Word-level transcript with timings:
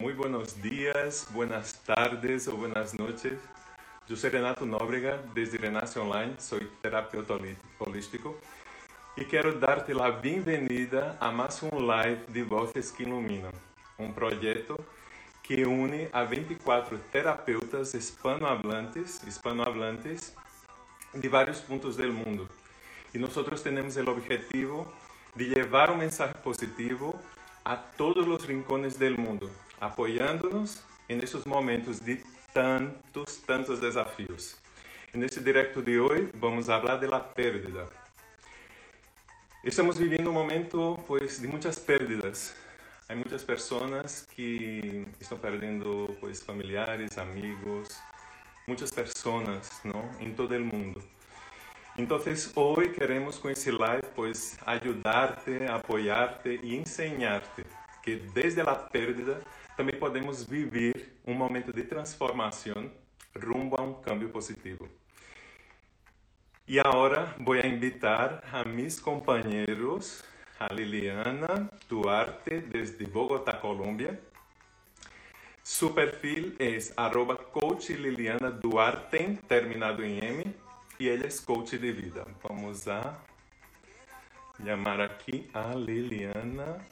Muy 0.00 0.12
buenos 0.12 0.62
días, 0.62 1.26
buenas 1.32 1.74
tardes 1.84 2.46
o 2.46 2.56
buenas 2.56 2.94
noches. 2.94 3.32
Yo 4.08 4.14
soy 4.14 4.30
Renato 4.30 4.64
Nóbrega, 4.64 5.20
desde 5.34 5.58
Renace 5.58 5.98
Online, 5.98 6.34
soy 6.38 6.70
terapeuta 6.80 7.34
holístico 7.80 8.38
e 9.16 9.24
quero 9.24 9.58
dar-te 9.58 9.90
a 10.00 10.10
bem-vinda 10.12 11.16
a 11.18 11.32
mais 11.32 11.60
um 11.64 11.80
live 11.80 12.20
de 12.28 12.44
Vozes 12.44 12.92
que 12.92 13.02
Iluminam, 13.02 13.50
um 13.98 14.12
projeto 14.12 14.78
que 15.42 15.66
une 15.66 16.08
a 16.12 16.22
24 16.22 16.96
terapeutas 17.10 17.92
hispanohablantes, 17.92 19.20
hispanohablantes 19.26 20.32
de 21.12 21.28
vários 21.28 21.58
pontos 21.58 21.96
do 21.96 22.12
mundo. 22.12 22.48
E 23.12 23.18
nós 23.18 23.34
temos 23.64 23.96
o 23.96 24.10
objetivo 24.10 24.86
de 25.34 25.46
levar 25.46 25.90
um 25.90 25.96
mensagem 25.96 26.40
positivo 26.40 27.20
a 27.68 27.76
todos 27.76 28.26
os 28.26 28.44
rincones 28.46 28.96
do 28.96 29.20
mundo, 29.20 29.50
apoiando-nos 29.78 30.82
nesses 31.06 31.44
momentos 31.44 32.00
de 32.00 32.16
tantos, 32.54 33.36
tantos 33.46 33.78
desafios. 33.78 34.56
Nesse 35.12 35.38
direto 35.42 35.82
de 35.82 36.00
hoje, 36.00 36.30
vamos 36.32 36.64
falar 36.64 36.96
da 36.96 37.20
pérdida. 37.20 37.86
Estamos 39.62 39.98
vivendo 39.98 40.30
um 40.30 40.32
momento, 40.32 40.98
pois, 41.06 41.40
de 41.40 41.46
muitas 41.46 41.78
pérdidas. 41.78 42.56
Há 43.06 43.14
muitas 43.14 43.44
pessoas 43.44 44.26
que 44.34 45.06
estão 45.20 45.36
perdendo, 45.36 46.16
pois, 46.20 46.42
familiares, 46.42 47.18
amigos, 47.18 47.88
muitas 48.66 48.90
pessoas, 48.90 49.70
não, 49.84 50.10
em 50.20 50.32
todo 50.32 50.56
o 50.56 50.64
mundo. 50.64 51.02
Então, 51.98 52.16
hoje 52.54 52.90
queremos 52.90 53.38
com 53.38 53.50
esse 53.50 53.72
live, 53.72 54.04
pois, 54.14 54.56
ajudar-te, 54.64 55.64
apoiar-te 55.64 56.60
e 56.62 56.76
ensinar-te 56.76 57.64
que 58.04 58.14
desde 58.14 58.60
a 58.60 58.72
perda 58.72 59.42
também 59.76 59.98
podemos 59.98 60.44
viver 60.44 61.18
um 61.26 61.34
momento 61.34 61.72
de 61.72 61.82
transformação 61.82 62.88
rumbo 63.36 63.74
a 63.76 63.82
um 63.82 63.94
cambio 63.94 64.28
positivo. 64.28 64.88
E 66.68 66.78
agora 66.78 67.34
vou 67.40 67.56
invitar 67.56 68.44
a 68.52 68.64
mis 68.64 69.00
companheiros, 69.00 70.22
a 70.60 70.72
Liliana 70.72 71.68
Duarte, 71.88 72.60
desde 72.60 73.06
Bogotá, 73.06 73.54
Colômbia. 73.54 74.20
Su 75.64 75.90
perfil 75.90 76.54
é 76.60 76.78
arroba 76.96 77.34
coach 77.34 77.92
Liliana 77.92 78.52
Duarte, 78.52 79.36
terminado 79.48 80.04
em 80.04 80.24
M 80.24 80.67
e 80.98 81.08
ele 81.08 81.26
é 81.26 81.30
coach 81.44 81.78
de 81.78 81.92
vida. 81.92 82.26
Vamos 82.42 82.88
a 82.88 83.20
chamar 84.56 85.00
aqui 85.00 85.48
a 85.54 85.74
Liliana. 85.74 86.84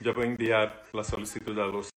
Já 0.00 0.12
vou 0.12 0.24
enviar 0.24 0.82
a 0.92 1.02
solicitud 1.02 1.58
a 1.58 1.66
você 1.66 1.90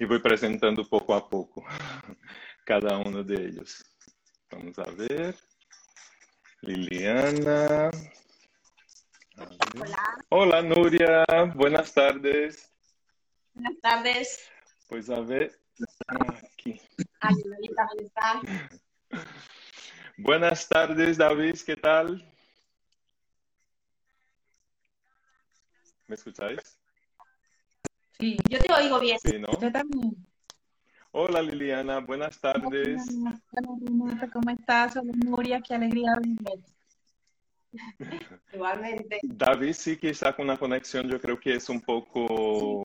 e 0.00 0.06
vou 0.06 0.16
apresentando 0.16 0.84
pouco 0.84 1.12
a 1.12 1.20
pouco 1.20 1.64
cada 2.66 2.98
um 2.98 3.22
deles. 3.22 3.84
Vamos 4.50 4.78
a 4.78 4.90
ver. 4.90 5.36
Liliana. 6.62 7.90
Hola. 9.76 10.24
Hola, 10.30 10.62
Nuria. 10.62 11.24
Buenas 11.54 11.92
tardes. 11.92 12.70
Buenas 13.54 13.80
tardes. 13.80 14.50
Pues 14.88 15.10
a 15.10 15.20
ver, 15.20 15.58
aquí. 16.08 16.80
También 17.22 17.54
está. 18.00 18.40
Buenas 20.16 20.68
tardes, 20.68 21.16
David, 21.16 21.54
¿qué 21.64 21.76
tal? 21.76 22.28
¿Me 26.08 26.16
escucháis? 26.16 26.78
Sí, 28.18 28.36
yo 28.48 28.58
te 28.58 28.72
oigo 28.72 28.98
bien. 28.98 29.18
Sí, 29.20 29.38
¿no? 29.38 29.48
Yo 29.60 29.70
también. 29.70 30.16
Hola, 31.12 31.42
Liliana, 31.42 32.00
buenas 32.00 32.40
tardes. 32.40 33.08
Hola, 33.52 34.28
¿cómo 34.32 34.50
estás? 34.50 34.96
Hola, 34.96 35.12
Nuria, 35.14 35.60
qué 35.60 35.74
alegría 35.74 36.16
verte. 36.16 36.64
Igualmente. 38.52 39.20
David 39.22 39.74
sí 39.74 39.96
que 39.96 40.10
está 40.10 40.34
con 40.34 40.46
una 40.46 40.58
conexión, 40.58 41.08
yo 41.08 41.20
creo 41.20 41.38
que 41.38 41.54
es 41.54 41.68
un 41.68 41.80
poco, 41.80 42.82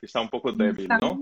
está 0.00 0.20
un 0.20 0.28
poco 0.28 0.52
débil, 0.52 0.88
¿no? 1.00 1.20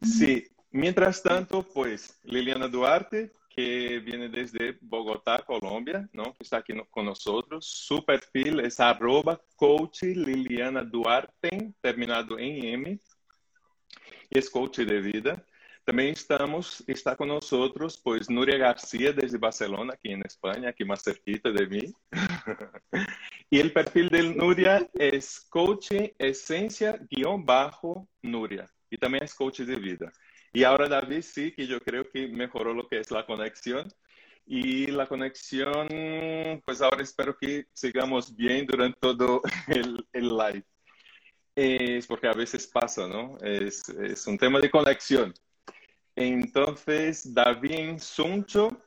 Sí. 0.00 0.46
Mientras 0.70 1.22
tanto, 1.22 1.62
pues 1.62 2.20
Liliana 2.24 2.68
Duarte, 2.68 3.32
que 3.48 3.98
viene 4.00 4.28
desde 4.28 4.78
Bogotá, 4.80 5.42
Colombia, 5.44 6.08
¿no? 6.12 6.36
Está 6.38 6.58
aquí 6.58 6.74
con 6.90 7.06
nosotros. 7.06 7.66
Su 7.66 8.04
perfil 8.04 8.60
es 8.60 8.78
arroba 8.78 9.40
coach 9.56 10.02
Liliana 10.02 10.84
Duarte, 10.84 11.72
terminado 11.80 12.38
en 12.38 12.64
M, 12.64 13.00
y 14.30 14.38
es 14.38 14.50
coach 14.50 14.78
de 14.80 15.00
vida. 15.00 15.44
También 15.84 16.10
estamos, 16.10 16.84
está 16.86 17.16
con 17.16 17.28
nosotros, 17.28 17.98
pues, 18.04 18.28
Nuria 18.28 18.58
García 18.58 19.10
desde 19.10 19.38
Barcelona, 19.38 19.94
aquí 19.94 20.12
en 20.12 20.22
España, 20.22 20.68
aquí 20.68 20.84
más 20.84 21.02
cerquita 21.02 21.50
de 21.50 21.66
mí. 21.66 21.94
y 23.50 23.58
el 23.58 23.72
perfil 23.72 24.10
de 24.10 24.22
Nuria 24.34 24.86
es 24.92 25.40
coach 25.48 25.92
esencia 26.18 27.00
guión 27.10 27.46
bajo 27.46 28.06
Nuria. 28.20 28.70
Y 28.90 28.98
también 28.98 29.24
es 29.24 29.34
coach 29.34 29.60
de 29.60 29.76
vida. 29.76 30.12
Y 30.52 30.64
ahora 30.64 30.88
David 30.88 31.22
sí, 31.22 31.52
que 31.52 31.66
yo 31.66 31.80
creo 31.80 32.08
que 32.08 32.26
mejoró 32.28 32.72
lo 32.74 32.88
que 32.88 32.98
es 33.00 33.10
la 33.10 33.24
conexión. 33.26 33.88
Y 34.46 34.86
la 34.86 35.06
conexión, 35.06 35.86
pues 36.64 36.80
ahora 36.80 37.02
espero 37.02 37.36
que 37.36 37.66
sigamos 37.74 38.34
bien 38.34 38.66
durante 38.66 38.98
todo 38.98 39.42
el, 39.68 40.06
el 40.12 40.28
live. 40.28 40.64
Es 41.54 42.06
porque 42.06 42.28
a 42.28 42.32
veces 42.32 42.66
pasa, 42.66 43.06
¿no? 43.06 43.36
Es, 43.42 43.88
es 43.90 44.26
un 44.26 44.38
tema 44.38 44.58
de 44.60 44.70
conexión. 44.70 45.34
Entonces, 46.16 47.32
David 47.34 47.98
Suncho, 47.98 48.80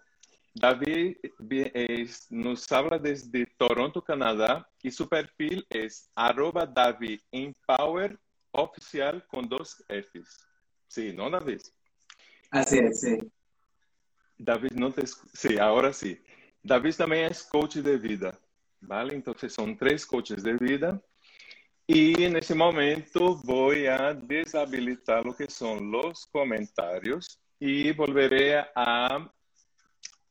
David 0.53 1.17
vi- 1.39 1.72
es- 1.73 2.29
nos 2.31 2.69
habla 2.72 2.97
desde 2.97 3.45
Toronto, 3.57 4.01
Canadá, 4.03 4.67
y 4.81 4.91
su 4.91 5.07
perfil 5.07 5.66
es 5.69 6.09
arroba 6.16 6.66
David 6.66 7.19
Empower 7.31 8.17
oficial 8.51 9.25
con 9.28 9.47
dos 9.47 9.83
Fs. 9.88 10.45
Sí, 10.91 11.13
¿no, 11.13 11.29
David? 11.29 11.62
Así 12.50 12.78
es, 12.79 13.00
sí. 13.00 13.18
David 14.38 14.74
no 14.74 14.91
te... 14.91 15.07
Sí, 15.07 15.57
ahora 15.57 15.94
sí. 15.94 16.19
David 16.62 16.96
también 16.96 17.31
es 17.31 17.44
coach 17.44 17.78
de 17.78 17.96
vida, 17.96 18.38
¿vale? 18.81 19.16
Entonces 19.16 19.53
son 19.53 19.78
tres 19.78 20.06
coaches 20.06 20.44
de 20.44 20.57
vida. 20.57 21.02
Y 21.88 22.22
en 22.22 22.35
ese 22.35 22.53
momento 22.53 23.38
voy 23.46 23.85
a 23.85 24.13
deshabilitar 24.13 25.25
lo 25.25 25.34
que 25.34 25.50
son 25.50 25.90
los 25.90 26.25
comentarios 26.25 27.40
y 27.58 27.94
volveré 27.94 28.58
a 28.75 29.31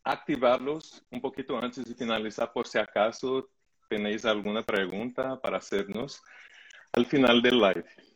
activarlos 0.04 1.03
un 1.10 1.22
poquito 1.22 1.56
antes 1.56 1.87
de 1.87 1.94
finalizar 1.94 2.53
por 2.53 2.69
si 2.69 2.77
acaso 2.77 3.48
tenéis 3.88 4.27
alguna 4.27 4.62
pregunta 4.62 5.41
para 5.41 5.56
hacernos 5.56 6.21
al 6.92 7.06
final 7.06 7.41
del 7.41 7.59
live. 7.59 8.09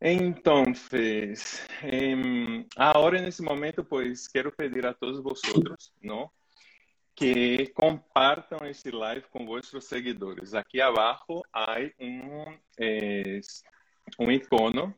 Entonces, 0.00 1.66
em, 1.82 2.64
ahora 2.76 3.18
en 3.18 3.24
ese 3.24 3.42
momento, 3.42 3.84
pues 3.84 4.28
quiero 4.28 4.52
pedir 4.52 4.86
a 4.86 4.94
todos 4.94 5.22
vosotros, 5.22 5.92
¿no? 6.00 6.32
Que 7.16 7.72
compartam 7.74 8.64
esse 8.64 8.92
live 8.92 9.26
com 9.28 9.44
vuestros 9.44 9.86
seguidores. 9.86 10.54
Aqui 10.54 10.80
abaixo 10.80 11.42
há 11.52 11.78
um, 11.98 12.56
es, 12.78 13.64
um 14.18 14.30
icono, 14.30 14.94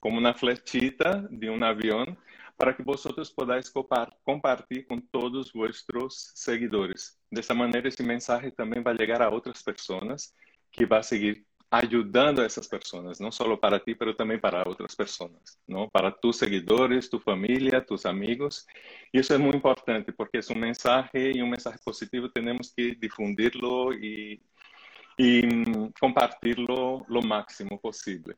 como 0.00 0.18
uma 0.18 0.32
flechita 0.32 1.28
de 1.30 1.50
um 1.50 1.62
avião, 1.62 2.16
para 2.56 2.72
que 2.72 2.82
vosotros 2.82 3.30
podáis 3.30 3.68
compa- 3.68 4.10
compartir 4.24 4.86
com 4.86 4.98
todos 4.98 5.52
vuestros 5.52 6.32
seguidores. 6.34 7.18
Dessa 7.30 7.54
maneira, 7.54 7.86
esse 7.88 8.02
mensagem 8.02 8.50
também 8.50 8.82
vai 8.82 8.96
chegar 8.96 9.20
a 9.20 9.28
outras 9.28 9.62
pessoas 9.62 10.32
que 10.72 10.86
vai 10.86 11.02
seguir 11.02 11.46
ayudando 11.70 12.40
a 12.40 12.44
essas 12.44 12.66
pessoas, 12.66 13.20
não 13.20 13.30
só 13.30 13.56
para 13.56 13.78
ti, 13.78 13.94
pero 13.94 14.14
também 14.14 14.38
para 14.38 14.66
outras 14.66 14.94
pessoas, 14.94 15.58
não? 15.66 15.88
Para 15.88 16.10
tus 16.10 16.38
seguidores, 16.38 17.08
tu 17.08 17.20
família, 17.20 17.80
tus 17.80 18.06
amigos. 18.06 18.66
Isso 19.12 19.32
é 19.34 19.38
muito 19.38 19.58
importante 19.58 20.10
porque 20.12 20.38
é 20.38 20.40
um 20.50 20.58
mensagem 20.58 21.36
e 21.36 21.42
um 21.42 21.48
mensagem 21.48 21.78
positivo 21.84 22.28
temos 22.30 22.72
que 22.74 22.94
difundirlo 22.94 23.92
e, 23.92 24.40
e 25.18 25.42
compartilhá-lo 26.00 27.04
lo 27.06 27.22
máximo 27.22 27.78
possível. 27.78 28.34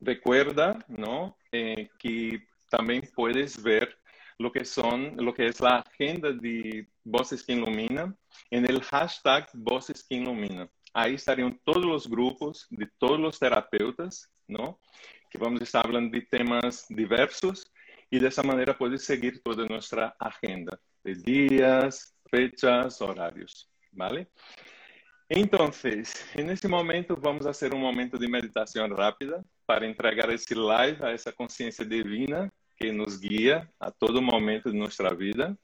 Recuerda, 0.00 0.78
¿no? 0.88 1.36
Eh, 1.52 1.88
que 1.98 2.42
también 2.68 3.02
puedes 3.14 3.62
ver 3.62 3.96
lo 4.38 4.50
que 4.50 4.64
son, 4.64 5.16
lo 5.16 5.32
que 5.32 5.46
es 5.46 5.60
la 5.60 5.78
agenda 5.78 6.32
de 6.32 6.88
Voces 7.04 7.42
que 7.42 7.52
Iluminan 7.52 8.16
en 8.50 8.64
el 8.68 8.82
hashtag 8.82 9.48
Voces 9.54 10.02
que 10.02 10.16
Iluminan. 10.16 10.68
Ahí 10.92 11.14
estarían 11.14 11.58
todos 11.64 11.84
los 11.84 12.08
grupos 12.08 12.66
de 12.70 12.88
todos 12.98 13.18
los 13.18 13.38
terapeutas, 13.38 14.30
¿no? 14.46 14.78
Que 15.30 15.38
vamos 15.38 15.60
a 15.60 15.64
estar 15.64 15.86
hablando 15.86 16.16
de 16.16 16.26
temas 16.26 16.86
diversos 16.88 17.70
y 18.10 18.18
de 18.18 18.28
esa 18.28 18.42
manera 18.42 18.76
puedes 18.76 19.04
seguir 19.04 19.42
toda 19.42 19.66
nuestra 19.66 20.14
agenda 20.18 20.78
de 21.02 21.14
días, 21.14 22.14
fechas, 22.30 23.00
horarios, 23.00 23.70
¿vale? 23.90 24.28
Entonces, 25.28 26.26
en 26.34 26.50
este 26.50 26.68
momento 26.68 27.16
vamos 27.16 27.46
a 27.46 27.50
hacer 27.50 27.74
un 27.74 27.80
momento 27.80 28.18
de 28.18 28.28
meditación 28.28 28.94
rápida 28.94 29.42
para 29.64 29.86
entregar 29.86 30.30
esse 30.30 30.54
live 30.54 30.98
a 31.00 31.12
essa 31.12 31.32
consciência 31.32 31.86
divina 31.86 32.52
que 32.76 32.92
nos 32.92 33.18
guia 33.18 33.66
a 33.80 33.90
todo 33.90 34.20
momento 34.20 34.70
de 34.70 34.76
nossa 34.76 35.08
vida. 35.14 35.56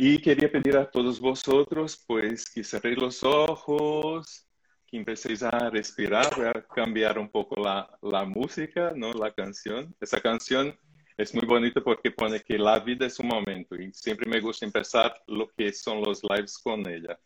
E 0.00 0.16
queria 0.20 0.48
pedir 0.48 0.76
a 0.76 0.86
todos 0.86 1.18
vosotros, 1.18 1.96
pues, 1.96 2.44
que 2.44 2.62
cerréis 2.62 3.02
os 3.02 3.20
ojos, 3.24 4.46
que 4.86 4.96
empecéis 4.96 5.42
a 5.42 5.70
respirar, 5.70 6.30
a 6.56 6.62
cambiar 6.62 7.18
um 7.18 7.26
pouco 7.26 7.66
a, 7.66 7.98
a 8.14 8.24
música, 8.24 8.94
não, 8.94 9.10
a 9.24 9.28
canção. 9.32 9.92
Essa 10.00 10.20
canção 10.20 10.72
é 11.18 11.24
muito 11.32 11.48
bonita 11.48 11.80
porque 11.80 12.12
pone 12.12 12.38
que 12.38 12.54
a 12.54 12.78
vida 12.78 13.06
é 13.06 13.08
um 13.20 13.26
momento 13.26 13.74
e 13.74 13.90
sempre 13.92 14.30
me 14.30 14.40
gusta 14.40 14.70
começar 14.70 15.12
o 15.26 15.48
que 15.48 15.72
são 15.72 16.00
os 16.02 16.20
lives 16.30 16.56
com 16.58 16.80
ela. 16.88 17.18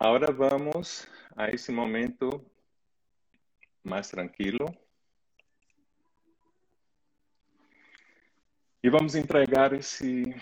Agora 0.00 0.32
vamos 0.32 1.06
a 1.36 1.50
esse 1.50 1.70
momento 1.70 2.42
mais 3.84 4.08
tranquilo. 4.08 4.74
E 8.82 8.88
vamos 8.88 9.14
entregar 9.14 9.74
esse, 9.74 10.34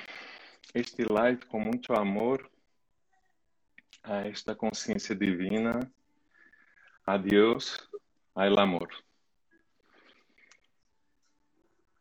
este 0.74 1.04
live 1.04 1.46
com 1.46 1.60
muito 1.60 1.92
amor 1.92 2.50
a 4.02 4.26
esta 4.26 4.56
consciência 4.56 5.14
divina, 5.14 5.80
a 7.06 7.16
Deus, 7.16 7.88
ao 8.34 8.58
amor. 8.58 8.88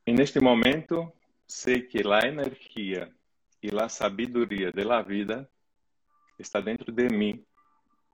E 0.05 0.11
neste 0.11 0.39
momento, 0.39 1.13
sei 1.47 1.83
que 1.83 1.99
a 2.05 2.27
energia 2.27 3.13
e 3.61 3.69
a 3.79 3.87
sabedoria 3.87 4.71
da 4.71 5.01
vida 5.03 5.49
está 6.39 6.59
dentro 6.59 6.91
de 6.91 7.07
mim 7.09 7.45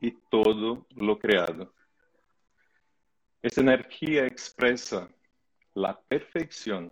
e 0.01 0.11
todo 0.11 0.85
lo 0.95 1.17
criado. 1.17 1.73
Esta 3.41 3.61
energia 3.61 4.27
expressa 4.27 5.09
a 5.77 5.94
perfeição 5.94 6.91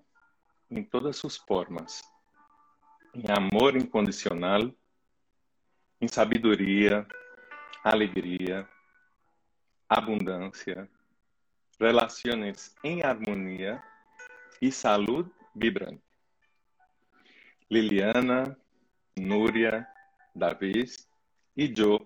em 0.72 0.84
todas 0.84 1.18
suas 1.18 1.36
formas, 1.36 2.02
em 3.18 3.32
amor 3.32 3.76
incondicional, 3.76 4.72
em 6.00 6.08
sabedoria, 6.08 7.08
alegria, 7.84 8.70
abundância, 9.90 10.88
relações 11.80 12.76
em 12.84 13.04
harmonia 13.04 13.82
e 14.62 14.72
saúde 14.72 15.32
vibrante. 15.56 16.04
Liliana, 17.72 18.56
Núria, 19.18 19.88
Davi 20.36 20.86
e 21.56 21.74
eu 21.76 22.00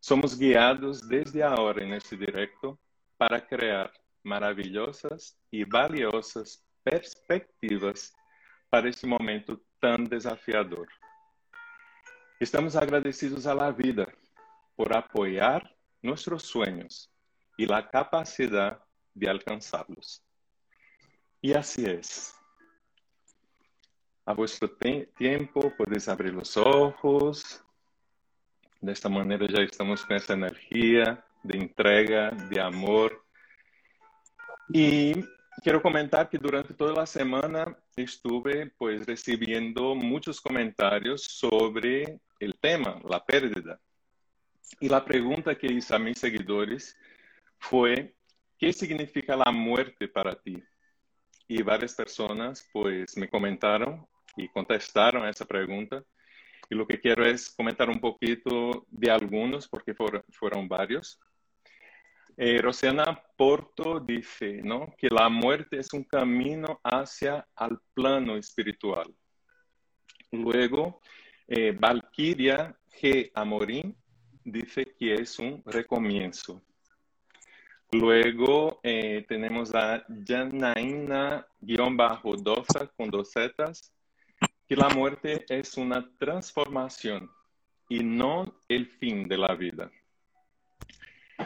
somos 0.00 0.34
guiados 0.36 1.00
desde 1.00 1.42
a 1.42 1.56
hora 1.60 1.84
neste 1.84 2.16
directo 2.16 2.78
para 3.18 3.40
criar 3.40 3.92
maravilhosas 4.22 5.36
e 5.50 5.64
valiosas 5.64 6.64
perspectivas 6.84 8.12
para 8.70 8.88
este 8.88 9.04
momento 9.04 9.60
tão 9.80 10.04
desafiador. 10.04 10.88
Estamos 12.40 12.76
agradecidos 12.76 13.46
à 13.46 13.70
vida 13.70 14.12
por 14.76 14.96
apoiar 14.96 15.68
nossos 16.02 16.44
sonhos 16.44 17.10
e 17.58 17.70
a 17.72 17.82
capacidade 17.82 18.78
de 19.14 19.28
alcançá-los. 19.28 20.22
E 21.42 21.54
assim 21.56 21.86
é. 21.86 22.00
A 24.24 24.34
vuestro 24.34 24.68
tempo, 24.68 25.70
podeis 25.76 26.08
abrir 26.08 26.36
os 26.36 26.56
olhos. 26.56 27.64
Desta 28.80 29.08
maneira 29.08 29.48
já 29.50 29.64
estamos 29.64 30.04
com 30.04 30.14
essa 30.14 30.34
energia 30.34 31.22
de 31.44 31.58
entrega, 31.58 32.30
de 32.48 32.60
amor. 32.60 33.20
E 34.72 35.14
quero 35.62 35.82
comentar 35.82 36.28
que 36.28 36.38
durante 36.38 36.74
toda 36.74 37.02
a 37.02 37.06
semana 37.06 37.76
estuve 37.96 38.70
pues 38.78 39.06
recibiendo 39.06 39.94
muchos 39.94 40.40
comentarios 40.40 41.22
sobre 41.22 42.20
el 42.38 42.54
tema, 42.60 43.00
la 43.08 43.24
pérdida. 43.24 43.80
Y 44.80 44.88
la 44.88 45.04
pregunta 45.04 45.56
que 45.56 45.66
hice 45.66 45.94
a 45.94 45.98
mis 45.98 46.18
seguidores 46.18 46.96
fue, 47.58 48.14
¿qué 48.58 48.72
significa 48.72 49.36
la 49.36 49.50
muerte 49.50 50.08
para 50.08 50.34
ti? 50.34 50.62
Y 51.48 51.62
varias 51.62 51.94
personas 51.94 52.68
pues 52.72 53.16
me 53.16 53.28
comentaron 53.28 54.06
y 54.36 54.48
contestaron 54.48 55.24
a 55.24 55.30
esa 55.30 55.44
pregunta. 55.44 56.04
Y 56.70 56.74
lo 56.74 56.86
que 56.86 57.00
quiero 57.00 57.24
es 57.24 57.50
comentar 57.50 57.88
un 57.88 57.98
poquito 58.00 58.86
de 58.90 59.10
algunos, 59.10 59.66
porque 59.66 59.94
fueron, 59.94 60.22
fueron 60.30 60.68
varios. 60.68 61.18
Eh, 62.40 62.62
Rosiana 62.62 63.20
Porto 63.36 63.98
dice 63.98 64.62
¿no? 64.62 64.94
que 64.96 65.08
la 65.10 65.28
muerte 65.28 65.80
es 65.80 65.92
un 65.92 66.04
camino 66.04 66.78
hacia 66.84 67.44
el 67.58 67.76
plano 67.92 68.36
espiritual. 68.36 69.12
Luego, 70.30 71.00
eh, 71.48 71.72
Valkyria 71.72 72.78
G. 73.00 73.32
Amorim 73.34 73.92
dice 74.44 74.94
que 74.96 75.14
es 75.14 75.36
un 75.40 75.64
recomienzo. 75.66 76.62
Luego 77.90 78.78
eh, 78.84 79.24
tenemos 79.26 79.74
a 79.74 80.04
Janaína-Dosa 80.06 82.86
con 82.96 83.10
dos 83.10 83.32
zetas, 83.32 83.92
que 84.68 84.76
la 84.76 84.88
muerte 84.90 85.44
es 85.48 85.76
una 85.76 86.08
transformación 86.18 87.28
y 87.88 87.98
no 87.98 88.62
el 88.68 88.86
fin 88.86 89.26
de 89.26 89.38
la 89.38 89.56
vida. 89.56 89.90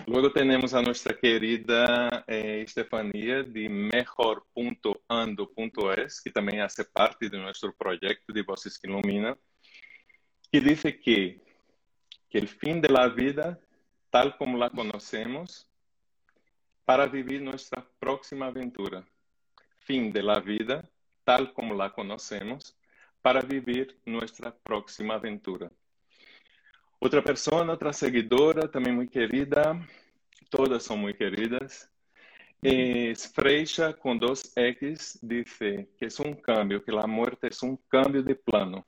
Luego 0.07 0.33
tenemos 0.33 0.75
a 0.75 0.83
nuestra 0.83 1.17
querida 1.17 2.25
eh, 2.27 2.65
de 3.45 3.69
mejor.ando.es, 3.69 4.41
que 6.21 6.31
también 6.31 6.61
hace 6.63 6.85
parte 6.85 7.29
de 7.29 7.39
nuestro 7.39 7.73
proyecto 7.75 8.33
de 8.33 8.43
Voces 8.43 8.79
que 8.79 8.89
Ilumina, 8.89 9.39
que 10.51 10.61
dice 10.61 10.99
que, 10.99 11.41
que 12.29 12.39
de 12.81 12.89
la 12.89 13.09
vida, 13.09 13.61
tal 14.11 14.37
como 14.37 14.59
la 14.59 14.71
conocemos, 14.71 15.69
para 16.85 17.07
vivir 17.07 17.41
nuestra 17.41 17.87
próxima 18.01 18.47
aventura. 18.47 19.07
Fin 19.79 20.13
de 20.13 20.23
la 20.23 20.41
vida, 20.41 20.91
tal 21.25 21.53
como 21.53 21.75
la 21.75 21.93
conocemos, 21.93 22.77
para 23.21 23.41
vivir 23.41 24.01
nuestra 24.05 24.53
próxima 24.53 25.15
aventura. 25.15 25.71
Outra 27.03 27.21
pessoa, 27.21 27.69
outra 27.69 27.93
seguidora, 27.93 28.69
também 28.69 28.93
muito 28.93 29.11
querida, 29.11 29.77
todas 30.49 30.85
são 30.85 30.97
muito 30.97 31.17
queridas. 31.17 31.91
Es 32.63 33.27
Freixa 33.27 33.93
com 33.93 34.17
dois 34.17 34.53
X 34.57 35.19
dice 35.21 35.89
que 35.99 36.05
é 36.05 36.09
um 36.25 36.33
cambio, 36.33 36.81
que 36.81 36.93
a 36.93 37.05
morte 37.09 37.49
é 37.49 37.67
um 37.67 37.77
cambio 37.91 38.23
de 38.23 38.37
plano. 38.37 38.87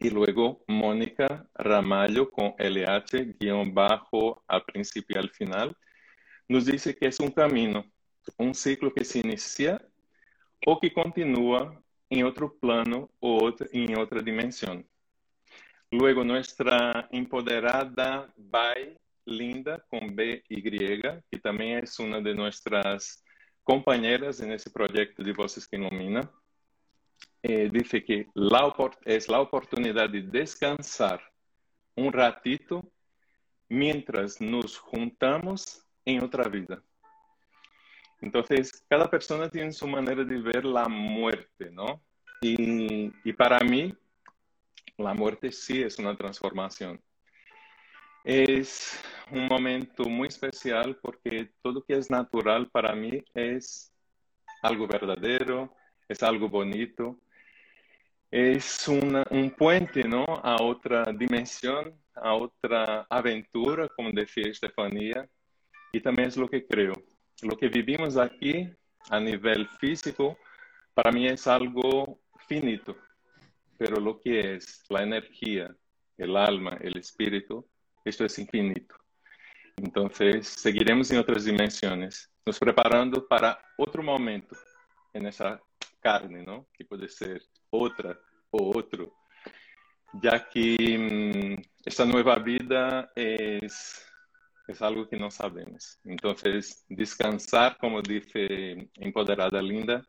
E 0.00 0.08
luego 0.08 0.64
Mónica 0.66 1.46
Ramalho 1.54 2.28
com 2.28 2.56
LH, 2.58 3.36
guião 3.38 3.70
bajo, 3.70 4.40
a 4.48 4.58
princípio 4.58 5.16
e 5.16 5.18
al 5.18 5.28
final, 5.28 5.76
nos 6.48 6.64
dice 6.64 6.94
que 6.94 7.04
é 7.04 7.10
um 7.20 7.30
caminho, 7.30 7.84
um 8.38 8.54
ciclo 8.54 8.90
que 8.90 9.04
se 9.04 9.18
inicia 9.18 9.78
ou 10.66 10.80
que 10.80 10.88
continua 10.88 11.76
em 12.10 12.24
outro 12.24 12.48
plano 12.48 13.10
ou 13.20 13.54
em 13.70 13.98
outra 13.98 14.22
dimensão. 14.22 14.82
Luego 15.90 16.24
nuestra 16.24 17.08
empoderada 17.12 18.32
Bai 18.36 18.98
Linda 19.24 19.84
con 19.88 20.14
BY, 20.14 20.42
que 21.30 21.38
también 21.40 21.84
es 21.84 21.98
una 21.98 22.20
de 22.20 22.34
nuestras 22.34 23.24
compañeras 23.62 24.40
en 24.40 24.52
ese 24.52 24.70
proyecto 24.70 25.22
de 25.22 25.32
Voces 25.32 25.66
que 25.66 25.76
Ilumina, 25.76 26.30
eh, 27.42 27.68
dice 27.72 28.04
que 28.04 28.28
la, 28.34 28.74
es 29.04 29.28
la 29.28 29.40
oportunidad 29.40 30.10
de 30.10 30.22
descansar 30.22 31.20
un 31.94 32.12
ratito 32.12 32.82
mientras 33.68 34.40
nos 34.40 34.78
juntamos 34.78 35.84
en 36.04 36.22
otra 36.22 36.48
vida. 36.48 36.82
Entonces, 38.20 38.84
cada 38.88 39.08
persona 39.10 39.48
tiene 39.48 39.72
su 39.72 39.86
manera 39.86 40.24
de 40.24 40.38
ver 40.40 40.64
la 40.64 40.88
muerte, 40.88 41.70
¿no? 41.70 42.02
Y, 42.40 43.12
y 43.24 43.32
para 43.32 43.58
mí, 43.60 43.94
la 44.98 45.14
muerte 45.14 45.52
sí 45.52 45.82
es 45.82 45.98
una 45.98 46.16
transformación. 46.16 47.00
Es 48.24 49.00
un 49.30 49.46
momento 49.46 50.04
muy 50.04 50.28
especial 50.28 50.98
porque 51.00 51.50
todo 51.62 51.84
que 51.84 51.94
es 51.94 52.10
natural 52.10 52.68
para 52.70 52.94
mí 52.94 53.22
es 53.34 53.92
algo 54.62 54.86
verdadero, 54.86 55.72
es 56.08 56.22
algo 56.22 56.48
bonito, 56.48 57.18
es 58.30 58.88
un 58.88 59.54
puente 59.56 60.02
¿no? 60.02 60.24
a 60.42 60.60
otra 60.60 61.04
dimensión, 61.12 61.94
a 62.14 62.34
otra 62.34 63.06
aventura, 63.08 63.88
como 63.88 64.10
decía 64.10 64.48
Estefanía, 64.48 65.28
y 65.92 66.00
también 66.00 66.28
es 66.28 66.36
lo 66.36 66.48
que 66.48 66.66
creo. 66.66 66.94
Lo 67.42 67.56
que 67.56 67.68
vivimos 67.68 68.16
aquí 68.16 68.68
a 69.10 69.20
nivel 69.20 69.68
físico, 69.78 70.36
para 70.94 71.12
mí 71.12 71.28
es 71.28 71.46
algo 71.46 72.18
finito 72.48 72.96
pero 73.78 74.00
lo 74.00 74.20
que 74.20 74.56
es 74.56 74.84
la 74.88 75.02
energía, 75.02 75.74
el 76.16 76.36
alma, 76.36 76.78
el 76.80 76.96
espíritu, 76.98 77.68
esto 78.04 78.24
es 78.24 78.38
infinito. 78.38 78.94
Entonces, 79.76 80.48
seguiremos 80.48 81.10
en 81.10 81.18
otras 81.18 81.44
dimensiones, 81.44 82.32
nos 82.44 82.58
preparando 82.58 83.26
para 83.26 83.58
otro 83.76 84.02
momento 84.02 84.56
en 85.12 85.26
esa 85.26 85.60
carne, 86.00 86.42
¿no? 86.42 86.66
Que 86.72 86.84
puede 86.84 87.08
ser 87.08 87.42
otra 87.70 88.18
o 88.50 88.78
otro, 88.78 89.12
ya 90.22 90.48
que 90.48 91.56
mm, 91.58 91.62
esta 91.84 92.04
nueva 92.04 92.36
vida 92.38 93.12
es, 93.14 94.02
es 94.66 94.82
algo 94.82 95.08
que 95.08 95.16
no 95.16 95.30
sabemos. 95.30 95.98
Entonces, 96.04 96.84
descansar, 96.88 97.76
como 97.78 98.00
dice 98.00 98.88
Empoderada 98.94 99.60
Linda, 99.60 100.02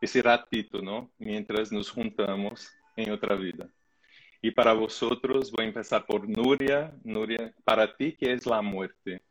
ese 0.00 0.22
ratito, 0.22 0.80
¿no? 0.80 1.12
Mientras 1.18 1.70
nos 1.70 1.90
juntamos 1.90 2.68
en 3.04 3.12
otra 3.12 3.36
vida. 3.36 3.68
Y 4.42 4.52
para 4.52 4.72
vosotros 4.72 5.52
voy 5.52 5.64
a 5.64 5.68
empezar 5.68 6.06
por 6.06 6.28
Nuria. 6.28 6.96
Nuria, 7.04 7.54
para 7.64 7.94
ti, 7.94 8.16
¿qué 8.16 8.32
es 8.32 8.46
la 8.46 8.62
muerte? 8.62 9.22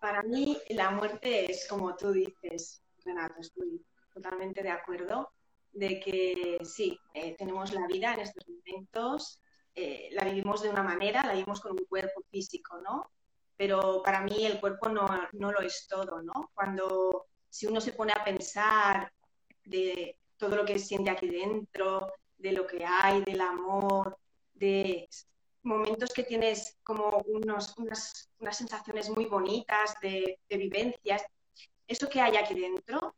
Para 0.00 0.22
mí, 0.22 0.56
la 0.70 0.90
muerte 0.90 1.50
es 1.50 1.66
como 1.68 1.96
tú 1.96 2.12
dices, 2.12 2.82
Renato, 3.04 3.40
estoy 3.40 3.84
totalmente 4.12 4.62
de 4.62 4.70
acuerdo 4.70 5.30
de 5.72 6.00
que 6.00 6.58
sí, 6.64 6.98
eh, 7.14 7.34
tenemos 7.36 7.72
la 7.72 7.86
vida 7.86 8.14
en 8.14 8.20
estos 8.20 8.44
momentos, 8.48 9.40
eh, 9.74 10.08
la 10.12 10.24
vivimos 10.24 10.62
de 10.62 10.70
una 10.70 10.82
manera, 10.82 11.22
la 11.24 11.32
vivimos 11.32 11.60
con 11.60 11.72
un 11.72 11.84
cuerpo 11.86 12.22
físico, 12.30 12.80
¿no? 12.80 13.10
Pero 13.56 14.02
para 14.02 14.22
mí 14.22 14.44
el 14.44 14.58
cuerpo 14.58 14.88
no, 14.88 15.06
no 15.32 15.52
lo 15.52 15.60
es 15.60 15.86
todo, 15.88 16.22
¿no? 16.22 16.50
Cuando 16.54 17.26
si 17.48 17.66
uno 17.66 17.80
se 17.80 17.92
pone 17.92 18.12
a 18.12 18.24
pensar 18.24 19.12
de 19.64 20.18
todo 20.40 20.56
lo 20.56 20.64
que 20.64 20.78
siente 20.78 21.10
aquí 21.10 21.28
dentro, 21.28 22.12
de 22.38 22.52
lo 22.52 22.66
que 22.66 22.84
hay, 22.84 23.22
del 23.22 23.42
amor, 23.42 24.18
de 24.54 25.08
momentos 25.62 26.12
que 26.14 26.22
tienes 26.22 26.78
como 26.82 27.22
unos, 27.26 27.76
unas, 27.76 28.30
unas, 28.38 28.56
sensaciones 28.56 29.10
muy 29.10 29.26
bonitas 29.26 29.94
de, 30.00 30.40
de, 30.48 30.56
vivencias, 30.56 31.22
eso 31.86 32.08
que 32.08 32.20
hay 32.22 32.36
aquí 32.36 32.58
dentro 32.58 33.14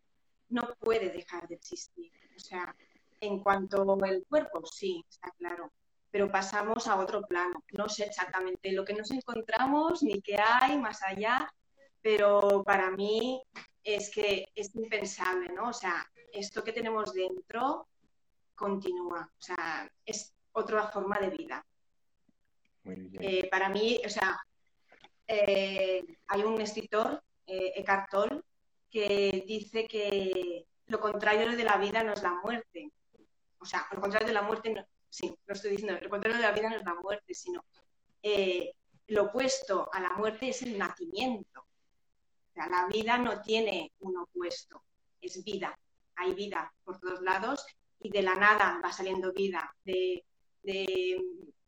no 0.48 0.74
puede 0.80 1.10
dejar 1.10 1.46
de 1.46 1.54
existir. 1.54 2.10
O 2.36 2.40
sea, 2.40 2.74
en 3.20 3.38
cuanto 3.38 3.96
al 4.02 4.24
cuerpo, 4.28 4.66
sí, 4.66 5.04
está 5.08 5.30
claro, 5.38 5.72
pero 6.10 6.30
pasamos 6.30 6.88
a 6.88 6.98
otro 6.98 7.22
plano. 7.22 7.62
No 7.72 7.88
sé 7.88 8.04
exactamente 8.04 8.72
lo 8.72 8.84
que 8.84 8.94
nos 8.94 9.10
encontramos 9.12 10.02
ni 10.02 10.20
qué 10.20 10.36
hay 10.38 10.76
más 10.76 11.00
allá, 11.04 11.48
pero 12.02 12.64
para 12.64 12.90
mí 12.90 13.40
es 13.84 14.10
que 14.10 14.46
es 14.54 14.74
impensable, 14.74 15.48
¿no? 15.54 15.68
O 15.68 15.72
sea, 15.72 16.04
esto 16.32 16.62
que 16.64 16.72
tenemos 16.72 17.12
dentro 17.12 17.88
continúa, 18.54 19.30
o 19.38 19.42
sea, 19.42 19.90
es 20.04 20.32
otra 20.52 20.88
forma 20.88 21.18
de 21.18 21.30
vida. 21.30 21.64
Eh, 22.84 23.48
para 23.48 23.68
mí, 23.68 24.00
o 24.04 24.08
sea, 24.08 24.38
eh, 25.26 26.04
hay 26.26 26.42
un 26.42 26.60
escritor, 26.60 27.22
eh, 27.46 27.72
Eckhart 27.76 28.10
Tolle, 28.10 28.42
que 28.90 29.44
dice 29.46 29.86
que 29.86 30.66
lo 30.86 31.00
contrario 31.00 31.56
de 31.56 31.64
la 31.64 31.78
vida 31.78 32.02
no 32.02 32.12
es 32.12 32.22
la 32.22 32.34
muerte. 32.34 32.92
O 33.58 33.64
sea, 33.64 33.86
lo 33.92 34.00
contrario 34.00 34.26
de 34.26 34.34
la 34.34 34.42
muerte, 34.42 34.70
no, 34.70 34.84
sí, 35.08 35.34
lo 35.46 35.54
estoy 35.54 35.72
diciendo, 35.72 35.98
lo 36.00 36.10
contrario 36.10 36.36
de 36.36 36.42
la 36.42 36.52
vida 36.52 36.68
no 36.68 36.76
es 36.76 36.84
la 36.84 36.94
muerte, 36.94 37.34
sino 37.34 37.64
eh, 38.22 38.74
lo 39.08 39.24
opuesto 39.24 39.88
a 39.92 40.00
la 40.00 40.10
muerte 40.14 40.48
es 40.48 40.62
el 40.62 40.76
nacimiento. 40.78 41.60
O 41.60 42.54
sea, 42.54 42.68
la 42.68 42.86
vida 42.86 43.16
no 43.18 43.40
tiene 43.40 43.92
un 44.00 44.18
opuesto, 44.18 44.82
es 45.20 45.42
vida. 45.44 45.78
Hay 46.22 46.34
vida 46.34 46.72
por 46.84 47.00
todos 47.00 47.20
lados 47.20 47.66
y 47.98 48.10
de 48.10 48.22
la 48.22 48.36
nada 48.36 48.80
va 48.82 48.92
saliendo 48.92 49.32
vida. 49.32 49.74
De, 49.84 50.24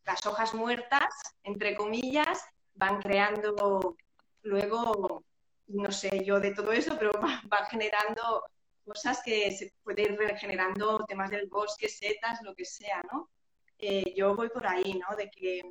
las 0.05 0.25
hojas 0.27 0.55
muertas, 0.55 1.13
entre 1.43 1.75
comillas, 1.75 2.39
van 2.75 3.01
creando 3.01 3.97
luego, 4.43 5.25
no 5.69 5.91
sé 5.91 6.23
yo 6.25 6.39
de 6.39 6.55
todo 6.55 6.73
eso, 6.73 6.97
pero 6.99 7.11
va, 7.53 7.67
generando 7.69 8.45
cosas 8.85 9.23
que 9.25 9.51
se 9.51 9.73
puede 9.83 10.03
ir 10.03 10.17
regenerando, 10.17 11.05
temas 11.09 11.31
del 11.31 11.49
bosque, 11.49 11.89
setas, 11.89 12.43
lo 12.43 12.55
que 12.55 12.65
sea, 12.65 13.03
¿no? 13.11 13.31
Eh, 13.79 14.15
yo 14.15 14.37
voy 14.37 14.51
por 14.51 14.67
ahí, 14.67 15.01
¿no? 15.01 15.17
De 15.17 15.31
que... 15.31 15.63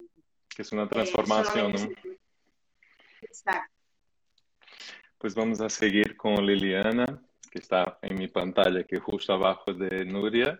Que 0.53 0.61
es 0.63 0.71
una 0.71 0.89
transformación, 0.89 1.73
¿no? 1.73 2.17
Exacto. 3.21 3.71
Pues 5.19 5.35
vamos 5.35 5.61
a 5.61 5.69
seguir 5.69 6.17
con 6.17 6.45
Liliana, 6.45 7.23
que 7.53 7.59
está 7.59 7.99
en 8.01 8.17
mi 8.17 8.27
pantalla, 8.27 8.83
que 8.83 8.97
justo 8.97 9.31
abajo 9.31 9.75
de 9.75 10.05
Nuria. 10.05 10.59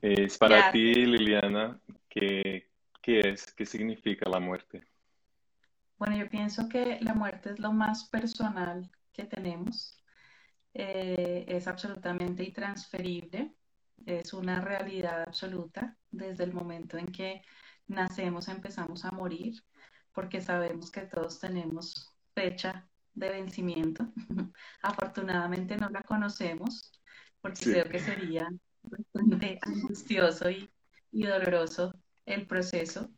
Es 0.00 0.38
para 0.38 0.70
ti, 0.70 0.94
Liliana, 0.94 1.80
¿qué, 2.08 2.70
¿qué 3.02 3.18
es? 3.18 3.52
¿Qué 3.52 3.66
significa 3.66 4.30
la 4.30 4.38
muerte? 4.38 4.86
Bueno, 5.98 6.16
yo 6.16 6.30
pienso 6.30 6.68
que 6.68 7.00
la 7.00 7.14
muerte 7.14 7.50
es 7.50 7.58
lo 7.58 7.72
más 7.72 8.08
personal 8.10 8.88
que 9.12 9.24
tenemos. 9.24 10.00
Eh, 10.72 11.44
es 11.48 11.66
absolutamente 11.66 12.44
intransferible, 12.44 13.52
es 14.06 14.32
una 14.32 14.60
realidad 14.60 15.22
absoluta 15.22 15.96
desde 16.12 16.44
el 16.44 16.52
momento 16.52 16.96
en 16.96 17.06
que 17.06 17.42
nacemos 17.88 18.46
empezamos 18.46 19.04
a 19.04 19.10
morir, 19.10 19.60
porque 20.12 20.40
sabemos 20.40 20.92
que 20.92 21.00
todos 21.00 21.40
tenemos 21.40 22.14
fecha 22.36 22.88
de 23.14 23.30
vencimiento. 23.30 24.06
Afortunadamente 24.82 25.76
no 25.76 25.88
la 25.90 26.02
conocemos 26.02 26.92
porque 27.40 27.64
creo 27.64 27.88
que 27.88 27.98
sería 27.98 28.48
bastante 28.82 29.58
angustioso 29.62 30.50
y, 30.50 30.70
doloroso 31.10 31.94
el 32.26 32.46
proceso, 32.46 33.10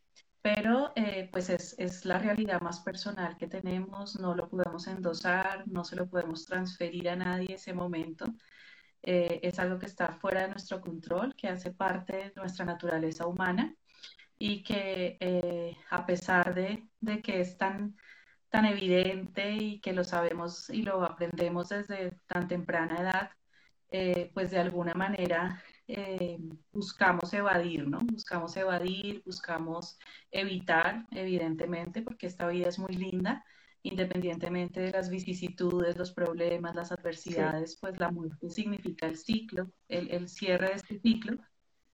pero 0.42 0.92
eh, 0.94 1.28
pues 1.32 1.50
es, 1.50 1.74
es, 1.78 2.04
la 2.04 2.18
realidad 2.18 2.60
más 2.60 2.80
personal 2.80 3.36
que 3.36 3.48
tenemos, 3.48 4.18
no 4.20 4.34
lo 4.34 4.48
podemos 4.48 4.86
endosar, 4.86 5.66
no 5.66 5.84
se 5.84 5.96
lo 5.96 6.08
podemos 6.08 6.46
transferir 6.46 7.08
a 7.08 7.16
nadie 7.16 7.54
ese 7.54 7.72
momento. 7.72 8.26
Eh, 9.02 9.40
es 9.42 9.58
algo 9.58 9.78
que 9.78 9.86
está 9.86 10.12
fuera 10.12 10.42
de 10.42 10.48
nuestro 10.50 10.80
control, 10.80 11.34
que 11.34 11.48
hace 11.48 11.72
parte 11.72 12.16
de 12.16 12.32
nuestra 12.36 12.64
naturaleza 12.64 13.26
humana 13.26 13.74
y 14.38 14.62
que 14.62 15.16
eh, 15.20 15.76
a 15.90 16.06
pesar 16.06 16.54
de, 16.54 16.88
de 17.00 17.22
que 17.22 17.40
es 17.40 17.56
tan 17.58 17.96
tan 18.50 18.66
evidente 18.66 19.52
y 19.52 19.80
que 19.80 19.92
lo 19.92 20.04
sabemos 20.04 20.70
y 20.70 20.82
lo 20.82 21.04
aprendemos 21.04 21.68
desde 21.70 22.12
tan 22.26 22.48
temprana 22.48 23.00
edad, 23.00 23.30
eh, 23.90 24.30
pues 24.34 24.50
de 24.50 24.58
alguna 24.58 24.94
manera 24.94 25.62
eh, 25.88 26.38
buscamos 26.72 27.32
evadir, 27.32 27.88
¿no? 27.88 28.00
Buscamos 28.00 28.56
evadir, 28.56 29.22
buscamos 29.24 29.98
evitar, 30.30 31.06
evidentemente, 31.10 32.02
porque 32.02 32.26
esta 32.26 32.46
vida 32.48 32.68
es 32.68 32.78
muy 32.78 32.94
linda, 32.94 33.44
independientemente 33.82 34.80
de 34.80 34.92
las 34.92 35.10
vicisitudes, 35.10 35.96
los 35.96 36.12
problemas, 36.12 36.76
las 36.76 36.92
adversidades, 36.92 37.76
pues 37.80 37.98
la 37.98 38.10
muerte 38.10 38.50
significa 38.50 39.06
el 39.06 39.16
ciclo, 39.16 39.70
el, 39.88 40.10
el, 40.10 40.28
cierre 40.28 40.68
de 40.68 40.74
este 40.74 41.00
ciclo, 41.00 41.38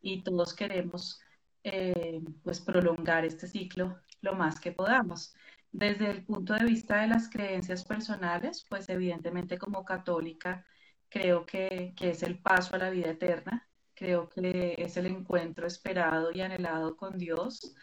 y 0.01 0.23
todos 0.23 0.55
queremos 0.55 1.21
eh, 1.65 2.23
pues 2.43 2.61
prolongar 2.61 3.25
este 3.25 3.47
ciclo 3.47 3.99
lo 4.21 4.35
más 4.35 4.61
que 4.61 4.73
podamos. 4.73 5.35
Desde 5.77 6.11
el 6.11 6.25
punto 6.25 6.55
de 6.55 6.65
vista 6.65 7.03
de 7.03 7.07
las 7.07 7.29
creencias 7.29 7.85
personales, 7.85 8.65
pues 8.67 8.89
evidentemente 8.89 9.59
como 9.59 9.85
católica 9.85 10.65
creo 11.11 11.45
que, 11.45 11.93
es 12.01 12.23
el 12.23 12.39
paso 12.39 12.75
a 12.75 12.79
la 12.79 12.89
vida 12.89 13.11
eterna, 13.11 13.69
creo 13.95 14.27
que 14.31 14.75
es 14.79 14.97
el 14.97 15.05
encuentro 15.05 15.67
esperado 15.67 16.33
y 16.33 16.41
anhelado 16.41 16.97
con 16.97 17.19
Dios. 17.19 17.75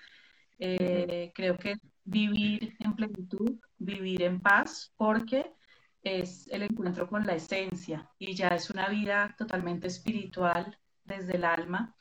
Eh, 0.58 1.32
creo 1.36 1.56
que 1.56 1.76
vivir 2.04 2.76
en 2.80 2.96
plenitud, 2.96 3.60
vivir 3.78 4.24
en 4.24 4.42
paz, 4.42 4.92
porque 4.98 5.52
es 6.02 6.48
el 6.48 6.64
encuentro 6.64 7.08
con 7.08 7.28
la 7.28 7.36
esencia 7.36 8.10
y 8.18 8.34
ya 8.34 8.48
es 8.48 8.72
una 8.72 8.90
vida 8.90 9.36
totalmente 9.38 9.86
espiritual 9.86 10.80
desde 11.04 11.36
el 11.36 11.46
alma 11.46 11.96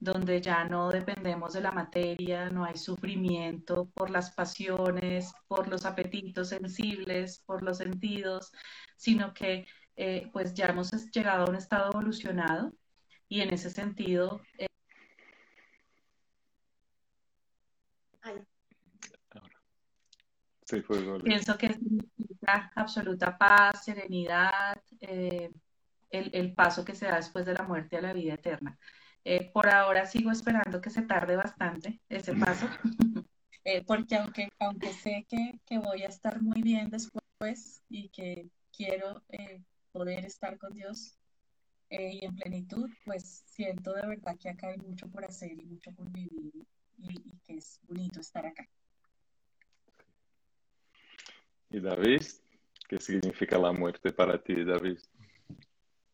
donde 0.00 0.40
ya 0.40 0.64
no 0.64 0.90
dependemos 0.90 1.54
de 1.54 1.60
la 1.60 1.72
materia, 1.72 2.50
no 2.50 2.64
hay 2.64 2.76
sufrimiento 2.76 3.90
por 3.94 4.10
las 4.10 4.30
pasiones, 4.32 5.32
por 5.48 5.68
los 5.68 5.84
apetitos 5.86 6.50
sensibles, 6.50 7.42
por 7.46 7.62
los 7.62 7.78
sentidos, 7.78 8.52
sino 8.96 9.34
que 9.34 9.66
eh, 9.96 10.30
pues 10.32 10.54
ya 10.54 10.66
hemos 10.66 10.90
llegado 11.10 11.44
a 11.44 11.50
un 11.50 11.56
estado 11.56 11.90
evolucionado 11.90 12.72
y 13.28 13.40
en 13.40 13.52
ese 13.52 13.70
sentido... 13.70 14.40
Eh, 14.58 14.66
pienso 21.24 21.56
que 21.56 21.72
significa 21.72 22.70
absoluta 22.76 23.36
paz, 23.38 23.84
serenidad, 23.84 24.80
eh, 25.00 25.50
el, 26.10 26.30
el 26.34 26.54
paso 26.54 26.84
que 26.84 26.94
se 26.94 27.06
da 27.06 27.16
después 27.16 27.46
de 27.46 27.54
la 27.54 27.62
muerte 27.62 27.96
a 27.96 28.02
la 28.02 28.12
vida 28.12 28.34
eterna. 28.34 28.78
Eh, 29.30 29.50
por 29.52 29.68
ahora 29.68 30.06
sigo 30.06 30.30
esperando 30.30 30.80
que 30.80 30.88
se 30.88 31.02
tarde 31.02 31.36
bastante 31.36 32.00
ese 32.08 32.32
paso, 32.32 32.66
eh, 33.62 33.84
porque 33.86 34.16
aunque, 34.16 34.48
aunque 34.58 34.90
sé 34.94 35.26
que, 35.28 35.60
que, 35.66 35.76
voy 35.76 36.02
a 36.02 36.06
estar 36.06 36.40
muy 36.40 36.62
bien 36.62 36.88
después 36.88 37.82
y 37.90 38.08
que 38.08 38.48
quiero 38.74 39.22
eh, 39.28 39.62
poder 39.92 40.24
estar 40.24 40.56
con 40.56 40.72
Dios 40.72 41.18
y 41.90 42.24
en 42.24 42.36
plenitud, 42.36 42.88
pues 43.04 43.44
siento 43.44 43.92
de 43.92 44.06
verdad 44.06 44.38
que 44.38 44.48
acá 44.48 44.68
hay 44.68 44.78
mucho 44.78 45.06
por 45.10 45.26
hacer 45.26 45.52
y 45.52 45.66
mucho 45.66 45.92
por 45.92 46.10
vivir. 46.10 46.64
y, 46.96 47.36
que 47.44 47.58
es 47.58 47.80
bonito 47.82 48.20
estar 48.20 48.46
acá. 48.46 48.66
¿Y 51.68 51.80
David? 51.80 52.22
¿Qué 52.88 52.98
significa 52.98 53.58
la 53.58 53.72
muerte 53.72 54.10
para 54.10 54.42
ti, 54.42 54.64
David? 54.64 54.98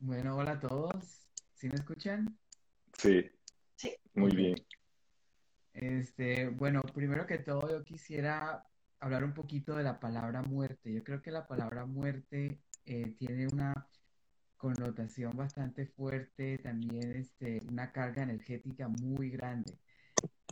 Bueno, 0.00 0.37
hola 0.37 0.50
a 0.50 0.59
todos. 0.59 1.28
¿Sí 1.52 1.68
me 1.68 1.76
escuchan? 1.76 2.37
Sí. 2.98 3.30
Sí. 3.76 3.94
Muy 4.14 4.34
bien. 4.34 4.54
Este, 5.72 6.48
bueno, 6.48 6.82
primero 6.82 7.26
que 7.26 7.38
todo 7.38 7.68
yo 7.70 7.82
quisiera 7.84 8.64
hablar 9.00 9.24
un 9.24 9.34
poquito 9.34 9.74
de 9.76 9.82
la 9.82 10.00
palabra 10.00 10.42
muerte. 10.42 10.92
Yo 10.92 11.02
creo 11.02 11.20
que 11.20 11.30
la 11.30 11.46
palabra 11.46 11.84
muerte 11.84 12.60
eh, 12.86 13.14
tiene 13.18 13.46
una 13.48 13.88
connotación 14.56 15.36
bastante 15.36 15.86
fuerte, 15.86 16.58
también 16.58 17.16
este, 17.16 17.60
una 17.68 17.92
carga 17.92 18.22
energética 18.22 18.88
muy 18.88 19.30
grande. 19.30 19.78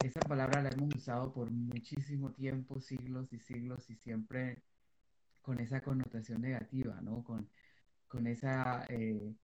Esa 0.03 0.21
palabra 0.21 0.63
la 0.63 0.71
hemos 0.71 0.95
usado 0.95 1.33
por 1.33 1.51
muchísimo 1.51 2.33
tiempo, 2.33 2.81
siglos 2.81 3.33
y 3.33 3.39
siglos, 3.39 3.89
y 3.89 3.97
siempre 3.97 4.63
con 5.41 5.61
esa 5.61 5.81
connotación 5.81 6.43
negativa, 6.43 7.01
¿no? 7.01 7.23
Con, 7.25 7.49
con 8.09 8.27
esa 8.27 8.85
eh, 8.89 9.35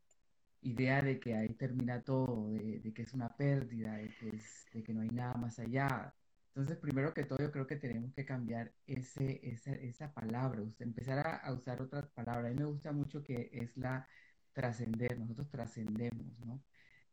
idea 0.63 1.03
de 1.03 1.21
que 1.21 1.35
ahí 1.37 1.55
termina 1.55 2.03
todo, 2.03 2.51
de, 2.51 2.93
que 2.95 3.03
es 3.03 3.13
una 3.15 3.37
pérdida, 3.37 3.97
de 3.97 4.83
que, 4.85 4.93
no 4.95 5.03
hay 5.03 5.11
nada 5.11 5.35
más 5.35 5.59
allá. 5.59 6.15
Entonces, 6.49 6.77
primero 6.79 7.15
que 7.15 7.25
todo, 7.25 7.39
yo 7.39 7.53
creo 7.53 7.67
que 7.67 7.77
tenemos 7.77 8.13
que 8.15 8.25
cambiar 8.25 8.73
ese, 8.87 9.41
esa, 9.49 9.73
esa 9.73 10.13
palabra, 10.13 10.61
empezar 10.81 11.19
a, 11.27 11.53
usar 11.53 11.81
otra 11.83 12.09
palabra. 12.09 12.49
A 12.49 12.51
mí 12.51 12.57
me 12.59 12.65
gusta 12.65 12.93
mucho 12.93 13.23
que 13.23 13.51
es 13.53 13.77
la 13.77 14.09
trascender, 14.53 15.19
nosotros 15.19 15.49
trascendemos, 15.51 16.39
¿no? 16.41 16.63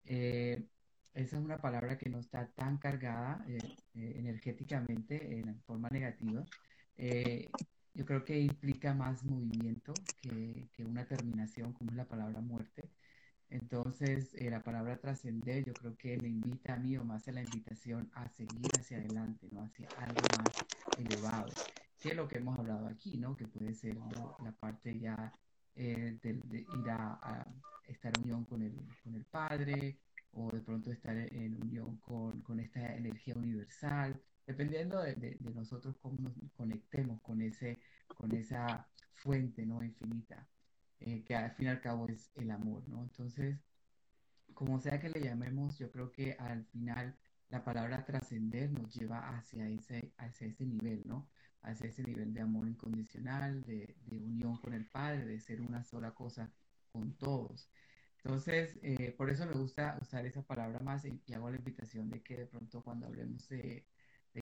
Eh, 0.05 0.67
esa 1.13 1.37
es 1.37 1.43
una 1.43 1.57
palabra 1.59 1.97
que 1.97 2.09
no 2.09 2.19
está 2.19 2.47
tan 2.55 2.77
cargada 2.77 3.43
eh, 3.47 3.57
eh, 3.95 4.13
energéticamente 4.17 5.39
en 5.39 5.61
forma 5.61 5.89
negativa. 5.89 6.43
yo 7.93 8.05
creo 8.05 8.25
que 8.25 8.39
implica 8.39 8.93
más 8.93 9.23
movimiento 9.23 9.93
que, 10.21 10.67
que, 10.73 10.83
una 10.85 11.05
terminación, 11.07 11.73
como 11.73 11.91
es 11.91 11.97
la 11.97 12.05
palabra 12.07 12.41
muerte. 12.41 12.89
Entonces, 13.49 14.33
la 14.41 14.61
palabra 14.63 14.97
trascender 14.97 15.63
yo 15.65 15.73
creo 15.73 15.95
que 15.97 16.17
me 16.17 16.27
invita 16.29 16.73
a 16.73 16.77
mí 16.77 16.97
o 16.97 17.03
más 17.03 17.27
a 17.27 17.31
la 17.31 17.41
invitación 17.41 18.09
a 18.13 18.27
seguir 18.29 18.69
hacia 18.77 18.97
adelante, 18.97 19.47
¿no? 19.51 19.61
Hacia 19.63 19.89
algo 19.97 20.21
más 20.37 20.65
elevado, 20.97 21.51
que 21.99 22.09
es 22.09 22.15
lo 22.15 22.27
que 22.27 22.37
hemos 22.37 22.57
hablado 22.57 22.87
aquí, 22.87 23.17
¿no? 23.17 23.35
Que 23.35 23.47
puede 23.47 23.73
ser 23.73 23.95
la 24.43 24.51
parte 24.59 24.99
ya 24.99 25.33
eh, 25.75 26.17
de, 26.21 26.59
ir 26.59 26.89
a, 26.89 27.45
estar 27.87 28.11
en 28.17 28.23
unión 28.23 28.45
con 28.45 28.61
el, 28.63 28.73
con 29.03 29.13
el 29.13 29.25
Padre 29.25 29.99
o 30.31 30.49
de 30.51 30.61
pronto 30.61 30.91
estar 30.91 31.15
en 31.15 31.61
unión 31.61 31.97
con, 31.97 32.41
con 32.41 32.59
esta 32.59 32.95
energía 32.95 33.35
universal, 33.35 34.19
dependiendo 34.45 35.01
de, 35.01 35.15
de, 35.15 35.37
nosotros 35.53 35.95
cómo 36.01 36.17
nos 36.19 36.33
conectemos 36.53 37.21
con, 37.21 37.41
ese, 37.41 37.79
con 38.07 38.31
esa 38.33 38.87
fuente 39.13 39.65
¿no? 39.65 39.83
infinita, 39.83 40.47
eh, 40.99 41.23
que 41.23 41.35
al 41.35 41.51
fin 41.51 41.67
y 41.67 41.69
al 41.69 41.81
cabo 41.81 42.07
es 42.07 42.31
el 42.35 42.51
amor. 42.51 42.87
¿no? 42.87 43.03
Entonces, 43.03 43.59
como 44.53 44.79
sea 44.79 44.99
que 44.99 45.09
le 45.09 45.21
llamemos, 45.21 45.77
yo 45.77 45.91
creo 45.91 46.11
que 46.11 46.33
al 46.39 46.65
final 46.65 47.15
la 47.49 47.63
palabra 47.63 48.05
trascender 48.05 48.71
nos 48.71 48.93
lleva 48.93 49.29
hacia 49.37 49.67
ese, 49.69 50.13
hacia 50.17 50.47
ese 50.47 50.65
nivel, 50.65 51.03
¿no? 51.05 51.29
hacia 51.65 51.89
ese 51.89 52.03
nivel 52.03 52.33
de 52.33 52.41
amor 52.41 52.67
incondicional, 52.67 53.63
de, 53.63 53.95
unión 54.11 54.57
con 54.57 54.73
el 54.73 54.85
Padre, 54.85 55.25
de 55.25 55.39
ser 55.39 55.61
una 55.61 55.83
sola 55.83 56.11
cosa 56.13 56.51
con 56.91 57.17
todos. 57.17 57.69
Entonces, 58.23 58.79
eh, 58.81 59.13
por 59.17 59.29
eso 59.29 59.45
me 59.45 59.53
gusta 59.53 59.97
usar 60.01 60.25
esa 60.25 60.41
palabra 60.43 60.79
más 60.79 61.05
y, 61.05 61.21
hago 61.33 61.49
la 61.49 61.57
invitación 61.57 62.09
de 62.09 62.21
que 62.23 62.37
de 62.37 62.45
pronto 62.47 62.83
cuando 62.83 63.07
hablemos 63.07 63.47
de, 63.49 63.85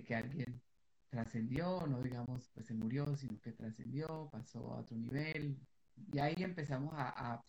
que 0.05 0.15
alguien 0.15 0.62
trascendió, 1.10 1.86
no 1.88 2.01
digamos 2.01 2.50
pues 2.53 2.65
se 2.67 2.74
murió, 2.74 3.15
sino 3.15 3.39
que 3.41 3.51
trascendió, 3.51 4.29
pasó 4.31 4.74
a 4.74 4.79
otro 4.79 4.98
nivel, 4.98 5.60
y 6.12 6.19
ahí 6.19 6.36
empezamos 6.39 6.93
a, 6.97 7.43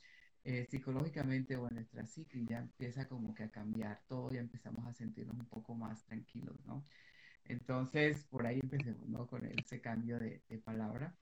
eh, 0.44 0.66
psicológicamente 0.70 1.56
o 1.56 1.68
en 1.68 1.76
nuestra 1.76 2.04
psique 2.06 2.44
ya 2.44 2.58
empieza 2.58 3.08
como 3.08 3.34
que 3.34 3.44
a 3.44 3.50
cambiar 3.50 4.02
todo, 4.08 4.32
y 4.32 4.38
empezamos 4.38 4.86
a 4.86 4.92
sentirnos 4.92 5.36
un 5.38 5.46
poco 5.46 5.74
más 5.74 6.04
tranquilos, 6.04 6.56
¿no? 6.66 6.84
Entonces, 7.44 8.24
por 8.26 8.46
ahí 8.46 8.60
empecemos, 8.62 9.08
¿no? 9.08 9.26
Con 9.26 9.44
ese 9.46 9.80
cambio 9.80 10.18
de, 10.18 10.42
palabra. 10.64 11.14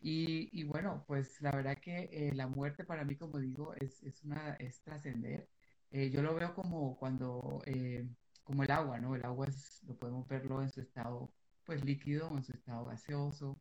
Y, 0.00 0.64
bueno, 0.64 1.04
pues 1.06 1.40
la 1.42 1.52
verdad 1.52 1.78
que 1.78 2.08
eh, 2.12 2.32
la 2.34 2.46
muerte 2.48 2.84
para 2.84 3.04
mí, 3.04 3.16
como 3.16 3.38
digo, 3.38 3.74
es, 3.74 4.02
es 4.02 4.22
una, 4.24 4.54
es 4.54 4.82
trascender. 4.82 5.48
Eh, 5.90 6.10
yo 6.10 6.22
lo 6.22 6.34
veo 6.34 6.54
como 6.54 6.96
cuando, 6.98 7.62
eh, 7.66 8.08
como 8.44 8.62
el 8.64 8.70
agua, 8.70 8.98
¿no? 9.00 9.14
El 9.16 9.24
agua 9.24 9.46
es, 9.48 9.82
lo 9.84 9.96
podemos 9.96 10.26
verlo 10.28 10.62
en 10.62 10.70
su 10.70 10.80
estado, 10.80 11.32
pues 11.64 11.84
líquido, 11.84 12.36
en 12.36 12.44
su 12.44 12.52
estado 12.52 12.84
gaseoso. 12.86 13.60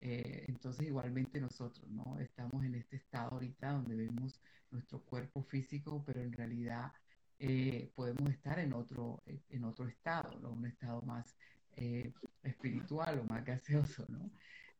Entonces, 0.00 0.86
igualmente 0.86 1.40
nosotros, 1.40 1.86
¿no? 1.90 2.18
Estamos 2.20 2.64
en 2.64 2.74
este 2.74 2.96
estado 2.96 3.32
ahorita 3.32 3.72
donde 3.72 3.96
vemos 3.96 4.40
nuestro 4.70 5.00
cuerpo 5.04 5.42
físico, 5.42 6.02
pero 6.06 6.20
en 6.22 6.32
realidad 6.32 6.92
podemos 7.94 8.30
estar 8.30 8.58
en 8.58 8.72
otro, 8.72 9.22
en 9.26 9.64
otro 9.64 9.88
estado, 9.88 10.38
¿no? 10.40 10.50
Un 10.50 10.66
estado 10.66 11.02
más 11.02 11.36
eh, 11.76 12.12
espiritual 12.42 13.20
o 13.20 13.24
más 13.24 13.44
gaseoso, 13.44 14.04
¿no? 14.08 14.30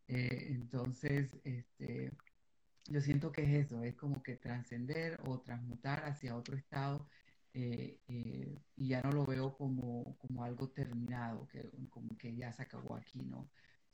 Eh, 0.09 0.49
entonces, 0.51 1.39
este, 1.45 2.13
yo 2.87 3.01
siento 3.01 3.33
que 3.33 3.43
es 3.43 3.67
eso, 3.67 3.83
es 3.83 3.95
como 3.97 4.23
que 4.23 4.37
trascender 4.37 5.19
o 5.25 5.41
transmutar 5.41 6.05
hacia 6.05 6.37
otro 6.37 6.57
estado 6.57 7.09
eh, 7.55 7.99
y 8.77 8.89
ya 8.89 9.03
no 9.03 9.13
lo 9.13 9.25
veo 9.27 9.57
como, 9.57 10.17
como 10.19 10.45
algo 10.45 10.69
terminado, 10.71 11.49
que, 11.49 11.71
como 11.91 12.17
que 12.19 12.35
ya 12.37 12.53
se 12.53 12.63
acabó 12.63 12.97
aquí, 12.97 13.23
¿no? 13.23 13.51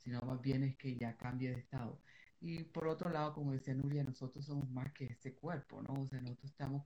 Sino 0.07 0.21
más 0.21 0.41
bien 0.41 0.63
es 0.63 0.77
que 0.77 0.95
ya 0.95 1.17
cambie 1.17 1.51
de 1.51 1.59
estado. 1.59 1.99
Y 2.39 2.63
por 2.63 2.87
otro 2.87 3.09
lado, 3.09 3.33
como 3.33 3.51
decía 3.51 3.73
Nuria, 3.73 4.05
nosotros 4.05 4.45
somos 4.45 4.69
más 4.69 4.93
que 4.93 5.03
este 5.05 5.33
cuerpo, 5.35 5.81
¿no? 5.81 6.01
O 6.01 6.07
sea, 6.07 6.21
nosotros 6.21 6.49
estamos 6.51 6.85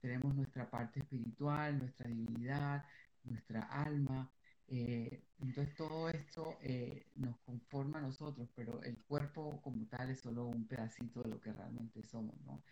tenemos 0.00 0.36
nuestra 0.36 0.70
parte 0.70 1.00
espiritual, 1.00 1.78
nuestra 1.78 2.08
divinidad, 2.08 2.84
nuestra 3.24 3.62
alma, 3.62 4.30
eh, 4.68 5.24
entonces 5.40 5.74
todo 5.74 6.08
esto 6.10 6.58
eh, 6.62 7.06
nos 7.16 7.38
conforma 7.40 7.98
a 7.98 8.02
nosotros, 8.02 8.48
pero 8.54 8.80
el 8.84 8.98
cuerpo 8.98 9.60
como 9.62 9.84
tal 9.88 10.10
es 10.10 10.20
solo 10.20 10.46
un 10.46 10.68
pedacito 10.68 11.22
de 11.24 11.30
lo 11.30 11.40
que 11.40 11.52
realmente 11.52 12.04
somos, 12.04 12.40
¿no? 12.42 12.62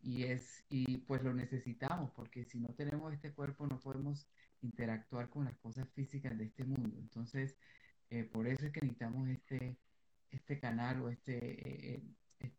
Y, 0.00 0.24
es, 0.24 0.64
y 0.68 0.98
pues 0.98 1.22
lo 1.24 1.34
necesitamos, 1.34 2.12
porque 2.12 2.44
si 2.44 2.60
no 2.60 2.68
tenemos 2.74 3.12
este 3.12 3.32
cuerpo 3.32 3.66
no 3.66 3.80
podemos 3.80 4.28
interactuar 4.62 5.28
con 5.28 5.44
las 5.44 5.56
cosas 5.58 5.88
físicas 5.90 6.38
de 6.38 6.44
este 6.44 6.64
mundo. 6.64 6.96
Entonces, 7.00 7.56
eh, 8.10 8.24
por 8.24 8.46
eso 8.46 8.66
es 8.66 8.72
que 8.72 8.80
necesitamos 8.80 9.28
este, 9.28 9.78
este 10.30 10.58
canal 10.60 11.02
o 11.02 11.08
este, 11.10 12.02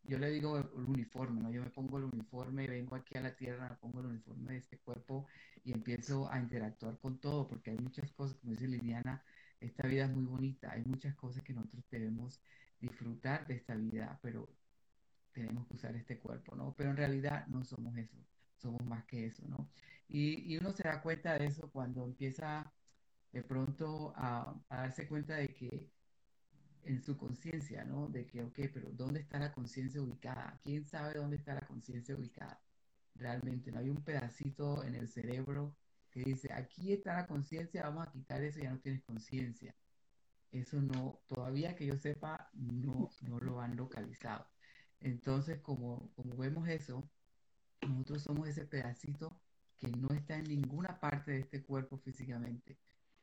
yo 0.04 0.18
le 0.18 0.30
digo 0.32 0.58
el 0.58 0.68
uniforme, 0.88 1.42
¿no? 1.42 1.52
Yo 1.52 1.64
me 1.64 1.70
pongo 1.70 1.98
el 1.98 2.06
uniforme, 2.06 2.68
vengo 2.68 2.96
aquí 2.96 3.18
a 3.18 3.22
la 3.22 3.36
tierra, 3.36 3.70
me 3.70 3.76
pongo 3.78 4.00
el 4.02 4.08
uniforme 4.08 4.54
de 4.54 4.60
este 4.60 4.78
cuerpo 4.80 5.28
y 5.64 5.72
empiezo 5.72 6.32
a 6.32 6.40
interactuar 6.40 6.98
con 7.00 7.20
todo, 7.20 7.48
porque 7.48 7.72
hay 7.72 7.78
muchas 7.78 8.12
cosas, 8.12 8.38
como 8.38 8.54
dice 8.54 8.68
Liliana, 8.68 9.24
esta 9.60 9.88
vida 9.88 10.06
es 10.06 10.12
muy 10.12 10.26
bonita, 10.26 10.72
hay 10.72 10.84
muchas 10.84 11.16
cosas 11.16 11.44
que 11.44 11.54
nosotros 11.54 11.84
debemos 11.90 12.42
disfrutar 12.80 13.46
de 13.48 13.56
esta 13.56 13.76
vida, 13.76 14.20
pero 14.22 14.50
tenemos 15.32 15.68
que 15.68 15.76
usar 15.76 15.96
este 15.96 16.20
cuerpo, 16.20 16.56
¿no? 16.56 16.74
Pero 16.76 16.90
en 16.90 16.98
realidad 16.98 17.48
no 17.48 17.64
somos 17.64 17.96
eso, 17.98 18.18
somos 18.58 18.84
más 18.86 19.06
que 19.06 19.26
eso, 19.28 19.48
¿no? 19.48 19.70
Y, 20.08 20.54
y 20.54 20.58
uno 20.58 20.72
se 20.72 20.84
da 20.84 21.02
cuenta 21.02 21.38
de 21.38 21.46
eso 21.46 21.70
cuando 21.72 22.04
empieza 22.06 22.74
de 23.32 23.44
pronto 23.44 24.14
a, 24.16 24.56
darse 24.70 25.08
cuenta 25.08 25.36
de 25.36 25.54
que 25.54 25.92
en 26.84 27.02
su 27.02 27.18
conciencia, 27.18 27.84
¿no? 27.86 28.08
De 28.08 28.26
que, 28.26 28.44
ok, 28.44 28.60
pero 28.74 28.90
¿dónde 28.92 29.20
está 29.20 29.40
la 29.40 29.54
conciencia 29.54 30.02
ubicada? 30.02 30.60
¿Quién 30.64 30.86
sabe 30.86 31.16
dónde 31.16 31.38
está 31.38 31.54
la 31.56 31.68
conciencia 31.68 32.16
ubicada? 32.16 32.62
Realmente, 33.16 33.72
no 33.72 33.80
hay 33.80 33.90
un 33.90 34.04
pedacito 34.04 34.84
en 34.84 34.96
el 34.96 35.08
cerebro 35.10 35.76
que 36.12 36.24
dice, 36.24 36.52
aquí 36.54 36.94
está 36.94 37.14
la 37.16 37.28
conciencia, 37.28 37.84
vamos 37.84 38.08
a 38.08 38.12
quitar 38.12 38.42
eso, 38.44 38.60
ya 38.60 38.72
no 38.72 38.80
tienes 38.80 39.04
conciencia. 39.04 39.76
Eso 40.52 40.82
no, 40.82 41.22
todavía 41.28 41.76
que 41.76 41.86
yo 41.86 41.98
sepa, 41.98 42.50
no, 42.54 43.10
no 43.22 43.40
lo 43.40 43.62
han 43.62 43.76
localizado. 43.76 44.48
Entonces, 45.02 45.60
como, 45.62 46.10
como 46.16 46.36
vemos 46.38 46.68
eso, 46.68 47.08
nosotros 47.88 48.24
somos 48.24 48.48
ese 48.48 48.66
pedacito 48.66 49.40
que 49.78 49.90
no 49.90 50.10
está 50.10 50.38
en 50.38 50.46
ninguna 50.46 51.00
parte 51.00 51.32
de 51.32 51.40
este 51.40 51.64
cuerpo 51.64 51.98
físicamente. 51.98 52.78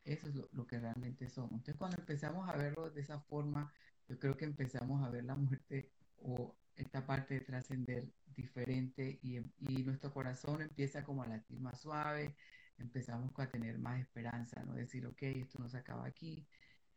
Eso 0.06 0.28
es 0.28 0.34
lo, 0.36 0.66
que 0.66 0.78
realmente 0.78 1.28
somos. 1.28 1.52
Entonces, 1.52 1.76
cuando 1.76 1.98
empezamos 1.98 2.48
a 2.48 2.56
verlo 2.56 2.90
de 2.90 3.00
esa 3.00 3.20
forma, 3.20 3.72
yo 4.08 4.18
creo 4.20 4.36
que 4.36 4.44
empezamos 4.44 5.04
a 5.04 5.10
ver 5.10 5.24
la 5.24 5.34
muerte 5.34 5.90
o 6.18 6.54
esta 6.76 7.04
parte 7.04 7.34
de 7.34 7.40
trascender 7.40 8.06
diferente 8.36 9.18
y, 9.22 9.38
y, 9.38 9.82
nuestro 9.82 10.12
corazón 10.12 10.62
empieza 10.62 11.02
como 11.04 11.24
a 11.24 11.26
latir 11.26 11.58
más 11.60 11.80
suave, 11.80 12.36
empezamos 12.78 13.32
a 13.38 13.50
tener 13.50 13.78
más 13.78 14.00
esperanza, 14.00 14.62
¿no? 14.64 14.74
Decir, 14.74 15.06
ok, 15.06 15.22
esto 15.22 15.58
no 15.58 15.68
se 15.68 15.78
acaba 15.78 16.06
aquí. 16.06 16.46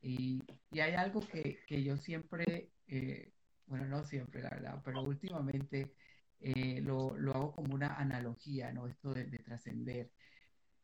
Y, 0.02 0.44
y 0.72 0.80
hay 0.80 0.94
algo 0.94 1.22
que, 1.22 1.60
que 1.68 1.84
yo 1.84 1.98
siempre, 1.98 2.72
eh, 2.88 3.34
bueno, 3.66 3.86
no 3.88 4.04
siempre, 4.06 4.44
la 4.44 4.52
verdad, 4.52 4.82
pero 4.86 5.02
últimamente 5.02 5.96
eh, 6.42 6.82
lo, 6.82 7.18
lo, 7.18 7.34
hago 7.34 7.52
como 7.54 7.74
una 7.74 7.96
analogía, 7.96 8.72
¿no? 8.72 8.88
Esto 8.88 9.14
de 9.14 9.40
trascender 9.40 10.12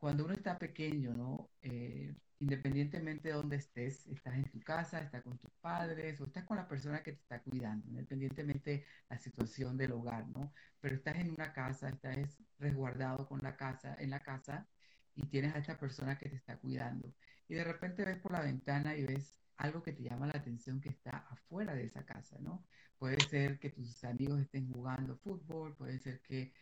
cuando 0.06 0.24
uno 0.24 0.34
está 0.34 0.56
pequeño, 0.56 1.14
¿no? 1.14 1.50
Eh, 1.62 2.14
independientemente 2.38 3.28
de 3.28 3.34
dónde 3.34 3.56
estés, 3.56 4.06
estás 4.06 4.34
en 4.36 4.44
tu 4.44 4.60
casa, 4.60 5.00
estás 5.00 5.24
con 5.24 5.36
tus 5.36 5.50
padres 5.60 6.20
o 6.20 6.26
estás 6.26 6.44
con 6.44 6.58
la 6.58 6.68
persona 6.68 7.02
que 7.02 7.10
te 7.10 7.22
está 7.22 7.42
cuidando, 7.42 7.88
independientemente 7.88 8.70
de 8.70 8.86
la 9.10 9.18
situación 9.18 9.76
del 9.76 9.90
hogar, 9.90 10.28
¿no? 10.28 10.52
Pero 10.80 10.94
estás 10.94 11.16
en 11.16 11.30
una 11.32 11.52
casa, 11.52 11.88
estás 11.88 12.40
resguardado 12.56 13.26
con 13.26 13.40
la 13.42 13.56
casa, 13.56 13.96
en 13.98 14.10
la 14.10 14.20
casa 14.20 14.68
y 15.16 15.26
tienes 15.26 15.56
a 15.56 15.58
esta 15.58 15.76
persona 15.76 16.16
que 16.16 16.28
te 16.28 16.36
está 16.36 16.56
cuidando. 16.56 17.12
Y 17.48 17.54
de 17.56 17.64
repente 17.64 18.04
ves 18.04 18.18
por 18.20 18.30
la 18.30 18.42
ventana 18.42 18.96
y 18.96 19.04
ves 19.04 19.40
algo 19.56 19.82
que 19.82 19.92
te 19.92 20.04
llama 20.04 20.28
la 20.28 20.38
atención 20.38 20.80
que 20.80 20.90
está 20.90 21.26
afuera 21.30 21.74
de 21.74 21.82
esa 21.82 22.04
casa, 22.06 22.38
¿no? 22.40 22.64
Puede 22.96 23.20
ser 23.28 23.58
que 23.58 23.70
tus 23.70 24.04
amigos 24.04 24.40
estén 24.40 24.72
jugando 24.72 25.16
fútbol, 25.16 25.74
puede 25.76 25.98
ser 25.98 26.20
que 26.22 26.52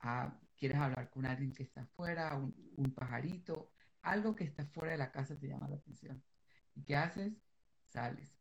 ah, 0.00 0.36
quieres 0.58 0.78
hablar 0.78 1.10
con 1.10 1.26
alguien 1.26 1.52
que 1.52 1.62
está 1.62 1.82
afuera, 1.82 2.36
un, 2.36 2.94
pajarito, 2.94 3.70
algo 4.02 4.34
que 4.34 4.44
está 4.44 4.66
fuera 4.66 4.92
de 4.92 4.98
la 4.98 5.12
casa 5.12 5.38
te 5.38 5.48
llama 5.48 5.68
la 5.68 5.76
atención. 5.76 6.22
¿Y 6.74 6.82
qué 6.82 6.96
haces? 6.96 7.32
Sales 7.86 8.38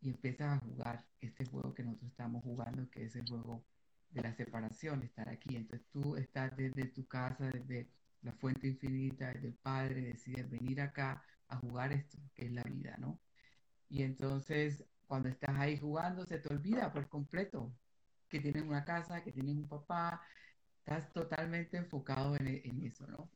y 0.00 0.08
empiezas 0.10 0.56
a 0.56 0.64
jugar 0.64 1.04
este 1.20 1.44
juego 1.44 1.74
que 1.74 1.82
nosotros 1.82 2.10
estamos 2.10 2.42
jugando, 2.42 2.88
que 2.90 3.04
es 3.04 3.16
el 3.16 3.28
juego 3.28 3.64
de 4.10 4.22
la 4.22 4.32
separación, 4.34 5.02
estar 5.02 5.28
aquí. 5.28 5.56
Entonces 5.56 5.86
tú 5.90 6.16
estás 6.16 6.56
desde 6.56 6.86
tu 6.86 7.06
casa, 7.06 7.50
desde 7.50 7.90
la 8.22 8.32
fuente 8.32 8.68
infinita, 8.68 9.32
desde 9.32 9.48
el 9.48 9.54
Padre, 9.54 10.02
decides 10.02 10.48
venir 10.50 10.80
acá 10.80 11.22
a 11.48 11.56
jugar 11.56 11.92
esto, 11.92 12.18
que 12.34 12.46
es 12.46 12.52
la 12.52 12.62
vida, 12.62 12.96
¿no? 12.98 13.20
Y 13.88 14.02
entonces 14.02 14.84
cuando 15.06 15.28
estás 15.28 15.58
ahí 15.58 15.76
jugando 15.76 16.24
se 16.24 16.38
te 16.38 16.52
olvida 16.52 16.92
por 16.92 17.08
completo 17.08 17.74
que 18.28 18.40
tienes 18.40 18.62
una 18.62 18.84
casa, 18.84 19.22
que 19.22 19.32
tienes 19.32 19.56
un 19.56 19.68
papá, 19.68 20.22
estás 20.90 21.12
totalmente 21.12 21.76
enfocado 21.76 22.36
en, 22.36 22.48
en 22.48 22.82
eso, 22.82 23.06
¿no? 23.06 23.30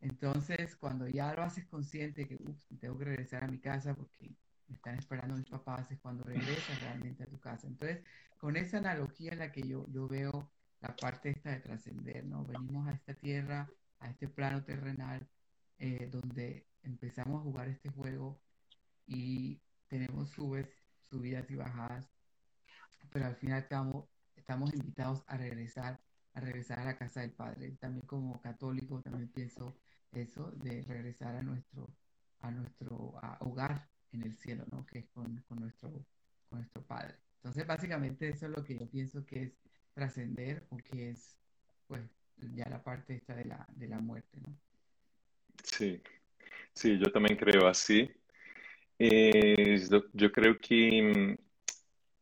Entonces, 0.00 0.76
cuando 0.76 1.08
ya 1.08 1.34
lo 1.34 1.42
haces 1.42 1.66
consciente 1.66 2.26
que, 2.26 2.36
ups, 2.36 2.66
tengo 2.80 2.98
que 2.98 3.04
regresar 3.04 3.44
a 3.44 3.48
mi 3.48 3.60
casa 3.60 3.94
porque 3.94 4.36
me 4.68 4.76
están 4.76 4.98
esperando 4.98 5.36
mis 5.36 5.48
papás, 5.48 5.90
es 5.90 6.00
cuando 6.00 6.24
regresas 6.24 6.80
realmente 6.80 7.24
a 7.24 7.26
tu 7.26 7.38
casa. 7.40 7.66
Entonces, 7.66 8.04
con 8.38 8.56
esa 8.56 8.78
analogía 8.78 9.32
en 9.32 9.38
la 9.40 9.52
que 9.52 9.62
yo, 9.62 9.86
yo 9.88 10.08
veo 10.08 10.50
la 10.80 10.96
parte 10.96 11.30
esta 11.30 11.50
de 11.50 11.60
trascender, 11.60 12.24
¿no? 12.26 12.44
Venimos 12.46 12.88
a 12.88 12.92
esta 12.92 13.14
tierra, 13.14 13.68
a 13.98 14.10
este 14.10 14.28
plano 14.28 14.64
terrenal, 14.64 15.28
eh, 15.78 16.08
donde 16.10 16.66
empezamos 16.82 17.40
a 17.40 17.44
jugar 17.44 17.68
este 17.68 17.90
juego 17.90 18.40
y 19.06 19.60
tenemos 19.88 20.30
subes, 20.30 20.68
subidas 21.10 21.50
y 21.50 21.56
bajadas, 21.56 22.10
pero 23.10 23.26
al 23.26 23.36
final 23.36 23.60
estamos, 23.62 24.06
estamos 24.36 24.72
invitados 24.74 25.22
a 25.26 25.36
regresar, 25.36 26.00
a 26.34 26.40
regresar 26.40 26.80
a 26.80 26.84
la 26.84 26.96
casa 26.96 27.20
del 27.20 27.32
Padre. 27.32 27.72
También 27.80 28.06
como 28.06 28.40
católico 28.40 29.00
también 29.00 29.28
pienso 29.28 29.76
eso 30.12 30.50
de 30.56 30.82
regresar 30.82 31.36
a 31.36 31.42
nuestro, 31.42 31.88
a 32.40 32.50
nuestro 32.50 33.14
hogar 33.40 33.88
en 34.12 34.22
el 34.22 34.36
cielo, 34.36 34.64
¿no? 34.70 34.84
Que 34.86 35.00
es 35.00 35.08
con, 35.08 35.42
con, 35.48 35.60
nuestro, 35.60 35.90
con 36.48 36.60
nuestro 36.60 36.82
Padre. 36.82 37.14
Entonces, 37.36 37.66
básicamente 37.66 38.28
eso 38.28 38.46
es 38.46 38.52
lo 38.56 38.64
que 38.64 38.78
yo 38.78 38.88
pienso 38.88 39.24
que 39.24 39.42
es 39.42 39.52
trascender 39.92 40.66
o 40.70 40.76
que 40.78 41.10
es, 41.10 41.36
pues, 41.86 42.02
ya 42.54 42.68
la 42.68 42.82
parte 42.82 43.14
esta 43.14 43.34
de 43.34 43.44
la, 43.44 43.66
de 43.74 43.88
la 43.88 44.00
muerte, 44.00 44.40
¿no? 44.40 44.56
Sí, 45.62 46.00
sí, 46.72 46.98
yo 46.98 47.10
también 47.12 47.36
creo 47.36 47.66
así. 47.66 48.10
Eh, 48.98 49.80
yo 50.12 50.32
creo 50.32 50.58
que 50.58 51.02
mm, 51.02 51.44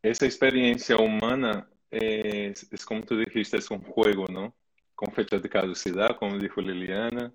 esa 0.01 0.25
experiencia 0.25 0.97
humana 0.97 1.67
es, 1.93 2.67
es, 2.71 2.85
como 2.85 3.03
tú 3.03 3.17
dijiste, 3.17 3.57
es 3.57 3.69
un 3.71 3.81
juego, 3.81 4.25
¿no? 4.27 4.55
Con 4.95 5.11
fecha 5.13 5.39
de 5.39 5.49
caducidad, 5.49 6.17
como 6.17 6.37
dijo 6.37 6.61
Liliana, 6.61 7.33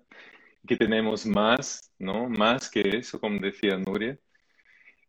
que 0.67 0.75
tenemos 0.77 1.25
más, 1.25 1.91
¿no? 1.97 2.29
Más 2.29 2.69
que 2.69 2.81
eso, 2.97 3.19
como 3.19 3.39
decía 3.39 3.77
Nuria. 3.77 4.17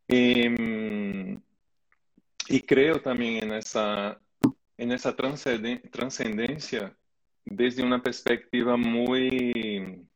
Em, 0.08 1.40
y 2.48 2.60
creo 2.62 3.00
también 3.00 3.44
en 3.44 3.52
esa, 3.54 4.20
en 4.76 4.92
esa 4.92 5.14
trascendencia 5.14 6.96
desde 7.44 7.82
una 7.82 8.02
perspectiva 8.02 8.76
muy 8.76 10.06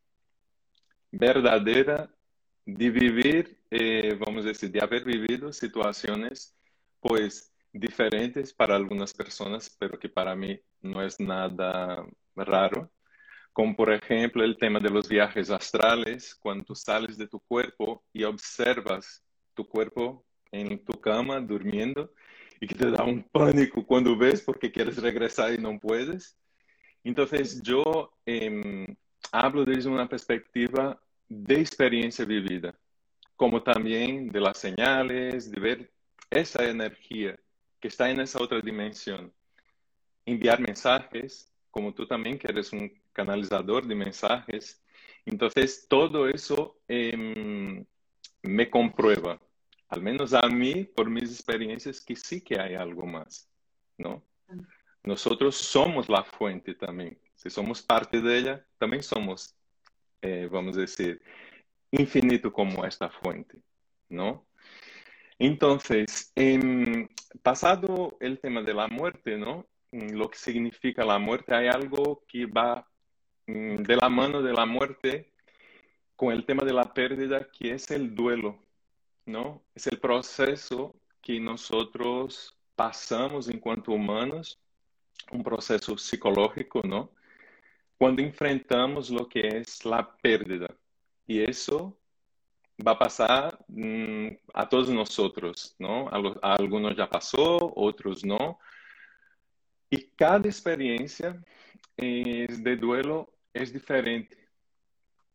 verdadera 1.10 2.10
de 2.66 2.90
vivir, 2.90 3.58
eh, 3.70 4.16
vamos 4.18 4.44
a 4.44 4.48
decir, 4.48 4.70
de 4.70 4.80
haber 4.80 5.04
vivido 5.04 5.52
situaciones, 5.52 6.56
pues, 7.00 7.53
diferentes 7.74 8.54
para 8.54 8.74
algunas 8.76 9.12
personas, 9.12 9.76
pero 9.78 9.98
que 9.98 10.08
para 10.08 10.34
mí 10.34 10.58
no 10.80 11.02
es 11.02 11.20
nada 11.20 12.06
raro 12.34 12.90
como 13.54 13.76
por 13.76 13.92
ejemplo 13.92 14.42
el 14.42 14.58
tema 14.58 14.80
de 14.80 14.90
los 14.90 15.08
viajes 15.08 15.48
astrales, 15.48 16.34
cuando 16.34 16.74
sales 16.74 17.16
de 17.16 17.28
tu 17.28 17.38
cuerpo 17.38 18.04
y 18.12 18.24
observas 18.24 19.24
tu 19.54 19.66
cuerpo 19.66 20.26
en 20.50 20.84
tu 20.84 21.00
cama 21.00 21.40
durmiendo 21.40 22.12
y 22.60 22.66
que 22.66 22.74
te 22.74 22.90
da 22.90 23.04
un 23.04 23.22
pánico 23.22 23.86
cuando 23.86 24.16
ves 24.18 24.42
porque 24.42 24.72
quieres 24.72 25.00
regresar 25.00 25.54
y 25.54 25.58
no 25.58 25.78
puedes. 25.78 26.36
Entonces 27.04 27.62
yo 27.62 28.12
eh, 28.26 28.86
hablo 29.30 29.64
desde 29.64 29.88
una 29.88 30.08
perspectiva 30.08 31.00
de 31.28 31.60
experiencia 31.60 32.24
vivida, 32.24 32.74
como 33.36 33.62
también 33.62 34.30
de 34.30 34.40
las 34.40 34.58
señales, 34.58 35.48
de 35.48 35.60
ver 35.60 35.92
esa 36.28 36.68
energía 36.68 37.38
que 37.84 37.88
está 37.88 38.08
en 38.08 38.18
esa 38.18 38.42
otra 38.42 38.62
dimensión. 38.62 39.30
Enviar 40.24 40.58
mensajes, 40.58 41.52
como 41.70 41.92
tú 41.92 42.06
también 42.06 42.38
que 42.38 42.50
eres 42.50 42.72
un 42.72 42.90
canalizador 43.12 43.86
de 43.86 43.94
mensajes. 43.94 44.82
Entonces, 45.26 45.86
todo 45.86 46.26
eso 46.26 46.80
eh, 46.88 47.84
me 48.40 48.70
comprueba, 48.70 49.38
al 49.90 50.00
menos 50.00 50.32
a 50.32 50.48
mí, 50.48 50.84
por 50.84 51.10
mis 51.10 51.24
experiencias, 51.24 52.00
que 52.00 52.16
sí 52.16 52.40
que 52.40 52.58
hay 52.58 52.74
algo 52.74 53.04
más, 53.04 53.50
¿no? 53.98 54.24
Nosotros 55.02 55.54
somos 55.54 56.08
la 56.08 56.24
fuente 56.24 56.74
también. 56.74 57.18
Si 57.36 57.50
somos 57.50 57.82
parte 57.82 58.22
de 58.22 58.38
ella, 58.38 58.66
también 58.78 59.02
somos, 59.02 59.54
eh, 60.22 60.48
vamos 60.50 60.78
a 60.78 60.80
decir, 60.80 61.20
infinito 61.90 62.50
como 62.50 62.82
esta 62.86 63.10
fuente, 63.10 63.58
¿no? 64.08 64.46
Entonces, 65.44 66.32
eh, 66.36 67.08
pasado 67.42 68.16
el 68.20 68.38
tema 68.40 68.62
de 68.62 68.74
la 68.74 68.88
muerte, 68.88 69.36
¿no? 69.36 69.66
Lo 69.92 70.30
que 70.30 70.38
significa 70.38 71.04
la 71.04 71.18
muerte, 71.18 71.54
hay 71.54 71.68
algo 71.68 72.24
que 72.26 72.46
va 72.46 72.86
Mm, 73.46 73.82
de 73.82 73.96
la 73.96 74.08
mano 74.08 74.40
de 74.42 74.52
la 74.54 74.64
muerte 74.64 75.30
con 76.16 76.32
el 76.32 76.46
tema 76.46 76.64
de 76.64 76.72
la 76.72 76.94
pérdida, 76.94 77.46
que 77.50 77.74
es 77.74 77.90
el 77.90 78.14
duelo, 78.14 78.58
¿no? 79.26 79.62
Es 79.74 79.86
el 79.86 79.98
proceso 80.00 80.94
que 81.20 81.40
nosotros 81.40 82.56
pasamos 82.74 83.48
en 83.48 83.58
cuanto 83.60 83.92
humanos, 83.92 84.58
un 85.32 85.42
proceso 85.42 85.98
psicológico, 85.98 86.82
¿no? 86.84 87.10
Cuando 87.98 88.22
enfrentamos 88.22 89.10
lo 89.10 89.28
que 89.28 89.46
es 89.48 89.84
la 89.84 90.16
pérdida. 90.16 90.68
Y 91.26 91.40
eso 91.42 91.96
va 92.78 92.92
a 92.92 92.98
pasar 92.98 93.58
mmm, 93.68 94.28
a 94.52 94.68
todos 94.68 94.88
nosotros, 94.90 95.74
¿no? 95.78 96.08
A, 96.08 96.54
algunos 96.54 96.96
ya 96.96 97.08
pasó, 97.08 97.72
otros 97.76 98.24
no. 98.24 98.58
Y 99.90 99.98
cada 100.16 100.48
experiencia 100.48 101.42
es 101.96 102.62
de 102.62 102.76
duelo 102.76 103.30
es 103.52 103.72
diferente, 103.72 104.36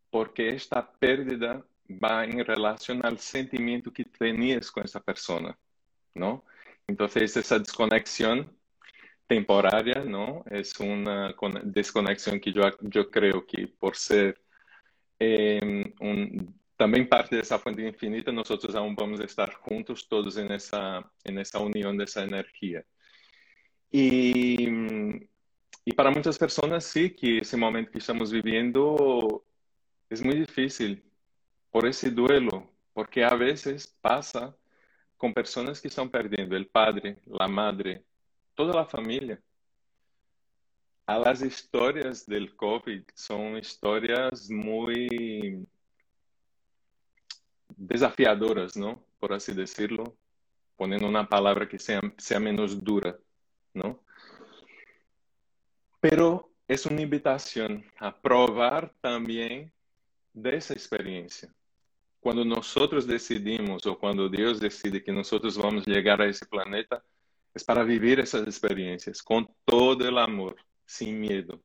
porque 0.09 0.49
esta 0.49 0.91
pérdida 0.91 1.63
va 1.89 2.25
en 2.25 2.43
relación 2.45 3.05
al 3.05 3.17
sentimiento 3.17 3.91
que 3.93 4.03
tenías 4.05 4.69
con 4.69 4.83
esa 4.83 4.99
persona, 4.99 5.57
¿no? 6.13 6.43
Entonces, 6.87 7.37
esa 7.37 7.59
desconexión 7.59 8.51
temporaria, 9.27 10.03
¿no? 10.03 10.43
Es 10.49 10.77
una 10.79 11.33
desconexión 11.63 12.39
que 12.39 12.51
yo, 12.51 12.63
yo 12.81 13.09
creo 13.09 13.45
que 13.45 13.67
por 13.67 13.95
ser 13.95 14.41
eh, 15.19 15.93
un, 15.99 16.58
también 16.79 17.07
parte 17.07 17.35
de 17.35 17.43
esa 17.43 17.59
fuente 17.59 17.85
infinita, 17.85 18.31
nosotros 18.31 18.73
aún 18.73 18.95
vamos 18.95 19.19
a 19.19 19.25
estar 19.25 19.53
juntos 19.53 20.07
todos 20.07 20.35
en 20.37 20.51
esa, 20.51 21.11
en 21.23 21.37
esa 21.37 21.59
unión 21.59 21.95
de 21.95 22.05
esa 22.05 22.23
energía. 22.23 22.83
Y 23.91 24.67
y 25.89 25.93
para 25.93 26.11
muchas 26.11 26.37
personas 26.37 26.83
sí 26.83 27.09
que 27.15 27.39
ese 27.39 27.57
momento 27.57 27.91
que 27.91 27.97
estamos 27.97 28.31
viviendo 28.31 29.43
es 30.07 30.23
muy 30.23 30.35
difícil 30.41 31.03
por 31.71 31.87
ese 31.87 32.11
duelo, 32.11 32.69
porque 32.93 33.23
a 33.23 33.33
veces 33.33 33.87
pasa 33.99 34.55
con 35.17 35.33
personas 35.33 35.81
que 35.81 35.87
están 35.87 36.07
perdiendo 36.07 36.55
el 36.55 36.67
padre, 36.67 37.17
la 37.25 37.47
madre, 37.47 38.05
toda 38.53 38.75
la 38.75 38.85
familia. 38.85 39.41
A 41.07 41.17
las 41.17 41.41
historias 41.41 42.23
del 42.27 42.55
COVID 42.55 43.01
son 43.15 43.57
historias 43.57 44.47
muy 44.47 45.67
desafiadoras, 47.79 48.75
¿no? 48.75 49.03
Por 49.19 49.33
así 49.33 49.53
decirlo, 49.53 50.15
poniendo 50.75 51.07
una 51.07 51.27
palabra 51.27 51.67
que 51.67 51.79
sea, 51.79 52.01
sea 52.17 52.39
menos 52.39 52.83
dura, 52.83 53.17
¿no? 53.73 54.03
Pero 55.99 56.51
es 56.67 56.85
una 56.85 57.01
invitación 57.01 57.83
a 57.97 58.15
probar 58.15 58.93
también 59.01 59.71
de 60.33 60.57
esa 60.57 60.73
experiencia. 60.73 61.53
Cuando 62.19 62.43
nosotros 62.43 63.07
decidimos 63.07 63.85
o 63.85 63.97
cuando 63.97 64.27
Dios 64.27 64.59
decide 64.59 65.03
que 65.03 65.11
nosotros 65.11 65.57
vamos 65.57 65.87
a 65.87 65.91
llegar 65.91 66.21
a 66.21 66.27
ese 66.27 66.45
planeta, 66.45 67.03
es 67.53 67.63
para 67.63 67.83
vivir 67.83 68.19
esas 68.19 68.43
experiencias 68.43 69.23
con 69.23 69.49
todo 69.65 70.07
el 70.07 70.17
amor, 70.17 70.55
sin 70.85 71.19
miedo. 71.19 71.61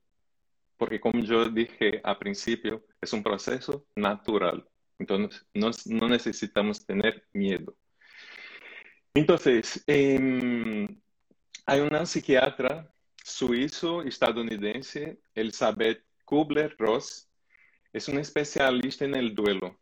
Porque 0.77 1.01
como 1.01 1.21
yo 1.21 1.45
dije 1.49 2.01
al 2.03 2.19
principio, 2.19 2.85
es 3.01 3.13
un 3.13 3.23
proceso 3.23 3.85
natural. 3.95 4.67
Entonces, 4.99 5.47
no, 5.55 5.71
no 5.87 6.09
necesitamos 6.09 6.85
tener 6.85 7.27
miedo. 7.33 7.77
Entonces, 9.15 9.83
eh, 9.87 10.89
hay 11.67 11.81
una 11.81 12.05
psiquiatra 12.05 12.93
suizo-estadounidense, 13.23 15.19
Elizabeth 15.35 16.05
Kubler-Ross, 16.25 17.29
es 17.93 18.09
una 18.09 18.21
especialista 18.21 19.05
en 19.05 19.15
el 19.15 19.35
duelo. 19.35 19.79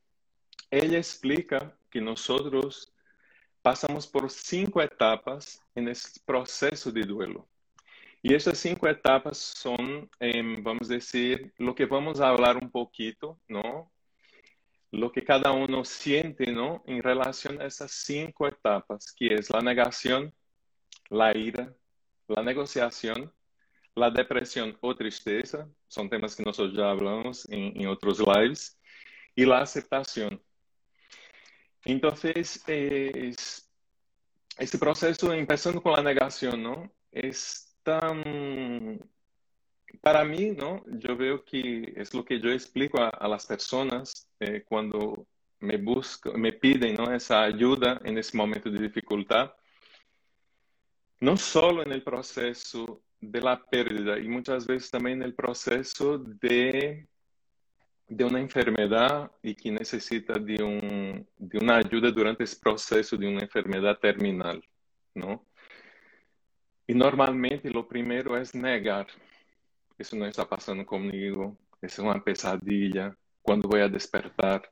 Ella 0.70 0.98
explica 0.98 1.77
que 1.90 2.01
nosotros 2.01 2.92
pasamos 3.62 4.07
por 4.07 4.31
cinco 4.31 4.83
etapas 4.83 5.61
en 5.75 5.88
este 5.88 6.20
proceso 6.25 6.92
de 6.92 7.03
duelo. 7.03 7.48
Y 8.22 8.35
estas 8.35 8.59
cinco 8.59 8.87
etapas 8.87 9.38
son, 9.38 10.09
em, 10.20 10.62
vamos 10.62 10.90
a 10.90 10.94
decir, 10.94 11.53
lo 11.59 11.75
que 11.75 11.87
vamos 11.87 12.20
a 12.20 12.29
hablar 12.29 12.57
un 12.57 12.70
poquito, 12.70 13.40
¿no? 13.48 13.90
Lo 14.92 15.11
que 15.11 15.24
cada 15.24 15.52
uno 15.52 15.85
siente, 15.85 16.52
¿no? 16.52 16.85
En 16.87 17.02
relación 17.02 17.61
a 17.61 17.66
esas 17.66 17.90
cinco 17.92 18.46
etapas, 18.46 19.12
que 19.12 19.35
es 19.35 19.48
la 19.50 19.61
negación, 19.61 20.33
la 21.09 21.37
ira, 21.37 21.74
la 22.28 22.42
negociación, 22.42 23.33
la 23.94 24.11
depresión 24.11 24.76
o 24.81 24.94
tristeza, 24.94 25.68
son 25.88 26.09
temas 26.09 26.37
que 26.37 26.42
nosotros 26.42 26.76
ya 26.76 26.90
hablamos 26.90 27.48
en, 27.50 27.87
otros 27.87 28.20
lives, 28.20 28.78
y 29.35 29.46
la 29.46 29.61
aceptación. 29.61 30.42
Entonces, 31.85 32.62
es, 32.66 33.70
este 34.59 34.78
proceso, 34.78 35.33
empezando 35.33 35.83
con 35.83 35.94
la 35.94 36.02
negación, 36.02 36.62
¿no? 36.62 36.92
Es 37.11 37.76
tan, 37.83 39.00
para 40.00 40.24
mí, 40.24 40.50
¿no? 40.50 40.83
Yo 40.87 41.16
veo 41.16 41.44
que 41.44 41.92
es 41.96 42.14
lo 42.14 42.24
que 42.24 42.40
yo 42.40 42.50
explico 42.50 42.98
a, 43.00 43.28
las 43.28 43.46
personas 43.46 44.28
eh, 44.40 44.64
cuando 44.66 45.26
me 45.61 45.76
buscan, 45.76 46.40
me 46.40 46.52
piden, 46.52 46.94
¿no? 46.94 47.12
Esa 47.12 47.42
ayuda 47.42 48.00
en 48.05 48.18
ese 48.18 48.37
momento 48.37 48.70
de 48.70 48.81
dificultad 48.81 49.52
no 51.22 51.37
solo 51.37 51.85
en 51.85 51.92
el 51.92 52.02
proceso 52.02 53.00
de 53.20 53.40
la 53.40 53.64
pérdida 53.64 54.18
y 54.18 54.26
muchas 54.26 54.66
veces 54.66 54.90
también 54.90 55.18
en 55.18 55.28
el 55.28 55.35
proceso 55.35 56.18
de, 56.18 57.07
de 58.09 58.24
una 58.24 58.40
enfermedad 58.40 59.31
y 59.40 59.55
que 59.55 59.70
necesita 59.70 60.35
de, 60.35 60.61
un, 60.64 61.28
de 61.38 61.59
una 61.59 61.76
ayuda 61.76 62.11
durante 62.11 62.42
ese 62.42 62.57
proceso 62.59 63.16
de 63.16 63.28
una 63.28 63.42
enfermedad 63.42 63.96
terminal, 64.00 64.64
¿no? 65.14 65.46
Y 66.88 66.94
normalmente 66.94 67.70
lo 67.70 67.87
primero 67.87 68.37
es 68.37 68.52
negar. 68.52 69.07
Eso 70.02 70.16
no 70.16 70.26
está 70.26 70.44
pasando 70.44 70.84
conmigo, 70.84 71.56
es 71.80 71.96
una 72.00 72.20
pesadilla, 72.20 73.16
cuando 73.40 73.68
voy 73.68 73.82
a 73.82 73.88
despertar. 73.88 74.68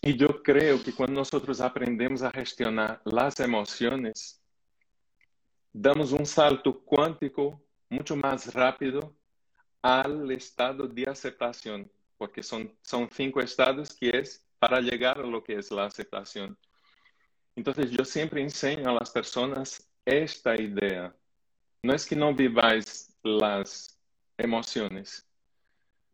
Y 0.00 0.16
yo 0.16 0.42
creo 0.42 0.82
que 0.82 0.94
cuando 0.94 1.16
nosotros 1.16 1.60
aprendemos 1.60 2.22
a 2.22 2.30
gestionar 2.30 3.02
las 3.04 3.38
emociones, 3.40 4.42
damos 5.70 6.12
um 6.12 6.24
salto 6.24 6.72
quântico 6.82 7.62
muito 7.90 8.16
mais 8.16 8.46
rápido 8.46 9.14
ao 9.82 10.32
estado 10.32 10.88
de 10.88 11.06
aceitação, 11.06 11.84
porque 12.16 12.42
são, 12.42 12.66
são 12.82 13.06
cinco 13.12 13.38
estados 13.42 13.90
que 13.90 14.08
é 14.08 14.22
para 14.58 14.82
chegar 14.82 15.18
a 15.18 15.26
lo 15.26 15.42
que 15.42 15.52
é 15.52 15.58
a 15.58 15.84
aceitação. 15.84 16.56
Então, 17.54 17.74
eu 17.98 18.04
sempre 18.06 18.40
ensino 18.40 18.88
a 18.88 18.92
las 18.92 19.10
pessoas 19.10 19.86
esta 20.06 20.54
ideia. 20.54 21.14
Não 21.82 21.92
é 21.92 21.98
que 21.98 22.14
não 22.14 22.34
viváis 22.34 23.13
as 23.42 23.98
emoções, 24.38 25.24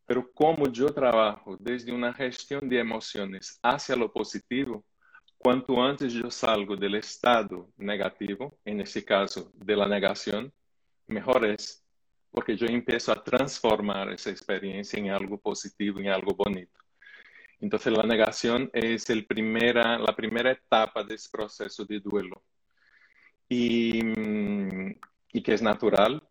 pero 0.07 0.25
como 0.35 0.65
eu 0.67 0.93
trabalho 0.93 1.57
desde 1.61 1.93
uma 1.93 2.13
gestão 2.13 2.61
de 2.61 2.77
emoções 2.77 3.59
hacia 3.63 3.97
lo 3.97 4.09
positivo, 4.09 4.85
Cuanto 5.43 5.81
antes 5.81 6.13
yo 6.13 6.31
salgo 6.31 6.77
del 6.77 6.97
estado 6.97 7.73
negativo, 7.79 8.59
en 8.63 8.79
este 8.83 9.03
caso 9.03 9.51
de 9.55 9.75
la 9.75 9.89
negación, 9.89 10.53
mejor 11.07 11.47
es, 11.47 11.83
porque 12.31 12.55
yo 12.59 12.67
empiezo 12.67 13.11
a 13.11 13.25
transformar 13.25 14.13
esa 14.13 14.29
experiencia 14.29 14.99
en 14.99 15.09
algo 15.09 15.39
positivo, 15.39 15.99
en 15.99 16.09
algo 16.09 16.35
bonito. 16.35 16.79
Entonces 17.59 17.91
la 17.91 18.03
negación 18.03 18.69
es 18.75 19.09
el 19.09 19.25
primera, 19.25 19.99
la 19.99 20.15
primera 20.15 20.51
etapa 20.51 21.03
de 21.05 21.15
ese 21.15 21.31
proceso 21.33 21.87
de 21.87 22.01
duelo. 22.01 22.43
Y, 23.49 24.03
y 25.33 25.43
que 25.43 25.55
es 25.55 25.63
natural, 25.63 26.23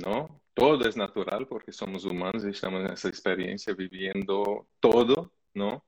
¿no? 0.00 0.40
Todo 0.54 0.88
es 0.88 0.96
natural 0.96 1.46
porque 1.46 1.72
somos 1.72 2.04
humanos 2.04 2.44
y 2.44 2.50
estamos 2.50 2.84
en 2.84 2.92
esa 2.92 3.08
experiencia 3.08 3.74
viviendo 3.74 4.68
todo, 4.80 5.32
¿no? 5.54 5.84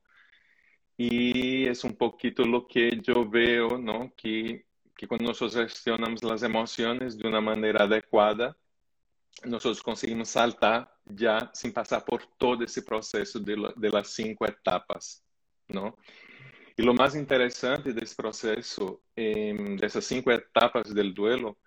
Y 0.97 1.65
es 1.65 1.83
un 1.83 1.95
poquito 1.95 2.43
lo 2.45 2.67
que 2.67 2.99
yo 3.01 3.27
veo, 3.27 3.77
¿no? 3.77 4.13
Que, 4.15 4.65
que 4.95 5.07
cuando 5.07 5.29
nosotros 5.29 5.71
gestionamos 5.71 6.23
las 6.23 6.43
emociones 6.43 7.17
de 7.17 7.27
una 7.27 7.41
manera 7.41 7.85
adecuada, 7.85 8.55
nosotros 9.45 9.81
conseguimos 9.81 10.29
saltar 10.29 10.91
ya 11.05 11.49
sin 11.53 11.71
pasar 11.71 12.03
por 12.03 12.25
todo 12.37 12.63
ese 12.63 12.81
proceso 12.81 13.39
de, 13.39 13.89
las 13.89 14.09
cinco 14.09 14.45
etapas, 14.45 15.23
¿no? 15.67 15.97
Y 16.75 16.81
lo 16.81 16.93
más 16.93 17.15
interesante 17.15 17.93
de 17.93 18.01
ese 18.01 18.15
proceso, 18.15 19.01
eh, 19.15 19.55
de 19.79 19.85
esas 19.85 20.05
cinco 20.05 20.31
etapas 20.31 20.93
del 20.93 21.13
duelo, 21.13 21.57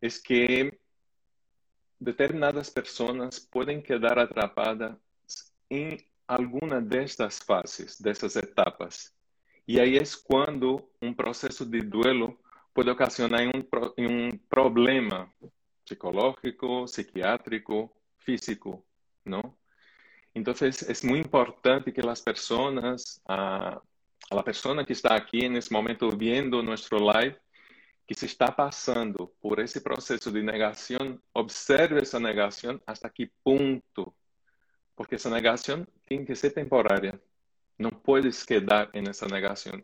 es 0.00 0.22
que 0.22 0.81
determinadas 2.02 2.70
personas 2.70 3.40
pueden 3.40 3.82
quedar 3.82 4.18
atrapadas 4.18 4.96
en 5.70 5.96
alguna 6.26 6.80
destas 6.80 7.38
fases, 7.40 8.00
dessas 8.00 8.36
etapas. 8.36 9.14
E 9.66 9.78
aí 9.80 9.96
é 9.96 10.02
quando 10.24 10.88
um 11.00 11.14
processo 11.14 11.64
de 11.64 11.80
duelo 11.80 12.38
pode 12.74 12.90
ocasionar 12.90 13.42
um, 13.42 13.62
um 13.98 14.30
problema 14.48 15.32
psicológico, 15.84 16.84
psiquiátrico, 16.86 17.90
físico, 18.18 18.84
não? 19.24 19.54
Então, 20.34 20.54
é 20.54 21.06
muito 21.06 21.26
importante 21.26 21.92
que 21.92 22.00
as 22.00 22.20
pessoas, 22.20 23.20
a, 23.28 23.80
a 24.30 24.42
pessoa 24.42 24.84
que 24.84 24.92
está 24.92 25.14
aqui 25.14 25.48
nesse 25.48 25.70
momento 25.70 26.10
vendo 26.16 26.62
nosso 26.62 26.96
live, 26.96 27.36
que 28.12 28.18
se 28.18 28.26
está 28.26 28.52
passando 28.52 29.34
por 29.40 29.58
esse 29.58 29.80
processo 29.80 30.30
de 30.30 30.42
negação, 30.42 31.18
observe 31.32 31.98
essa 31.98 32.20
negação 32.20 32.78
até 32.86 33.08
que 33.08 33.32
ponto 33.42 34.14
porque 34.94 35.14
esa 35.14 35.30
negación 35.30 35.88
tiene 36.06 36.26
que 36.26 36.36
ser 36.36 36.52
temporaria. 36.52 37.18
No 37.78 37.90
puedes 37.90 38.44
quedar 38.44 38.90
en 38.92 39.08
esa 39.08 39.26
negación, 39.26 39.82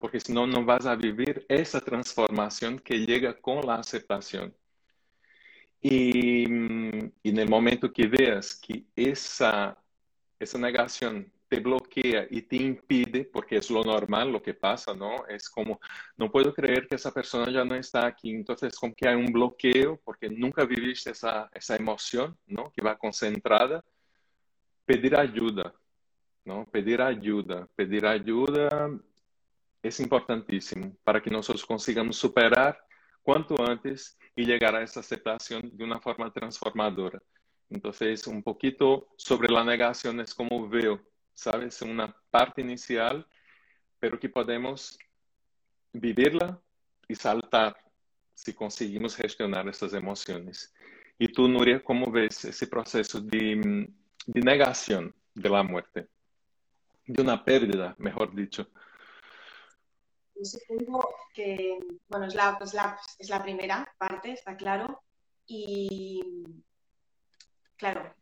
porque 0.00 0.18
si 0.18 0.32
no, 0.32 0.48
no 0.48 0.64
vas 0.64 0.84
a 0.86 0.96
vivir 0.96 1.46
esa 1.48 1.80
transformación 1.80 2.80
que 2.80 3.06
llega 3.06 3.32
con 3.40 3.64
la 3.64 3.76
aceptación. 3.76 4.52
Y, 5.80 6.42
y 7.22 7.30
en 7.30 7.38
el 7.38 7.48
momento 7.48 7.92
que 7.92 8.08
veas 8.08 8.56
que 8.56 8.84
esa, 8.96 9.78
esa 10.40 10.58
negación 10.58 11.32
te 11.48 11.60
bloquea 11.60 12.26
y 12.30 12.42
te 12.42 12.56
impide, 12.56 13.24
porque 13.24 13.56
es 13.56 13.70
lo 13.70 13.82
normal 13.82 14.30
lo 14.30 14.42
que 14.42 14.54
pasa, 14.54 14.94
¿no? 14.94 15.26
Es 15.26 15.48
como, 15.48 15.80
no 16.16 16.30
puedo 16.30 16.52
creer 16.52 16.86
que 16.86 16.96
esa 16.96 17.12
persona 17.12 17.50
ya 17.50 17.64
no 17.64 17.74
está 17.74 18.06
aquí, 18.06 18.30
entonces 18.30 18.78
como 18.78 18.94
que 18.94 19.08
hay 19.08 19.16
un 19.16 19.32
bloqueo 19.32 20.00
porque 20.04 20.28
nunca 20.28 20.64
viviste 20.64 21.10
esa, 21.10 21.48
esa 21.54 21.76
emoción, 21.76 22.36
¿no? 22.46 22.70
Que 22.72 22.82
va 22.82 22.96
concentrada 22.96 23.84
pedir 24.84 25.14
ajuda, 25.16 25.74
não? 26.44 26.64
Pedir 26.64 27.00
ajuda, 27.02 27.68
pedir 27.76 28.06
ajuda 28.06 28.90
é 29.82 30.02
importantíssimo 30.02 30.96
para 31.04 31.20
que 31.20 31.30
nós 31.30 31.46
consigamos 31.64 32.16
superar 32.16 32.78
quanto 33.22 33.60
antes 33.60 34.16
e 34.36 34.44
chegar 34.44 34.74
a 34.74 34.80
essa 34.80 35.00
aceitação 35.00 35.60
de 35.60 35.84
uma 35.84 36.00
forma 36.00 36.30
transformadora. 36.30 37.22
Então, 37.70 37.92
um 38.28 38.40
pouquinho 38.40 39.06
sobre 39.16 39.54
a 39.54 39.64
negação 39.64 40.18
é 40.18 40.24
como 40.34 40.68
veo, 40.68 40.98
sabes, 41.38 41.80
uma 41.82 42.14
parte 42.30 42.60
inicial, 42.60 43.24
pero 44.00 44.18
que 44.18 44.28
podemos 44.28 44.98
vivirla 45.92 46.60
e 47.08 47.14
saltar 47.14 47.76
se 48.34 48.52
conseguimos 48.52 49.14
gestionar 49.14 49.66
essas 49.66 49.92
emoções. 49.92 50.72
E 51.18 51.26
tu, 51.26 51.48
Núria, 51.48 51.80
como 51.80 52.10
vês 52.10 52.44
esse 52.44 52.66
processo 52.66 53.20
de 53.20 53.88
de 54.28 54.42
negación 54.42 55.14
de 55.34 55.48
la 55.48 55.62
muerte, 55.62 56.08
de 57.06 57.22
una 57.22 57.42
pérdida, 57.42 57.94
mejor 57.98 58.34
dicho. 58.34 58.68
Yo 60.34 60.44
supongo 60.44 61.08
que, 61.32 61.78
bueno, 62.08 62.26
es 62.26 62.34
la, 62.34 62.58
es 63.18 63.30
la 63.30 63.42
primera 63.42 63.90
parte, 63.96 64.32
está 64.32 64.54
claro, 64.54 65.02
y 65.46 66.44
claro, 67.76 68.14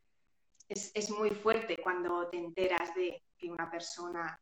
es, 0.69 0.91
es 0.95 1.11
muy 1.11 1.31
fuerte 1.31 1.79
cuando 1.83 2.29
te 2.29 2.39
enteras 2.39 2.95
de 2.95 3.23
que 3.39 3.51
una 3.51 3.71
persona 3.71 4.41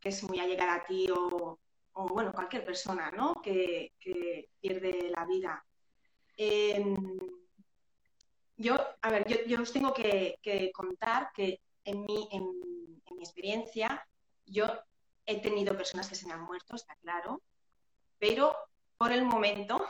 que 0.00 0.08
es 0.08 0.22
muy 0.24 0.40
allegada 0.40 0.74
a 0.74 0.84
ti 0.84 1.08
o, 1.10 1.58
bueno, 1.94 2.32
cualquier 2.32 2.64
persona, 2.64 3.10
¿no? 3.10 3.34
Que, 3.42 3.92
que 4.00 4.48
pierde 4.60 5.12
la 5.14 5.24
vida. 5.26 5.64
Em, 6.36 7.18
yo, 8.56 8.76
a 9.00 9.10
ver, 9.10 9.26
yo, 9.28 9.36
yo 9.46 9.62
os 9.62 9.72
tengo 9.72 9.92
que, 9.94 10.38
contar 10.74 11.30
que 11.32 11.60
en 11.84 12.04
mi, 12.04 12.28
en 12.32 13.16
mi 13.16 13.22
experiencia, 13.22 14.06
yo 14.46 14.66
he 15.26 15.40
tenido 15.40 15.76
personas 15.76 16.08
que 16.08 16.14
se 16.14 16.26
me 16.26 16.32
han 16.32 16.42
muerto, 16.42 16.74
está 16.74 16.96
claro, 16.96 17.40
pero 18.18 18.56
por 18.98 19.12
el 19.12 19.24
momento, 19.24 19.86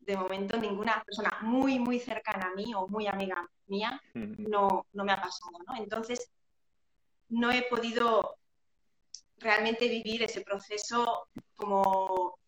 de 0.00 0.16
momento, 0.16 0.56
ninguna 0.56 1.02
persona 1.04 1.38
muy, 1.42 1.78
muy 1.78 1.98
cercana 1.98 2.48
a 2.48 2.54
mí 2.54 2.72
o 2.74 2.86
muy 2.86 3.06
amiga 3.06 3.48
mía 3.70 4.00
no, 4.14 4.86
no 4.92 5.04
me 5.04 5.12
ha 5.12 5.20
pasado, 5.20 5.52
¿no? 5.66 5.76
Entonces, 5.76 6.30
no 7.28 7.50
he 7.50 7.62
podido 7.62 8.36
realmente 9.38 9.88
vivir 9.88 10.22
ese 10.22 10.42
proceso 10.42 11.28
como 11.54 12.38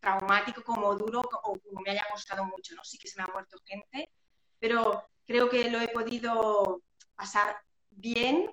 traumático, 0.00 0.62
como 0.62 0.94
duro 0.96 1.20
o 1.20 1.58
como 1.58 1.80
me 1.82 1.90
haya 1.90 2.06
costado 2.10 2.44
mucho, 2.44 2.74
¿no? 2.74 2.82
Sí 2.84 2.98
que 2.98 3.08
se 3.08 3.18
me 3.18 3.24
ha 3.24 3.32
muerto 3.32 3.58
gente, 3.64 4.10
pero 4.58 5.04
creo 5.26 5.48
que 5.48 5.70
lo 5.70 5.80
he 5.80 5.88
podido 5.88 6.82
pasar 7.14 7.56
bien 7.90 8.50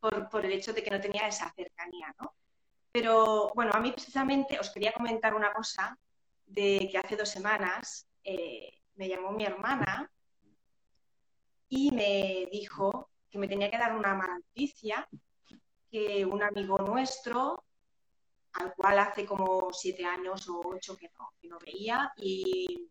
por, 0.00 0.28
por 0.28 0.44
el 0.44 0.52
hecho 0.52 0.72
de 0.72 0.82
que 0.82 0.90
no 0.90 1.00
tenía 1.00 1.26
esa 1.26 1.52
cercanía, 1.54 2.14
¿no? 2.20 2.34
Pero 2.92 3.50
bueno, 3.54 3.72
a 3.74 3.80
mí 3.80 3.90
precisamente 3.90 4.58
os 4.58 4.70
quería 4.70 4.92
comentar 4.92 5.34
una 5.34 5.52
cosa 5.52 5.98
de 6.46 6.88
que 6.90 6.98
hace 6.98 7.16
dos 7.16 7.28
semanas 7.28 8.06
eh, 8.22 8.78
me 8.94 9.08
llamó 9.08 9.32
mi 9.32 9.44
hermana 9.44 10.10
y 11.76 11.90
me 11.90 12.46
dijo 12.52 13.10
que 13.28 13.36
me 13.38 13.48
tenía 13.48 13.68
que 13.68 13.78
dar 13.78 13.96
una 13.96 14.14
mala 14.14 14.38
noticia, 14.38 15.08
que 15.90 16.24
un 16.24 16.40
amigo 16.40 16.78
nuestro, 16.78 17.64
al 18.52 18.72
cual 18.74 19.00
hace 19.00 19.26
como 19.26 19.72
siete 19.72 20.04
años 20.04 20.48
o 20.48 20.60
ocho 20.64 20.96
que 20.96 21.10
no, 21.18 21.30
que 21.40 21.48
no 21.48 21.58
veía, 21.58 22.12
y 22.16 22.88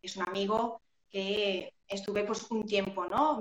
es 0.00 0.16
un 0.16 0.28
amigo 0.28 0.80
que 1.10 1.74
estuve 1.88 2.22
pues 2.24 2.48
un 2.52 2.64
tiempo, 2.64 3.06
¿no? 3.06 3.40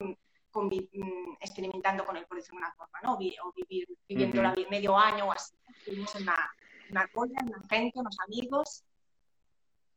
Convi 0.49 0.89
mm, 0.91 1.33
experimentando 1.39 2.03
con 2.03 2.17
él, 2.17 2.25
por 2.25 2.37
decirlo 2.37 2.59
de 2.61 2.65
una 2.65 2.73
forma, 2.73 2.99
¿no? 3.03 3.13
O 3.13 3.53
vivir, 3.53 3.87
viviendo 4.07 4.41
la 4.41 4.55
vi- 4.55 4.65
medio 4.71 4.97
año 4.97 5.25
o 5.27 5.31
así. 5.31 5.55
Estuvimos 5.67 6.15
en 6.15 6.23
una, 6.23 6.51
una 6.89 7.07
colla, 7.09 7.37
una 7.43 7.61
gente, 7.69 7.99
unos 7.99 8.17
amigos, 8.25 8.83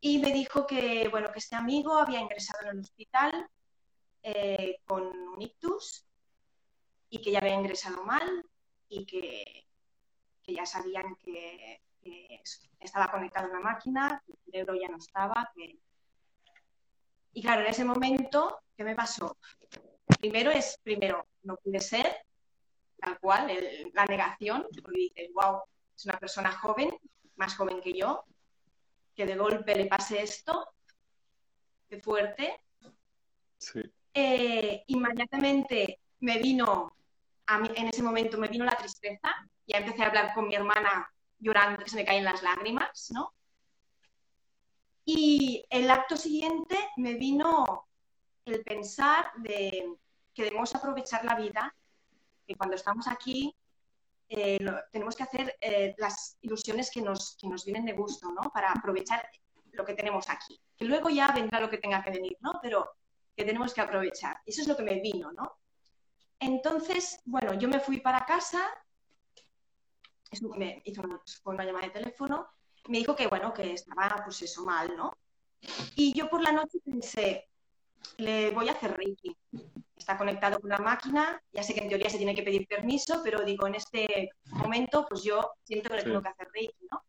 y 0.03 0.19
me 0.19 0.33
dijo 0.33 0.67
que, 0.67 1.09
bueno, 1.09 1.33
que 1.33 1.39
este 1.39 1.57
amigo 1.57 1.97
había 1.97 2.21
ingresado 2.21 2.65
en 2.65 2.69
el 2.77 2.81
hospital 2.81 3.49
eh, 4.23 4.81
con 4.85 5.05
un 5.05 5.43
ictus 5.43 6.07
y 7.09 7.21
que 7.21 7.33
ya 7.33 7.41
había 7.41 7.55
ingresado 7.55 8.05
mal 8.05 8.49
y 8.89 9.05
que, 9.05 9.67
que 10.43 10.55
ya 10.55 10.67
sabían 10.67 11.17
que, 11.17 11.81
estaba 12.81 13.11
conectado 13.13 13.47
a 13.47 13.51
una 13.51 13.61
máquina, 13.61 14.23
que 14.27 14.33
el 14.33 14.39
cerebro 14.45 14.75
ya 14.75 14.89
no 14.89 14.97
estaba. 14.97 15.53
Y 17.33 17.41
claro, 17.41 17.61
en 17.61 17.69
ese 17.69 17.85
momento, 17.85 18.61
¿qué 18.77 18.83
me 18.83 18.97
pasó? 18.97 19.37
Primero 20.19 20.51
es, 20.51 20.79
primero, 20.83 21.27
no 21.45 21.57
pude 21.57 21.81
ser, 21.81 22.27
tal 22.99 23.21
cual, 23.21 23.53
la 23.95 24.05
negación, 24.07 24.67
porque 24.83 24.99
dices, 24.99 25.31
wow, 25.33 25.63
es 25.97 26.05
una 26.05 26.19
persona 26.19 26.51
joven, 26.51 26.91
más 27.37 27.57
joven 27.57 27.81
que 27.81 27.93
yo, 27.93 28.25
que 29.15 29.27
de 29.27 29.37
golpe 29.37 29.77
le 29.77 29.87
pase 29.87 30.23
esto, 30.23 30.75
qué 31.89 32.01
fuerte. 32.01 32.61
Sí. 33.59 33.81
Eh, 34.15 34.85
inmediatamente 34.89 36.01
me 36.21 36.39
vino, 36.39 36.95
a 37.47 37.59
mí, 37.59 37.69
en 37.75 37.89
ese 37.89 38.03
momento 38.03 38.39
me 38.39 38.49
vino 38.49 38.65
la 38.65 38.77
tristeza, 38.77 39.31
ya 39.67 39.79
empecé 39.79 40.03
a 40.03 40.07
hablar 40.07 40.35
con 40.35 40.49
mi 40.49 40.55
hermana 40.55 41.11
llorando, 41.39 41.83
que 41.83 41.91
se 41.91 41.97
me 41.97 42.05
caen 42.05 42.25
las 42.25 42.43
lágrimas, 42.43 43.11
¿no? 43.11 43.33
Y 45.05 45.65
el 45.69 45.91
acto 45.91 46.17
siguiente 46.17 46.77
me 46.97 47.15
vino 47.15 47.89
el 48.45 48.63
pensar 48.63 49.33
de 49.37 49.95
que 50.35 50.45
debemos 50.45 50.75
aprovechar 50.75 51.25
la 51.25 51.35
vida, 51.35 51.75
que 52.47 52.55
cuando 52.55 52.77
estamos 52.77 53.09
aquí 53.09 53.55
eh, 54.29 54.59
tenemos 54.91 55.17
que 55.17 55.23
hacer 55.25 55.57
eh, 55.61 55.95
las 55.99 56.39
ilusiones 56.41 56.91
que 56.91 57.03
nos, 57.03 57.37
que 57.37 57.49
nos 57.49 57.65
vienen 57.65 57.85
de 57.85 57.93
gusto, 57.93 58.31
¿no? 58.31 58.51
Para 58.51 58.73
aprovechar 58.73 59.29
lo 59.73 59.85
que 59.85 59.95
tenemos 59.95 60.29
aquí. 60.31 60.61
Que 60.77 60.85
luego 60.85 61.11
ya 61.11 61.29
vendrá 61.33 61.61
lo 61.61 61.69
que 61.69 61.79
tenga 61.79 62.03
que 62.03 62.11
venir, 62.11 62.37
¿no? 62.41 62.59
Pero 62.63 62.93
que 63.37 63.45
tenemos 63.45 63.73
que 63.75 63.81
aprovechar. 63.81 64.37
Eso 64.47 64.63
es 64.63 64.69
lo 64.69 64.77
que 64.77 64.83
me 64.83 65.01
vino, 65.01 65.33
¿no? 65.33 65.59
Entonces, 66.39 67.21
bueno, 67.25 67.55
yo 67.55 67.69
me 67.69 67.81
fui 67.81 68.01
para 68.01 68.27
casa, 68.27 68.69
me 70.57 70.83
hizo 70.85 71.03
una, 71.45 71.65
llamada 71.65 71.87
de 71.87 71.93
teléfono, 71.93 72.49
me 72.89 72.99
dijo 72.99 73.15
que, 73.15 73.29
bueno, 73.29 73.53
que 73.53 73.73
estaba, 73.73 74.23
pues 74.25 74.43
eso, 74.43 74.65
mal, 74.65 74.97
¿no? 74.97 75.17
Y 75.95 76.13
yo 76.15 76.29
por 76.29 76.43
la 76.43 76.53
noche 76.53 76.79
pensé, 76.85 77.49
le 78.17 78.51
voy 78.51 78.69
a 78.69 78.73
hacer 78.73 78.97
Reiki. 78.97 79.37
Está 79.97 80.19
conectado 80.19 80.59
con 80.59 80.69
la 80.69 80.79
máquina, 80.79 81.41
ya 81.53 81.63
sé 81.63 81.75
que 81.75 81.81
en 81.81 81.89
teoría 81.89 82.11
se 82.11 82.17
tiene 82.17 82.35
que 82.35 82.43
pedir 82.43 82.67
permiso, 82.67 83.21
pero 83.23 83.45
digo, 83.45 83.69
en 83.69 83.77
este 83.77 84.31
momento, 84.47 85.07
pues 85.09 85.23
yo 85.23 85.53
siento 85.63 85.91
que 85.91 85.97
le 85.97 86.03
tengo 86.03 86.23
que 86.23 86.29
hacer 86.29 86.49
Reiki, 86.53 86.89
¿no? 86.91 87.05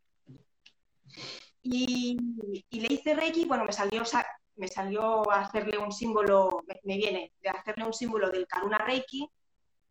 Y, 1.63 2.63
y 2.69 2.79
le 2.81 2.93
hice 2.93 3.15
Reiki, 3.15 3.45
bueno, 3.45 3.65
me 3.65 3.73
salió, 3.73 4.05
sa- 4.05 4.27
me 4.55 4.67
salió 4.67 5.29
a 5.31 5.41
hacerle 5.41 5.77
un 5.77 5.91
símbolo, 5.91 6.63
me, 6.83 6.97
viene 6.97 7.33
de 7.41 7.49
hacerle 7.49 7.85
un 7.85 7.93
símbolo 7.93 8.29
del 8.29 8.47
Karuna 8.47 8.77
Reiki, 8.79 9.29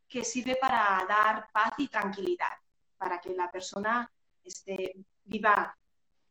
que 0.09 0.25
sirve 0.25 0.57
para 0.57 1.05
dar 1.09 1.49
paz 1.53 1.73
y 1.79 1.89
tranquilidad, 1.89 2.53
para 2.97 3.21
que 3.21 3.31
la 3.31 3.51
persona 3.51 4.11
este, 4.45 4.95
viva, 5.25 5.77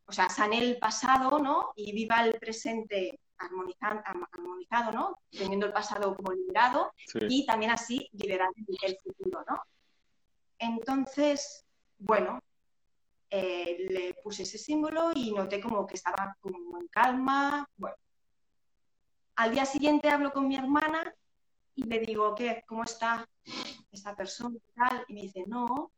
o 0.06 0.12
sea, 0.12 0.28
sane 0.28 0.58
el 0.58 0.78
pasado, 0.78 1.38
¿no? 1.38 1.72
Y 1.76 1.92
viva 1.92 2.24
el 2.24 2.38
presente 2.38 3.18
armonizado, 3.38 4.92
¿no? 4.92 5.18
Teniendo 5.30 5.66
el 5.66 5.72
pasado 5.72 6.14
como 6.14 6.32
liberado 6.32 6.92
Sí. 6.96 7.18
y 7.28 7.44
también 7.46 7.72
así 7.72 8.08
liberar 8.12 8.48
el- 8.56 8.78
el 8.82 8.96
futuro, 8.98 9.44
¿no? 9.48 9.60
Entonces, 10.58 11.64
bueno, 11.98 12.40
eh, 13.30 13.86
le 13.88 14.14
puse 14.22 14.42
ese 14.44 14.58
símbolo 14.58 15.10
y 15.14 15.32
noté 15.32 15.60
como 15.60 15.86
que 15.86 15.94
estaba 15.94 16.36
como 16.40 16.78
en 16.78 16.86
calma. 16.88 17.66
Bueno, 17.76 17.96
al 19.36 19.52
día 19.52 19.64
siguiente 19.64 20.08
hablo 20.08 20.32
con 20.32 20.48
mi 20.48 20.56
hermana 20.56 21.14
y 21.74 21.84
le 21.84 22.00
digo, 22.00 22.34
¿qué? 22.34 22.64
¿Cómo 22.66 22.84
está 22.84 23.28
esta 23.90 24.14
persona? 24.14 24.56
y 24.56 24.72
tal? 24.74 25.04
Y 25.08 25.14
me 25.14 25.22
dice, 25.22 25.44
no, 25.46 25.92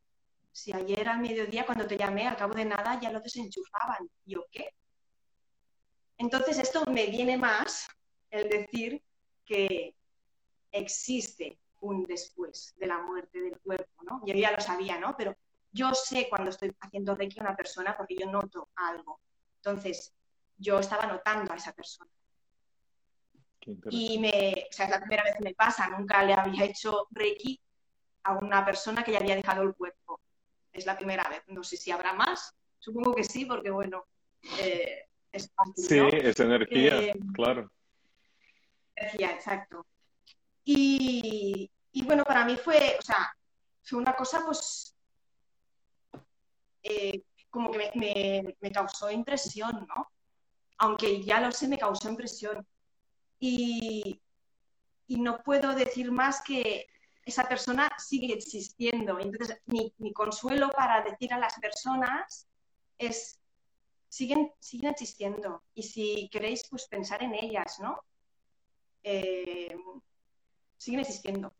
si 0.52 0.72
ayer 0.72 1.08
al 1.08 1.20
mediodía 1.20 1.66
cuando 1.66 1.86
te 1.86 1.96
llamé, 1.96 2.28
al 2.28 2.36
cabo 2.36 2.54
de 2.54 2.64
nada, 2.64 3.00
ya 3.00 3.10
lo 3.10 3.20
desenchufaban. 3.20 4.08
Y 4.24 4.34
yo, 4.34 4.46
¿qué? 4.50 4.70
Entonces 6.16 6.58
esto 6.58 6.84
me 6.90 7.06
viene 7.06 7.36
más 7.36 7.88
el 8.30 8.48
decir 8.48 9.02
que 9.44 9.96
existe 10.70 11.58
un 11.80 12.04
después 12.04 12.74
de 12.76 12.86
la 12.86 12.98
muerte 12.98 13.40
del 13.40 13.58
cuerpo, 13.60 14.02
¿no? 14.04 14.22
Yo 14.26 14.34
ya 14.34 14.52
lo 14.52 14.60
sabía, 14.60 14.98
¿no? 14.98 15.16
Pero 15.16 15.36
yo 15.72 15.92
sé 15.92 16.28
cuando 16.30 16.50
estoy 16.50 16.74
haciendo 16.80 17.14
Reiki 17.14 17.40
a 17.40 17.42
una 17.42 17.56
persona 17.56 17.96
porque 17.96 18.16
yo 18.16 18.30
noto 18.30 18.68
algo. 18.76 19.20
Entonces, 19.56 20.14
yo 20.56 20.78
estaba 20.78 21.06
notando 21.06 21.52
a 21.52 21.56
esa 21.56 21.72
persona. 21.72 22.10
Y 23.90 24.18
me, 24.18 24.66
o 24.70 24.72
sea, 24.72 24.86
es 24.86 24.90
la 24.90 25.00
primera 25.00 25.22
vez 25.24 25.34
que 25.36 25.44
me 25.44 25.54
pasa, 25.54 25.88
nunca 25.88 26.22
le 26.24 26.34
había 26.34 26.64
hecho 26.64 27.06
Reiki 27.10 27.60
a 28.24 28.32
una 28.34 28.64
persona 28.64 29.02
que 29.04 29.12
ya 29.12 29.18
había 29.18 29.36
dejado 29.36 29.62
el 29.62 29.74
cuerpo. 29.74 30.20
Es 30.72 30.86
la 30.86 30.96
primera 30.96 31.28
vez. 31.28 31.42
No 31.48 31.62
sé 31.62 31.76
si 31.76 31.90
habrá 31.90 32.12
más, 32.12 32.54
supongo 32.78 33.14
que 33.14 33.24
sí, 33.24 33.44
porque 33.44 33.70
bueno, 33.70 34.04
eh, 34.60 35.06
es 35.32 35.50
fácil, 35.54 35.74
Sí, 35.76 35.98
¿no? 35.98 36.08
es 36.08 36.40
energía, 36.40 36.98
Eh, 37.00 37.14
claro. 37.34 37.70
Energía, 38.96 39.32
exacto. 39.32 39.86
Y, 40.64 41.70
y 41.92 42.04
bueno, 42.04 42.24
para 42.24 42.44
mí 42.44 42.56
fue, 42.56 42.96
o 42.98 43.02
sea, 43.02 43.34
fue 43.82 43.98
una 43.98 44.14
cosa 44.14 44.42
pues 44.44 44.94
eh, 46.82 47.22
como 47.50 47.70
que 47.70 47.78
me, 47.78 47.90
me- 47.94 48.56
me 48.60 48.72
causó 48.72 49.10
impresión, 49.10 49.86
¿no? 49.94 50.08
Aunque 50.78 51.22
ya 51.22 51.40
lo 51.40 51.52
sé, 51.52 51.68
me 51.68 51.78
causó 51.78 52.08
impresión. 52.08 52.66
Y, 53.38 54.20
y 55.06 55.16
no 55.20 55.42
puedo 55.42 55.74
decir 55.74 56.10
más 56.12 56.42
que 56.42 56.86
esa 57.24 57.48
persona 57.48 57.88
sigue 57.98 58.34
existiendo. 58.34 59.18
Entonces, 59.18 59.60
mi, 59.66 59.92
mi 59.98 60.12
consuelo 60.12 60.70
para 60.70 61.02
decir 61.02 61.32
a 61.32 61.38
las 61.38 61.58
personas 61.58 62.48
es, 62.98 63.40
siguen, 64.08 64.52
siguen 64.58 64.90
existiendo. 64.90 65.62
Y 65.74 65.82
si 65.82 66.28
queréis, 66.30 66.66
pues 66.70 66.86
pensar 66.86 67.22
en 67.22 67.34
ellas, 67.34 67.78
¿no? 67.80 67.98
Eh, 69.02 69.76
siguen 70.76 71.00
existiendo. 71.00 71.52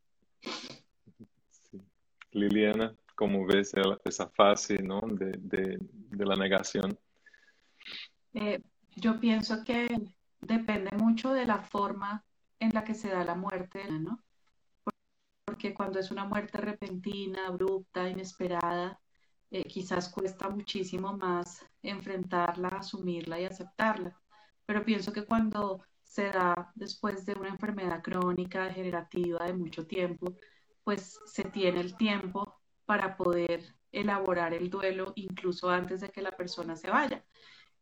Sí. 1.50 1.80
Liliana, 2.32 2.94
¿cómo 3.14 3.46
ves 3.46 3.74
el- 3.74 3.98
esa 4.04 4.28
fase, 4.28 4.78
¿no? 4.82 5.00
de, 5.02 5.32
de- 5.38 5.78
de 5.80 6.24
la 6.26 6.36
negación? 6.36 6.98
Eh, 8.34 8.60
yo 8.96 9.18
pienso 9.20 9.62
que 9.64 9.88
depende 10.46 10.96
mucho 10.96 11.32
de 11.32 11.46
la 11.46 11.58
forma 11.58 12.24
en 12.60 12.70
la 12.72 12.84
que 12.84 12.94
se 12.94 13.08
da 13.08 13.24
la 13.24 13.34
muerte, 13.34 13.84
¿no? 13.90 14.24
porque 15.44 15.74
cuando 15.74 16.00
es 16.00 16.10
una 16.10 16.24
muerte 16.24 16.58
repentina, 16.58 17.46
abrupta, 17.46 18.08
inesperada, 18.08 19.00
eh, 19.50 19.64
quizás 19.64 20.08
cuesta 20.08 20.48
muchísimo 20.48 21.16
más 21.16 21.64
enfrentarla, 21.82 22.68
asumirla 22.68 23.40
y 23.40 23.44
aceptarla. 23.44 24.20
Pero 24.66 24.84
pienso 24.84 25.12
que 25.12 25.24
cuando 25.24 25.82
se 26.02 26.30
da 26.30 26.72
después 26.74 27.24
de 27.26 27.34
una 27.34 27.50
enfermedad 27.50 28.02
crónica, 28.02 28.64
degenerativa 28.64 29.44
de 29.46 29.54
mucho 29.54 29.86
tiempo, 29.86 30.34
pues 30.82 31.20
se 31.26 31.44
tiene 31.44 31.80
el 31.80 31.96
tiempo 31.96 32.60
para 32.84 33.16
poder 33.16 33.76
elaborar 33.92 34.54
el 34.54 34.70
duelo 34.70 35.12
incluso 35.14 35.70
antes 35.70 36.00
de 36.00 36.10
que 36.10 36.22
la 36.22 36.32
persona 36.32 36.74
se 36.76 36.90
vaya. 36.90 37.24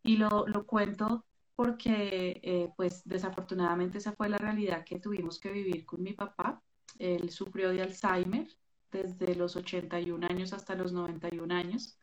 Y 0.03 0.17
lo, 0.19 0.47
lo 0.47 0.67
cuento 0.67 1.25
porque 1.55 2.41
eh, 2.43 2.73
pues 2.77 3.03
desafortunadamente 3.05 3.99
esa 3.99 4.13
fue 4.13 4.29
la 4.29 4.39
realidad 4.39 4.85
que 4.85 4.99
tuvimos 4.99 5.39
que 5.39 5.51
vivir 5.51 5.85
con 5.85 6.03
mi 6.03 6.13
papá. 6.13 6.63
Él 6.99 7.31
sufrió 7.31 7.71
de 7.71 7.83
Alzheimer 7.83 8.49
desde 8.91 9.35
los 9.35 9.57
81 9.57 10.27
años 10.27 10.53
hasta 10.53 10.75
los 10.75 10.93
91 10.93 11.55
años. 11.55 11.99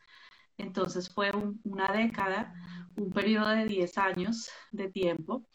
Entonces 0.58 1.10
fue 1.10 1.32
una 1.64 1.92
década, 1.92 2.54
un 2.98 3.12
periodo 3.12 3.50
de 3.50 3.66
10 3.66 3.98
años 3.98 4.50
de 4.72 4.90
tiempo, 4.90 5.48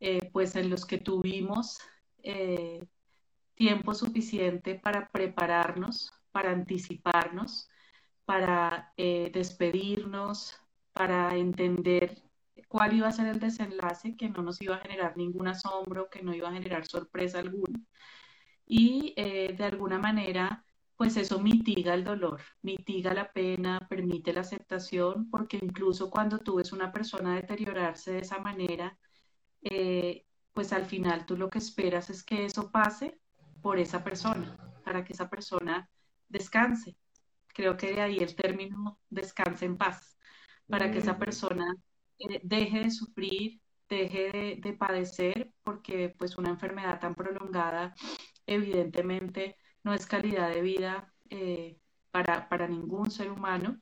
eh, 0.00 0.30
pues 0.32 0.54
en 0.56 0.68
los 0.68 0.84
que 0.84 0.98
tuvimos 0.98 1.78
eh, 2.22 2.84
tiempo 3.54 3.94
suficiente 3.94 4.74
para 4.74 5.08
prepararnos, 5.08 6.12
para 6.30 6.50
anticiparnos, 6.52 7.68
para 8.24 8.92
despedirnos, 8.96 10.56
para 10.92 11.36
entender 11.36 12.29
cuál 12.68 12.94
iba 12.94 13.08
a 13.08 13.12
ser 13.12 13.26
el 13.28 13.40
desenlace, 13.40 14.16
que 14.16 14.28
no 14.28 14.42
nos 14.42 14.60
iba 14.62 14.76
a 14.76 14.80
generar 14.80 15.16
ningún 15.16 15.48
asombro, 15.48 16.08
que 16.10 16.22
no 16.22 16.34
iba 16.34 16.48
a 16.48 16.52
generar 16.52 16.86
sorpresa 16.86 17.38
alguna. 17.40 17.80
Y 18.66 19.14
eh, 19.16 19.54
de 19.56 19.64
alguna 19.64 19.98
manera, 19.98 20.64
pues 20.96 21.16
eso 21.16 21.40
mitiga 21.40 21.94
el 21.94 22.04
dolor, 22.04 22.40
mitiga 22.62 23.14
la 23.14 23.32
pena, 23.32 23.86
permite 23.88 24.32
la 24.32 24.42
aceptación, 24.42 25.30
porque 25.30 25.58
incluso 25.60 26.10
cuando 26.10 26.38
tú 26.38 26.56
ves 26.56 26.72
una 26.72 26.92
persona 26.92 27.34
deteriorarse 27.36 28.12
de 28.12 28.18
esa 28.20 28.38
manera, 28.38 28.98
eh, 29.62 30.26
pues 30.52 30.72
al 30.72 30.84
final 30.86 31.26
tú 31.26 31.36
lo 31.36 31.50
que 31.50 31.58
esperas 31.58 32.10
es 32.10 32.22
que 32.24 32.44
eso 32.44 32.70
pase 32.70 33.18
por 33.62 33.78
esa 33.78 34.04
persona, 34.04 34.56
para 34.84 35.04
que 35.04 35.12
esa 35.14 35.28
persona 35.30 35.88
descanse. 36.28 36.96
Creo 37.48 37.76
que 37.76 37.92
de 37.94 38.00
ahí 38.02 38.18
el 38.18 38.34
término 38.36 38.98
descanse 39.08 39.64
en 39.66 39.76
paz, 39.76 40.18
para 40.68 40.90
que 40.90 40.98
esa 40.98 41.18
persona 41.18 41.74
eh, 42.20 42.40
deje 42.44 42.80
de 42.80 42.90
sufrir, 42.90 43.60
deje 43.88 44.60
de, 44.62 44.72
padecer, 44.74 45.52
porque 45.62 46.10
pues 46.18 46.36
una 46.38 46.50
enfermedad 46.50 47.00
tan 47.00 47.14
prolongada 47.14 47.94
evidentemente 48.46 49.56
no 49.84 49.94
es 49.94 50.06
calidad 50.06 50.50
de 50.50 50.62
vida 50.62 51.12
eh, 51.30 51.78
para, 52.10 52.48
para, 52.48 52.68
ningún 52.68 53.10
ser 53.10 53.30
humano. 53.30 53.80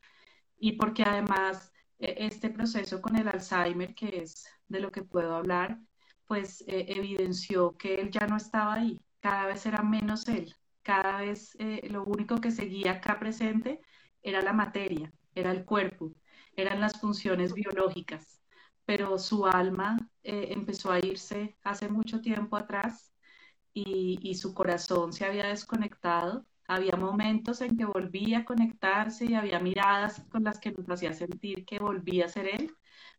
Y 0.58 0.72
porque 0.72 1.02
además 1.04 1.72
e, 1.98 2.26
este 2.26 2.50
proceso 2.50 3.00
con 3.02 3.16
el 3.16 3.28
Alzheimer, 3.28 3.94
que 3.94 4.20
es 4.22 4.46
de 4.68 4.80
lo 4.80 4.92
que 4.92 5.02
puedo 5.02 5.34
hablar, 5.36 5.80
pues 6.26 6.62
eh, 6.68 6.86
evidenció 6.88 7.76
que 7.76 7.96
él 7.96 8.10
ya 8.10 8.26
no 8.26 8.36
estaba 8.36 8.74
ahí, 8.74 9.02
cada 9.20 9.46
vez 9.46 9.66
era 9.66 9.82
menos 9.82 10.28
él, 10.28 10.54
cada 10.82 11.20
vez 11.20 11.56
lo 11.90 12.04
único 12.04 12.40
que 12.40 12.50
seguía 12.50 12.92
acá 12.92 13.18
presente 13.18 13.80
era 14.22 14.42
la 14.42 14.52
materia, 14.52 15.12
era 15.34 15.50
el 15.52 15.64
cuerpo, 15.64 16.12
eran 16.62 16.80
las 16.80 17.00
funciones 17.00 17.54
biológicas, 17.54 18.40
pero 18.84 19.18
su 19.18 19.46
alma 19.46 19.96
eh, 20.22 20.48
empezó 20.50 20.90
a 20.90 20.98
irse 20.98 21.56
hace 21.62 21.88
mucho 21.88 22.20
tiempo 22.20 22.56
atrás 22.56 23.12
y, 23.74 24.34
su 24.34 24.54
corazón 24.54 25.12
se 25.12 25.24
había 25.24 25.46
desconectado. 25.48 26.46
Había 26.66 26.96
momentos 26.96 27.60
en 27.62 27.76
que 27.76 27.84
volvía 27.86 28.40
a 28.40 28.44
conectarse 28.44 29.24
y 29.26 29.34
había 29.34 29.60
miradas 29.60 30.22
con 30.30 30.44
las 30.44 30.58
que 30.58 30.72
nos 30.72 30.88
hacía 30.90 31.12
sentir 31.14 31.64
que 31.64 31.78
volvía 31.78 32.26
a 32.26 32.28
ser 32.28 32.48
él, 32.48 32.74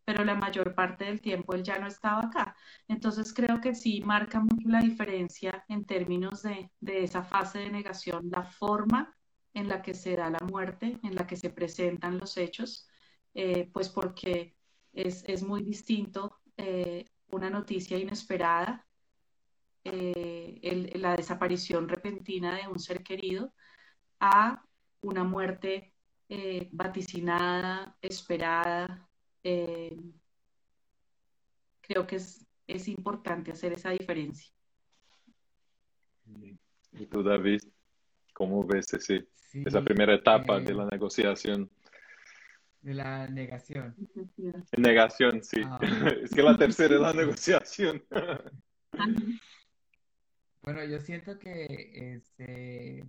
pero 0.05 0.23
la 0.23 0.35
mayor 0.35 0.75
parte 0.75 1.05
del 1.05 1.21
tiempo 1.21 1.53
él 1.55 1.63
ya 1.63 1.79
no 1.79 1.87
estaba 1.87 2.21
acá. 2.25 2.55
Entonces 2.87 3.33
creo 3.33 3.61
que 3.61 3.73
sí 3.75 4.01
marca 4.01 4.39
mucho 4.39 4.67
la 4.69 4.81
diferencia 4.81 5.63
en 5.67 5.85
términos 5.85 6.43
de, 6.43 6.71
de 6.79 7.03
esa 7.03 7.23
fase 7.23 7.59
de 7.59 7.71
negación, 7.71 8.29
la 8.31 8.43
forma 8.43 9.15
en 9.53 9.67
la 9.67 9.81
que 9.81 9.93
se 9.93 10.15
da 10.15 10.29
la 10.29 10.45
muerte, 10.47 10.99
en 11.03 11.15
la 11.15 11.25
que 11.27 11.37
se 11.37 11.49
presentan 11.49 12.19
los 12.19 12.37
hechos 12.37 12.88
eh, 13.33 13.69
pues 13.71 13.89
porque 13.89 14.55
es, 14.93 15.43
muy 15.43 15.63
distinto 15.63 16.39
eh, 16.57 17.05
una 17.27 17.49
noticia 17.49 17.97
inesperada, 17.97 18.85
eh, 19.83 20.91
la 20.95 21.15
desaparición 21.15 21.87
repentina 21.87 22.57
de 22.57 22.67
un 22.67 22.79
ser 22.79 23.03
querido, 23.03 23.53
a 24.19 24.63
una 25.01 25.23
muerte 25.23 25.93
vaticinada, 26.71 27.97
esperada. 28.01 29.09
creo 31.81 32.05
que 32.05 32.17
es, 32.17 32.87
importante 32.87 33.51
hacer 33.51 33.73
esa 33.73 33.91
diferencia. 33.91 34.53
¿Y 36.91 37.05
tú, 37.05 37.23
David, 37.23 37.61
cómo 38.33 38.63
ves 38.63 38.93
esa 38.93 39.81
primera 39.81 40.13
etapa 40.13 40.59
de 40.59 40.73
la 40.73 40.85
negociación? 40.85 41.69
De 42.81 42.93
la 42.93 43.27
negación. 43.27 43.95
Negación, 44.77 45.43
sí. 45.43 45.61
Ah. 45.65 45.79
es 46.23 46.31
que 46.31 46.41
la 46.41 46.57
tercera 46.57 46.95
es 46.95 47.01
la 47.01 47.13
negociación. 47.13 48.03
bueno, 50.61 50.83
yo 50.85 50.99
siento 50.99 51.37
que 51.37 52.15
este, 52.15 53.05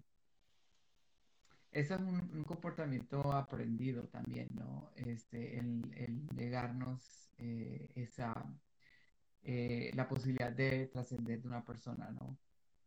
eso 1.73 1.95
es 1.95 2.01
un, 2.01 2.43
comportamiento 2.45 3.33
aprendido 3.33 4.09
también, 4.09 4.49
¿no? 4.55 4.91
Este, 4.97 5.59
el, 5.59 5.83
el 5.95 6.27
negarnos 6.35 7.31
eh, 7.39 7.91
esa, 7.95 8.35
eh, 9.43 9.93
la 9.95 10.09
posibilidad 10.09 10.53
de 10.53 10.89
trascender 10.89 11.41
de 11.41 11.49
una 11.49 11.65
persona, 11.65 12.11
¿no? 12.11 12.37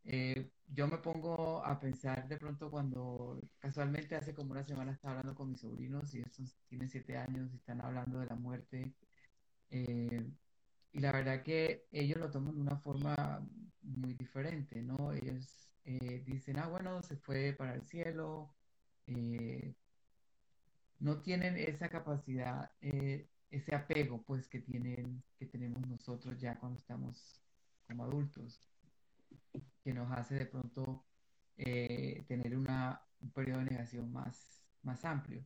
Eh, 0.05 0.51
yo 0.67 0.87
me 0.87 0.97
pongo 0.97 1.63
a 1.65 1.79
pensar 1.79 2.27
de 2.27 2.37
pronto 2.37 2.69
cuando 2.69 3.39
casualmente 3.59 4.15
hace 4.15 4.33
como 4.33 4.51
una 4.51 4.63
semana 4.63 4.91
estaba 4.91 5.13
hablando 5.19 5.35
con 5.35 5.49
mis 5.51 5.61
sobrinos 5.61 6.13
y 6.13 6.21
estos 6.21 6.55
tienen 6.67 6.89
siete 6.89 7.17
años 7.17 7.53
y 7.53 7.57
están 7.57 7.81
hablando 7.81 8.19
de 8.19 8.25
la 8.27 8.35
muerte. 8.35 8.93
Eh, 9.69 10.23
y 10.93 10.99
la 10.99 11.11
verdad 11.11 11.43
que 11.43 11.87
ellos 11.91 12.19
lo 12.19 12.31
toman 12.31 12.55
de 12.55 12.61
una 12.61 12.77
forma 12.77 13.47
muy 13.81 14.13
diferente, 14.15 14.81
¿no? 14.81 15.13
Ellos 15.13 15.71
eh, 15.85 16.23
dicen, 16.25 16.59
ah, 16.59 16.67
bueno, 16.67 17.01
se 17.03 17.17
fue 17.17 17.53
para 17.57 17.75
el 17.75 17.83
cielo. 17.83 18.55
no 20.99 21.21
tienen 21.21 21.57
esa 21.57 21.89
capacidad, 21.89 22.71
ese 23.49 23.75
apego, 23.75 24.23
pues, 24.23 24.47
que 24.47 24.59
tienen, 24.59 25.23
que 25.37 25.45
tenemos 25.45 25.85
nosotros 25.87 26.39
ya 26.39 26.59
cuando 26.59 26.79
estamos 26.79 27.41
como 27.87 28.05
adultos 28.05 28.72
que 29.83 29.93
nos 29.93 30.11
hace 30.11 30.35
de 30.35 30.45
pronto 30.45 31.05
eh, 31.57 32.23
tener 32.27 32.57
una, 32.57 33.01
un 33.21 33.31
periodo 33.31 33.59
de 33.59 33.65
negación 33.65 34.11
más, 34.11 34.63
más 34.81 35.03
amplio. 35.05 35.45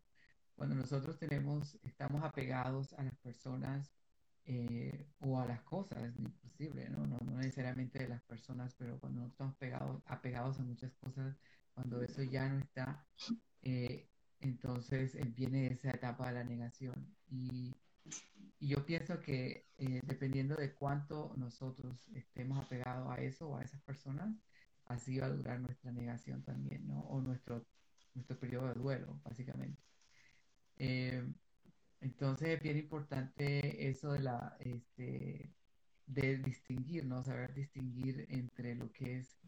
Cuando 0.55 0.75
nosotros 0.75 1.19
tenemos, 1.19 1.77
estamos 1.83 2.23
apegados 2.23 2.93
a 2.93 3.03
las 3.03 3.15
personas 3.17 3.93
eh, 4.45 5.07
o 5.19 5.39
a 5.39 5.45
las 5.45 5.61
cosas, 5.61 6.13
inclusive, 6.17 6.89
¿no? 6.89 7.05
¿no? 7.05 7.17
No, 7.19 7.37
necesariamente 7.37 7.99
de 7.99 8.07
las 8.09 8.21
personas, 8.23 8.73
pero 8.77 8.99
cuando 8.99 9.21
nosotros 9.21 9.33
estamos 9.33 9.55
pegados, 9.57 10.01
apegados 10.05 10.59
a 10.59 10.63
muchas 10.63 10.93
cosas, 10.95 11.37
cuando 11.73 12.01
eso 12.01 12.23
ya 12.23 12.49
no 12.49 12.59
está, 12.59 13.05
eh, 13.61 14.09
entonces 14.39 15.17
viene 15.35 15.67
esa 15.67 15.91
etapa 15.91 16.27
de 16.27 16.33
la 16.35 16.43
negación. 16.43 17.15
Y 17.29 17.75
y 18.59 18.69
yo 18.69 18.85
pienso 18.85 19.19
que 19.19 19.67
eh, 19.77 20.01
dependiendo 20.03 20.55
de 20.55 20.73
cuánto 20.73 21.33
nosotros 21.37 22.07
estemos 22.15 22.57
apegados 22.59 23.09
a 23.11 23.21
eso 23.21 23.49
o 23.49 23.57
a 23.57 23.63
esas 23.63 23.81
personas, 23.81 24.35
así 24.85 25.19
va 25.19 25.27
a 25.27 25.29
durar 25.29 25.59
nuestra 25.59 25.91
negación 25.91 26.43
también, 26.43 26.87
¿no? 26.87 27.01
O 27.01 27.21
nuestro, 27.21 27.65
nuestro 28.15 28.39
periodo 28.39 28.69
de 28.69 28.73
duelo, 28.75 29.19
básicamente. 29.23 29.81
Eh, 30.77 31.23
entonces 32.01 32.49
es 32.49 32.61
bien 32.61 32.77
importante 32.77 33.89
eso 33.89 34.13
de 34.13 34.19
la, 34.19 34.57
este, 34.59 35.51
de 36.07 36.37
distinguir, 36.37 37.05
¿no? 37.05 37.23
Saber 37.23 37.53
distinguir 37.53 38.25
entre 38.29 38.75
lo 38.75 38.91
que 38.91 39.17
es, 39.17 39.39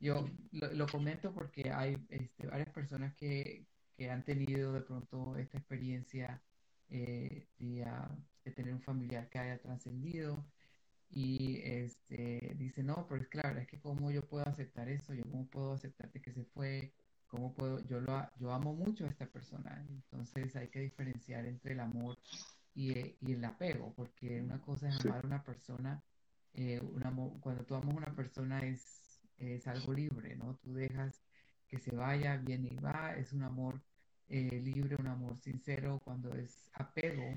yo 0.00 0.26
lo, 0.52 0.86
comento 0.86 1.32
porque 1.34 1.70
hay 1.70 1.96
este, 2.08 2.46
varias 2.46 2.70
personas 2.70 3.14
que, 3.14 3.66
que 3.96 4.10
han 4.10 4.24
tenido 4.24 4.72
de 4.72 4.82
pronto 4.82 5.36
esta 5.36 5.58
experiencia 5.58 6.42
eh, 6.94 7.48
de, 7.58 8.52
tener 8.52 8.72
un 8.72 8.80
familiar 8.80 9.28
que 9.28 9.38
haya 9.38 9.58
trascendido 9.58 10.46
y 11.10 11.60
este, 11.64 12.54
dice, 12.56 12.82
no, 12.82 13.06
pero 13.08 13.20
es 13.20 13.28
claro, 13.28 13.58
es 13.58 13.66
que 13.66 13.80
cómo 13.80 14.10
yo 14.10 14.22
puedo 14.22 14.46
aceptar 14.46 14.88
eso, 14.88 15.12
yo 15.14 15.24
cómo 15.24 15.46
puedo 15.48 15.72
aceptarte 15.72 16.20
que 16.22 16.32
se 16.32 16.44
fue, 16.44 16.92
cómo 17.26 17.52
puedo, 17.54 17.80
yo, 17.86 18.00
lo, 18.00 18.28
yo 18.38 18.52
amo 18.52 18.74
mucho 18.74 19.06
a 19.06 19.08
esta 19.08 19.26
persona, 19.26 19.84
entonces 19.88 20.54
hay 20.56 20.68
que 20.68 20.80
diferenciar 20.80 21.46
entre 21.46 21.72
el 21.72 21.80
amor 21.80 22.16
y, 22.74 23.16
y 23.20 23.32
el 23.32 23.44
apego, 23.44 23.92
porque 23.94 24.40
una 24.40 24.60
cosa 24.60 24.88
es 24.88 25.04
amar 25.04 25.24
a 25.24 25.26
una 25.26 25.42
persona, 25.42 26.02
eh, 26.52 26.80
un 26.80 27.04
amor, 27.04 27.32
cuando 27.40 27.64
tú 27.64 27.74
amas 27.74 27.94
a 27.94 27.98
una 27.98 28.14
persona 28.14 28.60
es, 28.60 29.20
es 29.38 29.66
algo 29.66 29.92
libre, 29.92 30.36
¿no? 30.36 30.56
Tú 30.62 30.74
dejas 30.74 31.22
que 31.66 31.78
se 31.78 31.94
vaya, 31.94 32.36
viene 32.36 32.68
y 32.72 32.76
va, 32.76 33.16
es 33.16 33.32
un 33.32 33.42
amor 33.42 33.80
eh, 34.28 34.60
libre, 34.62 34.96
un 34.98 35.06
amor 35.08 35.38
sincero, 35.38 36.00
cuando 36.04 36.34
es 36.34 36.70
apego, 36.74 37.34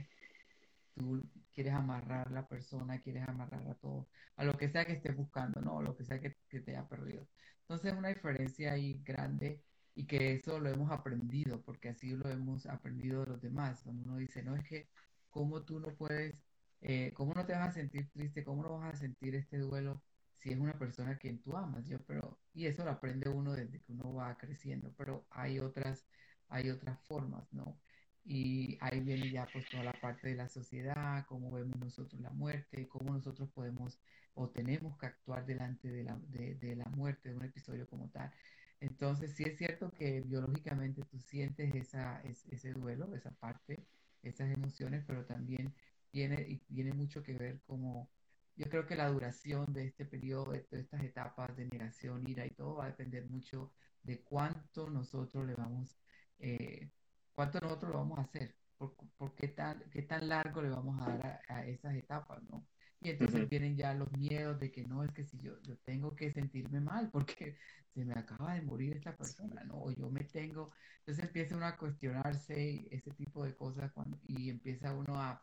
tú 0.96 1.24
quieres 1.54 1.74
amarrar 1.74 2.28
a 2.28 2.32
la 2.32 2.48
persona, 2.48 3.00
quieres 3.02 3.28
amarrar 3.28 3.68
a 3.68 3.76
todo, 3.76 4.08
a 4.36 4.44
lo 4.44 4.58
que 4.58 4.70
sea 4.70 4.86
que 4.86 4.94
estés 4.94 5.16
buscando, 5.16 5.62
¿no? 5.62 5.82
Lo 5.82 5.96
que 5.96 6.04
sea 6.04 6.20
que, 6.20 6.32
te 6.50 6.72
haya 6.72 6.88
perdido. 6.88 7.28
Entonces, 7.62 7.94
una 7.94 8.10
diferencia 8.10 8.74
ahí 8.74 9.02
grande 9.04 9.62
y 9.96 10.06
que 10.06 10.34
eso 10.34 10.60
lo 10.60 10.70
hemos 10.70 10.92
aprendido, 10.92 11.62
porque 11.62 11.90
así 11.90 12.12
lo 12.16 12.30
hemos 12.30 12.66
aprendido 12.68 13.22
de 13.26 13.32
los 13.32 13.42
demás. 13.42 13.82
Cuando 13.84 14.04
uno 14.04 14.18
dice, 14.18 14.44
no, 14.44 14.56
es 14.56 14.64
que, 14.68 14.90
¿cómo 15.30 15.64
tú 15.64 15.80
no 15.80 15.96
puedes, 15.96 16.36
eh, 16.82 17.12
cómo 17.14 17.34
no 17.34 17.46
te 17.46 17.54
vas 17.54 17.70
a 17.70 17.72
sentir 17.72 18.10
triste, 18.12 18.44
cómo 18.44 18.64
no 18.64 18.78
vas 18.80 18.96
a 18.96 18.98
sentir 18.98 19.36
este 19.36 19.58
duelo 19.60 20.02
si 20.36 20.52
es 20.52 20.60
una 20.60 20.78
persona 20.78 21.12
a 21.12 21.18
quien 21.18 21.42
tú 21.42 21.58
amas? 21.58 21.86
Yo, 21.88 22.00
pero, 22.06 22.40
y 22.54 22.66
eso 22.68 22.84
lo 22.86 22.92
aprende 22.92 23.30
uno 23.30 23.54
desde 23.54 23.82
que 23.82 23.92
uno 23.94 24.14
va 24.14 24.38
creciendo, 24.38 24.94
pero 24.98 25.26
hay 25.32 25.60
otras, 25.60 26.06
hay 26.50 26.70
otras 26.70 27.00
formas, 27.02 27.52
¿no? 27.54 27.80
Y 28.24 28.78
ahí 28.82 29.00
viene 29.02 29.32
ya 29.32 29.48
pues 29.52 29.68
toda 29.70 29.84
la 29.84 29.94
parte 29.94 30.30
de 30.30 30.36
la 30.36 30.50
sociedad, 30.50 31.26
cómo 31.28 31.52
vemos 31.52 31.80
nosotros 31.80 32.22
la 32.22 32.32
muerte, 32.32 32.88
cómo 32.90 33.14
nosotros 33.14 33.50
podemos 33.52 34.00
o 34.34 34.50
tenemos 34.50 34.98
que 34.98 35.08
actuar 35.08 35.46
delante 35.46 35.90
de 35.90 36.04
la, 36.04 36.18
de, 36.28 36.56
de 36.56 36.76
la 36.76 36.86
muerte, 36.86 37.30
de 37.30 37.36
un 37.36 37.44
episodio 37.46 37.88
como 37.88 38.10
tal. 38.10 38.32
Entonces, 38.80 39.36
sí 39.36 39.44
es 39.44 39.58
cierto 39.58 39.92
que 39.92 40.22
biológicamente 40.22 41.04
tú 41.04 41.20
sientes 41.20 41.74
esa, 41.76 42.22
ese 42.22 42.74
duelo, 42.74 43.14
esa 43.16 43.32
parte, 43.32 43.88
esas 44.22 44.52
emociones, 44.52 45.04
pero 45.08 45.26
también 45.26 45.74
tiene, 46.12 46.62
tiene 46.68 46.94
mucho 46.94 47.24
que 47.24 47.34
ver 47.34 47.62
como, 47.66 48.10
yo 48.56 48.70
creo 48.70 48.86
que 48.86 48.96
la 48.96 49.10
duración 49.10 49.74
de 49.74 49.86
este 49.86 50.06
periodo, 50.06 50.52
de, 50.52 50.66
estas 50.72 51.04
etapas 51.04 51.56
de 51.58 51.66
negación, 51.68 52.28
ira 52.28 52.46
y 52.46 52.52
todo, 52.52 52.76
va 52.76 52.86
a 52.86 52.88
depender 52.90 53.26
mucho 53.30 53.72
de 54.04 54.22
cuánto 54.22 54.90
nosotros 54.90 55.46
le 55.46 55.56
vamos, 55.56 55.98
eh, 56.40 56.90
cuánto 57.34 57.60
nosotros 57.60 57.92
lo 57.92 58.00
vamos 58.00 58.20
a 58.20 58.22
hacer, 58.24 58.56
por, 58.78 59.36
qué, 59.36 59.48
tan, 59.50 59.90
qué 59.90 60.04
tan 60.04 60.28
largo 60.30 60.62
le 60.62 60.70
vamos 60.70 61.02
a 61.02 61.18
dar 61.18 61.42
a, 61.50 61.56
a 61.58 61.66
esas 61.66 61.96
etapas, 61.96 62.42
¿no? 62.44 62.68
Y 63.00 63.10
entonces 63.10 63.48
vienen 63.48 63.76
ya 63.76 63.94
los 63.94 64.12
miedos 64.14 64.60
de 64.60 64.72
que 64.72 64.84
no, 64.84 65.04
es 65.04 65.12
que 65.12 65.24
si 65.24 65.40
yo, 65.40 65.62
yo 65.62 65.78
tengo 65.80 66.16
que 66.16 66.32
sentirme 66.32 66.82
mal 66.82 67.10
porque 67.12 67.58
se 67.94 68.06
me 68.06 68.14
acaba 68.14 68.54
de 68.54 68.62
morir 68.62 68.94
esta 68.94 69.16
persona, 69.16 69.64
¿no? 69.64 69.84
O 69.84 69.92
yo 69.92 70.10
me 70.10 70.24
tengo, 70.24 70.72
entonces 71.00 71.26
empieza 71.26 71.56
uno 71.56 71.66
a 71.66 71.78
cuestionarse 71.78 72.88
ese 72.92 73.12
tipo 73.12 73.44
de 73.46 73.56
cosas 73.56 73.92
cuando, 73.94 74.20
y 74.28 74.50
empieza 74.50 74.94
uno 74.94 75.20
a, 75.22 75.42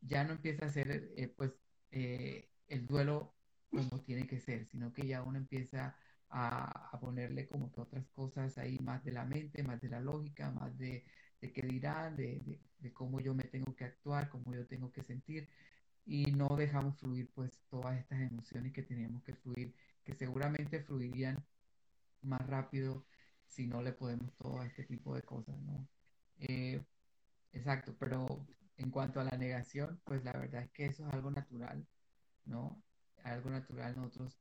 ya 0.00 0.24
no 0.24 0.32
empieza 0.32 0.64
a 0.64 0.68
hacer 0.68 1.12
eh, 1.16 1.28
pues 1.36 1.52
eh, 1.90 2.50
el 2.68 2.86
duelo 2.86 3.34
como 3.70 4.00
tiene 4.02 4.26
que 4.26 4.40
ser, 4.40 4.66
sino 4.66 4.92
que 4.92 5.06
ya 5.06 5.22
uno 5.22 5.38
empieza 5.38 5.96
a, 6.30 6.90
a, 6.92 7.00
ponerle 7.00 7.46
como 7.48 7.72
que 7.72 7.80
otras 7.80 8.06
cosas 8.08 8.56
ahí 8.58 8.78
más 8.80 9.04
de 9.04 9.12
la 9.12 9.24
mente, 9.24 9.62
más 9.62 9.80
de 9.80 9.88
la 9.88 10.00
lógica, 10.00 10.50
más 10.50 10.76
de, 10.78 11.04
de 11.40 11.52
qué 11.52 11.62
dirán, 11.62 12.16
de, 12.16 12.60
cómo 12.92 13.20
yo 13.20 13.34
me 13.34 13.44
tengo 13.44 13.74
que 13.74 13.84
actuar, 13.84 14.28
cómo 14.28 14.54
yo 14.54 14.66
tengo 14.66 14.92
que 14.92 15.02
sentir 15.02 15.48
y 16.04 16.32
no 16.32 16.48
dejamos 16.56 16.98
fluir 16.98 17.30
pues 17.34 17.60
todas 17.68 17.98
estas 17.98 18.20
emociones 18.20 18.72
que 18.72 18.82
teníamos 18.82 19.22
que 19.22 19.34
fluir, 19.34 19.74
que 20.04 20.14
seguramente 20.14 20.80
fluirían 20.82 21.44
más 22.22 22.46
rápido 22.46 23.06
si 23.46 23.66
no 23.66 23.82
le 23.82 23.92
podemos 23.92 24.34
todo 24.36 24.62
este 24.62 24.84
tipo 24.84 25.14
de 25.14 25.22
cosas, 25.22 25.58
¿no? 25.60 25.88
Eh, 26.38 26.82
exacto, 27.52 27.94
pero 27.98 28.46
en 28.76 28.90
cuanto 28.90 29.20
a 29.20 29.24
la 29.24 29.36
negación, 29.36 30.00
pues 30.04 30.24
la 30.24 30.32
verdad 30.32 30.62
es 30.62 30.70
que 30.72 30.86
eso 30.86 31.06
es 31.06 31.14
algo 31.14 31.30
natural, 31.30 31.86
¿no? 32.46 32.82
Algo 33.24 33.50
natural 33.50 33.96
nosotros 33.96 34.38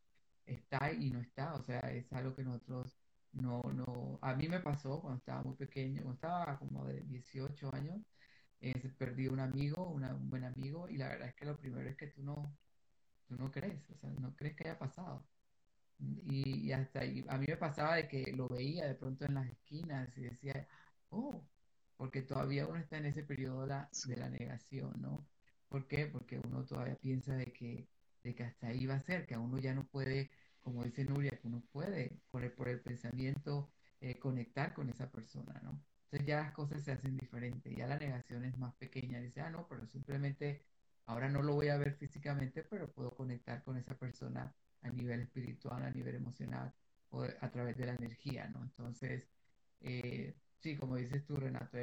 está 0.53 0.91
y 0.93 1.09
no 1.11 1.19
está, 1.21 1.53
o 1.55 1.63
sea, 1.63 1.79
es 1.91 2.11
algo 2.13 2.35
que 2.35 2.43
nosotros 2.43 2.97
no, 3.33 3.61
no, 3.73 4.19
a 4.21 4.35
mí 4.35 4.47
me 4.47 4.59
pasó 4.59 5.01
cuando 5.01 5.19
estaba 5.19 5.43
muy 5.43 5.55
pequeño, 5.55 6.01
cuando 6.03 6.15
estaba 6.15 6.57
como 6.59 6.85
de 6.85 7.01
18 7.01 7.73
años, 7.73 8.01
eh, 8.61 8.79
se 8.81 8.89
perdió 8.89 9.31
un 9.33 9.39
amigo, 9.39 9.89
un 9.89 10.29
buen 10.29 10.43
amigo, 10.45 10.89
y 10.89 10.97
la 10.97 11.09
verdad 11.09 11.29
es 11.29 11.35
que 11.35 11.45
lo 11.45 11.57
primero 11.57 11.89
es 11.89 11.97
que 11.97 12.07
tú 12.07 12.23
no, 12.23 12.57
tú 13.27 13.35
no 13.37 13.51
crees, 13.51 13.89
o 13.91 13.97
sea, 13.97 14.09
no 14.11 14.35
crees 14.35 14.55
que 14.55 14.69
haya 14.69 14.79
pasado. 14.79 15.25
Y, 15.99 16.71
hasta 16.71 17.01
ahí, 17.01 17.25
a 17.29 17.37
mí 17.37 17.45
me 17.47 17.57
pasaba 17.57 17.95
de 17.95 18.07
que 18.07 18.31
lo 18.33 18.47
veía 18.47 18.85
de 18.87 18.95
pronto 18.95 19.25
en 19.25 19.33
las 19.35 19.47
esquinas 19.49 20.17
y 20.17 20.21
decía, 20.21 20.67
oh, 21.09 21.43
porque 21.97 22.21
todavía 22.21 22.67
uno 22.67 22.79
está 22.79 22.97
en 22.97 23.05
ese 23.07 23.23
periodo 23.23 23.61
de 23.63 23.67
la, 23.67 23.89
de 24.07 24.15
la 24.17 24.29
negación, 24.29 24.93
¿no? 25.01 25.27
¿Por 25.69 25.87
qué? 25.87 26.07
Porque 26.07 26.39
uno 26.39 26.65
todavía 26.65 26.95
piensa 26.95 27.35
de 27.35 27.51
que, 27.53 27.87
de 28.23 28.35
que 28.35 28.43
hasta 28.43 28.67
ahí 28.67 28.85
va 28.85 28.95
a 28.95 28.99
ser, 28.99 29.25
que 29.25 29.35
a 29.35 29.39
uno 29.39 29.57
ya 29.59 29.73
no 29.73 29.87
puede, 29.87 30.31
como 30.61 30.83
dice 30.83 31.05
Nuria, 31.05 31.31
que 31.31 31.47
uno 31.47 31.63
puede 31.71 32.21
por 32.31 32.43
el, 32.43 32.51
por 32.53 32.69
el 32.69 32.81
pensamiento 32.81 33.71
eh, 34.01 34.17
conectar 34.19 34.73
con 34.73 34.89
esa 34.89 35.09
persona, 35.11 35.59
¿no? 35.63 35.83
Entonces 36.05 36.27
ya 36.27 36.37
las 36.41 36.51
cosas 36.53 36.83
se 36.83 36.91
hacen 36.91 37.17
diferentes, 37.17 37.75
ya 37.75 37.87
la 37.87 37.97
negación 37.97 38.43
es 38.45 38.57
más 38.57 38.73
pequeña, 38.75 39.19
dice, 39.19 39.41
ah, 39.41 39.49
no, 39.49 39.67
pero 39.67 39.85
simplemente 39.87 40.65
ahora 41.05 41.29
no 41.29 41.41
lo 41.43 41.53
voy 41.55 41.69
a 41.69 41.77
ver 41.77 41.93
físicamente, 41.95 42.63
pero 42.63 42.91
puedo 42.91 43.11
conectar 43.15 43.63
con 43.63 43.77
esa 43.77 43.95
persona 43.97 44.53
a 44.81 44.89
nivel 44.89 45.21
espiritual, 45.21 45.83
a 45.83 45.91
nivel 45.91 46.15
emocional, 46.15 46.73
o 47.09 47.23
a 47.23 47.51
través 47.51 47.77
de 47.77 47.85
la 47.87 47.93
energía, 47.95 48.47
¿no? 48.47 48.63
Entonces, 48.63 49.27
eh, 49.81 50.35
sí, 50.59 50.77
como 50.77 50.95
dices 50.97 51.25
tú, 51.25 51.35
Renato, 51.35 51.77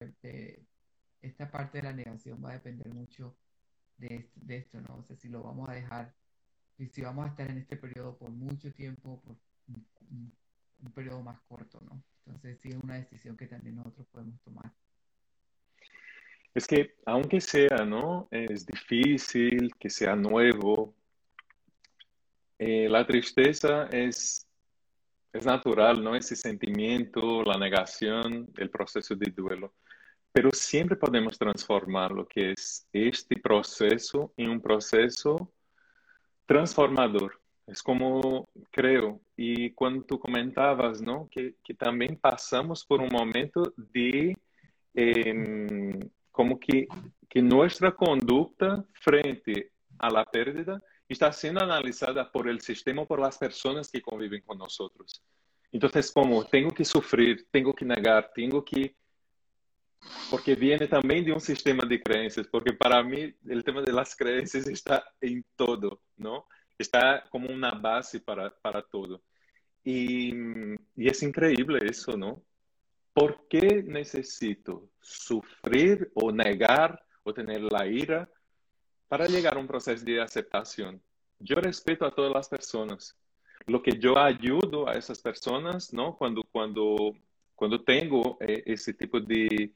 esta 1.23 1.51
parte 1.51 1.79
de 1.79 1.85
la 1.85 1.93
negación 1.93 2.43
va 2.45 2.51
a 2.51 2.55
depender 2.55 2.89
mucho 2.95 3.37
de, 3.99 4.31
de 4.35 4.57
esto, 4.59 4.81
¿no? 4.81 4.97
O 4.97 5.03
sea, 5.03 5.17
si 5.17 5.29
lo 5.29 5.43
vamos 5.43 5.69
a 5.69 5.73
dejar, 5.75 6.15
y 6.79 6.87
si 6.89 7.03
vamos 7.03 7.27
a 7.27 7.29
estar 7.29 7.51
en 7.51 7.59
este 7.59 7.77
periodo 7.77 8.17
por 8.17 8.31
mucho 8.31 8.73
tiempo, 8.73 9.21
por 9.23 9.37
un, 9.69 10.33
un 10.83 10.93
periodo 10.93 11.23
más 11.23 11.41
corto, 11.49 11.81
¿no? 11.89 12.03
Entonces 12.27 12.59
sí 12.61 12.69
es 12.71 12.77
una 12.83 12.95
decisión 12.95 13.37
que 13.37 13.47
también 13.47 13.77
nosotros 13.77 14.07
podemos 14.09 14.41
tomar. 14.43 14.73
Es 16.55 16.67
que 16.67 16.97
aunque 17.05 17.41
sea, 17.41 17.85
¿no? 17.85 18.29
Es 18.31 18.65
difícil, 18.65 19.71
que 19.79 19.91
sea 19.91 20.17
nuevo, 20.17 20.95
eh, 22.59 22.89
la 22.89 23.07
tristeza 23.07 23.85
es, 23.93 24.49
es 25.33 25.45
natural, 25.45 26.03
¿no? 26.03 26.17
Ese 26.17 26.35
sentimiento, 26.35 27.43
la 27.43 27.59
negación, 27.59 28.49
el 28.57 28.71
proceso 28.71 29.15
de 29.15 29.31
duelo. 29.31 29.75
Pero 30.33 30.51
siempre 30.51 30.97
podemos 30.97 31.39
transformar 31.39 32.13
lo 32.13 32.27
que 32.27 32.53
es 32.53 32.87
este 32.93 33.37
proceso 33.37 34.33
en 34.37 34.51
un 34.51 34.61
proceso 34.61 35.53
transformador. 36.47 37.41
Es 37.67 37.83
como 37.83 38.49
creo, 38.71 39.21
y 39.37 39.71
cuando 39.71 40.05
tú 40.05 40.19
comentabas, 40.21 41.03
¿no? 41.03 41.29
Que, 41.31 41.57
que 41.65 41.75
también 41.75 42.17
pasamos 42.17 42.85
por 42.85 43.01
un 43.01 43.09
momento 43.09 43.75
de 43.77 44.37
eh, 44.95 45.99
como 46.31 46.59
que, 46.59 46.87
que 47.29 47.43
nuestra 47.43 47.93
conducta 47.93 48.85
frente 48.95 49.73
a 49.99 50.11
la 50.11 50.25
pérdida 50.25 50.83
está 51.09 51.33
siendo 51.33 51.61
analizada 51.61 52.31
por 52.31 52.49
el 52.49 52.61
sistema, 52.61 53.05
por 53.05 53.21
las 53.21 53.39
personas 53.39 53.91
que 53.91 54.01
conviven 54.01 54.43
con 54.43 54.59
nosotros. 54.59 55.23
Entonces, 55.73 56.11
como 56.13 56.45
tengo 56.45 56.71
que 56.71 56.85
sufrir, 56.85 57.47
tengo 57.51 57.73
que 57.75 57.85
negar, 57.85 58.31
tengo 58.35 58.65
que... 58.65 58.95
Porque 60.31 60.55
viene 60.55 60.87
también 60.87 61.25
de 61.25 61.33
un 61.33 61.41
sistema 61.41 61.85
de 61.85 62.03
creencias, 62.03 62.47
porque 62.47 62.73
para 62.73 63.03
mí 63.03 63.35
el 63.49 63.65
tema 63.65 63.83
de 63.83 63.93
las 63.93 64.15
creencias 64.15 64.67
está 64.67 65.05
en 65.21 65.45
todo, 65.57 66.01
¿no? 66.17 66.47
está 66.79 67.25
como 67.31 67.49
una 67.49 67.73
base 67.73 68.21
para, 68.21 68.51
para 68.51 68.83
todo. 68.83 69.23
Y, 69.85 70.35
y, 70.97 71.09
es 71.09 71.23
increíble 71.23 71.81
eso, 71.89 72.17
¿no? 72.17 72.43
¿Por 73.13 73.47
qué 73.49 73.83
necesito 73.87 74.91
sufrir 75.01 76.11
o 76.15 76.33
negar 76.33 77.03
o 77.23 77.33
tener 77.33 77.63
la 77.63 77.87
ira 77.87 78.29
para 79.09 79.27
llegar 79.27 79.57
a 79.57 79.61
un 79.61 79.67
proceso 79.67 80.05
de 80.05 80.21
aceptación? 80.21 81.01
Yo 81.39 81.57
respeto 81.57 82.05
a 82.05 82.15
todas 82.15 82.33
las 82.33 82.49
personas. 82.49 83.17
Lo 83.67 83.83
que 83.83 83.99
yo 83.99 84.19
ayudo 84.19 84.89
a 84.89 84.95
esas 84.95 85.21
personas, 85.21 85.93
¿no? 85.93 86.17
Cuando, 86.17 86.43
cuando, 86.51 87.15
cuando 87.55 87.83
tengo 87.83 88.37
eh, 88.41 88.63
ese 88.67 88.93
tipo 88.93 89.21
de, 89.21 89.73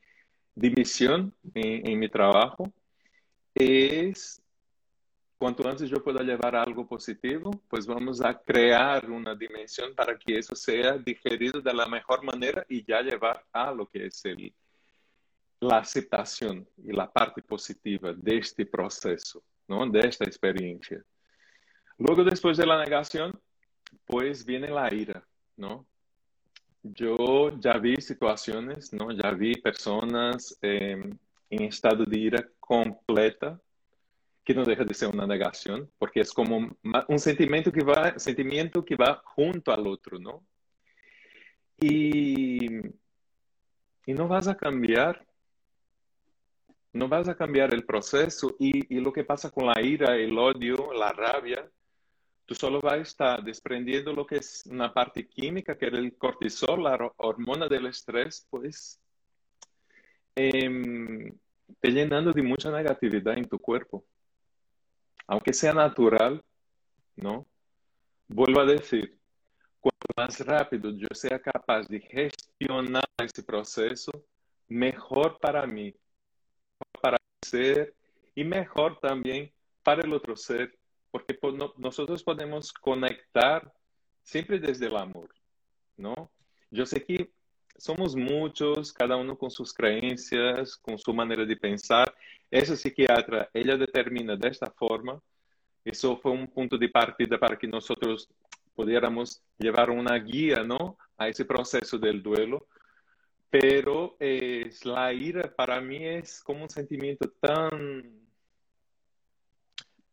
de 0.55 0.71
misión 0.71 1.35
en, 1.55 1.99
mi 1.99 2.09
trabajo, 2.09 2.73
es 3.55 4.43
cuanto 5.39 5.67
antes 5.69 5.89
yo 5.89 6.03
pueda 6.03 6.23
llevar 6.23 6.55
algo 6.55 6.87
positivo, 6.87 7.51
pues 7.69 7.87
vamos 7.87 8.21
a 8.21 8.39
una 9.09 9.35
dimensión 9.35 9.95
para 9.95 10.19
que 10.19 10.39
eso 10.39 10.55
sea 10.55 10.99
digerido 10.99 11.61
de 11.61 11.73
la 11.73 11.87
mejor 11.87 12.23
manera 12.23 12.65
y 12.69 12.85
ya 12.85 13.01
llevar 13.01 13.45
a 13.53 13.73
lo 13.73 13.87
que 13.87 14.07
es 14.07 14.25
el, 14.27 14.53
la 15.61 15.85
y 16.77 16.93
la 16.93 17.11
parte 17.11 17.43
positiva 17.43 18.13
de 18.13 18.39
este 18.39 18.67
proceso, 18.67 19.43
¿no? 19.69 19.87
de 19.87 20.01
esta 20.01 20.25
experiencia. 20.25 21.03
Luego, 21.99 22.25
después 22.25 22.57
de 22.57 22.67
viene 24.45 24.69
la 24.69 24.93
ira, 24.93 25.27
¿no? 25.57 25.87
Yo 26.83 27.59
ya 27.59 27.77
vi 27.79 27.97
situaciones, 27.97 28.93
¿no? 28.93 29.11
Ya 29.11 29.31
vi 29.33 29.55
personas 29.55 30.59
eh, 30.63 31.11
en 31.51 31.63
estado 31.63 32.05
de 32.05 32.19
ira 32.19 32.49
completa, 32.59 33.61
que 34.43 34.55
no 34.55 34.65
deja 34.65 34.85
de 34.85 34.95
ser 34.95 35.09
una 35.09 35.27
negación, 35.27 35.91
porque 35.99 36.21
es 36.21 36.33
como 36.33 36.75
un 37.09 37.19
sentimiento 37.19 37.71
que 37.71 37.85
va, 37.85 38.19
sentimiento 38.19 38.85
que 38.85 38.97
va 38.97 39.21
junto 39.25 39.73
al 39.73 39.87
otro, 39.87 40.19
¿no? 40.19 40.43
Y, 41.79 42.79
y 44.07 44.15
no 44.15 44.27
vas 44.27 44.49
a 44.49 44.57
cambiar, 44.57 45.27
no 46.93 47.09
vas 47.09 47.29
a 47.29 47.37
cambiar 47.37 47.75
el 47.75 47.85
proceso 47.85 48.57
y, 48.59 48.97
y 48.97 49.01
lo 49.01 49.13
que 49.13 49.25
pasa 49.25 49.51
con 49.51 49.67
la 49.67 49.81
ira, 49.83 50.17
el 50.17 50.37
odio, 50.39 50.93
la 50.95 51.13
rabia, 51.13 51.71
tú 52.51 52.57
solo 52.57 52.81
vas 52.81 52.95
a 52.95 52.97
estar 52.97 53.45
desprendiendo 53.45 54.13
lo 54.13 54.27
que 54.27 54.39
es 54.39 54.65
una 54.67 54.93
parte 54.93 55.25
química, 55.29 55.79
que 55.79 55.87
es 55.87 55.93
el 55.93 56.17
cortisol, 56.17 56.83
la 56.83 56.99
hormona 57.19 57.69
del 57.69 57.87
estrés, 57.87 58.45
pues 58.51 59.01
eh, 60.35 61.33
te 61.79 61.91
llenando 61.93 62.33
de 62.33 62.43
mucha 62.43 62.73
negatividad 62.73 63.39
en 63.39 63.49
tu 63.49 63.57
cuerpo. 63.57 64.05
Aunque 65.29 65.53
sea 65.53 65.73
natural, 65.73 66.43
¿no? 67.15 67.47
Vuelvo 68.27 68.63
a 68.63 68.67
decir, 68.67 69.17
cuanto 69.79 70.09
más 70.17 70.41
rápido 70.45 70.91
yo 70.91 71.07
sea 71.13 71.39
capaz 71.39 71.87
de 71.87 72.01
gestionar 72.01 73.05
ese 73.19 73.45
proceso, 73.45 74.25
mejor 74.67 75.39
para 75.39 75.65
mí, 75.69 75.95
para 77.01 77.17
ser 77.47 77.95
y 78.35 78.43
mejor 78.43 78.99
también 78.99 79.53
para 79.85 80.03
el 80.03 80.13
otro 80.13 80.35
ser, 80.37 80.80
porque 81.11 81.39
nosotros 81.77 82.23
podemos 82.23 82.73
conectar 82.73 83.73
siempre 84.23 84.59
desde 84.59 84.87
el 84.87 84.97
amor, 84.97 85.29
¿no? 85.97 86.31
Yo 86.71 86.87
sé 86.87 87.05
que 87.05 87.31
somos 87.77 88.15
muchos, 88.15 88.93
cada 88.93 89.17
uno 89.17 89.37
con 89.37 89.51
sus 89.51 89.73
creencias, 89.73 90.77
con 90.77 90.99
su 90.99 91.13
manera 91.15 91.45
de 91.45 91.57
pensar. 91.57 92.15
Esa 92.51 92.77
psiquiatra, 92.77 93.49
ella 93.55 93.77
determina 93.77 94.37
de 94.37 94.49
esta 94.49 94.71
forma. 94.71 95.21
Eso 95.85 96.17
fue 96.19 96.33
un 96.33 96.47
punto 96.47 96.77
de 96.77 96.89
partida 96.89 97.39
para 97.39 97.57
que 97.57 97.67
nosotros 97.67 98.29
pudiéramos 98.75 99.43
llevar 99.59 99.91
una 99.91 100.17
guía, 100.17 100.63
¿no? 100.63 100.99
A 101.17 101.29
ese 101.29 101.45
proceso 101.45 101.99
del 101.99 102.23
duelo. 102.23 102.67
Pero 103.49 104.17
eh, 104.21 104.71
la 104.85 105.13
ira 105.13 105.53
para 105.55 105.81
mí 105.81 106.07
es 106.07 106.43
como 106.43 106.63
un 106.63 106.69
sentimiento 106.69 107.31
tan 107.41 108.20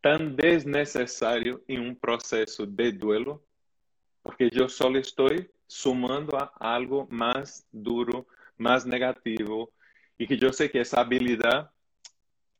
tan 0.00 0.34
desnecessário 0.34 1.62
em 1.68 1.78
um 1.78 1.94
processo 1.94 2.66
de 2.66 2.92
duelo, 2.92 3.42
porque 4.22 4.48
eu 4.52 4.68
só 4.68 4.90
estou 4.92 5.28
sumando 5.66 6.36
a 6.36 6.50
algo 6.58 7.06
mais 7.10 7.66
duro, 7.72 8.26
mais 8.56 8.84
negativo, 8.84 9.72
e 10.18 10.26
que 10.26 10.42
eu 10.42 10.52
sei 10.52 10.68
que 10.68 10.78
essa 10.78 11.00
habilidade, 11.00 11.68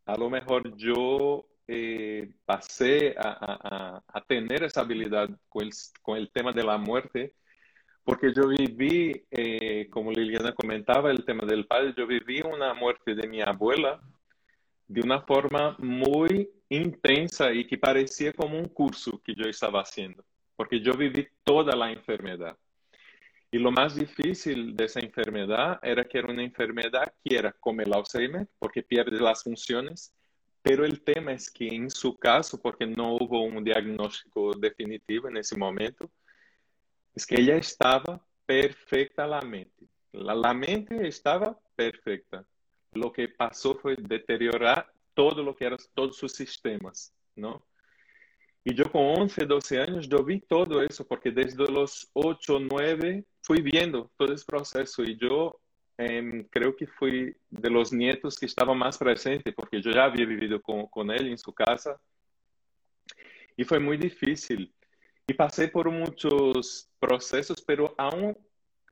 a 0.06 0.14
lo 0.16 0.30
mejor 0.30 0.62
eu 0.80 1.44
eh, 1.66 2.28
passei 2.46 3.14
a, 3.16 3.28
a, 3.28 4.02
a, 4.08 4.20
ter 4.20 4.62
essa 4.62 4.80
habilidade 4.80 5.34
com 5.48 5.60
o, 5.60 5.68
com 6.02 6.12
o 6.12 6.26
tema 6.26 6.52
da 6.52 6.78
morte, 6.78 7.32
porque 8.04 8.26
eu 8.26 8.48
vivi, 8.48 9.26
eh, 9.30 9.86
como 9.90 10.10
Liliana 10.10 10.52
comentava, 10.52 11.12
o 11.12 11.22
tema 11.22 11.44
do 11.44 11.64
pai, 11.66 11.92
eu 11.96 12.06
vivi 12.06 12.42
uma 12.42 12.74
morte 12.74 13.14
de 13.14 13.26
minha 13.28 13.46
abuela 13.46 14.00
de 14.88 15.00
uma 15.00 15.20
forma 15.20 15.76
muito 15.78 16.50
intensa 16.70 17.52
e 17.52 17.64
que 17.64 17.76
parecia 17.76 18.32
como 18.32 18.56
um 18.56 18.64
curso 18.64 19.18
que 19.18 19.34
eu 19.36 19.48
estava 19.48 19.84
fazendo, 19.84 20.24
porque 20.56 20.82
eu 20.84 20.96
vivi 20.96 21.28
toda 21.44 21.82
a 21.82 21.92
enfermidade. 21.92 22.56
E 23.50 23.58
o 23.58 23.72
mais 23.72 23.94
difícil 23.94 24.72
dessa 24.74 25.00
enfermidade 25.00 25.78
era 25.82 26.04
que 26.04 26.18
era 26.18 26.30
uma 26.30 26.42
enfermidade 26.42 27.12
que 27.24 27.34
era 27.34 27.52
como 27.60 27.80
o 27.80 27.94
Alzheimer, 27.94 28.46
porque 28.60 28.82
perde 28.82 29.24
as 29.26 29.42
funções, 29.42 30.12
pero 30.62 30.84
o 30.84 30.96
tema 30.98 31.32
é 31.32 31.36
que 31.54 31.66
em 31.66 31.88
seu 31.88 32.12
caso, 32.12 32.58
porque 32.58 32.84
não 32.84 33.12
houve 33.12 33.36
um 33.36 33.62
diagnóstico 33.62 34.50
definitivo 34.58 35.30
nesse 35.30 35.56
momento, 35.56 36.10
é 37.16 37.26
que 37.26 37.34
ela 37.36 37.58
estava 37.58 38.20
perfeita 38.46 39.24
a 39.24 39.42
mente. 39.42 39.88
A 40.14 40.54
mente 40.54 40.94
estava 41.06 41.56
perfeita. 41.74 42.46
Lo 42.94 43.10
que 43.10 43.28
passou 43.28 43.78
foi 43.78 43.96
deteriorar 43.96 44.90
todo 45.14 45.42
lo 45.42 45.54
que 45.54 45.64
eran 45.64 45.78
todos 45.94 46.16
sus 46.16 46.32
sistemas, 46.32 47.12
¿no? 47.36 47.62
Y 48.64 48.74
yo 48.74 48.90
con 48.90 49.02
11, 49.02 49.46
12 49.46 49.80
años, 49.80 50.08
yo 50.08 50.22
vi 50.22 50.40
todo 50.40 50.82
eso, 50.82 51.06
porque 51.06 51.30
desde 51.30 51.66
los 51.70 52.10
8, 52.12 52.60
9 52.60 53.24
fui 53.42 53.62
viendo 53.62 54.10
todo 54.16 54.32
ese 54.32 54.44
proceso 54.44 55.02
y 55.02 55.16
yo 55.16 55.58
eh, 55.96 56.46
creo 56.50 56.76
que 56.76 56.86
fui 56.86 57.34
de 57.50 57.70
los 57.70 57.92
nietos 57.92 58.38
que 58.38 58.46
estaba 58.46 58.74
más 58.74 58.98
presente, 58.98 59.52
porque 59.52 59.80
yo 59.80 59.90
ya 59.90 60.04
había 60.04 60.26
vivido 60.26 60.60
con, 60.60 60.86
con 60.86 61.10
él 61.10 61.28
en 61.28 61.38
su 61.38 61.52
casa 61.52 61.98
y 63.56 63.64
fue 63.64 63.80
muy 63.80 63.96
difícil. 63.96 64.72
Y 65.26 65.34
pasé 65.34 65.68
por 65.68 65.90
muchos 65.90 66.88
procesos, 66.98 67.60
pero 67.60 67.94
aún 67.98 68.36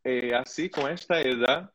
eh, 0.02 0.32
así, 0.34 0.68
con 0.68 0.90
esta 0.90 1.20
edad, 1.20 1.72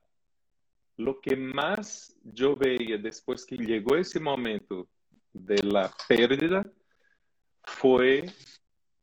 lo 0.98 1.20
que 1.20 1.36
más 1.36 2.16
yo 2.24 2.56
veía 2.56 2.98
después 2.98 3.46
que 3.46 3.58
llegó 3.58 3.96
ese 3.96 4.20
momento 4.20 4.88
de 5.34 5.64
la 5.64 5.92
pérdida 6.08 6.66
fue 7.64 8.26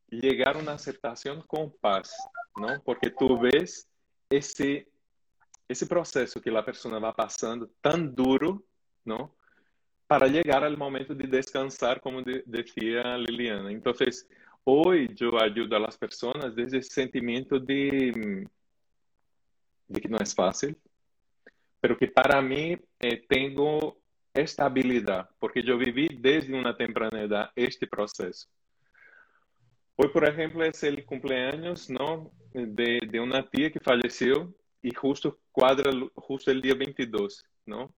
llegar 0.09 0.55
a 0.55 0.59
una 0.59 0.73
aceptación 0.73 1.41
con 1.41 1.71
paz, 1.79 2.15
¿no? 2.55 2.81
Porque 2.83 3.11
tú 3.11 3.39
ves 3.39 3.87
ese, 4.29 4.87
ese 5.67 5.85
proceso 5.87 6.41
que 6.41 6.51
la 6.51 6.65
persona 6.65 6.99
va 6.99 7.15
pasando 7.15 7.69
tan 7.81 8.13
duro, 8.13 8.63
¿no? 9.05 9.35
Para 10.07 10.27
llegar 10.27 10.63
al 10.63 10.77
momento 10.77 11.13
de 11.13 11.27
descansar, 11.27 12.01
como 12.01 12.21
de, 12.21 12.43
decía 12.45 13.17
Liliana. 13.17 13.71
Entonces, 13.71 14.27
hoy 14.63 15.09
yo 15.15 15.39
ayudo 15.41 15.75
a 15.75 15.79
las 15.79 15.97
personas 15.97 16.55
desde 16.55 16.79
ese 16.79 16.89
sentimiento 16.89 17.59
de, 17.59 18.47
de 19.87 20.01
que 20.01 20.09
no 20.09 20.17
es 20.17 20.33
fácil, 20.33 20.75
pero 21.79 21.97
que 21.97 22.07
para 22.07 22.41
mí 22.41 22.77
eh, 22.99 23.25
tengo 23.27 23.97
esta 24.33 24.65
habilidad, 24.65 25.29
porque 25.39 25.63
yo 25.63 25.77
viví 25.77 26.09
desde 26.19 26.53
una 26.53 26.75
temprana 26.75 27.21
edad 27.21 27.51
este 27.55 27.87
proceso. 27.87 28.47
Hoy, 29.95 30.09
por 30.09 30.27
ejemplo, 30.27 30.63
es 30.63 30.81
el 30.83 31.05
cumpleaños 31.05 31.89
¿no? 31.89 32.31
de, 32.53 32.99
de 33.05 33.19
una 33.19 33.47
tía 33.49 33.71
que 33.71 33.79
falleció 33.79 34.53
y 34.81 34.93
justo 34.93 35.39
cuadra 35.51 35.91
justo 36.15 36.51
el 36.51 36.61
día 36.61 36.73
22, 36.75 37.43
¿no? 37.65 37.93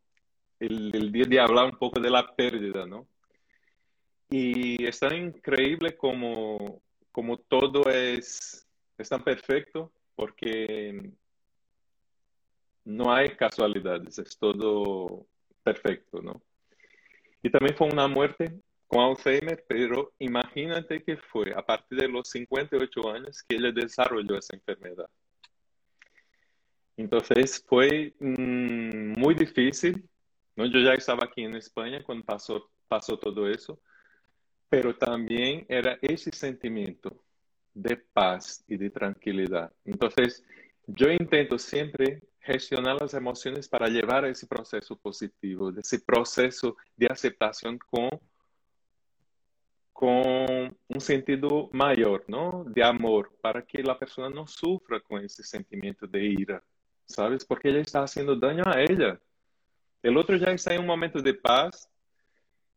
El, 0.59 0.95
el, 0.95 1.11
día 1.11 1.25
de 1.25 1.39
hablar 1.39 1.65
un 1.65 1.77
poco 1.77 1.99
de 1.99 2.09
la 2.09 2.35
pérdida, 2.35 2.85
¿no? 2.85 3.07
Y 4.29 4.83
es 4.85 4.99
tan 4.99 5.15
increíble 5.15 5.95
como, 5.95 6.81
como 7.11 7.37
todo 7.37 7.89
es, 7.89 8.67
es 8.97 9.09
tan 9.09 9.23
perfecto, 9.23 9.91
porque 10.15 11.11
no 12.83 13.13
hay 13.13 13.29
casualidades, 13.35 14.17
es 14.19 14.37
todo 14.37 15.27
perfecto, 15.63 16.21
¿no? 16.21 16.41
Y 17.43 17.49
también 17.49 17.75
fue 17.75 17.87
una 17.87 18.07
muerte 18.07 18.59
con 18.87 18.99
Alzheimer, 18.99 19.63
pero 19.67 20.13
imagínate 20.19 21.03
que 21.03 21.17
fue 21.17 21.53
a 21.55 21.61
partir 21.61 21.99
de 21.99 22.07
los 22.07 22.29
58 22.29 23.11
años 23.11 23.43
que 23.47 23.55
ella 23.55 23.71
desarrolló 23.71 24.37
esa 24.37 24.55
enfermedad. 24.55 25.09
Entonces 26.97 27.63
fue 27.67 28.13
mmm, 28.19 29.13
muy 29.17 29.33
difícil. 29.33 30.07
Yo 30.55 30.65
ya 30.65 30.93
estaba 30.93 31.25
aquí 31.25 31.43
en 31.43 31.55
España 31.55 32.03
cuando 32.03 32.25
pasó 32.87 33.17
todo 33.17 33.49
eso, 33.49 33.79
pero 34.69 34.95
también 34.95 35.65
era 35.67 35.97
ese 36.01 36.31
sentimiento 36.31 37.23
de 37.73 37.95
paz 37.97 38.63
y 38.67 38.77
de 38.77 38.89
tranquilidad. 38.89 39.71
Entonces, 39.85 40.43
yo 40.87 41.09
intento 41.09 41.57
siempre 41.57 42.21
gestionar 42.41 42.99
las 42.99 43.13
emociones 43.13 43.67
para 43.67 43.87
llevar 43.87 44.25
ese 44.25 44.47
proceso 44.47 44.95
positivo, 44.95 45.71
ese 45.77 45.99
proceso 45.99 46.75
de 46.95 47.07
aceptación 47.07 47.77
con, 47.77 48.09
con 49.93 50.77
un 50.87 51.01
sentido 51.01 51.69
mayor, 51.71 52.23
¿no? 52.27 52.63
De 52.67 52.83
amor, 52.83 53.31
para 53.41 53.61
que 53.61 53.83
la 53.83 53.97
persona 53.97 54.29
no 54.29 54.47
sufra 54.47 54.99
con 54.99 55.23
ese 55.23 55.43
sentimiento 55.43 56.07
de 56.07 56.25
ira, 56.25 56.63
¿sabes? 57.05 57.45
Porque 57.45 57.69
ella 57.69 57.81
está 57.81 58.03
haciendo 58.03 58.35
daño 58.35 58.63
a 58.65 58.81
ella. 58.81 59.19
El 60.01 60.17
otro 60.17 60.35
ya 60.35 60.51
está 60.51 60.73
en 60.73 60.81
un 60.81 60.87
momento 60.87 61.21
de 61.21 61.35
paz 61.35 61.87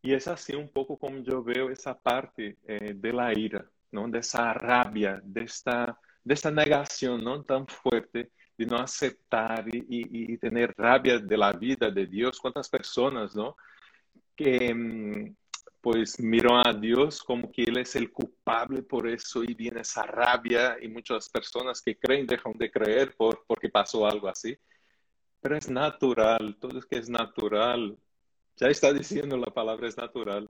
y 0.03 0.13
es 0.13 0.29
así 0.29 0.55
un 0.55 0.69
poco 0.69 0.99
como 0.99 1.19
yo 1.21 1.43
veo 1.43 1.71
esa 1.71 1.99
parte 1.99 2.59
eh, 2.67 2.93
de 2.95 3.13
la 3.15 3.33
ira, 3.33 3.65
¿no? 3.91 4.07
De 4.09 4.19
esa 4.19 4.53
rabia, 4.53 5.23
de 5.25 5.45
esta, 5.45 5.99
de 6.23 6.35
esta 6.35 6.51
negación, 6.51 7.25
¿no? 7.25 7.43
Tan 7.43 7.67
fuerte 7.67 8.31
de 8.57 8.67
no 8.67 8.77
aceptar 8.77 9.67
y, 9.69 9.79
y, 9.79 10.33
y, 10.35 10.39
tener 10.39 10.75
rabia 10.77 11.19
de 11.19 11.37
la 11.37 11.53
vida 11.53 11.91
de 11.91 12.07
Dios. 12.07 12.39
¿Cuántas 12.41 12.69
personas, 12.69 13.35
no? 13.35 13.57
Que 14.37 14.73
mm, 14.75 15.35
pues 15.81 16.19
miran 16.19 16.67
a 16.67 16.73
Dios 16.73 17.23
como 17.23 17.53
que 17.53 17.65
Él 17.65 17.77
es 17.77 17.95
el 17.95 18.11
culpable 18.11 18.83
por 18.83 19.07
eso 19.07 19.45
y 19.45 19.53
viene 19.53 19.83
esa 19.83 20.03
rabia 20.05 20.79
y 20.81 20.89
muchas 20.89 21.29
personas 21.29 21.83
que 21.83 21.99
creen 21.99 22.27
dejan 22.27 22.55
de 22.55 22.71
creer 22.71 23.15
por, 23.17 23.45
porque 23.47 23.69
pasó 23.69 24.07
algo 24.07 24.29
así. 24.29 24.57
Pero 25.43 25.59
es 25.59 25.69
natural, 25.69 26.57
todo 26.59 26.79
es 26.79 26.87
que 26.87 26.97
es 26.97 27.11
natural. 27.11 27.99
Ya 28.57 28.69
está 28.69 28.95
diciendo 28.95 29.37
la 29.37 29.53
palabra 29.53 29.87
es 29.87 29.97
natural. 29.99 30.49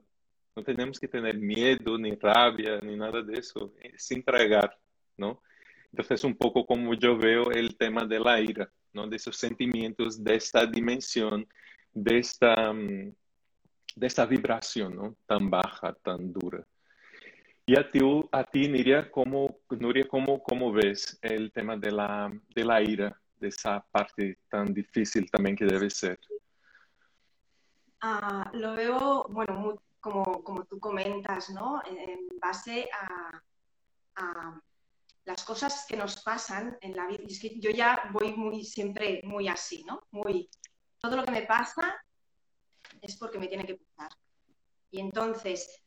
No 0.54 0.62
tenemos 0.62 1.00
que 1.00 1.08
tener 1.08 1.36
miedo, 1.36 1.98
ni 1.98 2.14
rabia, 2.14 2.78
ni 2.80 2.94
nada 2.94 3.20
de 3.22 3.40
eso. 3.40 3.74
Es 3.80 4.08
entregar, 4.12 4.78
¿no? 5.16 5.42
Entonces, 5.96 6.24
un 6.24 6.34
poco 6.34 6.66
como 6.66 6.92
yo 6.94 7.16
veo 7.16 7.52
el 7.52 7.76
tema 7.76 8.04
de 8.04 8.18
la 8.18 8.40
ira, 8.40 8.68
¿no? 8.92 9.06
De 9.06 9.14
esos 9.14 9.36
sentimientos, 9.36 10.24
de 10.24 10.34
esta 10.34 10.66
dimensión, 10.66 11.46
de 11.92 12.18
esta, 12.18 12.72
mm, 12.72 13.14
de 13.94 14.06
esta 14.08 14.26
vibración, 14.26 14.96
¿no? 14.96 15.16
Tan 15.24 15.48
baja, 15.48 15.94
tan 16.02 16.32
dura. 16.32 16.66
Y 17.64 17.78
a 17.78 17.88
ti, 17.88 18.00
a 18.32 18.42
ti 18.42 18.68
Nuria, 18.68 19.08
¿cómo, 19.08 19.60
Nuria, 19.70 20.04
¿cómo, 20.08 20.42
cómo 20.42 20.72
ves 20.72 21.16
el 21.22 21.52
tema 21.52 21.76
de 21.76 21.92
la, 21.92 22.28
de 22.52 22.64
la 22.64 22.82
ira, 22.82 23.16
de 23.36 23.46
esa 23.46 23.80
parte 23.92 24.38
tan 24.48 24.74
difícil 24.74 25.30
también 25.30 25.54
que 25.54 25.64
debe 25.64 25.88
ser? 25.90 26.18
Ah, 28.00 28.50
lo 28.52 28.74
veo, 28.74 29.28
bueno, 29.30 29.80
como, 30.00 30.42
como 30.42 30.64
tú 30.64 30.80
comentas, 30.80 31.50
¿no? 31.50 31.80
En 31.86 32.26
base 32.40 32.88
a, 32.92 33.40
a, 34.16 34.60
las 35.24 35.44
cosas 35.44 35.86
que 35.88 35.96
nos 35.96 36.22
pasan 36.22 36.76
en 36.80 36.94
la 36.94 37.06
vida. 37.06 37.24
es 37.26 37.40
que 37.40 37.58
yo 37.58 37.70
ya 37.70 38.10
voy 38.12 38.32
muy 38.34 38.64
siempre 38.64 39.20
muy 39.24 39.48
así, 39.48 39.84
¿no? 39.84 40.02
Muy, 40.10 40.50
todo 40.98 41.16
lo 41.16 41.24
que 41.24 41.32
me 41.32 41.42
pasa 41.42 41.94
es 43.00 43.16
porque 43.16 43.38
me 43.38 43.48
tiene 43.48 43.66
que 43.66 43.76
pasar. 43.76 44.12
Y 44.90 45.00
entonces, 45.00 45.82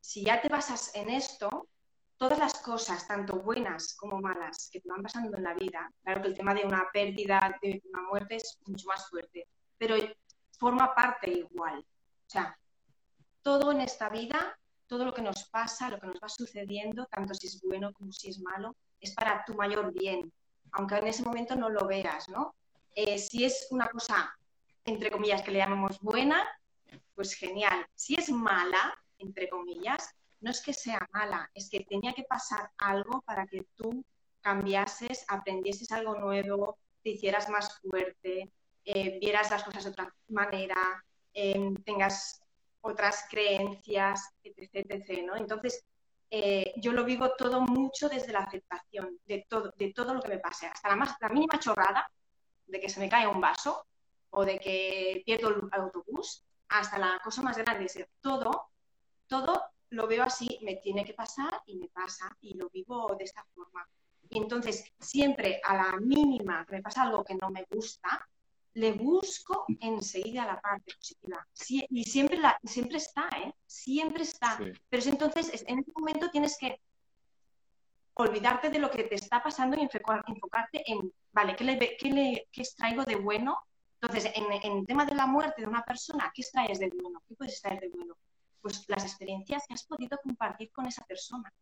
si 0.00 0.24
ya 0.24 0.40
te 0.40 0.48
basas 0.48 0.94
en 0.94 1.10
esto, 1.10 1.68
todas 2.16 2.38
las 2.38 2.54
cosas, 2.60 3.06
tanto 3.06 3.40
buenas 3.40 3.94
como 3.94 4.20
malas, 4.20 4.68
que 4.72 4.80
te 4.80 4.88
van 4.88 5.02
pasando 5.02 5.36
en 5.36 5.44
la 5.44 5.54
vida, 5.54 5.90
claro 6.02 6.22
que 6.22 6.28
el 6.28 6.36
tema 6.36 6.54
de 6.54 6.64
una 6.64 6.86
pérdida, 6.92 7.58
de 7.62 7.82
una 7.92 8.02
muerte 8.02 8.36
es 8.36 8.58
mucho 8.66 8.86
más 8.88 9.08
fuerte, 9.08 9.46
pero 9.78 9.96
forma 10.58 10.94
parte 10.94 11.30
igual. 11.30 11.78
O 11.78 12.30
sea, 12.30 12.58
todo 13.42 13.72
en 13.72 13.80
esta 13.80 14.10
vida, 14.10 14.58
todo 14.90 15.04
lo 15.04 15.14
que 15.14 15.22
nos 15.22 15.44
pasa, 15.44 15.88
lo 15.88 16.00
que 16.00 16.08
nos 16.08 16.16
va 16.16 16.28
sucediendo, 16.28 17.06
tanto 17.06 17.32
si 17.32 17.46
es 17.46 17.62
bueno 17.62 17.92
como 17.92 18.10
si 18.10 18.28
es 18.28 18.40
malo, 18.40 18.74
es 19.00 19.14
para 19.14 19.44
tu 19.44 19.54
mayor 19.54 19.92
bien, 19.92 20.32
aunque 20.72 20.96
en 20.96 21.06
ese 21.06 21.22
momento 21.22 21.54
no 21.54 21.68
lo 21.68 21.86
veas, 21.86 22.28
¿no? 22.28 22.56
Eh, 22.96 23.16
si 23.16 23.44
es 23.44 23.68
una 23.70 23.88
cosa, 23.88 24.36
entre 24.84 25.12
comillas, 25.12 25.42
que 25.42 25.52
le 25.52 25.60
llamamos 25.60 26.00
buena, 26.00 26.44
pues 27.14 27.34
genial. 27.34 27.86
Si 27.94 28.16
es 28.16 28.30
mala, 28.30 28.92
entre 29.18 29.48
comillas, 29.48 30.10
no 30.40 30.50
es 30.50 30.60
que 30.60 30.72
sea 30.72 31.06
mala, 31.12 31.48
es 31.54 31.70
que 31.70 31.84
tenía 31.84 32.12
que 32.12 32.24
pasar 32.24 32.72
algo 32.76 33.22
para 33.22 33.46
que 33.46 33.64
tú 33.76 34.04
cambiases, 34.40 35.24
aprendieses 35.28 35.92
algo 35.92 36.16
nuevo, 36.18 36.78
te 37.04 37.10
hicieras 37.10 37.48
más 37.48 37.78
fuerte, 37.78 38.50
eh, 38.84 39.18
vieras 39.20 39.52
las 39.52 39.62
cosas 39.62 39.84
de 39.84 39.90
otra 39.90 40.12
manera, 40.26 41.04
em, 41.32 41.76
tengas 41.84 42.42
otras 42.82 43.26
creencias, 43.28 44.34
etc. 44.42 44.70
etc 44.72 45.24
¿no? 45.24 45.36
Entonces, 45.36 45.84
eh, 46.30 46.74
yo 46.76 46.92
lo 46.92 47.04
vivo 47.04 47.34
todo 47.36 47.60
mucho 47.60 48.08
desde 48.08 48.32
la 48.32 48.40
aceptación 48.40 49.18
de 49.26 49.46
todo, 49.48 49.72
de 49.76 49.92
todo 49.92 50.14
lo 50.14 50.20
que 50.20 50.28
me 50.28 50.38
pase, 50.38 50.66
hasta 50.66 50.88
la, 50.88 50.96
más, 50.96 51.16
la 51.20 51.28
mínima 51.28 51.58
chorrada 51.58 52.08
de 52.66 52.80
que 52.80 52.88
se 52.88 53.00
me 53.00 53.08
cae 53.08 53.26
un 53.26 53.40
vaso 53.40 53.86
o 54.30 54.44
de 54.44 54.58
que 54.58 55.22
pierdo 55.26 55.48
el 55.48 55.68
autobús, 55.72 56.44
hasta 56.68 56.98
la 56.98 57.20
cosa 57.22 57.42
más 57.42 57.58
grande, 57.58 58.08
todo, 58.20 58.70
todo 59.26 59.60
lo 59.90 60.06
veo 60.06 60.22
así, 60.22 60.58
me 60.62 60.76
tiene 60.76 61.04
que 61.04 61.14
pasar 61.14 61.62
y 61.66 61.76
me 61.76 61.88
pasa 61.88 62.36
y 62.40 62.54
lo 62.54 62.70
vivo 62.70 63.14
de 63.18 63.24
esta 63.24 63.44
forma. 63.52 63.88
Y 64.28 64.38
entonces, 64.38 64.84
siempre 65.00 65.60
a 65.64 65.74
la 65.74 65.96
mínima 65.96 66.64
que 66.64 66.76
me 66.76 66.82
pasa 66.82 67.02
algo 67.02 67.24
que 67.24 67.34
no 67.34 67.50
me 67.50 67.66
gusta, 67.68 68.28
le 68.74 68.92
busco 68.92 69.64
enseguida 69.80 70.46
la 70.46 70.60
parte 70.60 70.94
positiva. 70.94 71.46
y 71.68 72.04
siempre, 72.04 72.38
la, 72.38 72.58
siempre 72.64 72.98
está, 72.98 73.28
¿eh? 73.36 73.52
Siempre 73.66 74.22
está. 74.22 74.58
Pero 74.88 75.02
entonces, 75.04 75.64
en 75.66 75.80
ese 75.80 75.92
momento 75.96 76.30
tienes 76.30 76.56
que 76.58 76.80
olvidarte 78.14 78.70
de 78.70 78.78
lo 78.78 78.90
que 78.90 79.04
te 79.04 79.14
está 79.14 79.42
pasando 79.42 79.76
y 79.76 79.82
enfocarte 79.82 80.82
en, 80.86 81.12
vale, 81.32 81.56
¿qué, 81.56 81.64
le, 81.64 81.96
qué, 81.96 82.10
le, 82.10 82.48
qué 82.52 82.62
extraigo 82.62 83.04
de 83.04 83.16
bueno? 83.16 83.58
Entonces, 84.00 84.32
en, 84.34 84.52
en, 84.52 84.78
el 84.78 84.86
tema 84.86 85.04
de 85.04 85.14
la 85.14 85.26
muerte 85.26 85.62
de 85.62 85.68
una 85.68 85.82
persona, 85.82 86.30
¿qué 86.34 86.42
extraes 86.42 86.78
de 86.78 86.90
bueno? 86.90 87.22
¿Qué 87.26 87.34
puedes 87.34 87.54
extraer 87.54 87.80
de 87.80 87.88
bueno? 87.88 88.16
Pues 88.62 88.84
las 88.88 89.04
experiencias 89.04 89.64
que 89.66 89.74
has 89.74 89.84
podido 89.84 90.18
compartir 90.22 90.70
con 90.70 90.86
esa 90.86 91.04
persona, 91.04 91.52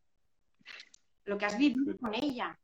lo 1.24 1.38
que 1.38 1.46
has 1.46 1.56
vivido 1.56 1.96
con 1.96 2.14
ella. 2.14 2.58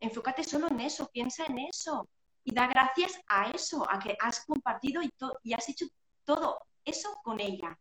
Enfócate 0.00 0.42
solo 0.42 0.68
en 0.68 0.80
eso, 0.80 1.08
piensa 1.12 1.44
en 1.46 1.58
eso 1.58 2.08
y 2.44 2.54
da 2.54 2.66
gracias 2.66 3.20
a 3.28 3.50
eso, 3.50 3.88
a 3.90 3.98
que 3.98 4.16
has 4.20 4.44
compartido 4.44 5.02
y, 5.02 5.10
y 5.42 5.52
has 5.52 5.68
hecho 5.68 5.86
todo 6.24 6.58
eso 6.84 7.18
con 7.22 7.40
ella. 7.40 7.78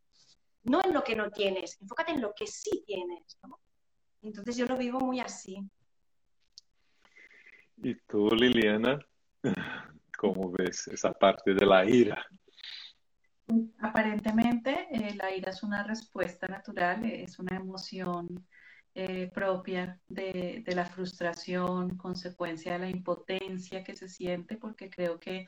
No 0.63 0.81
en 0.83 0.93
lo 0.93 1.03
que 1.03 1.15
no 1.15 1.31
tienes, 1.31 1.79
enfócate 1.81 2.11
en 2.11 2.21
lo 2.21 2.33
que 2.35 2.45
sí 2.45 2.83
tienes. 2.85 3.39
Entonces 4.21 4.55
yo 4.55 4.65
lo 4.65 4.77
vivo 4.77 4.99
muy 4.99 5.19
así. 5.19 5.67
¿Y 7.77 7.95
tú, 8.07 8.29
Liliana? 8.29 8.99
¿Cómo 10.17 10.51
ves 10.51 10.87
esa 10.87 11.11
parte 11.13 11.55
de 11.55 11.65
la 11.65 11.83
ira? 11.83 12.23
Aparentemente, 13.79 14.87
eh, 14.91 15.15
la 15.15 15.35
ira 15.35 15.49
es 15.49 15.63
una 15.63 15.83
respuesta 15.83 16.47
natural, 16.47 17.03
es 17.05 17.39
una 17.39 17.57
emoción 17.57 18.47
eh, 18.93 19.31
propia 19.33 19.99
de, 20.09 20.63
la 20.67 20.85
frustración, 20.85 21.97
consecuencia 21.97 22.73
de 22.73 22.79
la 22.79 22.89
impotencia 22.89 23.83
que 23.83 23.95
se 23.95 24.09
siente, 24.09 24.57
porque 24.57 24.89
creo 24.89 25.19
que 25.19 25.47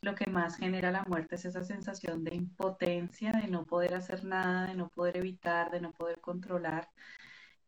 lo 0.00 0.14
que 0.14 0.30
más 0.30 0.56
genera 0.56 0.92
la 0.92 1.04
muerte 1.04 1.34
es 1.36 1.44
esa 1.44 1.64
sensación 1.64 2.22
de 2.24 2.36
impotencia, 2.36 3.32
de 3.32 3.48
no 3.48 3.64
poder 3.66 3.94
hacer 3.94 4.24
nada, 4.24 4.66
de 4.68 4.74
no 4.76 4.88
poder 4.90 5.16
evitar, 5.16 5.70
de 5.72 5.80
no 5.80 5.92
poder 5.92 6.20
controlar, 6.20 6.88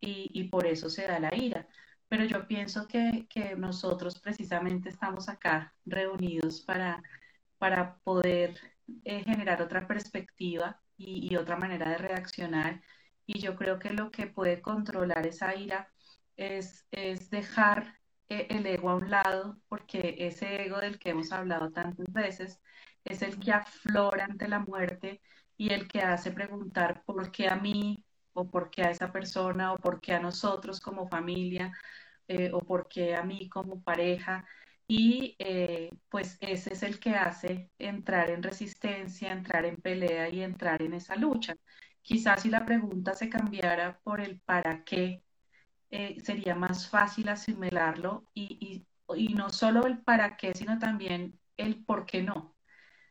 y, 0.01 0.45
por 0.51 0.67
eso 0.67 0.89
se 0.91 1.07
da 1.07 1.19
la 1.19 1.35
ira. 1.35 1.67
Pero 2.09 2.25
yo 2.25 2.47
pienso 2.47 2.87
que, 2.89 3.27
nosotros 3.57 4.21
precisamente 4.21 4.89
estamos 4.91 5.29
acá 5.29 5.75
reunidos 5.85 6.61
para, 6.63 7.03
para 7.59 7.97
poder 8.05 8.55
eh, 9.05 9.25
generar 9.25 9.63
otra 9.63 9.87
perspectiva 9.89 10.81
y, 10.97 11.33
y 11.33 11.37
otra 11.37 11.57
manera 11.57 11.91
de 11.91 11.99
reaccionar 11.99 12.83
y 13.27 13.41
yo 13.41 13.57
creo 13.57 13.79
que 13.79 13.91
lo 13.91 14.11
que 14.11 14.27
puede 14.27 14.61
controlar 14.63 15.27
esa 15.27 15.55
ira 15.55 15.93
es, 16.37 16.87
es 16.91 17.31
dejar 17.31 17.99
eh, 18.29 18.47
el 18.51 18.67
ego 18.67 18.91
a 18.91 18.97
un 18.97 19.11
lado, 19.11 19.59
porque 19.69 20.17
ese 20.19 20.63
ego 20.65 20.79
del 20.81 20.99
que 20.99 21.11
hemos 21.11 21.33
hablado 21.33 21.71
tantas 21.73 22.07
veces 22.13 22.61
es 23.05 23.23
el 23.23 23.39
que 23.39 23.53
aflora 23.53 24.25
ante 24.25 24.49
la 24.49 24.61
muerte 24.61 25.21
y 25.57 25.73
el 25.73 25.89
que 25.89 26.01
hace 26.03 26.33
preguntar 26.33 27.03
por 27.05 27.31
qué 27.31 27.49
a 27.49 27.57
mí 27.57 28.05
o 28.33 28.51
por 28.51 28.71
qué 28.71 28.83
a 28.83 28.91
esa 28.91 29.13
persona 29.13 29.73
o 29.73 29.79
por 29.79 30.01
qué 30.01 30.13
a 30.15 30.21
nosotros 30.21 30.81
como 30.81 31.09
familia 31.09 31.73
eh, 32.29 32.51
o 32.53 32.61
por 32.61 32.89
qué 32.89 33.15
a 33.17 33.23
mí 33.23 33.49
como 33.49 33.83
pareja. 33.83 34.45
Y 34.89 35.37
eh, 35.39 35.91
pues 36.09 36.39
ese 36.41 36.73
es 36.75 36.83
el 36.83 37.01
que 37.01 37.11
hace 37.17 37.71
entrar 37.79 38.31
en 38.31 38.43
resistencia, 38.43 39.33
entrar 39.33 39.65
en 39.65 39.77
pelea 39.77 40.29
y 40.29 40.43
entrar 40.43 40.83
en 40.83 40.95
esa 40.95 41.17
lucha. 41.17 41.57
Quizás 42.07 42.43
si 42.43 42.51
la 42.51 42.65
pregunta 42.65 43.15
se 43.15 43.29
cambiara 43.29 43.99
por 44.05 44.21
el 44.21 44.39
para 44.41 44.85
qué, 44.85 45.25
eh, 45.91 46.21
sería 46.23 46.55
más 46.55 46.89
fácil 46.89 47.29
asimilarlo 47.29 48.29
y, 48.33 48.87
y, 49.17 49.35
no 49.35 49.51
solo 49.51 49.87
el 49.87 49.99
para 50.03 50.37
qué, 50.37 50.55
sino 50.55 50.79
también 50.79 51.41
el 51.57 51.85
por 51.85 52.07
qué 52.07 52.23
no. 52.23 52.57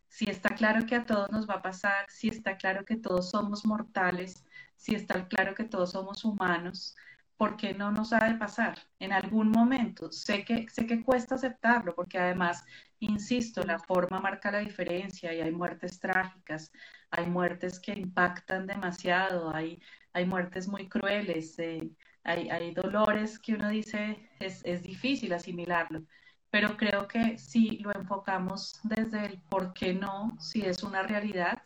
Si 0.07 0.29
está 0.29 0.55
claro 0.55 0.85
que 0.85 0.95
a 0.95 1.05
todos 1.05 1.29
nos 1.31 1.49
va 1.49 1.55
a 1.55 1.61
pasar, 1.61 2.05
si 2.09 2.29
está 2.29 2.57
claro 2.57 2.85
que 2.85 2.95
todos 2.95 3.31
somos 3.31 3.65
mortales, 3.65 4.45
si 4.77 4.95
está 4.95 5.27
claro 5.27 5.55
que 5.55 5.65
todos 5.65 5.91
somos 5.91 6.23
humanos, 6.23 6.95
¿por 7.37 7.57
qué 7.57 7.73
no 7.73 7.91
nos 7.91 8.13
ha 8.13 8.25
de 8.27 8.35
pasar 8.35 8.79
en 8.99 9.11
algún 9.11 9.49
momento? 9.51 10.11
Sé 10.11 10.45
que, 10.45 10.67
sé 10.69 10.85
que 10.87 11.03
cuesta 11.03 11.35
aceptarlo, 11.35 11.95
porque 11.95 12.17
además, 12.17 12.63
insisto, 12.99 13.63
la 13.63 13.79
forma 13.79 14.19
marca 14.19 14.51
la 14.51 14.59
diferencia 14.59 15.33
y 15.33 15.41
hay 15.41 15.51
muertes 15.51 15.99
trágicas, 15.99 16.71
hay 17.11 17.27
muertes 17.27 17.79
que 17.79 17.93
impactan 17.93 18.67
demasiado, 18.67 19.53
hay, 19.53 19.81
hay 20.13 20.25
muertes 20.25 20.67
muy 20.67 20.87
crueles, 20.89 21.57
eh, 21.59 21.89
hay, 22.23 22.49
hay, 22.49 22.73
dolores 22.73 23.39
que 23.39 23.53
uno 23.53 23.69
dice 23.69 24.29
es, 24.39 24.61
es 24.65 24.81
difícil 24.83 25.33
asimilarlo, 25.33 26.03
pero 26.49 26.77
creo 26.77 27.07
que 27.07 27.37
si 27.37 27.77
lo 27.79 27.93
enfocamos 27.93 28.79
desde 28.83 29.25
el 29.25 29.41
por 29.43 29.73
qué 29.73 29.93
no, 29.93 30.35
si 30.39 30.61
es 30.63 30.83
una 30.83 31.03
realidad, 31.03 31.63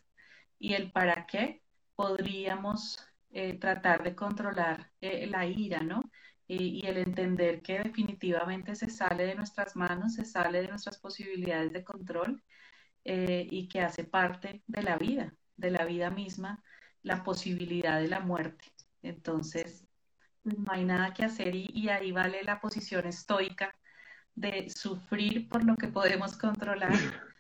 y 0.60 0.74
el 0.74 0.92
para 0.92 1.26
qué, 1.26 1.64
podríamos 1.96 3.09
eh, 3.32 3.58
tratar 3.60 4.04
de 4.04 4.16
controlar 4.16 4.92
eh, 5.02 5.28
la 5.28 5.46
ira, 5.46 5.82
¿no? 5.82 6.02
Y, 6.48 6.82
y, 6.84 6.88
el 6.88 6.98
entender 6.98 7.62
que 7.62 7.80
definitivamente 7.80 8.76
se 8.76 8.90
sale 8.90 9.26
de 9.26 9.36
nuestras 9.36 9.76
manos, 9.76 10.16
se 10.16 10.26
sale 10.26 10.62
de 10.62 10.68
nuestras 10.68 10.98
posibilidades 11.00 11.72
de 11.74 11.84
control 11.84 12.44
eh, 13.06 13.48
y 13.50 13.68
que 13.68 13.82
hace 13.82 14.04
parte 14.04 14.64
de 14.68 14.84
la 14.84 14.98
vida, 14.98 15.34
de 15.58 15.72
la 15.72 15.86
vida 15.86 16.10
misma, 16.10 16.64
la 17.04 17.24
posibilidad 17.24 18.00
de 18.02 18.08
la 18.08 18.20
muerte. 18.20 18.66
Entonces, 19.04 19.88
no 20.44 20.72
hay 20.72 20.86
nada 20.86 21.14
que 21.14 21.26
hacer 21.26 21.56
y, 21.56 21.70
y 21.74 21.90
ahí 21.90 22.12
vale 22.12 22.44
la 22.44 22.60
posición 22.60 23.08
estoica 23.08 23.76
de 24.36 24.70
sufrir 24.70 25.50
por 25.50 25.64
lo 25.66 25.76
que 25.76 25.88
podemos 25.88 26.38
controlar 26.38 26.92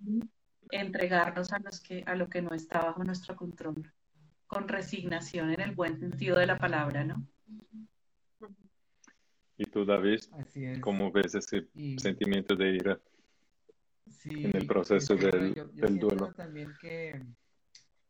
y 0.00 0.20
entregarnos 0.70 1.52
a, 1.52 1.58
los 1.58 1.80
que, 1.80 2.02
a 2.06 2.14
lo 2.14 2.28
que 2.28 2.42
no 2.42 2.54
está 2.54 2.80
bajo 2.80 3.04
nuestro 3.04 3.36
control, 3.36 3.92
con 4.48 4.66
resignación 4.66 5.52
en 5.52 5.60
el 5.60 5.74
buen 5.74 6.00
sentido 6.00 6.38
de 6.38 6.46
la 6.46 6.58
palabra, 6.58 7.04
¿no? 7.04 7.24
¿Y 9.56 9.64
tú, 9.66 9.84
David, 9.84 10.20
Así 10.32 10.64
es. 10.64 10.80
cómo 10.80 11.12
ves 11.12 11.34
ese 11.34 11.68
Y 11.74 11.98
sentimiento 11.98 12.56
de 12.56 12.76
ira 12.76 13.00
sí, 14.10 14.44
en 14.44 14.56
el 14.56 14.66
proceso 14.66 15.14
este, 15.14 15.30
bueno, 15.30 15.44
del, 15.44 15.54
yo, 15.54 15.72
yo 15.74 15.86
del 15.86 15.98
duelo? 15.98 16.32
también 16.32 16.72
que, 16.80 17.26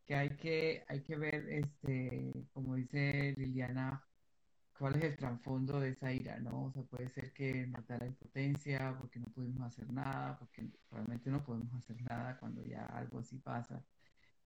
que 0.05 0.15
hay 0.15 0.29
que, 0.37 0.83
hay 0.87 1.01
que 1.01 1.15
ver, 1.17 1.49
este, 1.49 2.31
como 2.53 2.75
dice 2.75 3.33
Liliana, 3.37 4.03
cuál 4.77 4.95
es 4.95 5.03
el 5.03 5.17
trasfondo 5.17 5.79
de 5.79 5.89
esa 5.89 6.13
ira, 6.13 6.39
¿no? 6.39 6.65
O 6.67 6.71
sea, 6.71 6.83
puede 6.83 7.09
ser 7.09 7.33
que 7.33 7.67
da 7.87 7.97
la 7.97 8.05
impotencia 8.07 8.95
porque 8.97 9.19
no 9.19 9.25
pudimos 9.27 9.67
hacer 9.67 9.91
nada, 9.91 10.37
porque 10.39 10.69
realmente 10.89 11.29
no 11.29 11.43
podemos 11.43 11.73
hacer 11.73 12.01
nada 12.03 12.37
cuando 12.39 12.63
ya 12.63 12.85
algo 12.85 13.19
así 13.19 13.37
pasa. 13.39 13.83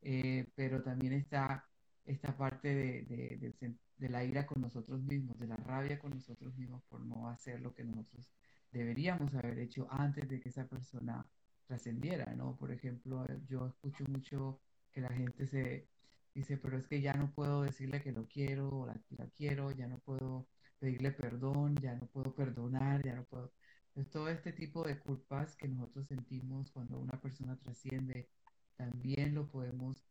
Eh, 0.01 0.47
pero 0.55 0.81
también 0.81 1.13
está 1.13 1.69
esta 2.05 2.35
parte 2.37 2.73
de, 2.75 3.37
de, 3.39 3.53
sen- 3.53 3.79
de 3.97 4.09
la 4.09 4.23
ira 4.23 4.45
con 4.45 4.61
nosotros 4.61 5.01
mismos, 5.03 5.39
de 5.39 5.47
la 5.47 5.55
rabia 5.57 5.99
con 5.99 6.11
nosotros 6.11 6.55
mismos 6.55 6.83
por 6.85 7.01
no 7.05 7.29
hacer 7.29 7.61
lo 7.61 7.73
que 7.73 7.83
nosotros 7.83 8.29
deberíamos 8.71 9.33
haber 9.35 9.59
hecho 9.59 9.87
antes 9.91 10.27
de 10.29 10.39
que 10.39 10.49
esa 10.49 10.67
persona 10.67 11.25
trascendiera, 11.67 12.33
¿no? 12.35 12.55
Por 12.57 12.71
ejemplo, 12.71 13.25
eh, 13.29 13.39
yo 13.47 13.67
escucho 13.67 14.03
mucho 14.09 14.59
que 14.91 15.01
la 15.01 15.09
gente 15.13 15.47
se 15.47 15.87
dice, 16.33 16.57
pero 16.57 16.77
es 16.77 16.87
que 16.87 17.01
ya 17.01 17.13
no 17.13 17.31
puedo 17.33 17.61
decirle 17.63 18.01
que 18.01 18.11
lo 18.11 18.27
quiero 18.27 18.69
o 18.69 18.85
la, 18.85 18.99
la 19.17 19.27
quiero, 19.29 19.71
ya 19.71 19.87
no 19.87 19.99
puedo 19.99 20.47
pedirle 20.79 21.11
perdón, 21.11 21.75
ya 21.81 21.95
no 21.95 22.07
puedo 22.07 22.33
perdonar, 22.35 23.03
ya 23.03 23.15
no 23.15 23.23
puedo... 23.25 23.53
Entonces, 23.89 24.11
todo 24.11 24.29
este 24.29 24.53
tipo 24.53 24.83
de 24.83 24.99
culpas 24.99 25.55
que 25.55 25.67
nosotros 25.67 26.07
sentimos 26.07 26.71
cuando 26.71 26.99
una 26.99 27.19
persona 27.21 27.55
trasciende, 27.57 28.29
también 28.75 29.35
lo 29.35 29.47
podemos 29.49 30.03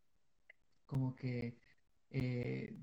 como 0.87 1.15
que 1.17 1.59
eh, 2.13 2.79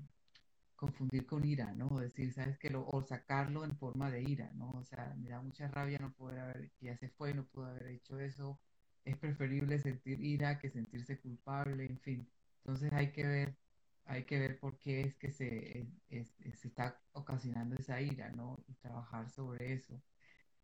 confundir 0.76 1.26
con 1.26 1.44
ira, 1.44 1.74
¿no? 1.74 1.88
O 1.88 2.00
decir, 2.00 2.32
¿sabes 2.32 2.58
qué? 2.58 2.70
Lo, 2.70 2.86
o 2.88 3.02
sacarlo 3.02 3.64
en 3.64 3.76
forma 3.76 4.10
de 4.10 4.22
ira, 4.22 4.52
¿no? 4.54 4.70
O 4.72 4.84
sea, 4.84 5.14
me 5.18 5.28
da 5.30 5.40
mucha 5.42 5.68
rabia 5.68 5.98
no 6.00 6.12
poder 6.14 6.38
haber, 6.40 6.72
ya 6.80 6.96
se 6.96 7.10
fue, 7.10 7.34
no 7.34 7.46
pudo 7.46 7.66
haber 7.66 7.86
hecho 7.88 8.18
eso. 8.20 8.60
Es 9.04 9.16
preferible 9.18 9.78
sentir 9.78 10.20
ira 10.20 10.58
que 10.58 10.70
sentirse 10.70 11.20
culpable, 11.20 11.86
en 11.86 12.00
fin. 12.00 12.32
Entonces 12.58 12.92
hay 12.92 13.12
que 13.12 13.24
ver, 13.26 13.56
hay 14.04 14.24
que 14.24 14.38
ver 14.38 14.58
por 14.60 14.78
qué 14.78 15.02
es 15.02 15.16
que 15.16 15.30
se, 15.32 15.88
se 16.08 16.68
está 16.68 17.00
ocasionando 17.12 17.76
esa 17.76 18.00
ira, 18.00 18.30
¿no? 18.30 18.62
Y 18.68 18.74
trabajar 18.74 19.30
sobre 19.30 19.72
eso. 19.74 20.02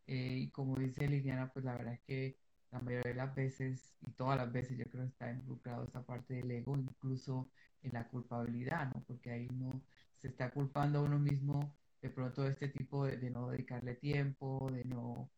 Eh, 0.07 0.39
y 0.43 0.51
como 0.51 0.77
dice 0.79 1.09
Liliana, 1.09 1.53
pues 1.53 1.64
la 1.64 1.75
verdad 1.77 1.95
es 1.95 2.01
que 2.03 2.39
la 2.71 2.81
mayoría 2.81 3.11
de 3.12 3.17
las 3.17 3.35
veces, 3.35 3.97
y 4.01 4.12
todas 4.12 4.37
las 4.37 4.53
veces, 4.53 4.79
yo 4.79 4.85
creo 4.91 5.05
que 5.05 5.09
está 5.11 5.31
involucrado 5.31 5.85
esa 5.85 6.05
parte 6.05 6.35
del 6.35 6.51
ego, 6.51 6.77
incluso 6.77 7.51
en 7.87 7.93
la 7.95 8.09
culpabilidad, 8.09 8.93
¿no? 8.95 9.03
Porque 9.07 9.30
ahí 9.30 9.49
uno 9.51 9.82
se 10.16 10.28
está 10.28 10.51
culpando 10.51 10.99
a 11.01 11.03
uno 11.03 11.18
mismo 11.18 11.74
de 12.03 12.11
pronto 12.11 12.43
de 12.43 12.51
este 12.51 12.68
tipo 12.68 13.07
de, 13.07 13.30
no 13.30 13.51
dedicarle 13.51 13.95
tiempo, 13.95 14.70
de 14.72 14.84
no, 14.84 15.30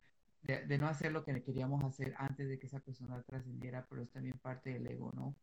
de, 0.42 0.66
de 0.66 0.78
no 0.78 0.88
hacer 0.88 1.12
lo 1.12 1.24
que 1.24 1.42
queríamos 1.42 1.84
hacer 1.84 2.14
antes 2.18 2.48
de 2.48 2.58
que 2.58 2.66
esa 2.66 2.80
persona 2.80 3.22
trascendiera, 3.22 3.86
pero 3.88 4.02
es 4.02 4.10
también 4.10 4.38
parte 4.38 4.70
del 4.74 4.86
ego, 4.86 5.12
¿no? 5.14 5.36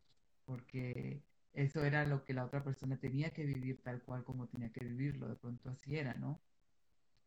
Porque 0.46 1.24
eso 1.54 1.84
era 1.84 2.06
lo 2.06 2.24
que 2.26 2.34
la 2.34 2.46
otra 2.46 2.64
persona 2.64 2.98
tenía 3.00 3.32
que 3.32 3.46
vivir 3.46 3.82
tal 3.82 4.02
cual 4.04 4.24
como 4.24 4.48
tenía 4.48 4.72
que 4.72 4.86
vivirlo, 4.86 5.28
de 5.28 5.36
pronto 5.36 5.70
así 5.70 5.98
era, 5.98 6.14
¿no? 6.16 6.42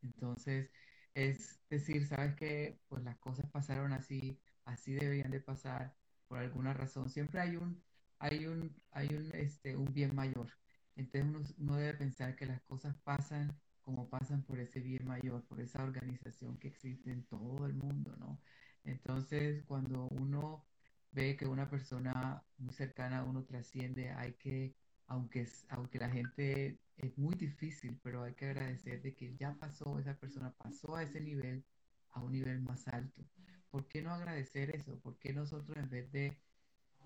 Entonces, 0.02 0.70
es 1.14 1.60
decir, 1.70 2.06
sabes 2.06 2.34
que 2.36 2.80
pues 2.88 3.02
las 3.04 3.18
cosas 3.18 3.50
pasaron 3.50 3.92
así, 3.92 4.40
así 4.64 4.94
deberían 4.94 5.30
de 5.30 5.40
pasar 5.40 5.94
por 6.28 6.38
alguna 6.38 6.74
razón. 6.74 7.08
Siempre 7.10 7.40
hay 7.40 7.56
un, 7.56 7.82
hay 8.18 8.46
un, 8.46 8.74
hay 8.90 9.08
un, 9.14 9.34
este, 9.34 9.76
un 9.76 9.92
bien 9.92 10.14
mayor. 10.14 10.50
Entonces 10.96 11.28
uno, 11.28 11.40
uno 11.58 11.76
debe 11.76 11.94
pensar 11.94 12.36
que 12.36 12.46
las 12.46 12.60
cosas 12.62 12.96
pasan 13.04 13.60
como 13.82 14.10
pasan 14.10 14.42
por 14.44 14.60
ese 14.60 14.80
bien 14.80 15.06
mayor, 15.06 15.46
por 15.46 15.60
esa 15.62 15.82
organización 15.82 16.58
que 16.58 16.68
existe 16.68 17.10
en 17.10 17.24
todo 17.24 17.64
el 17.66 17.72
mundo, 17.74 18.14
¿no? 18.18 18.42
Entonces, 18.84 19.64
cuando 19.64 20.08
uno 20.08 20.66
ve 21.10 21.36
que 21.36 21.46
una 21.46 21.70
persona 21.70 22.44
muy 22.58 22.74
cercana 22.74 23.20
a 23.20 23.24
uno 23.24 23.44
trasciende, 23.44 24.10
hay 24.10 24.34
que 24.34 24.76
aunque, 25.06 25.46
aunque 25.70 25.98
la 25.98 26.10
gente 26.10 26.80
es 26.96 27.16
muy 27.18 27.34
difícil, 27.34 27.98
pero 28.02 28.22
hay 28.24 28.34
que 28.34 28.46
agradecer 28.46 29.00
de 29.02 29.14
que 29.14 29.34
ya 29.36 29.54
pasó, 29.58 29.98
esa 29.98 30.18
persona 30.18 30.52
pasó 30.54 30.96
a 30.96 31.02
ese 31.02 31.20
nivel, 31.20 31.64
a 32.10 32.22
un 32.22 32.32
nivel 32.32 32.60
más 32.60 32.86
alto. 32.88 33.26
¿Por 33.70 33.88
qué 33.88 34.02
no 34.02 34.12
agradecer 34.12 34.74
eso? 34.76 35.00
¿Por 35.00 35.18
qué 35.18 35.32
nosotros 35.32 35.76
en 35.78 35.88
vez 35.88 36.10
de, 36.12 36.38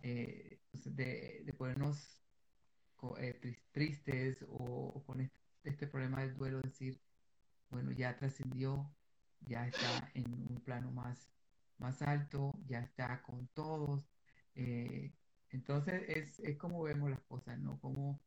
eh, 0.02 0.60
pues, 0.70 0.84
de, 0.96 1.42
de 1.44 1.54
ponernos 1.54 2.24
eh, 3.18 3.34
tris- 3.40 3.64
tristes 3.72 4.44
o, 4.48 5.04
con 5.06 5.20
este, 5.20 5.38
este 5.64 5.86
problema 5.86 6.20
del 6.22 6.36
duelo, 6.36 6.60
decir, 6.60 7.02
bueno, 7.70 7.92
ya 7.92 8.16
trascendió, 8.16 8.96
ya 9.40 9.66
está 9.68 10.10
en 10.14 10.32
un 10.34 10.62
plano 10.64 10.92
más, 10.92 11.34
más 11.78 12.02
alto, 12.02 12.52
ya 12.66 12.80
está 12.80 13.22
con 13.22 13.48
todos. 13.48 14.10
eh, 14.54 15.14
entonces 15.50 16.04
es, 16.08 16.40
es 16.40 16.58
como 16.58 16.82
vemos 16.82 17.10
las 17.10 17.22
cosas, 17.24 17.58
¿no? 17.60 17.80
Cómo, 17.80 18.22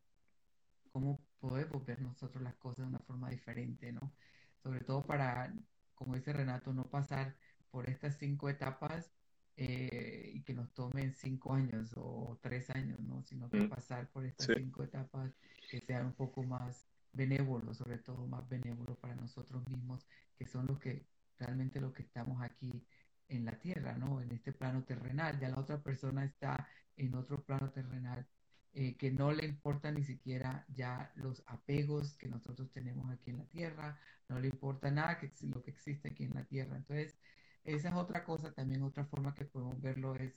cómo 0.91 1.26
podemos 1.39 1.86
ver 1.86 2.01
nosotros 2.01 2.43
las 2.43 2.55
cosas 2.57 2.86
de 2.86 2.89
una 2.89 2.99
forma 2.99 3.30
diferente, 3.30 3.91
¿no? 3.91 4.15
Sobre 4.63 4.82
todo 4.82 5.05
para, 5.05 5.53
como 5.93 6.15
dice 6.15 6.34
Renato, 6.34 6.73
no 6.73 6.89
pasar 6.89 7.38
por 7.69 7.89
estas 7.89 8.17
cinco 8.17 8.49
etapas 8.49 9.13
eh, 9.57 10.31
y 10.33 10.43
que 10.43 10.53
nos 10.53 10.73
tomen 10.73 11.13
cinco 11.13 11.53
años 11.53 11.91
o 11.95 12.37
tres 12.41 12.69
años, 12.71 12.99
¿no? 12.99 13.23
Sino 13.23 13.51
que 13.51 13.61
Mm, 13.61 13.63
pasar 13.63 14.09
por 14.11 14.25
estas 14.25 14.47
Sí. 14.47 14.53
cinco 14.53 14.83
etapas 14.83 15.33
que 15.67 15.81
sean 15.81 16.07
un 16.07 16.13
poco 16.13 16.43
más 16.43 16.87
benévolos, 17.13 17.77
sobre 17.77 17.97
todo 17.99 18.27
más 18.27 18.47
benévolos 18.49 18.97
para 18.97 19.15
nosotros 19.15 19.65
mismos, 19.69 20.05
que 20.37 20.45
son 20.45 20.67
los 20.67 20.79
que 20.79 21.07
realmente 21.39 21.79
lo 21.81 21.93
que 21.93 22.03
estamos 22.03 22.41
aquí 22.41 22.85
en 23.27 23.45
la 23.45 23.57
tierra, 23.59 23.97
¿no? 23.97 24.21
En 24.21 24.31
este 24.31 24.53
plano 24.53 24.83
terrenal. 24.83 25.39
Ya 25.39 25.49
la 25.49 25.59
otra 25.59 25.81
persona 25.81 26.25
está 26.25 26.67
en 26.97 27.15
otro 27.15 27.43
plano 27.43 27.71
terrenal 27.71 28.27
eh, 28.73 28.97
que 28.97 29.11
no 29.11 29.31
le 29.31 29.45
importa 29.45 29.91
ni 29.91 30.03
siquiera 30.03 30.65
ya 30.69 31.11
los 31.15 31.43
apegos 31.47 32.17
que 32.17 32.27
nosotros 32.27 32.71
tenemos 32.71 33.09
aquí 33.09 33.31
en 33.31 33.37
la 33.39 33.45
tierra, 33.47 33.99
no 34.27 34.39
le 34.39 34.47
importa 34.49 34.91
nada 34.91 35.17
que 35.19 35.31
lo 35.47 35.61
que 35.63 35.71
existe 35.71 36.09
aquí 36.09 36.25
en 36.25 36.33
la 36.33 36.45
tierra. 36.45 36.75
Entonces, 36.77 37.17
esa 37.66 37.89
es 37.89 37.95
otra 37.95 38.24
cosa, 38.24 38.53
también 38.53 38.84
otra 38.84 39.05
forma 39.05 39.34
que 39.34 39.45
podemos 39.45 39.82
verlo 39.82 40.16
es, 40.16 40.34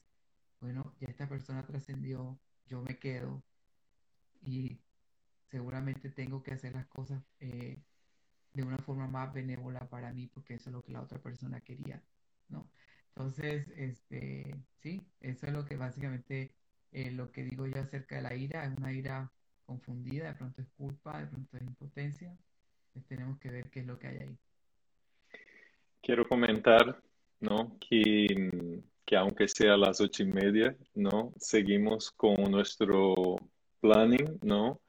bueno, 0.60 0.94
ya 1.00 1.08
esta 1.08 1.28
persona 1.28 1.64
trascendió, 1.66 2.38
yo 2.66 2.82
me 2.82 2.98
quedo 2.98 3.42
y 4.42 4.80
seguramente 5.50 6.10
tengo 6.10 6.42
que 6.42 6.52
hacer 6.52 6.74
las 6.74 6.86
cosas 6.86 7.22
eh, 7.40 7.78
de 8.52 8.62
una 8.62 8.78
forma 8.78 9.06
más 9.06 9.32
benévola 9.32 9.80
para 9.88 10.12
mí 10.12 10.26
porque 10.26 10.54
eso 10.54 10.70
es 10.70 10.74
lo 10.74 10.82
que 10.82 10.92
la 10.92 11.02
otra 11.02 11.18
persona 11.18 11.60
quería, 11.60 12.02
¿no? 12.48 12.68
Entonces, 13.08 13.66
este, 13.76 14.54
sí, 14.76 15.06
eso 15.20 15.46
es 15.46 15.52
lo 15.52 15.64
que 15.64 15.76
básicamente 15.76 16.54
eh, 16.92 17.10
lo 17.10 17.32
que 17.32 17.44
digo 17.44 17.66
yo 17.66 17.80
acerca 17.80 18.16
de 18.16 18.22
la 18.22 18.34
ira, 18.34 18.64
es 18.64 18.76
una 18.76 18.92
ira 18.92 19.32
confundida, 19.66 20.28
de 20.28 20.34
pronto 20.34 20.62
es 20.62 20.68
culpa, 20.76 21.20
de 21.20 21.26
pronto 21.26 21.56
es 21.56 21.62
impotencia, 21.62 22.36
entonces 22.86 23.08
tenemos 23.08 23.38
que 23.38 23.50
ver 23.50 23.70
qué 23.70 23.80
es 23.80 23.86
lo 23.86 23.98
que 23.98 24.06
hay 24.06 24.18
ahí. 24.18 24.38
Quiero 26.00 26.26
comentar, 26.26 27.02
¿no? 27.40 27.76
Que, 27.80 28.82
que 29.04 29.16
aunque 29.16 29.48
sea 29.48 29.76
las 29.76 30.00
ocho 30.00 30.22
y 30.22 30.26
media, 30.26 30.76
¿no? 30.94 31.32
Seguimos 31.38 32.10
con 32.10 32.36
nuestro 32.50 33.36
planning, 33.80 34.38
¿no? 34.42 34.80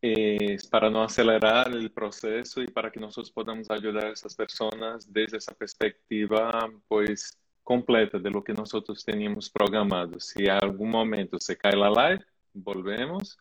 Es 0.00 0.66
para 0.68 0.90
no 0.90 1.02
acelerar 1.02 1.68
el 1.72 1.90
proceso 1.90 2.62
y 2.62 2.68
para 2.68 2.90
que 2.90 3.00
nosotros 3.00 3.32
podamos 3.32 3.70
ayudar 3.70 4.06
a 4.06 4.12
esas 4.12 4.34
personas 4.34 5.12
desde 5.12 5.38
esa 5.38 5.54
perspectiva, 5.54 6.70
pues, 6.86 7.38
completa 7.64 8.18
de 8.18 8.30
lo 8.30 8.42
que 8.42 8.54
nosotros 8.54 9.04
teníamos 9.04 9.50
programado. 9.50 10.20
Si 10.20 10.48
a 10.48 10.58
algún 10.58 10.90
momento 10.90 11.38
se 11.40 11.56
cae 11.56 11.76
la 11.76 11.90
live, 11.90 12.24
volvemos 12.54 13.36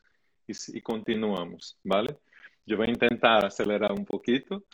y, 0.47 0.53
y 0.77 0.81
continuamos, 0.81 1.77
¿vale? 1.83 2.17
Yo 2.65 2.75
voy 2.75 2.87
a 2.87 2.91
intentar 2.91 3.45
acelerar 3.45 3.93
un 3.93 4.03
poquito, 4.03 4.65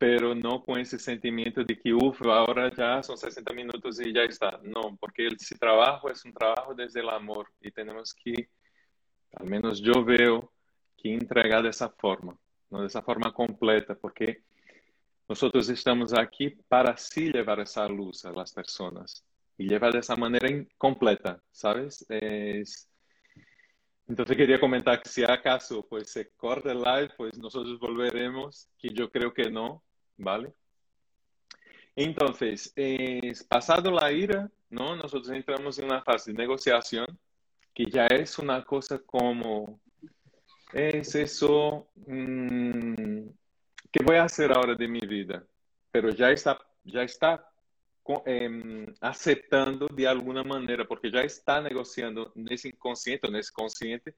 pero 0.00 0.34
no 0.34 0.64
con 0.64 0.80
ese 0.80 0.98
sentimiento 0.98 1.62
de 1.62 1.78
que, 1.78 1.92
uff, 1.92 2.22
ahora 2.22 2.74
ya 2.74 3.02
son 3.02 3.18
60 3.18 3.52
minutos 3.52 4.00
y 4.00 4.14
ya 4.14 4.22
está. 4.22 4.58
No, 4.62 4.96
porque 4.98 5.26
ese 5.26 5.58
trabajo 5.58 6.08
es 6.08 6.24
un 6.24 6.32
trabajo 6.32 6.74
desde 6.74 7.00
el 7.00 7.10
amor 7.10 7.52
y 7.60 7.70
tenemos 7.70 8.14
que, 8.14 8.48
al 9.34 9.46
menos 9.46 9.78
yo 9.78 10.02
veo, 10.02 10.50
que 10.96 11.12
entregar 11.12 11.62
de 11.62 11.68
esa 11.68 11.90
forma, 11.90 12.34
¿no? 12.70 12.80
de 12.80 12.86
esa 12.86 13.02
forma 13.02 13.30
completa, 13.34 13.94
porque 13.94 14.42
nosotros 15.28 15.68
estamos 15.68 16.14
aquí 16.14 16.48
para 16.48 16.96
sí 16.96 17.30
llevar 17.30 17.60
esa 17.60 17.86
luz 17.86 18.24
a 18.24 18.32
las 18.32 18.54
personas 18.54 19.22
y 19.58 19.68
llevar 19.68 19.92
de 19.92 19.98
esa 19.98 20.16
manera 20.16 20.48
completa, 20.78 21.42
¿sabes? 21.50 22.06
Es... 22.08 22.88
Entonces 24.08 24.34
quería 24.34 24.58
comentar 24.58 25.02
que 25.02 25.10
si 25.10 25.24
acaso 25.24 25.86
pues 25.86 26.10
se 26.10 26.30
corta 26.30 26.72
el 26.72 26.80
live, 26.80 27.10
pues 27.18 27.36
nosotros 27.36 27.78
volveremos, 27.78 28.66
que 28.78 28.88
yo 28.88 29.10
creo 29.10 29.34
que 29.34 29.50
no, 29.50 29.84
¿vale? 30.20 30.52
Entonces, 31.96 32.72
es, 32.76 33.42
pasado 33.44 33.90
la 33.90 34.12
ira, 34.12 34.50
¿no? 34.68 34.94
Nosotros 34.96 35.30
entramos 35.30 35.78
en 35.78 35.86
una 35.86 36.02
fase 36.02 36.32
de 36.32 36.38
negociación 36.38 37.06
que 37.74 37.86
ya 37.86 38.06
es 38.06 38.38
una 38.38 38.64
cosa 38.64 38.98
como, 38.98 39.80
es 40.72 41.14
eso, 41.14 41.88
mmm, 42.06 43.28
¿qué 43.90 44.04
voy 44.04 44.16
a 44.16 44.24
hacer 44.24 44.52
ahora 44.52 44.74
de 44.74 44.88
mi 44.88 45.00
vida? 45.00 45.44
Pero 45.90 46.10
ya 46.10 46.30
está, 46.30 46.58
ya 46.84 47.02
está 47.02 47.46
eh, 48.26 48.86
aceptando 49.00 49.86
de 49.88 50.06
alguna 50.06 50.42
manera, 50.44 50.84
porque 50.86 51.10
ya 51.10 51.22
está 51.22 51.60
negociando 51.60 52.32
nesse 52.34 52.68
inconsciente 52.68 53.26
ou 53.26 53.32
nesse 53.32 53.52
consciente, 53.52 54.14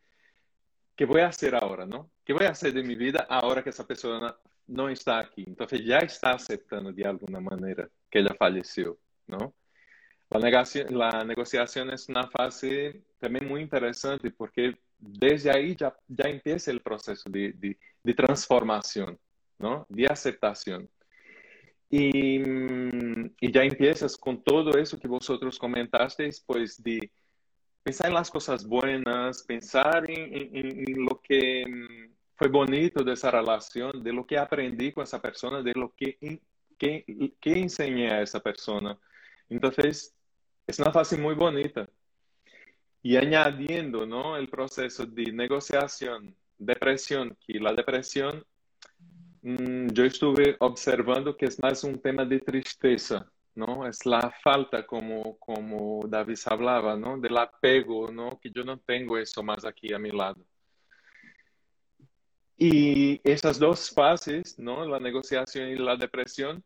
¿qué 0.96 1.04
voy 1.04 1.20
a 1.20 1.28
hacer 1.28 1.54
ahora, 1.54 1.86
no? 1.86 2.10
¿Qué 2.24 2.32
voy 2.32 2.46
a 2.46 2.50
hacer 2.50 2.72
de 2.72 2.82
mi 2.82 2.94
vida 2.94 3.26
ahora 3.28 3.62
que 3.62 3.70
esa 3.70 3.86
persona 3.86 4.36
no 4.72 4.88
está 4.88 5.20
aquí? 5.20 5.44
Entonces 5.46 5.84
ya 5.84 5.98
está 5.98 6.32
aceptando 6.32 6.92
de 6.92 7.04
alguna 7.04 7.40
manera 7.40 7.88
que 8.10 8.20
ella 8.20 8.34
falleció, 8.38 8.98
¿no? 9.26 9.54
La, 10.30 10.40
negación, 10.40 10.96
la 10.96 11.24
negociación 11.24 11.90
es 11.90 12.08
una 12.08 12.26
fase 12.28 13.04
también 13.18 13.46
muy 13.46 13.60
interesante 13.60 14.30
porque 14.30 14.74
desde 14.98 15.50
ahí 15.50 15.76
ya, 15.76 15.94
ya 16.08 16.28
empieza 16.30 16.70
el 16.70 16.80
proceso 16.80 17.28
de, 17.28 17.52
de, 17.52 17.78
de 18.02 18.14
transformación, 18.14 19.18
¿no? 19.58 19.86
De. 19.88 20.88
Y, 21.90 22.40
ya 23.52 23.62
empiezas 23.62 24.16
con 24.16 24.42
todo 24.42 24.78
eso 24.78 24.98
que 24.98 25.08
vosotros 25.08 25.58
comentasteis, 25.58 26.40
pues 26.40 26.82
de 26.82 27.12
pensar 27.82 28.06
en 28.08 28.14
las 28.14 28.30
cosas 28.30 28.66
buenas, 28.66 29.42
pensar 29.42 30.08
en, 30.08 30.34
en, 30.34 30.88
en, 30.88 31.04
lo 31.04 31.20
que 31.20 31.64
fue 32.42 32.48
bonito 32.48 33.04
de 33.04 33.12
esa 33.12 33.30
relación, 33.30 34.02
de 34.02 34.12
lo 34.12 34.26
que 34.26 34.38
aprendí 34.38 34.92
con 34.92 35.04
esa 35.04 35.20
persona, 35.20 35.62
de 35.62 35.72
lo 35.74 35.94
que, 35.94 36.18
que, 36.78 37.04
que 37.40 37.52
enseñé 37.52 38.10
a 38.10 38.22
esa 38.22 38.40
persona. 38.40 38.98
Entonces, 39.48 40.14
es 40.66 40.78
una 40.78 40.92
fase 40.92 41.16
muy 41.16 41.34
bonita. 41.34 41.88
Y 43.02 43.16
añadiendo 43.16 44.06
¿no? 44.06 44.36
el 44.36 44.48
proceso 44.48 45.06
de 45.06 45.32
negociación, 45.32 46.34
depresión, 46.58 47.36
que 47.46 47.58
la 47.58 47.72
depresión 47.72 48.44
Mm, 49.42 49.88
yo 49.92 50.04
estuve 50.04 50.56
observando 50.60 51.36
que 51.36 51.46
es 51.46 51.60
más 51.60 51.82
un 51.82 52.00
tema 52.00 52.24
de 52.24 52.38
tristeza, 52.40 53.28
¿no? 53.56 53.86
Es 53.88 54.06
la 54.06 54.32
falta, 54.42 54.86
como, 54.86 55.36
como 55.38 56.00
David 56.06 56.38
hablaba, 56.46 56.96
¿no? 56.96 57.18
Del 57.18 57.36
apego, 57.36 58.10
¿no? 58.12 58.38
Que 58.40 58.50
yo 58.52 58.64
no 58.64 58.78
tengo 58.78 59.18
eso 59.18 59.42
más 59.42 59.64
aquí 59.64 59.92
a 59.92 59.98
mi 59.98 60.10
lado. 60.12 60.44
Y 62.56 63.20
esas 63.24 63.58
dos 63.58 63.90
fases, 63.90 64.58
¿no? 64.58 64.84
La 64.84 65.00
negociación 65.00 65.68
y 65.70 65.76
la 65.76 65.96
depresión, 65.96 66.62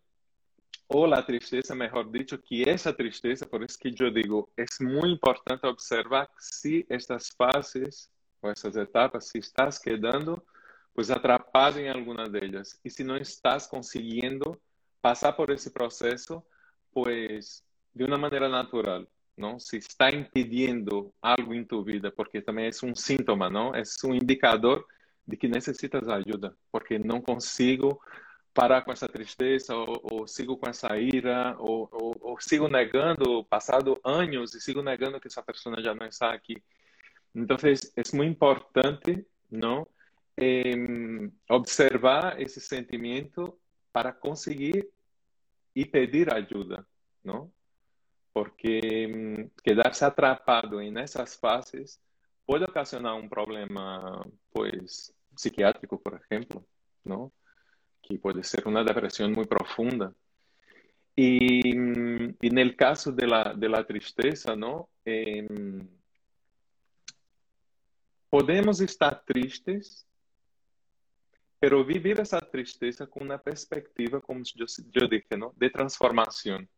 o 0.88 1.06
la 1.06 1.24
tristeza, 1.24 1.74
mejor 1.74 2.10
dicho, 2.10 2.40
que 2.40 2.62
esa 2.70 2.94
tristeza, 2.94 3.46
por 3.46 3.64
eso 3.64 3.76
que 3.80 3.90
yo 3.90 4.10
digo, 4.10 4.50
es 4.56 4.80
muy 4.80 5.10
importante 5.10 5.66
observar 5.66 6.30
si 6.38 6.86
estas 6.88 7.30
fases 7.30 8.10
o 8.40 8.50
esas 8.50 8.76
etapas, 8.76 9.28
si 9.28 9.38
estás 9.38 9.80
quedando 9.80 10.44
pues 10.94 11.10
atrapado 11.10 11.78
em 11.78 11.90
alguma 11.90 12.26
delas. 12.26 12.80
E 12.82 12.88
se 12.88 13.04
não 13.04 13.16
estás 13.18 13.66
conseguindo 13.66 14.58
passar 15.02 15.32
por 15.34 15.50
esse 15.50 15.70
processo, 15.70 16.42
pues 16.90 17.62
de 17.94 18.04
uma 18.04 18.16
maneira 18.16 18.48
natural, 18.48 19.06
não? 19.36 19.58
Se 19.58 19.76
está 19.76 20.10
impedindo 20.10 21.12
algo 21.20 21.52
em 21.52 21.64
tu 21.64 21.82
vida, 21.82 22.10
porque 22.10 22.40
também 22.40 22.66
é 22.66 22.70
um 22.86 22.94
síntoma, 22.94 23.50
não? 23.50 23.74
É 23.74 23.82
um 24.04 24.14
indicador 24.14 24.86
de 25.26 25.36
que 25.36 25.48
necessitas 25.48 26.08
ajuda, 26.08 26.56
porque 26.70 26.98
não 26.98 27.20
consigo 27.20 28.00
parar 28.54 28.82
com 28.82 28.92
essa 28.92 29.08
tristeza, 29.08 29.74
ou, 29.74 30.00
ou 30.10 30.26
sigo 30.26 30.56
com 30.56 30.68
essa 30.68 30.96
ira, 30.98 31.56
ou, 31.58 31.88
ou, 31.92 32.16
ou, 32.20 32.40
sigo 32.40 32.68
negando, 32.68 33.44
passado 33.44 34.00
anos, 34.02 34.54
e 34.54 34.60
sigo 34.60 34.82
negando 34.82 35.20
que 35.20 35.28
essa 35.28 35.42
pessoa 35.42 35.82
já 35.82 35.94
não 35.94 36.06
está 36.06 36.32
aqui. 36.32 36.62
Então, 37.34 37.56
é 37.56 38.16
muito 38.16 38.30
importante, 38.32 39.26
não? 39.50 39.86
eh, 40.36 41.30
observar 41.48 42.40
esse 42.40 42.60
sentimento 42.60 43.58
para 43.92 44.12
conseguir 44.12 44.88
e 45.74 45.84
pedir 45.84 46.32
ajuda, 46.32 46.86
não? 47.24 47.50
Porque 48.32 49.06
um, 49.06 49.48
quedar-se 49.62 50.04
atrapado 50.04 50.80
nessas 50.90 51.34
fases 51.36 52.00
pode 52.46 52.64
ocasionar 52.64 53.16
um 53.16 53.28
problema, 53.28 54.24
pois, 54.52 55.12
psiquiátrico, 55.36 55.98
por 55.98 56.20
exemplo, 56.20 56.66
não? 57.04 57.30
Que 58.02 58.18
pode 58.18 58.42
ser 58.46 58.66
uma 58.66 58.84
depressão 58.84 59.28
muito 59.30 59.48
profunda. 59.48 60.14
E, 61.16 62.34
e 62.42 62.50
no 62.50 62.76
caso 62.76 63.12
de 63.12 63.26
la, 63.26 63.52
de 63.52 63.68
la 63.68 63.84
tristeza, 63.84 64.54
não? 64.56 64.88
Eh, 65.04 65.46
podemos 68.30 68.80
estar 68.80 69.22
tristes 69.24 70.06
pero 71.58 71.84
vivir 71.84 72.20
esa 72.20 72.38
tristeza 72.40 73.06
con 73.06 73.24
una 73.24 73.38
perspectiva, 73.38 74.20
como 74.20 74.42
yo, 74.44 74.66
yo 74.92 75.08
dije, 75.08 75.36
¿no? 75.36 75.52
de 75.56 75.70
transformación. 75.70 76.68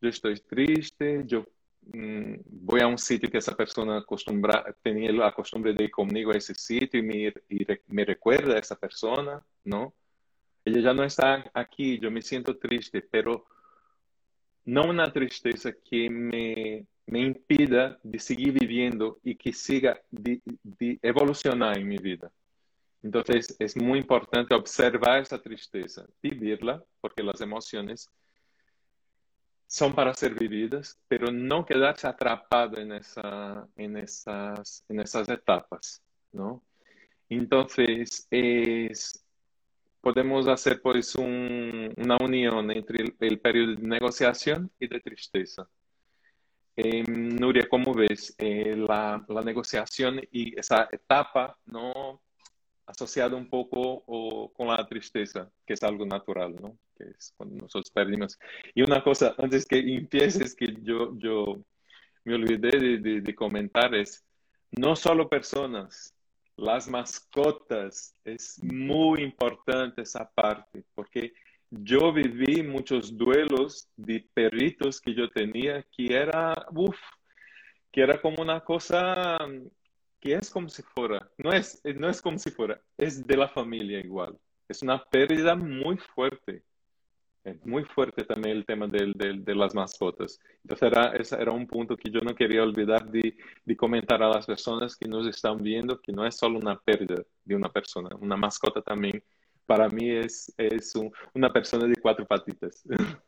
Yo 0.00 0.08
estoy 0.08 0.34
triste, 0.40 1.22
yo 1.26 1.46
voy 1.92 2.80
a 2.80 2.86
un 2.86 2.98
sitio 2.98 3.30
que 3.30 3.38
esa 3.38 3.56
persona 3.56 3.98
acostumbra, 3.98 4.64
tenía 4.82 5.12
la 5.12 5.32
costumbre 5.32 5.72
de 5.72 5.84
ir 5.84 5.90
conmigo 5.90 6.32
a 6.32 6.36
ese 6.36 6.54
sitio 6.54 7.00
y 7.00 7.02
me, 7.02 7.32
y 7.48 7.66
me 7.88 8.04
recuerda 8.04 8.54
a 8.54 8.58
esa 8.58 8.76
persona, 8.76 9.42
¿no? 9.64 9.94
Ella 10.64 10.80
ya 10.80 10.94
no 10.94 11.04
está 11.04 11.48
aquí, 11.54 11.98
yo 12.00 12.10
me 12.10 12.22
siento 12.22 12.56
triste, 12.58 13.00
pero 13.02 13.46
no 14.64 14.88
una 14.88 15.12
tristeza 15.12 15.72
que 15.72 16.10
me, 16.10 16.86
me 17.06 17.20
impida 17.20 17.98
de 18.02 18.18
seguir 18.18 18.52
viviendo 18.52 19.20
y 19.22 19.36
que 19.36 19.52
siga 19.52 20.00
de, 20.10 20.40
de 20.64 20.98
evolucionar 21.02 21.78
en 21.78 21.86
mi 21.86 21.98
vida. 21.98 22.32
Entonces, 23.02 23.54
es 23.60 23.76
muy 23.76 24.00
importante 24.00 24.54
observar 24.56 25.22
esa 25.22 25.40
tristeza, 25.40 26.04
vivirla, 26.20 26.82
porque 27.00 27.22
las 27.22 27.40
emociones 27.40 28.10
son 29.66 29.94
para 29.94 30.14
ser 30.14 30.34
vividas, 30.34 30.98
pero 31.08 31.30
no 31.30 31.66
quedarse 31.66 32.06
atrapado 32.06 32.78
en, 32.78 32.92
esa, 32.92 33.66
en, 33.76 33.96
esas, 33.96 34.84
en 34.88 35.00
esas 35.00 35.28
etapas, 35.28 36.02
¿no? 36.32 36.62
Entonces, 37.28 38.26
es, 38.30 39.24
podemos 40.00 40.46
hacer 40.46 40.80
pues 40.80 41.16
un, 41.16 41.92
una 41.96 42.16
unión 42.22 42.70
entre 42.70 43.12
el, 43.18 43.40
periodo 43.40 43.74
de 43.74 43.88
negociación 43.88 44.70
y 44.78 44.86
de 44.86 45.00
tristeza. 45.00 45.68
Eh, 46.76 47.02
Nuria, 47.08 47.66
¿cómo 47.68 47.92
ves 47.94 48.34
eh, 48.38 48.76
la, 48.76 49.24
la 49.28 49.42
negociación 49.42 50.20
y 50.30 50.58
esa 50.58 50.88
etapa, 50.92 51.58
no 51.64 52.20
asociado 52.86 53.36
un 53.36 53.48
poco 53.48 54.04
o, 54.06 54.52
con 54.52 54.68
la 54.68 54.86
tristeza, 54.86 55.50
que 55.66 55.74
es 55.74 55.82
algo 55.82 56.06
natural, 56.06 56.54
¿no? 56.60 56.78
Que 56.96 57.04
es 57.04 57.34
cuando 57.36 57.56
nosotros 57.56 57.90
perdimos. 57.90 58.38
Y 58.74 58.82
una 58.82 59.02
cosa, 59.02 59.34
antes 59.38 59.66
que 59.66 59.78
empieces, 59.78 60.54
que 60.54 60.76
yo, 60.82 61.16
yo 61.18 61.58
me 62.24 62.34
olvidé 62.34 62.78
de, 62.78 62.98
de, 62.98 63.20
de 63.20 63.34
comentar 63.34 63.94
es, 63.94 64.24
no 64.70 64.96
solo 64.96 65.28
personas, 65.28 66.14
las 66.56 66.88
mascotas, 66.88 68.16
es 68.24 68.62
muy 68.62 69.22
importante 69.22 70.02
esa 70.02 70.30
parte, 70.30 70.84
porque 70.94 71.34
yo 71.70 72.12
viví 72.12 72.62
muchos 72.62 73.16
duelos 73.16 73.88
de 73.96 74.26
perritos 74.32 75.00
que 75.00 75.14
yo 75.14 75.28
tenía 75.28 75.82
que 75.90 76.14
era, 76.14 76.54
uff, 76.72 76.96
que 77.92 78.02
era 78.02 78.20
como 78.20 78.42
una 78.42 78.60
cosa 78.60 79.38
que 80.20 80.34
es 80.34 80.50
como 80.50 80.68
si 80.68 80.82
fuera, 80.82 81.30
no 81.38 81.52
es, 81.52 81.80
no 81.96 82.08
es 82.08 82.20
como 82.20 82.38
si 82.38 82.50
fuera, 82.50 82.80
es 82.96 83.26
de 83.26 83.36
la 83.36 83.48
familia 83.48 84.00
igual. 84.00 84.38
Es 84.68 84.82
una 84.82 85.02
pérdida 85.04 85.54
muy 85.54 85.96
fuerte. 85.98 86.62
Es 87.44 87.64
muy 87.64 87.84
fuerte 87.84 88.24
también 88.24 88.56
el 88.56 88.66
tema 88.66 88.88
de, 88.88 89.12
de, 89.14 89.34
de 89.38 89.54
las 89.54 89.72
mascotas. 89.72 90.40
Entonces, 90.64 90.90
era, 90.90 91.12
ese 91.14 91.40
era 91.40 91.52
un 91.52 91.64
punto 91.64 91.96
que 91.96 92.10
yo 92.10 92.18
no 92.20 92.34
quería 92.34 92.64
olvidar 92.64 93.08
de, 93.08 93.36
de, 93.64 93.76
comentar 93.76 94.20
a 94.20 94.28
las 94.28 94.46
personas 94.46 94.96
que 94.96 95.06
nos 95.06 95.28
están 95.28 95.62
viendo, 95.62 96.00
que 96.00 96.10
no 96.12 96.26
es 96.26 96.36
solo 96.36 96.58
una 96.58 96.76
pérdida 96.76 97.22
de 97.44 97.54
una 97.54 97.68
persona, 97.68 98.08
una 98.16 98.36
mascota 98.36 98.82
también, 98.82 99.22
para 99.64 99.88
mí 99.88 100.10
es, 100.10 100.52
es 100.56 100.94
un, 100.96 101.12
una 101.34 101.52
persona 101.52 101.86
de 101.86 101.96
cuatro 101.96 102.26
patitas. 102.26 102.82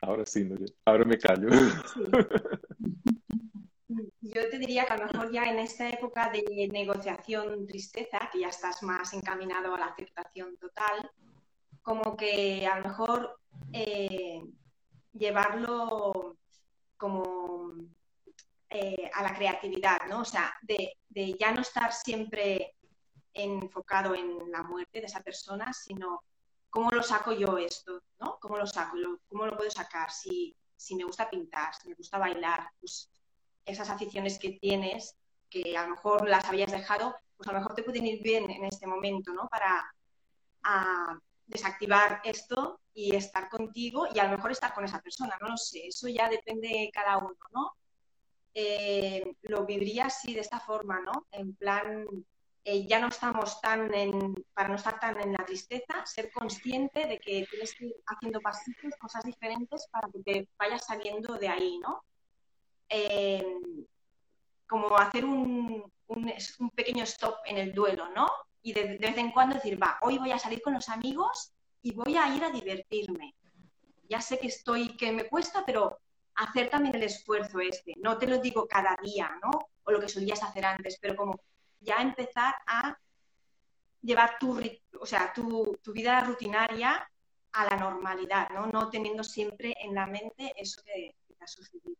Ahora 0.00 0.24
sí, 0.24 0.48
ahora 0.84 1.04
me 1.04 1.18
callo. 1.18 1.48
Sí. 1.50 2.00
Yo 3.88 4.50
te 4.50 4.58
diría 4.58 4.84
que 4.84 4.92
a 4.92 4.98
lo 4.98 5.06
mejor 5.06 5.32
ya 5.32 5.44
en 5.44 5.58
esta 5.58 5.88
época 5.88 6.30
de 6.30 6.68
negociación 6.70 7.66
tristeza, 7.66 8.28
que 8.30 8.40
ya 8.40 8.48
estás 8.48 8.82
más 8.82 9.14
encaminado 9.14 9.74
a 9.74 9.78
la 9.78 9.86
aceptación 9.86 10.58
total, 10.58 11.10
como 11.80 12.14
que 12.16 12.66
a 12.66 12.78
lo 12.80 12.88
mejor 12.88 13.40
eh, 13.72 14.42
llevarlo 15.12 16.36
como 16.98 17.72
eh, 18.68 19.10
a 19.14 19.22
la 19.22 19.34
creatividad, 19.34 20.00
¿no? 20.06 20.20
O 20.20 20.24
sea, 20.24 20.54
de, 20.60 20.94
ya 21.40 21.52
no 21.52 21.62
estar 21.62 21.90
siempre 21.92 22.76
enfocado 23.32 24.14
en 24.14 24.50
la 24.50 24.62
muerte 24.62 25.00
de 25.00 25.06
esa 25.06 25.22
persona, 25.22 25.72
sino 25.72 26.24
cómo 26.68 26.90
lo 26.90 27.02
saco 27.02 27.32
yo 27.32 27.56
esto, 27.56 28.02
¿no? 28.18 28.38
¿Cómo 28.38 28.58
lo 28.58 28.66
saco? 28.66 28.98
¿Cómo 29.28 29.46
lo 29.46 29.56
puedo 29.56 29.70
sacar? 29.70 30.10
Si, 30.10 30.54
si 30.76 30.94
me 30.94 31.04
gusta 31.04 31.30
pintar, 31.30 31.74
si 31.74 31.88
me 31.88 31.94
gusta 31.94 32.18
bailar, 32.18 32.70
pues 32.78 33.10
esas 33.68 33.90
aficiones 33.90 34.38
que 34.38 34.58
tienes, 34.60 35.16
que 35.48 35.76
a 35.76 35.84
lo 35.84 35.90
mejor 35.90 36.28
las 36.28 36.44
habías 36.46 36.72
dejado, 36.72 37.14
pues 37.36 37.48
a 37.48 37.52
lo 37.52 37.58
mejor 37.58 37.74
te 37.74 37.82
pueden 37.82 38.06
ir 38.06 38.22
bien 38.22 38.50
en 38.50 38.64
este 38.64 38.86
momento, 38.86 39.32
¿no? 39.32 39.48
Para 39.48 39.92
desactivar 41.46 42.20
esto 42.24 42.80
y 42.92 43.14
estar 43.14 43.48
contigo 43.48 44.06
y 44.12 44.18
a 44.18 44.24
lo 44.24 44.36
mejor 44.36 44.52
estar 44.52 44.74
con 44.74 44.84
esa 44.84 45.00
persona, 45.00 45.36
no 45.40 45.48
lo 45.48 45.56
sé, 45.56 45.86
eso 45.86 46.08
ya 46.08 46.28
depende 46.28 46.68
de 46.68 46.90
cada 46.92 47.16
uno, 47.18 47.36
¿no? 47.52 47.72
Eh, 48.54 49.34
lo 49.42 49.64
viviría 49.64 50.06
así, 50.06 50.34
de 50.34 50.40
esta 50.40 50.60
forma, 50.60 51.00
¿no? 51.00 51.26
En 51.30 51.54
plan, 51.54 52.06
eh, 52.64 52.86
ya 52.86 52.98
no 52.98 53.08
estamos 53.08 53.60
tan 53.60 53.94
en, 53.94 54.34
para 54.52 54.68
no 54.68 54.74
estar 54.74 54.98
tan 55.00 55.18
en 55.20 55.32
la 55.32 55.46
tristeza, 55.46 56.04
ser 56.04 56.30
consciente 56.32 57.06
de 57.06 57.18
que 57.18 57.46
tienes 57.48 57.74
que 57.74 57.86
ir 57.86 57.94
haciendo 58.06 58.40
pasitos, 58.40 58.94
cosas 59.00 59.24
diferentes 59.24 59.86
para 59.90 60.08
que 60.08 60.22
te 60.22 60.48
vayas 60.58 60.84
saliendo 60.84 61.38
de 61.38 61.48
ahí, 61.48 61.78
¿no? 61.78 62.04
Eh, 62.88 63.44
como 64.66 64.96
hacer 64.98 65.24
un, 65.24 65.90
un, 66.08 66.70
pequeño 66.74 67.04
stop 67.04 67.36
en 67.46 67.58
el 67.58 67.72
duelo, 67.72 68.08
¿no? 68.10 68.28
Y 68.62 68.72
de, 68.72 68.98
vez 68.98 69.16
en 69.16 69.30
cuando 69.30 69.54
decir, 69.54 69.82
va, 69.82 69.98
hoy 70.02 70.18
voy 70.18 70.32
a 70.32 70.38
salir 70.38 70.60
con 70.60 70.74
los 70.74 70.88
amigos 70.88 71.52
y 71.82 71.92
voy 71.92 72.16
a 72.16 72.34
ir 72.34 72.44
a 72.44 72.50
divertirme. 72.50 73.34
Ya 74.08 74.20
sé 74.20 74.38
que 74.38 74.48
estoy, 74.48 74.96
que 74.96 75.12
me 75.12 75.28
cuesta, 75.28 75.64
pero 75.64 76.00
hacer 76.34 76.70
también 76.70 76.94
el 76.94 77.02
esfuerzo 77.02 77.60
este. 77.60 77.94
No 77.96 78.18
te 78.18 78.26
lo 78.26 78.38
digo 78.38 78.66
cada 78.66 78.96
día, 79.02 79.38
¿no? 79.42 79.50
O 79.84 79.92
lo 79.92 80.00
que 80.00 80.08
solías 80.08 80.42
hacer 80.42 80.64
antes, 80.64 80.98
pero 81.00 81.16
como 81.16 81.40
ya 81.80 81.96
empezar 81.96 82.54
a 82.66 82.98
llevar 84.02 84.38
tu, 84.38 84.60
o 85.00 85.06
sea, 85.06 85.32
tu, 85.32 85.76
vida 85.92 86.20
rutinaria 86.20 87.10
a 87.52 87.64
la 87.64 87.76
normalidad, 87.76 88.48
¿no? 88.50 88.66
No 88.66 88.88
teniendo 88.90 89.24
siempre 89.24 89.74
en 89.80 89.94
la 89.94 90.06
mente 90.06 90.52
eso 90.56 90.82
que, 90.84 91.14
te 91.26 91.44
ha 91.44 91.46
sucedido. 91.46 91.96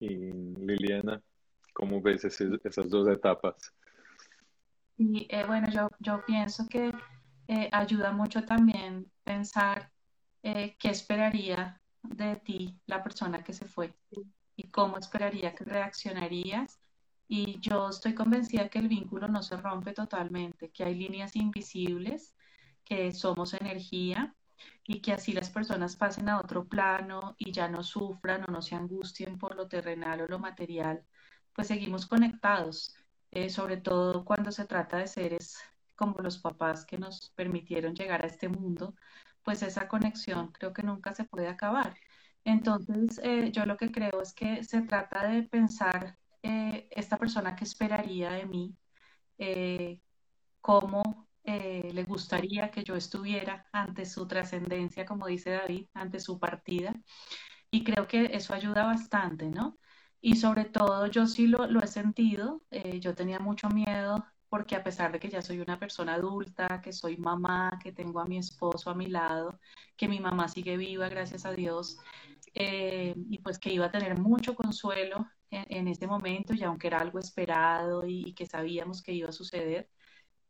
Y 0.00 0.08
Liliana, 0.08 1.22
¿cómo 1.72 2.00
ves 2.00 2.24
esas 2.24 2.90
dos 2.90 3.08
etapas? 3.08 3.74
Y 4.96 5.26
eh, 5.30 5.44
bueno, 5.46 5.68
yo, 5.70 5.88
yo 5.98 6.24
pienso 6.24 6.66
que 6.68 6.92
eh, 7.48 7.68
ayuda 7.72 8.12
mucho 8.12 8.44
también 8.44 9.10
pensar 9.24 9.90
eh, 10.42 10.76
qué 10.78 10.90
esperaría 10.90 11.80
de 12.02 12.36
ti 12.36 12.78
la 12.86 13.02
persona 13.02 13.42
que 13.42 13.52
se 13.52 13.66
fue 13.66 13.94
y 14.56 14.68
cómo 14.70 14.98
esperaría 14.98 15.54
que 15.54 15.64
reaccionarías. 15.64 16.78
Y 17.26 17.58
yo 17.60 17.88
estoy 17.88 18.14
convencida 18.14 18.68
que 18.68 18.78
el 18.78 18.88
vínculo 18.88 19.28
no 19.28 19.42
se 19.42 19.56
rompe 19.56 19.92
totalmente, 19.92 20.70
que 20.70 20.84
hay 20.84 20.94
líneas 20.94 21.34
invisibles, 21.34 22.36
que 22.84 23.12
somos 23.12 23.54
energía 23.54 24.33
y 24.86 25.00
que 25.00 25.12
así 25.12 25.32
las 25.32 25.50
personas 25.50 25.96
pasen 25.96 26.28
a 26.28 26.38
otro 26.40 26.66
plano 26.68 27.34
y 27.38 27.52
ya 27.52 27.68
no 27.68 27.82
sufran 27.82 28.44
o 28.44 28.52
no 28.52 28.62
se 28.62 28.74
angustien 28.74 29.38
por 29.38 29.56
lo 29.56 29.68
terrenal 29.68 30.20
o 30.22 30.26
lo 30.28 30.38
material, 30.38 31.04
pues 31.54 31.68
seguimos 31.68 32.06
conectados, 32.06 32.96
eh, 33.30 33.50
sobre 33.50 33.78
todo 33.78 34.24
cuando 34.24 34.52
se 34.52 34.66
trata 34.66 34.98
de 34.98 35.06
seres 35.08 35.58
como 35.96 36.20
los 36.20 36.38
papás 36.38 36.84
que 36.84 36.98
nos 36.98 37.30
permitieron 37.36 37.94
llegar 37.94 38.24
a 38.24 38.28
este 38.28 38.48
mundo, 38.48 38.94
pues 39.42 39.62
esa 39.62 39.88
conexión 39.88 40.52
creo 40.52 40.72
que 40.72 40.82
nunca 40.82 41.14
se 41.14 41.24
puede 41.24 41.48
acabar. 41.48 41.94
Entonces, 42.44 43.20
eh, 43.22 43.50
yo 43.52 43.66
lo 43.66 43.76
que 43.76 43.90
creo 43.92 44.20
es 44.22 44.34
que 44.34 44.64
se 44.64 44.82
trata 44.82 45.28
de 45.28 45.44
pensar 45.44 46.18
eh, 46.42 46.88
esta 46.90 47.18
persona 47.18 47.56
que 47.56 47.64
esperaría 47.64 48.30
de 48.32 48.46
mí, 48.46 48.76
eh, 51.44 51.90
le 51.92 52.04
gustaría 52.04 52.70
que 52.70 52.84
yo 52.84 52.96
estuviera 52.96 53.68
ante 53.72 54.06
su 54.06 54.26
trascendencia, 54.26 55.06
como 55.06 55.26
dice 55.26 55.50
David, 55.50 55.86
ante 55.94 56.20
su 56.20 56.38
partida. 56.38 56.94
Y 57.70 57.84
creo 57.84 58.06
que 58.06 58.30
eso 58.32 58.54
ayuda 58.54 58.84
bastante, 58.84 59.50
¿no? 59.50 59.78
Y 60.20 60.36
sobre 60.36 60.64
todo, 60.64 61.06
yo 61.08 61.26
sí 61.26 61.46
lo, 61.46 61.66
lo 61.66 61.80
he 61.82 61.86
sentido, 61.86 62.62
yo 63.00 63.14
tenía 63.14 63.38
mucho 63.40 63.68
miedo 63.68 64.24
porque 64.54 64.76
a 64.76 64.84
pesar 64.84 65.10
de 65.10 65.18
que 65.18 65.28
ya 65.28 65.42
soy 65.42 65.58
una 65.58 65.80
persona 65.80 66.14
adulta, 66.14 66.80
que 66.80 66.92
soy 66.92 67.16
mamá, 67.16 67.76
que 67.82 67.90
tengo 67.90 68.20
a 68.20 68.24
mi 68.24 68.38
esposo 68.38 68.88
a 68.88 68.94
mi 68.94 69.06
lado, 69.08 69.58
que 69.96 70.06
mi 70.06 70.20
mamá 70.20 70.46
sigue 70.46 70.76
viva, 70.76 71.08
gracias 71.08 71.44
a 71.44 71.50
Dios, 71.50 71.98
eh, 72.54 73.16
y 73.30 73.38
pues 73.38 73.58
que 73.58 73.72
iba 73.72 73.86
a 73.86 73.90
tener 73.90 74.16
mucho 74.16 74.54
consuelo 74.54 75.26
en, 75.50 75.88
este 75.88 76.06
momento, 76.06 76.54
y 76.54 76.62
aunque 76.62 76.86
era 76.86 76.98
algo 77.00 77.18
esperado 77.18 78.06
y, 78.06 78.32
que 78.34 78.46
sabíamos 78.46 79.02
que 79.02 79.12
iba 79.12 79.28
a 79.28 79.32
suceder, 79.32 79.90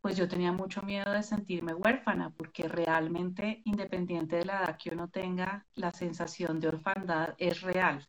pues 0.04 0.18
yo 0.18 0.28
tenía 0.28 0.52
mucho 0.52 0.82
miedo 0.82 1.10
de 1.12 1.22
sentirme 1.22 1.72
huérfana, 1.72 2.28
porque 2.36 2.68
realmente, 2.68 3.62
independiente 3.64 4.36
de 4.36 4.44
la 4.44 4.58
edad 4.60 4.76
que 4.76 4.90
uno 4.90 5.08
tenga, 5.08 5.66
la 5.76 5.92
sensación 5.92 6.60
de 6.60 6.68
orfandad 6.68 7.34
es 7.38 7.62
real 7.62 8.06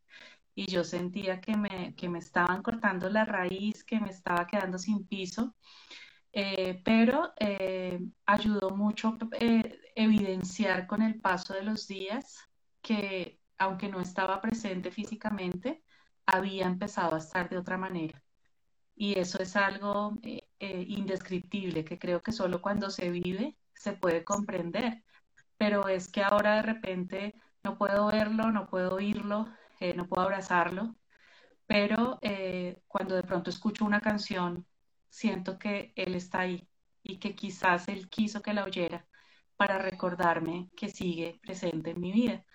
y 0.53 0.65
yo 0.65 0.83
sentía 0.83 1.39
que 1.39 1.55
me, 1.55 1.95
que 1.95 2.09
me 2.09 2.19
estaban 2.19 2.61
cortando 2.63 3.09
la 3.09 3.23
raíz, 3.23 3.85
que 3.85 4.01
me 4.01 4.09
estaba 4.09 4.45
quedando 4.45 4.77
sin 4.77 5.07
piso, 5.07 5.55
eh, 6.33 6.81
pero 6.83 7.33
eh, 7.39 8.01
ayudó 8.25 8.71
mucho 8.71 9.17
eh, 9.39 9.79
evidenciar 9.95 10.87
con 10.87 11.01
el 11.01 11.21
paso 11.21 11.53
de 11.53 11.63
los 11.63 11.87
días 11.87 12.39
que 12.81 13.39
aunque 13.57 13.87
no 13.87 14.01
estaba 14.01 14.41
presente 14.41 14.91
físicamente, 14.91 15.81
había 16.25 16.65
empezado 16.65 17.15
a 17.15 17.19
estar 17.19 17.47
de 17.49 17.57
otra 17.57 17.77
manera. 17.77 18.24
Y 18.95 19.19
eso 19.19 19.41
es 19.41 19.55
algo 19.55 20.13
indescriptible, 20.59 21.83
que 21.83 21.99
creo 21.99 22.21
que 22.21 22.31
solo 22.31 22.61
cuando 22.61 22.89
se 22.89 23.09
vive 23.09 23.57
se 23.73 23.93
puede 23.93 24.23
comprender. 24.23 25.03
Pero 25.57 25.87
es 25.87 26.09
que 26.09 26.23
ahora 26.23 26.55
de 26.55 26.61
repente 26.63 27.35
no 27.63 27.77
puedo 27.77 28.07
verlo, 28.07 28.51
no 28.51 28.67
puedo 28.67 28.95
oírlo, 28.95 29.47
eh, 29.79 29.93
no 29.93 30.07
puedo 30.07 30.23
abrazarlo, 30.23 30.95
pero 31.67 32.19
eh, 32.21 32.81
cuando 32.87 33.15
de 33.15 33.23
pronto 33.23 33.49
escucho 33.49 33.85
una 33.85 34.01
canción, 34.01 34.65
siento 35.09 35.59
que 35.59 35.93
él 35.95 36.15
está 36.15 36.41
ahí 36.41 36.67
y 37.03 37.19
que 37.19 37.35
quizás 37.35 37.87
él 37.87 38.09
quiso 38.09 38.41
que 38.41 38.53
la 38.53 38.65
oyera 38.65 39.05
para 39.57 39.79
recordarme 39.79 40.69
que 40.75 40.89
sigue 40.89 41.39
presente 41.41 41.91
en 41.91 42.01
mi 42.01 42.11
vida. 42.11 42.45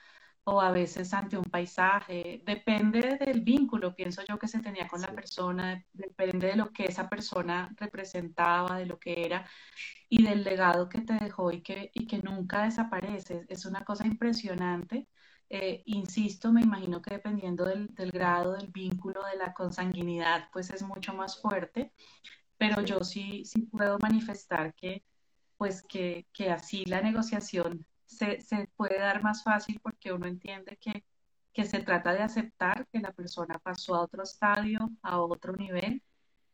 O 0.45 0.61
a 0.61 0.71
veces 0.73 1.13
ante 1.15 1.37
un 1.39 1.45
paisaje, 1.45 2.43
depende 2.45 3.19
del 3.19 3.43
vínculo, 3.43 3.95
pienso 3.95 4.23
yo, 4.27 4.39
que 4.39 4.49
se 4.49 4.61
tenía 4.61 4.89
con 4.89 5.01
la 5.01 5.15
persona, 5.15 5.85
depende 5.93 6.49
de 6.49 6.57
lo 6.57 6.73
que 6.73 6.87
esa 6.87 7.09
persona 7.09 7.73
representaba, 7.77 8.79
de 8.79 8.87
lo 8.87 8.99
que 8.99 9.25
era 9.27 9.47
y 10.09 10.25
del 10.25 10.45
legado 10.45 10.89
que 10.89 11.01
te 11.03 11.15
dejó 11.15 11.53
y 11.53 11.63
que, 11.63 11.91
y 11.95 12.07
que 12.07 12.19
nunca 12.19 12.65
desaparece. 12.65 13.47
Es 13.49 13.65
una 13.67 13.85
cosa 13.85 14.07
impresionante. 14.07 15.09
Eh, 15.49 15.83
insisto, 15.87 16.53
me 16.53 16.63
imagino 16.63 17.03
que 17.03 17.15
dependiendo 17.15 17.65
del, 17.65 17.89
grado, 18.13 18.53
del 18.55 18.69
vínculo, 18.69 19.25
de 19.27 19.37
la 19.37 19.53
consanguinidad, 19.55 20.49
pues 20.53 20.71
es 20.71 20.83
mucho 20.83 21.13
más 21.15 21.41
fuerte, 21.41 21.93
pero 22.59 22.83
yo 22.83 23.01
sí, 23.05 23.45
sí 23.45 23.63
puedo 23.63 23.99
manifestar 23.99 24.75
que, 24.75 25.05
pues 25.57 25.83
que, 25.83 26.29
que 26.33 26.51
así 26.51 26.85
la 26.87 27.01
negociación 27.03 27.87
se, 28.11 28.69
puede 28.77 28.99
dar 28.99 29.23
más 29.23 29.43
fácil 29.43 29.81
porque 29.83 30.13
uno 30.13 30.27
entiende 30.27 30.77
que, 30.81 31.05
que 31.53 31.65
se 31.65 31.81
trata 31.81 32.13
de 32.13 32.23
aceptar 32.23 32.87
que 32.89 33.01
la 33.01 33.13
persona 33.13 33.59
pasó 33.59 33.95
a 33.95 34.03
otro 34.03 34.23
estadio, 34.23 34.91
a 35.03 35.21
otro 35.21 35.55
nivel 35.55 36.03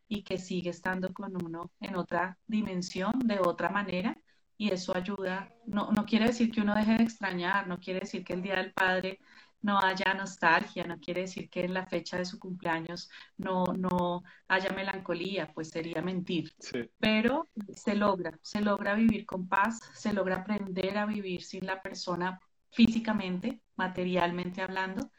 y 0.08 0.22
que 0.22 0.38
sigue 0.38 0.70
estando 0.70 1.12
con 1.12 1.34
uno 1.42 1.72
en 1.80 1.96
otra 1.96 2.38
dimensión, 2.46 3.18
de 3.24 3.40
otra 3.40 3.70
manera, 3.70 4.16
y 4.56 4.70
eso 4.70 4.96
ayuda. 4.96 5.52
No, 5.66 5.90
no 5.92 6.06
quiere 6.06 6.26
decir 6.26 6.50
que 6.50 6.60
uno 6.60 6.74
deje 6.74 6.96
de 6.96 7.04
extrañar, 7.04 7.66
no 7.66 7.80
quiere 7.80 8.00
decir 8.00 8.24
que 8.24 8.34
el 8.34 8.42
Día 8.42 8.56
del 8.56 8.72
Padre 8.72 9.18
no 9.62 9.78
haya 9.78 10.14
nostalgia, 10.14 10.84
no 10.84 10.98
quiere 11.00 11.22
decir 11.22 11.48
que 11.50 11.64
en 11.64 11.74
la 11.74 11.86
fecha 11.86 12.16
de 12.16 12.24
su 12.24 12.38
cumpleaños 12.38 13.10
no, 13.36 13.64
no 13.76 14.22
haya 14.48 14.70
melancolía, 14.70 15.52
pues 15.52 15.70
sería 15.70 16.02
mentir. 16.02 16.52
Pero 16.98 17.48
se 17.74 17.94
logra, 17.94 18.38
se 18.42 18.60
logra 18.60 18.94
vivir 18.94 19.26
con 19.26 19.48
paz, 19.48 19.78
se 19.94 20.12
logra 20.12 20.36
aprender 20.36 20.96
a 20.98 21.06
vivir 21.06 21.42
sin 21.42 21.66
la 21.66 21.82
persona 21.82 22.40
físicamente, 22.70 23.60
materialmente 23.76 24.62
hablando, 24.62 25.10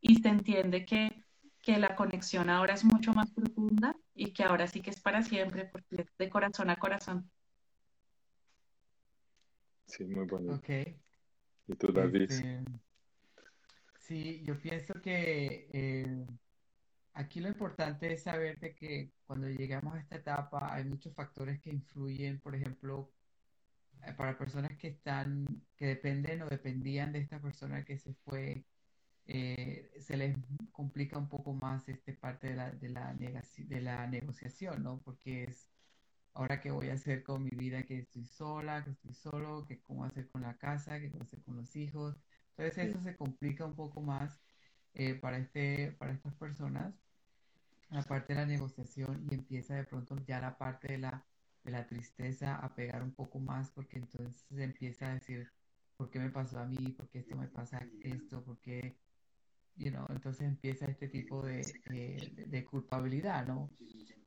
y 0.00 0.16
se 0.16 0.28
entiende 0.28 0.84
que, 0.84 1.24
que 1.62 1.78
la 1.78 1.96
conexión 1.96 2.50
ahora 2.50 2.74
es 2.74 2.84
mucho 2.84 3.12
más 3.14 3.32
profunda 3.32 3.96
y 4.14 4.32
que 4.32 4.44
ahora 4.44 4.66
sí 4.66 4.80
que 4.80 4.90
es 4.90 5.00
para 5.00 5.22
siempre, 5.22 5.64
porque 5.64 6.02
es 6.02 6.16
de 6.18 6.28
corazón 6.28 6.70
a 6.70 6.76
corazón. 6.76 7.30
Sí, 9.86 10.04
muy 10.04 10.26
bonito. 10.26 10.54
Ok. 10.54 10.68
¿Y 11.66 11.74
tú, 11.76 11.92
David? 11.92 12.30
Este, 12.30 12.64
sí, 14.06 14.42
yo 14.44 14.60
pienso 14.60 14.94
que 15.02 15.68
eh, 15.72 16.26
aquí 17.14 17.40
lo 17.40 17.48
importante 17.48 18.12
es 18.12 18.24
saber 18.24 18.58
que 18.76 19.14
cuando 19.26 19.48
llegamos 19.48 19.94
a 19.96 20.00
esta 20.00 20.16
etapa 20.16 20.74
hay 20.74 20.84
muchos 20.84 21.14
factores 21.14 21.60
que 21.60 21.70
influyen, 21.70 22.40
por 22.40 22.54
ejemplo, 22.56 23.14
eh, 24.02 24.14
para 24.14 24.38
personas 24.38 24.76
que 24.78 24.88
están, 24.88 25.46
que 25.76 25.86
dependen 25.88 26.42
o 26.42 26.48
dependían 26.48 27.12
de 27.12 27.20
esta 27.20 27.40
persona 27.42 27.84
que 27.84 27.98
se 27.98 28.14
fue, 28.14 28.66
eh, 29.26 29.90
se 30.00 30.16
les 30.16 30.36
complica 30.72 31.18
un 31.18 31.28
poco 31.28 31.54
más 31.54 31.88
este 31.88 32.14
parte 32.14 32.48
de 32.48 32.56
la, 32.56 32.72
de 32.72 32.90
la, 32.90 33.14
de 33.14 33.80
la 33.82 34.06
negociación, 34.08 34.82
¿no? 34.84 35.02
Porque 35.02 35.44
es 35.44 35.72
ahora 36.34 36.60
qué 36.60 36.70
voy 36.70 36.90
a 36.90 36.94
hacer 36.94 37.22
con 37.24 37.42
mi 37.44 37.50
vida, 37.50 37.84
que 37.84 37.98
estoy 38.00 38.24
sola, 38.26 38.84
que 38.84 38.90
estoy 38.92 39.14
solo, 39.14 39.66
que 39.66 39.80
cómo 39.82 40.04
hacer 40.04 40.28
con 40.30 40.42
la 40.42 40.58
casa, 40.58 40.98
voy 40.98 41.12
a 41.20 41.24
hacer 41.24 41.42
con 41.44 41.56
los 41.56 41.76
hijos. 41.76 42.24
Entonces 42.56 42.78
eso 42.90 43.00
se 43.02 43.16
complica 43.16 43.66
un 43.66 43.74
poco 43.76 44.02
más 44.02 44.42
eh, 44.94 45.14
para, 45.16 45.38
este, 45.38 45.92
para 45.92 46.12
estas 46.12 46.34
personas. 46.36 46.94
la 47.88 48.06
parte 48.06 48.34
de 48.34 48.40
la 48.40 48.46
negociación 48.46 49.24
y 49.30 49.34
empieza 49.34 49.74
de 49.76 49.84
pronto 49.84 50.16
ya 50.26 50.40
la 50.40 50.58
parte 50.58 50.92
de 50.92 50.98
la, 50.98 51.26
de 51.62 51.70
la 51.72 51.86
tristeza 51.86 52.56
a 52.56 52.74
pegar 52.74 53.02
un 53.02 53.14
poco 53.14 53.38
más 53.40 53.70
porque 53.72 53.98
entonces 53.98 54.46
empieza 54.58 55.10
a 55.10 55.14
decir, 55.14 55.52
¿por 55.96 56.10
qué 56.10 56.18
me 56.20 56.30
pasó 56.30 56.58
a 56.58 56.66
mí? 56.66 56.92
¿Por 56.92 57.08
qué 57.10 57.20
esto 57.20 57.36
me 57.36 57.48
pasa 57.48 57.90
esto? 58.00 58.44
¿Por 58.44 58.60
qué? 58.60 58.98
You 59.76 59.90
know, 59.90 60.06
entonces 60.10 60.46
empieza 60.48 60.86
este 60.86 61.08
tipo 61.08 61.44
de, 61.44 61.80
de 61.84 62.64
culpabilidad, 62.64 63.46
¿no? 63.46 63.74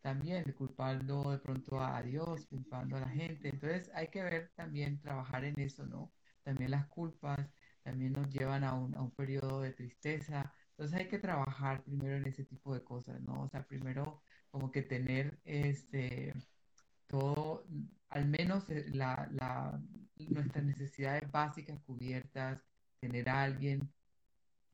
También 0.01 0.51
culpando 0.53 1.31
de 1.31 1.39
pronto 1.39 1.81
a 1.81 2.01
Dios, 2.03 2.47
culpando 2.47 2.97
a 2.97 3.01
la 3.01 3.09
gente. 3.09 3.49
Entonces 3.49 3.91
hay 3.93 4.09
que 4.09 4.23
ver 4.23 4.51
también, 4.55 4.99
trabajar 5.01 5.45
en 5.45 5.59
eso, 5.59 5.85
¿no? 5.87 6.13
También 6.43 6.71
las 6.71 6.87
culpas 6.87 7.56
también 7.87 8.13
nos 8.13 8.29
llevan 8.29 8.63
a 8.65 8.73
un, 8.73 8.95
a 8.95 9.01
un 9.01 9.11
periodo 9.11 9.61
de 9.61 9.71
tristeza. 9.73 10.53
Entonces 10.71 10.99
hay 10.99 11.07
que 11.07 11.19
trabajar 11.19 11.83
primero 11.83 12.17
en 12.17 12.27
ese 12.27 12.43
tipo 12.45 12.73
de 12.73 12.83
cosas, 12.83 13.21
¿no? 13.21 13.43
O 13.43 13.49
sea, 13.49 13.65
primero 13.65 14.21
como 14.51 14.71
que 14.71 14.81
tener 14.83 15.39
este 15.45 16.33
todo, 17.07 17.65
al 18.09 18.27
menos 18.27 18.69
eh, 18.69 18.85
la, 18.93 19.27
la, 19.31 19.81
nuestras 20.17 20.65
necesidades 20.65 21.29
básicas 21.31 21.79
cubiertas, 21.83 22.65
tener 22.99 23.29
a 23.29 23.43
alguien 23.43 23.93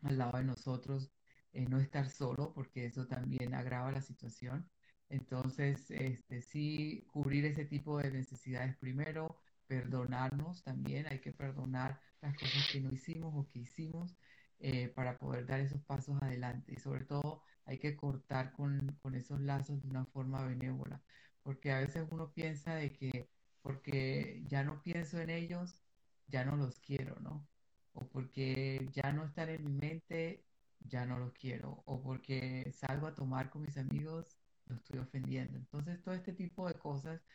al 0.04 0.18
lado 0.18 0.38
de 0.38 0.44
nosotros, 0.46 1.12
eh, 1.54 1.66
no 1.68 1.80
estar 1.80 2.10
solo, 2.10 2.54
porque 2.54 2.86
eso 2.86 3.08
también 3.08 3.54
agrava 3.54 3.92
la 3.92 4.02
situación. 4.02 4.70
Entonces, 5.10 5.90
este, 5.92 6.42
sí, 6.42 7.06
cubrir 7.12 7.46
ese 7.46 7.66
tipo 7.66 8.00
de 8.00 8.12
necesidades 8.12 8.78
primero, 8.78 9.38
perdonarnos 9.68 10.64
también, 10.64 11.08
hay 11.08 11.20
que 11.22 11.32
perdonar 11.34 12.00
las 12.24 12.36
cosas 12.38 12.66
que 12.72 12.82
no 12.82 12.92
hicimos 12.92 13.34
o 13.36 13.48
que 13.50 13.60
hicimos 13.60 14.18
eh, 14.60 14.90
para 14.90 15.20
poder 15.20 15.46
dar 15.46 15.60
esos 15.60 15.82
pasos 15.84 16.22
adelante. 16.22 16.74
Y 16.74 16.78
sobre 16.80 17.06
todo, 17.06 17.44
hay 17.66 17.80
que 17.80 17.96
cortar 17.98 18.54
con, 18.54 18.98
con 19.02 19.16
esos 19.16 19.42
lazos 19.42 19.82
de 19.84 19.90
una 19.90 20.06
forma 20.06 20.46
benévola, 20.46 21.04
porque 21.44 21.72
a 21.72 21.80
veces 21.80 22.08
uno 22.12 22.34
piensa 22.34 22.76
de 22.76 22.94
que 22.94 23.30
porque 23.62 24.44
ya 24.48 24.64
no 24.64 24.82
pienso 24.84 25.20
en 25.22 25.30
ellos, 25.30 25.84
ya 26.28 26.44
no 26.46 26.58
los 26.58 26.80
quiero, 26.80 27.20
¿no? 27.22 27.48
O 27.94 28.10
porque 28.10 28.90
ya 28.92 29.12
no 29.14 29.26
están 29.26 29.50
en 29.50 29.64
mi 29.66 29.72
mente, 29.74 30.46
ya 30.80 31.06
no 31.06 31.20
los 31.20 31.34
quiero. 31.34 31.84
O 31.86 32.02
porque 32.02 32.72
salgo 32.74 33.08
a 33.08 33.16
tomar 33.16 33.50
con 33.50 33.62
mis 33.64 33.78
amigos, 33.78 34.38
los 34.66 34.80
estoy 34.80 35.00
ofendiendo. 35.00 35.58
Entonces, 35.58 36.02
todo 36.02 36.14
este 36.16 36.34
tipo 36.34 36.68
de 36.68 36.76
cosas 36.76 37.26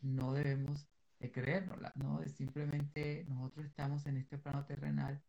no 0.00 0.32
debemos 0.34 0.88
de 1.18 1.32
creérnoslas, 1.32 1.96
¿no? 1.96 2.22
Es 2.22 2.34
simplemente 2.36 3.24
nosotros 3.28 3.66
estamos 3.66 4.06
en 4.06 4.16
este 4.18 4.38
plano 4.38 4.64
terrenal 4.66 5.22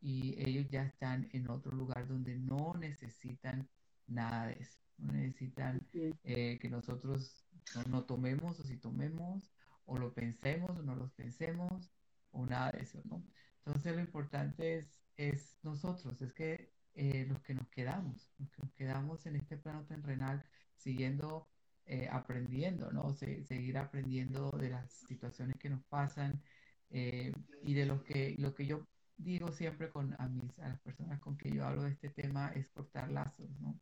y 0.00 0.34
ellos 0.38 0.68
ya 0.70 0.84
están 0.84 1.28
en 1.32 1.50
otro 1.50 1.72
lugar 1.72 2.06
donde 2.08 2.36
no 2.36 2.74
necesitan 2.78 3.68
nada 4.06 4.46
de 4.46 4.54
eso. 4.54 4.78
No 4.98 5.12
necesitan 5.12 5.86
eh, 5.92 6.58
que 6.60 6.70
nosotros 6.70 7.44
no, 7.74 7.82
no, 7.84 8.04
tomemos 8.04 8.58
o 8.60 8.64
si 8.64 8.76
tomemos 8.76 9.50
o 9.84 9.98
lo 9.98 10.12
pensemos 10.12 10.70
o 10.70 10.82
no 10.82 10.96
lo 10.96 11.08
pensemos 11.10 11.90
o 12.30 12.46
nada 12.46 12.72
de 12.72 12.82
eso, 12.82 13.00
¿no? 13.04 13.24
Entonces 13.58 13.94
lo 13.94 14.00
importante 14.00 14.78
es, 14.78 15.00
es 15.16 15.58
nosotros, 15.62 16.20
es 16.22 16.32
que 16.32 16.72
eh, 16.94 17.26
los 17.28 17.40
que 17.42 17.54
nos 17.54 17.68
quedamos, 17.68 18.32
los 18.38 18.50
que 18.50 18.62
nos 18.62 18.72
quedamos 18.72 19.26
en 19.26 19.36
este 19.36 19.56
plano 19.56 19.84
terrenal 19.86 20.44
siguiendo 20.76 21.48
eh, 21.90 22.06
aprendiendo, 22.12 22.92
¿no? 22.92 23.14
Se, 23.14 23.44
seguir 23.44 23.78
aprendiendo 23.78 24.50
de 24.50 24.68
las 24.68 24.92
situaciones 25.08 25.56
que 25.56 25.70
nos 25.70 25.82
pasan 25.84 26.42
eh, 26.90 27.32
y 27.62 27.72
de 27.72 27.86
lo 27.86 28.04
que, 28.04 28.36
lo 28.38 28.54
que 28.54 28.66
yo 28.66 28.86
digo 29.16 29.52
siempre 29.52 29.88
con 29.90 30.14
a, 30.18 30.28
mis, 30.28 30.58
a 30.58 30.68
las 30.68 30.80
personas 30.80 31.18
con 31.20 31.38
que 31.38 31.50
yo 31.50 31.64
hablo 31.66 31.84
de 31.84 31.92
este 31.92 32.10
tema 32.10 32.52
es 32.54 32.68
cortar 32.68 33.10
lazos, 33.10 33.48
¿no? 33.60 33.80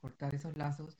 Cortar 0.00 0.34
esos 0.34 0.56
lazos 0.56 0.98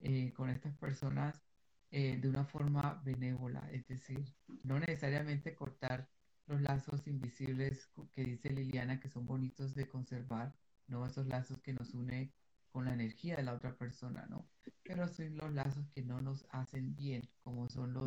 eh, 0.00 0.32
con 0.34 0.50
estas 0.50 0.76
personas 0.76 1.42
de 1.90 2.28
una 2.28 2.44
forma 2.44 3.00
benévola, 3.04 3.66
es 3.72 3.86
decir, 3.86 4.34
no 4.64 4.78
necesariamente 4.78 5.54
cortar 5.54 6.10
los 6.46 6.60
lazos 6.60 7.06
invisibles 7.06 7.88
que 8.12 8.24
dice 8.24 8.50
Liliana 8.50 9.00
que 9.00 9.08
son 9.08 9.24
bonitos 9.24 9.74
de 9.74 9.88
conservar, 9.88 10.54
no 10.88 11.06
esos 11.06 11.26
lazos 11.26 11.58
que 11.62 11.72
nos 11.72 11.94
unen 11.94 12.30
con 12.76 12.84
la 12.84 12.92
energía 12.92 13.36
de 13.36 13.42
la 13.42 13.54
otra 13.54 13.74
persona, 13.74 14.26
¿no? 14.28 14.46
Pero 14.82 15.08
son 15.08 15.34
los 15.38 15.50
lazos 15.54 15.88
que 15.94 16.02
no 16.02 16.20
nos 16.20 16.46
hacen 16.50 16.94
bien, 16.94 17.26
como 17.42 17.70
son 17.70 17.94
los 17.94 18.04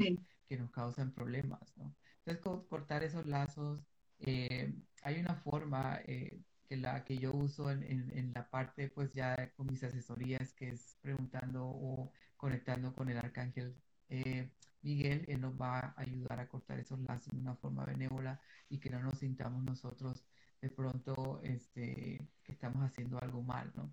que 0.48 0.58
nos 0.60 0.70
causan 0.70 1.12
problemas, 1.12 1.76
¿no? 1.76 1.96
Entonces, 2.24 2.68
cortar 2.70 3.02
esos 3.02 3.26
lazos, 3.26 3.82
eh, 4.20 4.72
hay 5.02 5.20
una 5.20 5.34
forma 5.34 6.00
eh, 6.06 6.44
que 6.68 6.78
la 6.78 7.04
que 7.04 7.18
yo 7.18 7.34
uso 7.34 7.72
en, 7.72 7.82
en, 7.84 8.32
la 8.32 8.48
parte, 8.48 8.90
pues 8.90 9.12
ya 9.12 9.52
con 9.54 9.66
mis 9.66 9.84
asesorías, 9.84 10.54
que 10.54 10.70
es 10.70 11.00
preguntando 11.02 11.66
o 11.66 12.12
conectando 12.38 12.94
con 12.94 13.10
el 13.10 13.18
arcángel 13.18 13.76
eh, 14.10 14.52
Miguel, 14.84 15.26
él 15.30 15.42
nos 15.42 15.60
va 15.60 15.80
a 15.80 15.94
ayudar 15.98 16.40
a 16.40 16.48
cortar 16.48 16.80
esos 16.80 17.00
lazos 17.00 17.34
de 17.34 17.40
una 17.40 17.56
forma 17.56 17.86
benévola 17.86 18.40
y 18.70 18.78
que 18.78 18.92
no 18.92 19.00
nos 19.00 19.18
sintamos 19.18 19.64
nosotros 19.64 20.24
de 20.62 20.70
pronto 20.70 21.42
este, 21.44 22.22
que 22.44 22.52
estamos 22.52 22.84
haciendo 22.84 23.20
algo 23.20 23.42
mal, 23.42 23.72
¿no? 23.76 23.92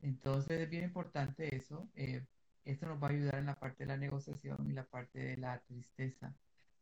Entonces 0.00 0.60
es 0.60 0.70
bien 0.70 0.84
importante 0.84 1.54
eso. 1.54 1.88
Eh, 1.94 2.24
esto 2.64 2.86
nos 2.86 3.02
va 3.02 3.08
a 3.08 3.10
ayudar 3.10 3.36
en 3.36 3.46
la 3.46 3.54
parte 3.54 3.84
de 3.84 3.88
la 3.88 3.96
negociación 3.96 4.68
y 4.68 4.72
la 4.72 4.84
parte 4.84 5.20
de 5.20 5.36
la 5.36 5.60
tristeza, 5.60 6.34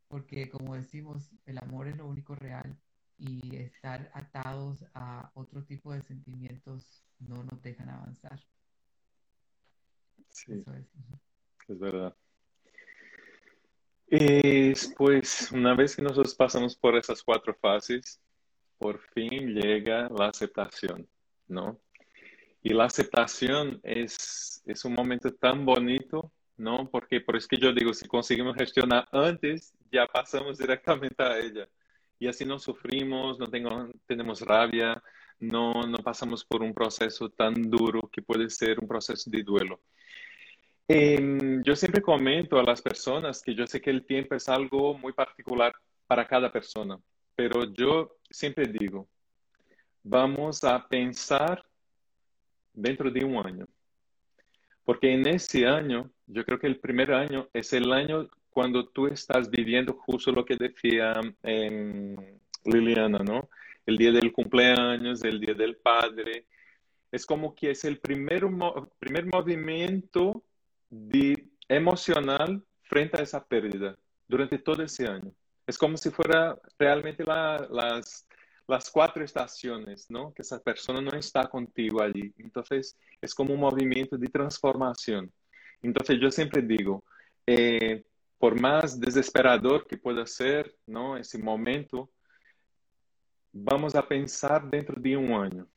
porque 0.09 0.49
como 0.49 0.75
decimos, 0.75 1.31
el 1.45 1.59
amor 1.59 1.89
es 1.89 1.97
lo 1.97 2.07
único 2.07 2.35
real 2.35 2.77
y 3.19 3.57
estar 3.57 4.11
atados 4.15 4.85
a 4.95 5.31
otro 5.35 5.63
tipo 5.65 5.93
de 5.93 6.03
sentimientos 6.03 7.05
no 7.19 7.45
nos 7.45 7.63
dejan 7.63 7.91
avanzar. 7.91 8.41
Sí, 10.31 10.53
es. 10.53 10.69
es. 11.69 11.79
verdad. 11.79 12.17
Y 14.07 14.73
pues 14.97 15.51
una 15.53 15.75
vez 15.75 15.97
que 15.97 16.03
nosotros 16.03 16.35
pasamos 16.35 16.77
por 16.77 16.97
esas 16.97 17.23
cuatro 17.23 17.55
fases, 17.55 18.21
por 18.79 18.99
fin 18.99 19.55
llega 19.55 20.09
la 20.09 20.29
aceptación, 20.29 21.09
¿no? 21.47 21.81
Y 22.65 22.71
la 22.71 22.87
aceptación 22.87 23.79
es, 23.83 24.63
es 24.65 24.87
un 24.87 24.95
momento 24.95 25.31
tan 25.35 25.67
bonito, 25.67 26.33
¿no? 26.57 26.89
Porque 26.91 27.21
por 27.21 27.37
eso 27.37 27.47
que 27.47 27.59
yo 27.59 27.75
digo, 27.75 27.93
si 27.93 28.09
conseguimos 28.09 28.57
gestionar 28.57 29.07
antes, 29.13 29.75
ya 29.93 30.07
pasamos 30.07 30.57
directamente 30.57 31.23
a 31.23 31.39
ella. 31.39 31.69
Y 32.19 32.27
así 32.27 32.47
no 32.47 32.59
sufrimos, 32.59 33.39
no 33.39 33.47
tengo, 33.49 33.91
tenemos 34.07 34.41
rabia, 34.41 35.03
no, 35.39 35.75
no 35.83 35.99
pasamos 35.99 36.43
por 36.43 36.63
un 36.63 36.73
proceso 36.73 37.29
tan 37.29 37.53
duro 37.71 38.09
que 38.11 38.23
puede 38.23 38.49
ser 38.49 38.81
un 38.81 38.89
proceso 38.89 39.31
de 39.31 39.43
duelo. 39.43 39.83
Eh, 40.89 41.61
yo 41.63 41.77
siempre 41.77 42.01
comento 42.01 42.59
a 42.59 42.63
las 42.63 42.81
personas 42.81 43.43
que 43.43 43.55
yo 43.55 43.67
sé 43.67 43.83
que 43.83 43.91
el 43.91 44.07
tiempo 44.07 44.37
es 44.37 44.49
algo 44.49 44.97
muy 44.97 45.13
particular 45.13 45.75
para 46.07 46.27
cada 46.27 46.51
persona, 46.51 46.99
pero 47.37 47.65
yo 47.75 48.17
siempre 48.31 48.67
digo, 48.67 49.07
vamos 50.03 50.65
a 50.65 50.89
pensar 50.89 51.63
dentro 52.75 53.11
de 53.11 53.25
un 53.25 53.47
año. 53.47 53.67
Porque 54.85 55.13
en 55.13 55.27
ese 55.27 55.67
año, 55.67 56.11
yo 56.27 56.45
creo 56.45 56.59
que 56.59 56.67
el 56.67 56.79
primer 56.79 57.13
año 57.13 57.49
es 57.53 57.73
el 57.73 57.93
año 57.93 58.29
cuando 58.51 58.87
tú 58.89 59.07
estás 59.07 59.51
viviendo 59.51 59.95
justo 59.95 60.31
lo 60.31 60.45
que 60.45 60.57
decía 60.57 61.21
eh, 61.43 62.39
Liliana, 62.65 63.19
¿no? 63.19 63.49
El 63.87 63.97
día 63.97 64.13
del 64.13 64.33
cumpleaños, 64.33 65.25
el 65.25 65.41
día 65.41 65.55
del 65.55 65.77
padre. 65.77 66.47
Es 67.11 67.25
como 67.25 67.55
que 67.55 67.71
es 67.71 67.85
el 67.85 67.99
primer, 67.99 68.45
primer 68.99 69.27
movimiento 69.27 70.43
de, 70.91 71.49
emocional 71.69 72.63
frente 72.83 73.19
a 73.19 73.23
esa 73.23 73.45
pérdida 73.45 73.97
durante 74.29 74.59
todo 74.59 74.83
ese 74.83 75.07
año. 75.07 75.33
Es 75.67 75.79
como 75.79 75.97
si 75.97 76.11
fuera 76.11 76.59
realmente 76.79 77.25
la, 77.25 77.67
las, 77.71 78.27
las 78.67 78.91
cuatro 78.91 79.25
estaciones, 79.25 80.11
¿no? 80.11 80.33
Que 80.33 80.43
esa 80.43 80.59
persona 80.59 81.01
no 81.01 81.11
está 81.11 81.49
contigo 81.49 82.03
allí. 82.03 82.33
Entonces, 82.39 82.97
es 83.21 83.35
como 83.35 83.55
un 83.55 83.61
movimiento 83.61 84.17
de 84.17 84.29
transformación. 84.29 85.33
Entonces, 85.83 86.19
yo 86.21 86.31
siempre 86.31 86.63
digo, 86.63 87.05
eh, 87.47 88.05
por 88.39 88.59
más 88.59 88.99
desesperador 88.99 89.87
que 89.87 89.99
pueda 89.99 90.27
ser, 90.27 90.75
¿no? 90.87 91.17
Ese 91.17 91.39
momento, 91.39 92.11
vamos 93.53 93.95
a 93.95 94.07
pensar 94.07 94.69
dentro 94.69 95.01
de 95.01 95.17
un 95.17 95.33
año, 95.33 95.69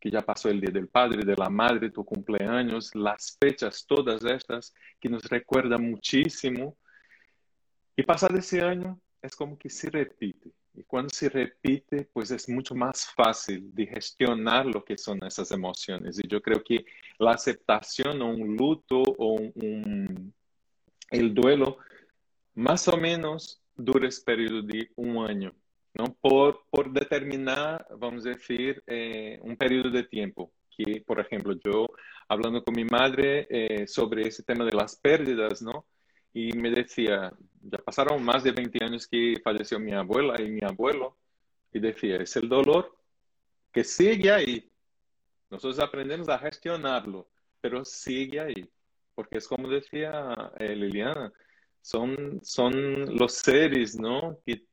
que 0.00 0.10
ya 0.10 0.20
pasó 0.20 0.48
el 0.48 0.60
Día 0.60 0.70
del 0.70 0.88
Padre, 0.88 1.24
de 1.24 1.36
la 1.36 1.48
Madre, 1.48 1.90
tu 1.90 2.04
cumpleaños, 2.04 2.94
las 2.94 3.36
fechas, 3.40 3.84
todas 3.86 4.24
estas, 4.24 4.74
que 5.00 5.08
nos 5.08 5.24
recuerdan 5.24 5.90
muchísimo. 5.90 6.76
Y 7.96 8.02
pasar 8.02 8.34
ese 8.36 8.60
año 8.60 9.00
es 9.20 9.36
como 9.36 9.58
que 9.58 9.68
se 9.68 9.90
repite. 9.90 10.50
Y 10.74 10.84
cuando 10.84 11.10
se 11.10 11.28
repite, 11.28 12.08
pues 12.12 12.30
es 12.30 12.48
mucho 12.48 12.74
más 12.74 13.06
fácil 13.14 13.74
de 13.74 13.86
gestionar 13.86 14.64
lo 14.66 14.84
que 14.84 14.96
son 14.96 15.22
esas 15.24 15.50
emociones. 15.50 16.18
Y 16.18 16.26
yo 16.26 16.40
creo 16.40 16.62
que 16.64 16.84
la 17.18 17.32
aceptación 17.32 18.22
o 18.22 18.30
un 18.30 18.56
luto 18.56 19.02
o 19.02 19.34
un, 19.34 20.32
el 21.10 21.34
duelo, 21.34 21.76
más 22.54 22.88
o 22.88 22.96
menos 22.96 23.60
dura 23.76 24.08
ese 24.08 24.22
periodo 24.24 24.62
de 24.62 24.90
un 24.96 25.18
año, 25.28 25.54
¿no? 25.94 26.14
Por, 26.20 26.64
por 26.70 26.90
determinar, 26.92 27.86
vamos 27.98 28.24
a 28.26 28.30
decir, 28.30 28.82
eh, 28.86 29.38
un 29.42 29.56
periodo 29.56 29.90
de 29.90 30.04
tiempo. 30.04 30.52
que, 30.74 31.02
por 31.02 31.20
ejemplo, 31.20 31.54
yo 31.62 31.86
hablando 32.28 32.64
con 32.64 32.74
mi 32.74 32.84
madre 32.84 33.46
eh, 33.50 33.86
sobre 33.86 34.26
ese 34.26 34.42
tema 34.42 34.64
de 34.64 34.72
las 34.72 34.96
pérdidas, 34.96 35.60
¿no? 35.60 35.86
Y 36.32 36.52
me 36.54 36.70
decía, 36.70 37.30
ya 37.62 37.78
pasaron 37.78 38.22
más 38.22 38.42
de 38.42 38.52
20 38.52 38.84
años 38.84 39.06
que 39.06 39.40
falleció 39.42 39.78
mi 39.78 39.92
abuela 39.92 40.40
y 40.40 40.50
mi 40.50 40.60
abuelo, 40.64 41.16
y 41.72 41.80
decía, 41.80 42.16
es 42.16 42.36
el 42.36 42.48
dolor 42.48 42.96
que 43.72 43.84
sigue 43.84 44.30
ahí. 44.30 44.70
Nosotros 45.50 45.78
aprendemos 45.80 46.28
a 46.28 46.38
gestionarlo, 46.38 47.28
pero 47.60 47.84
sigue 47.84 48.40
ahí, 48.40 48.70
porque 49.14 49.38
es 49.38 49.48
como 49.48 49.68
decía 49.68 50.52
eh, 50.58 50.74
Liliana, 50.74 51.32
son, 51.80 52.40
son 52.42 53.16
los 53.16 53.34
seres, 53.34 53.98
¿no? 53.98 54.38
Que 54.46 54.64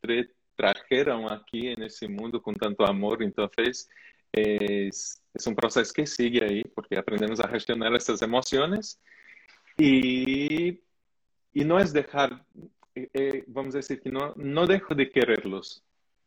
trajeron 0.55 1.31
aquí 1.31 1.69
en 1.69 1.83
ese 1.83 2.07
mundo 2.07 2.41
con 2.41 2.55
tanto 2.55 2.85
amor, 2.85 3.23
entonces 3.23 3.89
es, 4.31 5.21
es 5.33 5.47
un 5.47 5.55
proceso 5.55 5.93
que 5.93 6.05
sigue 6.05 6.43
ahí, 6.43 6.63
porque 6.63 6.97
aprendemos 6.97 7.39
a 7.39 7.47
gestionar 7.47 7.95
estas 7.95 8.21
emociones 8.21 8.99
y, 9.77 10.81
y 11.53 11.65
no 11.65 11.79
es 11.79 11.93
dejar, 11.93 12.45
eh, 13.03 13.09
eh, 13.13 13.43
vamos 13.47 13.75
a 13.75 13.79
decir 13.79 14.01
que 14.01 14.09
no, 14.09 14.33
no 14.35 14.67
dejo 14.67 14.95
de 14.95 15.09
quererlos, 15.09 15.83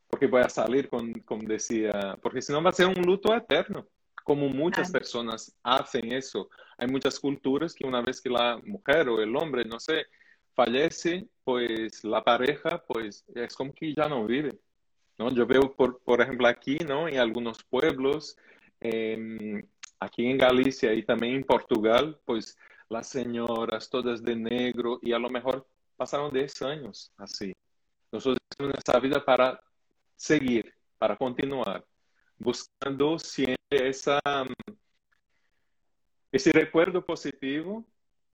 porque 0.09 0.27
voy 0.27 0.43
a 0.43 0.49
salir 0.49 0.89
con, 0.89 1.12
como 1.20 1.43
decía, 1.43 2.19
porque 2.23 2.43
si 2.43 2.53
no 2.53 2.62
va 2.62 2.70
a 2.70 2.74
ser 2.74 2.86
un 2.86 3.03
luto 3.05 3.35
eterno, 3.35 3.86
como 4.24 4.49
muchas 4.49 4.90
personas 4.90 5.55
hacen 5.62 6.12
eso. 6.12 6.49
Hay 6.78 6.86
muchas 6.89 7.19
culturas 7.19 7.74
que 7.74 7.86
una 7.86 8.03
vez 8.03 8.20
que 8.20 8.31
la 8.31 8.61
mujer 8.65 9.09
o 9.09 9.20
el 9.20 9.35
hombre, 9.36 9.65
no 9.65 9.81
sé, 9.81 10.07
fallece, 10.55 11.28
pues 11.44 12.05
la 12.05 12.23
pareja, 12.23 12.82
pues 12.86 13.24
es 13.35 13.55
como 13.55 13.73
que 13.74 13.94
ya 13.94 14.09
no 14.09 14.24
vive. 14.27 14.59
¿no? 15.19 15.31
Yo 15.31 15.47
veo, 15.47 15.74
por, 15.74 16.01
por 16.03 16.20
ejemplo, 16.20 16.47
aquí, 16.47 16.78
¿no? 16.78 17.09
En 17.09 17.19
algunos 17.19 17.62
pueblos, 17.65 18.36
eh, 18.81 19.65
aquí 20.01 20.27
en 20.27 20.39
Galicia 20.39 20.93
y 20.94 21.03
también 21.05 21.35
en 21.36 21.44
Portugal, 21.44 22.19
pues 22.24 22.57
las 22.89 23.09
señoras 23.09 23.89
todas 23.89 24.23
de 24.23 24.36
negro 24.36 24.99
y 25.03 25.12
a 25.12 25.19
lo 25.19 25.31
mejor 25.31 25.66
pasaron 26.03 26.33
10 26.33 26.62
años 26.62 27.12
así. 27.16 27.53
Nosotros 28.11 28.39
tenemos 28.57 28.77
esta 28.77 28.99
vida 28.99 29.24
para 29.24 29.61
seguir, 30.16 30.74
para 30.99 31.16
continuar, 31.16 31.85
buscando 32.37 33.20
siempre 33.20 33.89
esa, 33.89 34.20
ese 36.33 36.51
recuerdo 36.51 37.07
positivo 37.07 37.87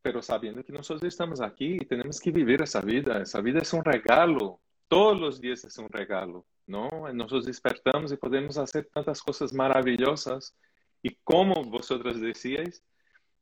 pero 0.02 0.22
sabiendo 0.22 0.64
que 0.64 0.72
nosotros 0.72 1.04
estamos 1.04 1.42
aquí 1.42 1.76
y 1.82 1.86
tenemos 1.86 2.22
que 2.22 2.32
vivir 2.32 2.62
esa 2.62 2.80
vida. 2.80 3.22
Esa 3.22 3.42
vida 3.42 3.60
es 3.60 3.74
un 3.74 3.84
regalo. 3.84 4.62
Todos 4.88 5.20
los 5.20 5.42
días 5.42 5.66
es 5.66 5.78
un 5.78 5.90
regalo, 5.90 6.46
¿no? 6.66 6.90
Nosotros 7.12 7.46
despertamos 7.46 8.14
y 8.14 8.16
podemos 8.16 8.58
hacer 8.58 8.88
tantas 8.94 9.22
cosas 9.22 9.52
maravillosas. 9.52 10.56
Y 11.04 11.14
como 11.26 11.56
vosotros 11.66 12.22
decíais, 12.22 12.82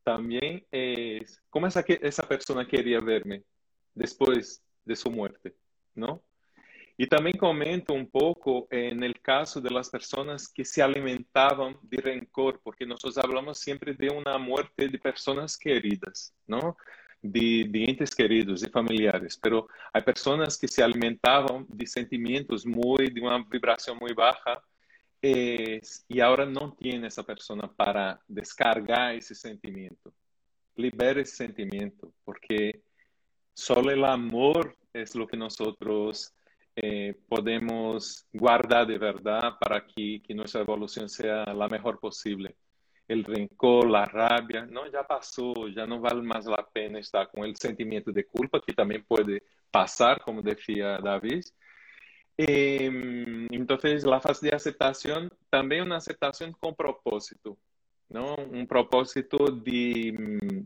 también 0.03 0.65
es 0.71 1.39
cómo 1.51 1.67
esa, 1.67 1.81
esa 1.81 2.27
persona 2.27 2.65
quería 2.65 2.99
verme 2.99 3.43
después 3.95 4.61
de 4.83 4.95
su 4.95 5.09
muerte, 5.09 5.55
¿no? 5.95 6.21
Y 6.97 7.07
también 7.07 7.37
comento 7.37 7.93
un 7.93 8.09
poco 8.09 8.67
en 8.69 9.03
el 9.03 9.19
caso 9.19 9.59
de 9.59 9.69
las 9.69 9.89
personas 9.89 10.47
que 10.47 10.63
se 10.63 10.81
alimentaban 10.81 11.77
de 11.81 11.97
rencor, 11.97 12.61
porque 12.63 12.85
nosotros 12.85 13.17
hablamos 13.17 13.59
siempre 13.59 13.93
de 13.93 14.09
una 14.09 14.37
muerte 14.37 14.87
de 14.87 14.99
personas 14.99 15.57
queridas, 15.57 16.33
¿no? 16.47 16.77
De, 17.21 17.65
de 17.67 17.85
entes 17.85 18.13
queridos 18.13 18.63
y 18.63 18.69
familiares, 18.69 19.37
pero 19.41 19.67
hay 19.91 20.03
personas 20.03 20.57
que 20.57 20.67
se 20.67 20.83
alimentaban 20.83 21.65
de 21.67 21.87
sentimientos 21.87 22.65
muy, 22.65 23.09
de 23.09 23.19
una 23.19 23.43
vibración 23.43 23.97
muy 23.97 24.13
baja 24.13 24.61
y 26.07 26.19
ahora 26.19 26.45
no 26.45 26.73
tiene 26.73 27.07
esa 27.07 27.23
persona 27.23 27.67
para 27.67 28.21
descargar 28.27 29.15
ese 29.15 29.33
sentimiento. 29.33 30.13
Libera 30.75 31.21
ese 31.21 31.35
sentimiento, 31.35 32.13
porque 32.23 32.83
solo 33.55 33.89
el 33.91 34.03
amor 34.03 34.75
es 34.93 35.15
lo 35.15 35.25
que 35.25 35.37
nosotros 35.37 36.33
eh, 36.75 37.15
podemos 37.27 38.27
guardar 38.33 38.85
de 38.85 38.97
verdad 38.97 39.53
para 39.59 39.85
que, 39.85 40.21
que, 40.21 40.35
nuestra 40.35 40.61
evolución 40.61 41.07
sea 41.07 41.45
la 41.53 41.67
mejor 41.69 41.99
posible. 41.99 42.55
El 43.07 43.23
rencor, 43.23 43.89
la 43.89 44.05
rabia, 44.05 44.65
no, 44.65 44.91
ya 44.91 45.03
pasó, 45.03 45.67
ya 45.69 45.85
no 45.85 46.01
vale 46.01 46.21
más 46.21 46.45
la 46.45 46.67
pena 46.73 46.99
estar 46.99 47.29
con 47.29 47.45
el 47.45 47.55
sentimiento 47.55 48.11
de 48.11 48.25
culpa, 48.25 48.61
que 48.61 48.73
también 48.73 49.05
puede 49.07 49.43
pasar, 49.71 50.21
como 50.21 50.41
decía 50.41 50.97
David. 50.97 51.43
Eh, 52.37 53.47
entonces, 53.51 54.03
la 54.03 54.19
fase 54.19 54.47
de 54.47 54.55
aceptación, 54.55 55.31
también 55.49 55.83
una 55.83 55.97
aceptación 55.97 56.51
con 56.53 56.75
propósito, 56.75 57.57
¿no? 58.09 58.35
Un 58.35 58.67
propósito 58.67 59.37
de, 59.51 60.65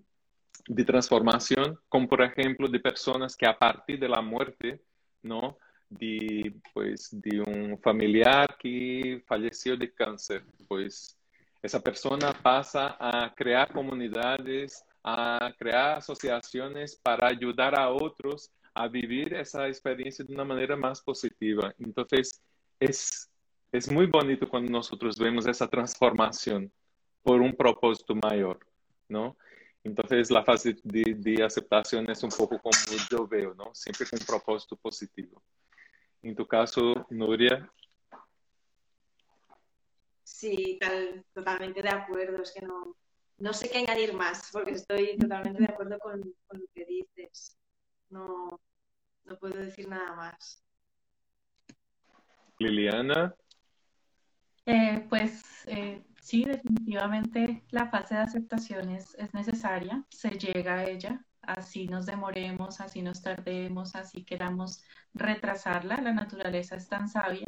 de 0.68 0.86
transformación, 0.86 1.80
como 1.88 2.08
por 2.08 2.22
ejemplo 2.22 2.68
de 2.68 2.80
personas 2.80 3.36
que 3.36 3.48
a 3.48 3.58
partir 3.58 4.00
de 4.00 4.10
la 4.10 4.22
muerte, 4.22 4.82
¿no? 5.22 5.58
de, 5.90 6.54
pues, 6.74 7.10
de 7.12 7.42
un 7.42 7.80
familiar 7.80 8.56
que 8.58 9.24
falleció 9.28 9.76
de 9.76 9.92
cáncer. 9.92 10.44
Pues 10.68 11.18
esa 11.62 11.82
persona 11.82 12.32
pasa 12.32 12.96
a 13.00 13.34
crear 13.36 13.72
comunidades, 13.74 14.86
a 15.04 15.52
crear 15.58 15.98
asociaciones 15.98 16.96
para 16.96 17.28
ayudar 17.28 17.78
a 17.78 17.90
otros 17.90 18.52
a 18.74 18.88
vivir 18.88 19.34
esa 19.34 19.68
experiencia 19.68 20.24
de 20.24 20.34
una 20.34 20.46
manera 20.46 20.78
más 20.78 21.02
positiva. 21.02 21.74
Entonces, 21.80 22.42
es, 22.80 23.30
es 23.72 23.92
muy 23.92 24.06
bonito 24.06 24.48
cuando 24.48 24.72
nosotros 24.72 25.18
vemos 25.18 25.48
esa 25.48 25.68
transformación 25.68 26.72
por 27.22 27.42
un 27.42 27.54
propósito 27.54 28.16
mayor, 28.16 28.60
¿no? 29.10 29.36
Entonces, 29.84 30.30
la 30.30 30.44
fase 30.44 30.76
de, 30.84 31.16
de 31.16 31.44
aceptación 31.44 32.10
es 32.10 32.22
un 32.24 32.30
poco 32.30 32.60
como 32.60 32.78
yo 33.10 33.28
veo, 33.28 33.54
¿no? 33.56 33.74
Siempre 33.74 34.06
con 34.08 34.20
un 34.20 34.26
propósito 34.26 34.76
positivo. 34.76 35.42
En 36.22 36.36
tu 36.36 36.46
caso, 36.46 37.06
Nuria. 37.10 37.72
Sí, 40.24 40.78
tal, 40.80 41.26
totalmente 41.34 41.82
de 41.82 41.90
acuerdo. 41.90 42.42
Es 42.42 42.52
que 42.52 42.66
no, 42.66 42.96
no 43.38 43.54
sé 43.54 43.70
qué 43.70 43.80
añadir 43.80 44.14
más, 44.14 44.50
porque 44.52 44.72
estoy 44.72 45.18
totalmente 45.18 45.60
de 45.60 45.70
acuerdo 45.70 45.98
con, 46.00 46.22
con 46.46 46.60
lo 46.60 46.66
que 46.74 46.86
dices. 46.86 47.58
No, 48.10 48.60
no 49.24 49.38
puedo 49.38 49.58
decir 49.58 49.88
nada 49.88 50.14
más. 50.16 50.64
Liliana. 52.60 53.34
Eh, 54.66 55.06
pues 55.10 55.42
eh, 55.68 56.04
sí, 56.30 56.44
definitivamente 56.46 57.64
la 57.72 57.90
fase 57.90 58.16
de 58.16 58.22
aceptación 58.22 58.90
es, 58.92 59.16
es, 59.16 59.34
necesaria, 59.34 60.06
se 60.10 60.30
llega 60.32 60.76
a 60.76 60.86
ella, 60.86 61.26
así 61.42 61.88
nos 61.88 62.06
demoremos, 62.06 62.82
así 62.82 63.02
nos 63.02 63.22
tardemos, 63.22 63.96
así 63.96 64.24
queramos 64.24 64.84
retrasarla. 65.14 65.98
La 66.02 66.14
naturaleza 66.14 66.76
es 66.76 66.88
tan 66.88 67.10
sabia 67.10 67.48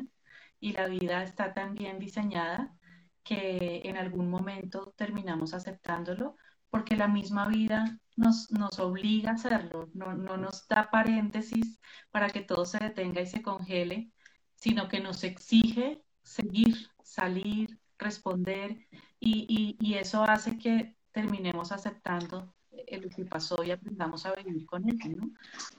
y 0.59 0.73
la 0.73 0.87
vida 0.87 1.23
está 1.23 1.53
tan 1.53 1.75
bien 1.75 1.99
diseñada 1.99 2.75
que 3.23 3.81
en 3.85 3.97
algún 3.97 4.29
momento 4.29 4.93
terminamos 4.97 5.53
aceptándolo 5.53 6.35
porque 6.71 6.95
la 6.95 7.07
misma 7.07 7.47
vida 7.47 7.99
nos, 8.15 8.51
nos 8.51 8.79
obliga 8.79 9.31
a 9.31 9.33
hacerlo, 9.35 9.89
no, 9.93 10.13
no 10.13 10.37
nos 10.37 10.67
da 10.67 10.89
paréntesis 10.89 11.79
para 12.11 12.29
que 12.29 12.41
todo 12.41 12.65
se 12.65 12.79
detenga 12.79 13.21
y 13.21 13.27
se 13.27 13.43
congele, 13.43 14.11
sino 14.55 14.87
que 14.89 15.01
nos 15.01 15.23
exige 15.23 16.03
seguir, 16.23 16.89
salir, 17.03 17.80
responder 18.01 18.87
y, 19.19 19.45
y, 19.47 19.77
y 19.79 19.95
eso 19.95 20.23
hace 20.23 20.57
que 20.57 20.95
terminemos 21.11 21.71
aceptando 21.71 22.53
lo 22.99 23.09
que 23.09 23.25
pasó 23.25 23.63
y 23.63 23.71
aprendamos 23.71 24.25
a 24.25 24.33
vivir 24.35 24.65
con 24.65 24.87
él, 24.89 24.97
¿no? 25.15 25.31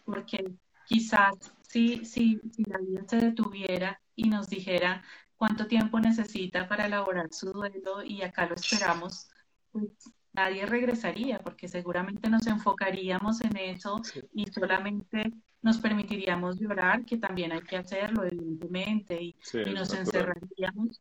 Porque 0.05 0.55
quizás 0.87 1.35
si, 1.63 2.05
si, 2.05 2.41
si 2.51 2.65
la 2.65 2.79
vida 2.79 3.03
se 3.07 3.17
detuviera 3.17 4.01
y 4.15 4.29
nos 4.29 4.49
dijera 4.49 5.03
cuánto 5.37 5.67
tiempo 5.67 6.01
necesita 6.01 6.69
para 6.69 6.87
elaborar 6.87 7.29
su 7.33 7.53
duelo 7.53 8.03
y 8.03 8.23
acá 8.23 8.47
lo 8.47 8.55
esperamos, 8.55 9.29
pues 9.71 9.91
nadie 10.33 10.67
regresaría 10.67 11.39
porque 11.41 11.69
seguramente 11.69 12.31
nos 12.31 12.47
enfocaríamos 12.47 13.41
en 13.43 13.57
eso 13.57 14.01
y 14.33 14.47
solamente 14.51 15.33
nos 15.63 15.79
permitiríamos 15.79 16.59
llorar, 16.59 17.05
que 17.05 17.19
también 17.19 17.53
hay 17.53 17.63
que 17.63 17.77
hacerlo, 17.77 18.25
evidentemente, 18.25 19.23
y, 19.23 19.37
y 19.65 19.71
nos 19.73 19.93
encerraríamos. 19.95 21.01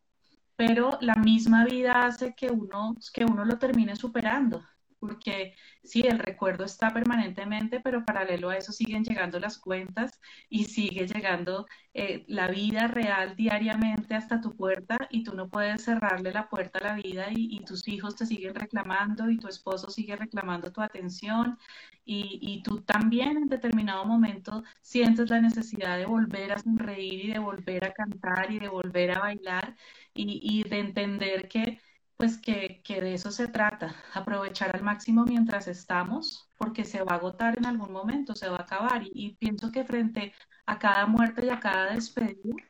Pero 0.55 0.97
la 1.01 1.15
misma 1.15 1.65
vida 1.65 2.05
hace 2.05 2.33
que 2.35 2.49
uno, 2.49 2.95
que 3.13 3.25
uno 3.25 3.45
lo 3.45 3.57
termine 3.57 3.95
superando 3.95 4.63
porque 5.01 5.55
sí, 5.83 6.01
el 6.01 6.19
recuerdo 6.19 6.63
está 6.63 6.93
permanentemente, 6.93 7.79
pero 7.81 8.05
paralelo 8.05 8.49
a 8.51 8.57
eso 8.57 8.71
siguen 8.71 9.03
llegando 9.03 9.39
las 9.39 9.57
cuentas 9.57 10.21
y 10.47 10.65
sigue 10.65 11.07
llegando 11.07 11.65
eh, 11.93 12.23
la 12.27 12.47
vida 12.47 12.87
real 12.87 13.35
diariamente 13.35 14.13
hasta 14.15 14.39
tu 14.41 14.55
puerta 14.55 14.97
y 15.09 15.23
tú 15.23 15.35
no 15.35 15.49
puedes 15.49 15.83
cerrarle 15.83 16.31
la 16.31 16.47
puerta 16.49 16.79
a 16.79 16.83
la 16.83 16.93
vida 16.95 17.27
y, 17.31 17.59
tus 17.65 17.87
hijos 17.87 18.15
te 18.15 18.25
siguen 18.25 18.55
reclamando 18.55 19.29
y 19.29 19.37
tu 19.37 19.47
esposo 19.47 19.89
sigue 19.89 20.15
reclamando 20.15 20.71
tu 20.71 20.81
atención 20.81 21.57
y, 22.05 22.39
y, 22.41 22.63
tú 22.63 22.81
también 22.81 23.37
en 23.37 23.47
determinado 23.47 24.05
momento 24.05 24.63
sientes 24.81 25.29
la 25.29 25.41
necesidad 25.41 25.97
de 25.97 26.05
volver 26.05 26.51
a 26.53 26.59
sonreír 26.59 27.25
y 27.25 27.31
de 27.33 27.39
volver 27.39 27.85
a 27.85 27.93
cantar 27.93 28.51
y 28.51 28.59
de 28.59 28.67
volver 28.69 29.11
a 29.17 29.19
bailar 29.19 29.75
y, 30.13 30.39
y 30.43 30.69
de 30.69 30.79
entender 30.79 31.47
que 31.47 31.79
pues 32.21 32.37
que, 32.37 32.83
de 32.87 33.15
eso 33.15 33.31
se 33.31 33.47
trata, 33.47 33.95
aprovechar 34.13 34.75
al 34.75 34.83
máximo 34.83 35.25
mientras 35.25 35.67
estamos, 35.67 36.47
porque 36.55 36.85
se 36.85 37.01
va 37.01 37.13
a 37.13 37.15
agotar 37.15 37.57
en 37.57 37.65
algún 37.65 37.91
momento, 37.91 38.35
se 38.35 38.47
va 38.47 38.57
a 38.57 38.61
acabar. 38.61 39.01
Y, 39.11 39.37
pienso 39.37 39.71
que 39.71 39.83
frente 39.85 40.31
a 40.67 40.77
cada 40.77 41.07
muerte 41.07 41.47
y 41.47 41.49
a 41.49 41.59
cada 41.59 41.95
despedida, 41.95 42.63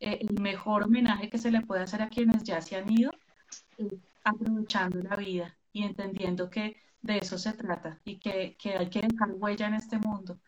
eh, 0.00 0.20
el 0.22 0.40
mejor 0.40 0.84
homenaje 0.84 1.28
que 1.28 1.36
se 1.36 1.50
le 1.50 1.60
puede 1.60 1.82
hacer 1.82 2.00
a 2.00 2.08
quienes 2.08 2.44
ya 2.44 2.62
se 2.62 2.76
han 2.76 2.90
ido 2.90 3.10
es 3.76 3.92
aprovechando 4.24 5.00
la 5.02 5.16
vida 5.16 5.54
y 5.72 5.82
entendiendo 5.84 6.48
que 6.48 6.78
de 7.02 7.18
eso 7.18 7.36
se 7.36 7.52
trata 7.52 8.00
y 8.04 8.18
que, 8.18 8.56
que 8.58 8.78
hay 8.78 8.88
que 8.88 9.02
dejar 9.02 9.32
huella 9.34 9.66
en 9.68 9.74
este 9.74 9.98
mundo, 9.98 10.40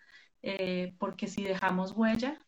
eh, 0.42 0.94
porque 0.98 1.26
si 1.26 1.44
dejamos 1.44 1.92
huella, 1.92 2.40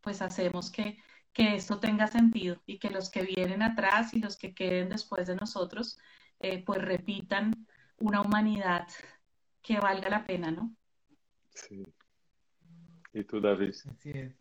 pues 0.00 0.22
hacemos 0.22 0.70
que 0.70 0.98
que 1.34 1.56
esto 1.56 1.80
tenga 1.80 2.06
sentido 2.06 2.62
y 2.64 2.78
que 2.78 2.90
los 2.90 3.10
que 3.10 3.22
vienen 3.22 3.62
atrás 3.62 4.14
y 4.14 4.20
los 4.20 4.36
que 4.36 4.54
queden 4.54 4.88
después 4.88 5.26
de 5.26 5.34
nosotros, 5.34 5.98
eh, 6.40 6.62
pues 6.64 6.80
repitan 6.80 7.66
una 7.98 8.22
humanidad 8.22 8.86
que 9.60 9.78
valga 9.80 10.08
la 10.08 10.24
pena, 10.24 10.50
¿no? 10.52 10.74
Sí. 11.50 11.84
¿Y 13.12 13.24
tú, 13.24 13.40
David? 13.40 13.74
Así 13.90 14.10
es. 14.10 14.34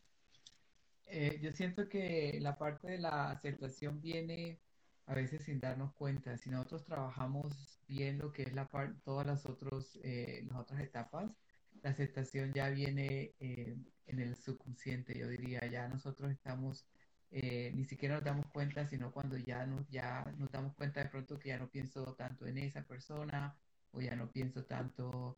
Eh, 1.06 1.40
yo 1.42 1.52
siento 1.52 1.90
que 1.90 2.40
la 2.42 2.58
parte 2.58 2.92
de 2.92 3.00
la 3.00 3.32
aceptación 3.32 4.00
viene 4.00 4.60
a 5.06 5.16
veces 5.16 5.44
sin 5.44 5.60
darnos 5.60 5.94
cuenta. 5.94 6.38
Si 6.38 6.50
nosotros 6.50 6.86
trabajamos 6.86 7.80
bien 7.88 8.20
lo 8.20 8.32
que 8.32 8.44
es 8.44 8.54
la 8.54 8.68
parte, 8.68 9.00
todas 9.04 9.26
las, 9.26 9.46
otros, 9.46 10.00
eh, 10.04 10.46
las 10.48 10.60
otras 10.60 10.80
etapas, 10.82 11.32
la 11.84 11.92
aceptación 11.92 12.54
ya 12.54 12.70
viene 12.70 13.36
eh, 13.40 13.78
en 14.08 14.20
el 14.20 14.36
subconsciente, 14.36 15.18
yo 15.18 15.28
diría, 15.28 15.66
ya 15.68 15.88
nosotros 15.88 16.32
estamos, 16.32 16.86
eh, 17.32 17.72
ni 17.76 17.86
siquiera 17.86 18.16
nos 18.16 18.24
damos 18.24 18.46
cuenta, 18.48 18.88
sino 18.88 19.12
cuando 19.12 19.38
ya 19.38 19.66
nos, 19.66 19.88
ya 19.90 20.24
nos 20.38 20.50
damos 20.52 20.74
cuenta 20.76 21.04
de 21.04 21.10
pronto 21.10 21.38
que 21.40 21.50
ya 21.50 21.60
no 21.60 21.70
pienso 21.70 22.16
tanto 22.16 22.48
en 22.48 22.58
esa 22.58 22.84
persona 22.84 23.58
o 23.92 24.02
ya 24.02 24.16
no 24.16 24.32
pienso 24.32 24.64
tanto 24.66 25.38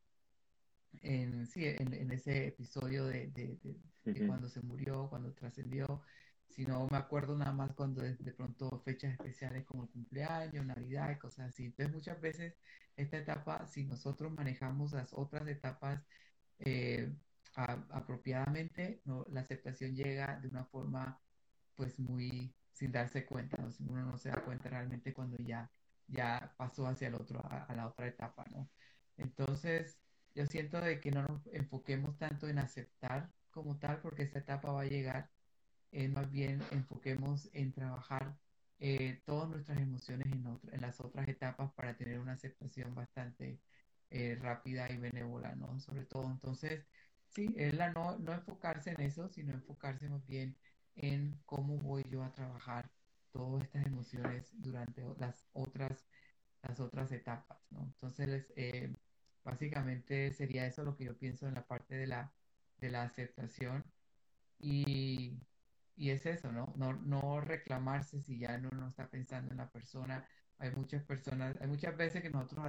en, 1.02 1.48
sí, 1.48 1.66
en, 1.66 2.12
ese 2.12 2.48
episodio 2.48 3.06
de, 3.06 3.28
de, 3.28 4.28
cuando 4.28 4.48
se 4.48 4.62
murió, 4.62 5.10
cuando 5.10 5.34
trascendió, 5.34 6.04
sino 6.50 6.88
me 6.92 6.98
acuerdo 6.98 7.36
nada 7.36 7.54
más 7.54 7.74
cuando 7.74 8.02
de, 8.02 8.16
de, 8.16 8.32
pronto 8.34 8.80
fechas 8.86 9.14
especiales 9.14 9.66
como 9.66 9.84
el 9.84 9.90
cumpleaños, 9.90 10.66
Navidad 10.66 11.12
y 11.12 11.18
cosas 11.20 11.50
así. 11.50 11.66
Entonces 11.66 11.94
muchas 11.94 12.22
veces 12.22 12.56
esta 12.96 13.18
etapa, 13.18 13.66
si 13.68 13.84
nosotros 13.86 14.32
manejamos 14.32 14.94
las 14.94 15.12
otras 15.14 15.48
etapas 15.48 16.04
eh, 16.60 17.12
apropiadamente, 17.56 19.02
la 19.30 19.42
aceptación 19.42 19.96
llega 19.96 20.40
de 20.40 20.48
una 20.48 20.66
forma 20.66 21.20
pues 21.76 22.00
muy 22.00 22.54
sin 22.72 22.92
darse 22.92 23.26
cuenta, 23.26 23.58
¿no? 23.58 23.70
uno 23.88 24.06
no 24.06 24.18
se 24.18 24.30
da 24.30 24.44
cuenta 24.44 24.70
realmente 24.70 25.14
cuando 25.14 25.38
ya, 25.38 25.72
ya 26.08 26.54
pasó 26.58 26.88
hacia 26.88 27.08
el 27.08 27.16
otro, 27.16 27.42
a, 27.46 27.74
la 27.74 27.88
otra 27.88 28.08
etapa, 28.08 28.46
¿no? 28.52 28.70
Entonces, 29.18 29.98
yo 30.36 30.46
siento 30.46 30.82
de 30.82 31.00
que 31.00 31.12
no 31.12 31.24
nos 31.24 31.48
enfoquemos 31.48 32.18
tanto 32.18 32.48
en 32.50 32.60
aceptar 32.60 33.32
como 33.52 33.78
tal, 33.80 34.02
porque 34.02 34.24
esa 34.24 34.40
etapa 34.40 34.72
va 34.72 34.82
a 34.82 34.86
llegar, 34.86 35.30
es 35.92 36.10
más 36.12 36.30
bien 36.32 36.62
enfoquemos 36.72 37.50
en 37.54 37.72
trabajar 37.74 38.38
eh, 38.80 39.22
todas 39.26 39.50
nuestras 39.50 39.80
emociones 39.80 40.28
en 40.34 40.82
las 40.82 41.00
otras 41.00 41.28
etapas 41.30 41.72
para 41.74 41.96
tener 41.96 42.20
una 42.20 42.34
aceptación 42.34 42.94
bastante 42.94 43.62
eh, 44.10 44.36
rápida 44.40 44.92
y 44.92 44.98
benévola, 44.98 45.56
¿no? 45.56 45.80
Sobre 45.80 46.06
todo, 46.06 46.30
entonces, 46.32 46.88
sí, 47.28 47.54
es 47.58 47.74
la 47.76 47.92
no, 47.92 48.18
no 48.20 48.34
enfocarse 48.34 48.92
en 48.92 49.02
eso, 49.02 49.28
sino 49.30 49.54
enfocarse 49.54 50.10
más 50.10 50.26
bien 50.26 50.58
en 50.96 51.42
cómo 51.46 51.78
voy 51.78 52.04
yo 52.10 52.24
a 52.24 52.32
trabajar 52.32 52.92
todas 53.32 53.64
estas 53.66 53.86
emociones 53.86 54.54
durante 54.62 55.04
las 55.18 55.50
otras, 55.54 56.08
las 56.62 56.80
otras 56.80 57.12
etapas, 57.12 57.72
¿no? 57.72 57.84
Entonces, 57.84 58.54
eh, 58.56 58.94
básicamente 59.44 60.32
sería 60.34 60.66
eso 60.68 60.84
lo 60.84 60.96
que 60.96 61.06
yo 61.06 61.18
pienso 61.18 61.48
en 61.48 61.56
la 61.56 61.68
parte 61.68 61.96
de 61.96 62.08
la, 62.08 62.36
de 62.78 62.90
la 62.92 63.04
aceptación 63.04 63.84
y, 64.58 65.40
y 65.96 66.10
es 66.12 66.26
eso, 66.26 66.52
¿no? 66.52 66.74
¿no? 66.78 66.94
No 66.94 67.42
reclamarse 67.42 68.22
si 68.22 68.40
ya 68.40 68.58
no, 68.58 68.70
no 68.72 68.88
está 68.90 69.10
pensando 69.10 69.52
en 69.52 69.58
la 69.58 69.72
persona. 69.72 70.28
Hay 70.58 70.72
muchas 70.72 71.04
personas, 71.06 71.58
hay 71.62 71.68
muchas 71.68 71.96
veces 71.98 72.22
que 72.22 72.30
nosotros 72.30 72.66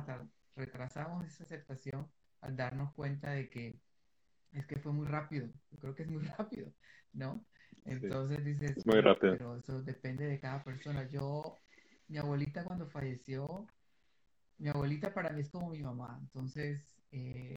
retrasamos 0.56 1.26
esa 1.26 1.44
aceptación 1.44 2.10
al 2.40 2.56
darnos 2.56 2.92
cuenta 2.94 3.30
de 3.30 3.48
que 3.48 3.78
es 4.52 4.66
que 4.66 4.78
fue 4.78 4.92
muy 4.92 5.06
rápido. 5.06 5.48
Yo 5.70 5.78
creo 5.78 5.94
que 5.94 6.02
es 6.02 6.08
muy 6.08 6.22
rápido, 6.38 6.72
¿no? 7.12 7.44
Entonces 7.84 8.44
dices, 8.44 8.84
muy 8.86 9.00
rápido. 9.00 9.32
pero 9.32 9.56
eso 9.56 9.82
depende 9.82 10.26
de 10.26 10.40
cada 10.40 10.64
persona. 10.64 11.08
Yo, 11.08 11.56
mi 12.08 12.18
abuelita 12.18 12.64
cuando 12.64 12.86
falleció, 12.88 13.66
mi 14.58 14.68
abuelita 14.68 15.14
para 15.14 15.30
mí 15.30 15.42
es 15.42 15.50
como 15.50 15.70
mi 15.70 15.82
mamá. 15.82 16.18
Entonces, 16.20 16.82
eh, 17.12 17.54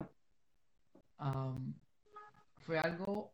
fue 2.58 2.80
algo 2.80 3.34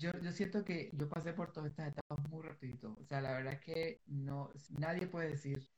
yo, 0.00 0.12
yo 0.22 0.32
siento 0.32 0.64
que 0.64 0.90
yo 0.94 1.08
pasé 1.08 1.34
por 1.34 1.52
todas 1.52 1.70
estas 1.70 1.88
etapas 1.88 2.18
muy 2.30 2.42
rapidito. 2.42 2.96
O 2.98 3.04
sea, 3.04 3.20
la 3.20 3.32
verdad 3.32 3.52
es 3.54 3.60
que 3.60 4.00
no, 4.06 4.50
nadie 4.70 5.06
puede 5.06 5.30
decir 5.30 5.68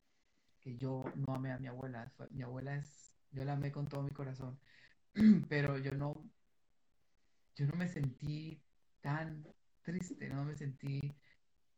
que 0.63 0.77
yo 0.79 1.05
no 1.17 1.35
amé 1.35 1.53
a 1.53 1.59
mi 1.59 1.69
abuela. 1.69 2.13
Mi 2.31 2.43
abuela 2.43 2.77
es, 2.77 3.13
yo 3.31 3.45
la 3.45 3.55
amé 3.55 3.73
con 3.73 3.89
todo 3.89 4.03
mi 4.03 4.11
corazón, 4.11 4.59
pero 5.49 5.79
yo 5.79 5.93
no, 5.93 6.31
yo 7.57 7.67
no 7.67 7.75
me 7.77 7.89
sentí 7.89 8.63
tan 9.01 9.45
triste, 9.83 10.29
no 10.29 10.45
me 10.45 10.55
sentí, 10.57 11.01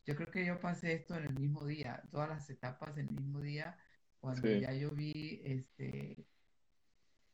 yo 0.07 0.17
creo 0.17 0.31
que 0.31 0.45
yo 0.47 0.61
pasé 0.61 0.93
esto 0.95 1.17
en 1.17 1.25
el 1.25 1.35
mismo 1.35 1.65
día, 1.67 2.03
todas 2.11 2.29
las 2.29 2.51
etapas 2.51 2.97
en 2.99 3.09
el 3.09 3.15
mismo 3.15 3.41
día, 3.41 3.79
cuando 4.21 4.49
ya 4.49 4.73
yo 4.73 4.91
vi, 4.91 5.41
este, 5.45 6.27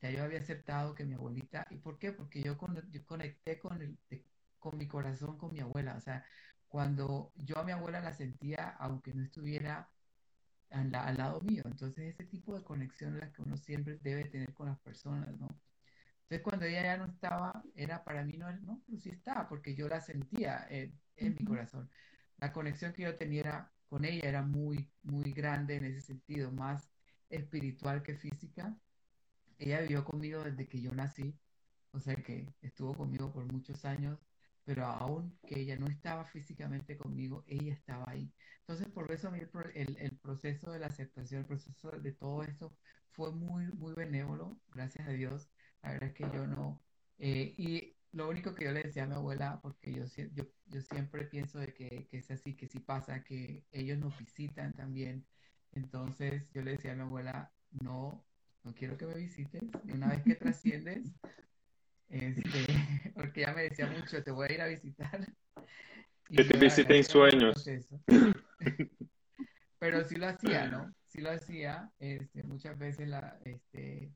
ya 0.00 0.10
yo 0.10 0.24
había 0.24 0.38
aceptado 0.40 0.94
que 0.94 1.04
mi 1.04 1.14
abuelita, 1.14 1.66
¿y 1.70 1.78
por 1.78 1.98
qué? 1.98 2.12
Porque 2.12 2.42
yo, 2.42 2.56
yo 2.90 3.04
conecté 3.06 3.58
con, 3.58 3.82
el, 3.82 3.98
con 4.58 4.78
mi 4.78 4.86
corazón, 4.88 5.36
con 5.38 5.52
mi 5.52 5.60
abuela, 5.60 5.96
o 5.96 6.00
sea, 6.00 6.24
cuando 6.68 7.32
yo 7.36 7.58
a 7.58 7.64
mi 7.64 7.72
abuela 7.72 8.00
la 8.00 8.12
sentía, 8.12 8.70
aunque 8.78 9.12
no 9.14 9.22
estuviera 9.24 9.90
al, 10.70 10.90
lado 10.90 11.40
mío. 11.40 11.62
Entonces, 11.66 12.14
ese 12.14 12.24
tipo 12.24 12.54
de 12.56 12.62
conexión 12.64 13.14
es 13.14 13.20
la 13.20 13.32
que 13.32 13.42
uno 13.42 13.56
siempre 13.56 13.98
debe 14.02 14.24
tener 14.24 14.54
con 14.54 14.68
las 14.68 14.78
personas, 14.80 15.28
¿no? 15.38 15.48
Entonces, 16.22 16.42
cuando 16.42 16.66
ella 16.66 16.82
ya 16.82 16.96
no 16.96 17.06
estaba, 17.06 17.62
era 17.74 18.04
para 18.04 18.24
mí, 18.24 18.36
no, 18.36 18.50
no, 18.60 18.82
pero 18.86 18.98
sí 18.98 19.10
estaba, 19.10 19.48
porque 19.48 19.74
yo 19.74 19.88
la 19.88 20.00
sentía 20.00 20.66
en, 20.70 20.98
mi 21.16 21.44
corazón. 21.44 21.90
La 22.38 22.52
conexión 22.52 22.92
que 22.92 23.02
yo 23.02 23.16
tenía 23.16 23.70
con 23.88 24.04
ella 24.04 24.28
era 24.28 24.42
muy, 24.42 24.88
muy 25.02 25.32
grande 25.32 25.76
en 25.76 25.84
ese 25.86 26.00
sentido, 26.00 26.52
más 26.52 26.88
espiritual 27.28 28.02
que 28.02 28.16
física. 28.16 28.76
Ella 29.58 29.80
vivió 29.80 30.04
conmigo 30.04 30.44
desde 30.44 30.68
que 30.68 30.80
yo 30.80 30.92
nací, 30.94 31.36
o 31.92 32.00
sea 32.00 32.14
que 32.16 32.54
estuvo 32.62 32.94
conmigo 32.94 33.32
por 33.32 33.44
muchos 33.52 33.84
años, 33.84 34.18
pero 34.70 34.86
aún 34.86 35.36
que 35.48 35.58
ella 35.58 35.76
no 35.76 35.88
estaba 35.88 36.24
físicamente 36.26 36.96
conmigo, 36.96 37.42
ella 37.48 37.72
estaba 37.72 38.04
ahí. 38.06 38.32
Entonces, 38.60 38.86
por 38.86 39.10
eso 39.10 39.26
a 39.26 39.32
mí 39.32 39.40
el, 39.74 39.96
el, 39.98 40.16
proceso 40.18 40.70
de 40.70 40.78
la 40.78 40.86
aceptación, 40.86 41.40
el 41.40 41.46
proceso 41.48 41.90
de 41.90 42.12
todo 42.12 42.44
esto 42.44 42.76
fue 43.10 43.32
muy, 43.32 43.66
muy 43.72 43.94
benévolo, 43.94 44.60
gracias 44.68 45.08
a 45.08 45.10
Dios. 45.10 45.50
La 45.82 45.90
verdad 45.90 46.10
es 46.10 46.14
que 46.14 46.22
yo 46.32 46.46
no... 46.46 46.80
Eh, 47.18 47.52
y 47.58 47.96
lo 48.12 48.28
único 48.28 48.54
que 48.54 48.66
yo 48.66 48.70
le 48.70 48.84
decía 48.84 49.02
a 49.02 49.06
mi 49.08 49.14
abuela, 49.14 49.58
porque 49.60 49.92
yo, 49.92 50.04
yo, 50.34 50.44
yo 50.66 50.80
siempre 50.82 51.24
pienso 51.24 51.58
de 51.58 51.74
que, 51.74 52.06
que, 52.08 52.18
es 52.18 52.30
así, 52.30 52.54
que 52.54 52.68
sí 52.68 52.78
pasa, 52.78 53.24
que 53.24 53.64
ellos 53.72 53.98
nos 53.98 54.16
visitan 54.18 54.72
también. 54.74 55.26
Entonces 55.72 56.48
yo 56.52 56.62
le 56.62 56.72
decía 56.76 56.92
a 56.92 56.94
mi 56.94 57.02
abuela, 57.02 57.52
no, 57.72 58.24
no 58.62 58.72
quiero 58.72 58.96
que 58.96 59.06
me 59.06 59.16
visites. 59.16 59.64
Y 59.82 59.90
una 59.90 60.10
vez 60.10 60.22
que 60.22 60.34
trasciendes, 60.36 61.10
este, 62.10 62.42
porque 63.14 63.42
ella 63.42 63.54
me 63.54 63.62
decía 63.62 63.86
mucho, 63.86 64.22
te 64.22 64.30
voy 64.30 64.48
a 64.48 64.52
ir 64.52 64.60
a 64.60 64.66
visitar. 64.66 65.26
Que 66.32 66.44
te 66.44 66.56
visite 66.58 66.96
en 66.96 67.02
sueños. 67.02 67.66
Pero 69.80 70.04
sí 70.04 70.14
lo 70.14 70.28
hacía, 70.28 70.68
¿no? 70.68 70.94
Sí 71.08 71.20
lo 71.20 71.32
hacía. 71.32 71.90
Este, 71.98 72.44
muchas 72.44 72.78
veces 72.78 73.08
la, 73.08 73.36
este, 73.44 74.12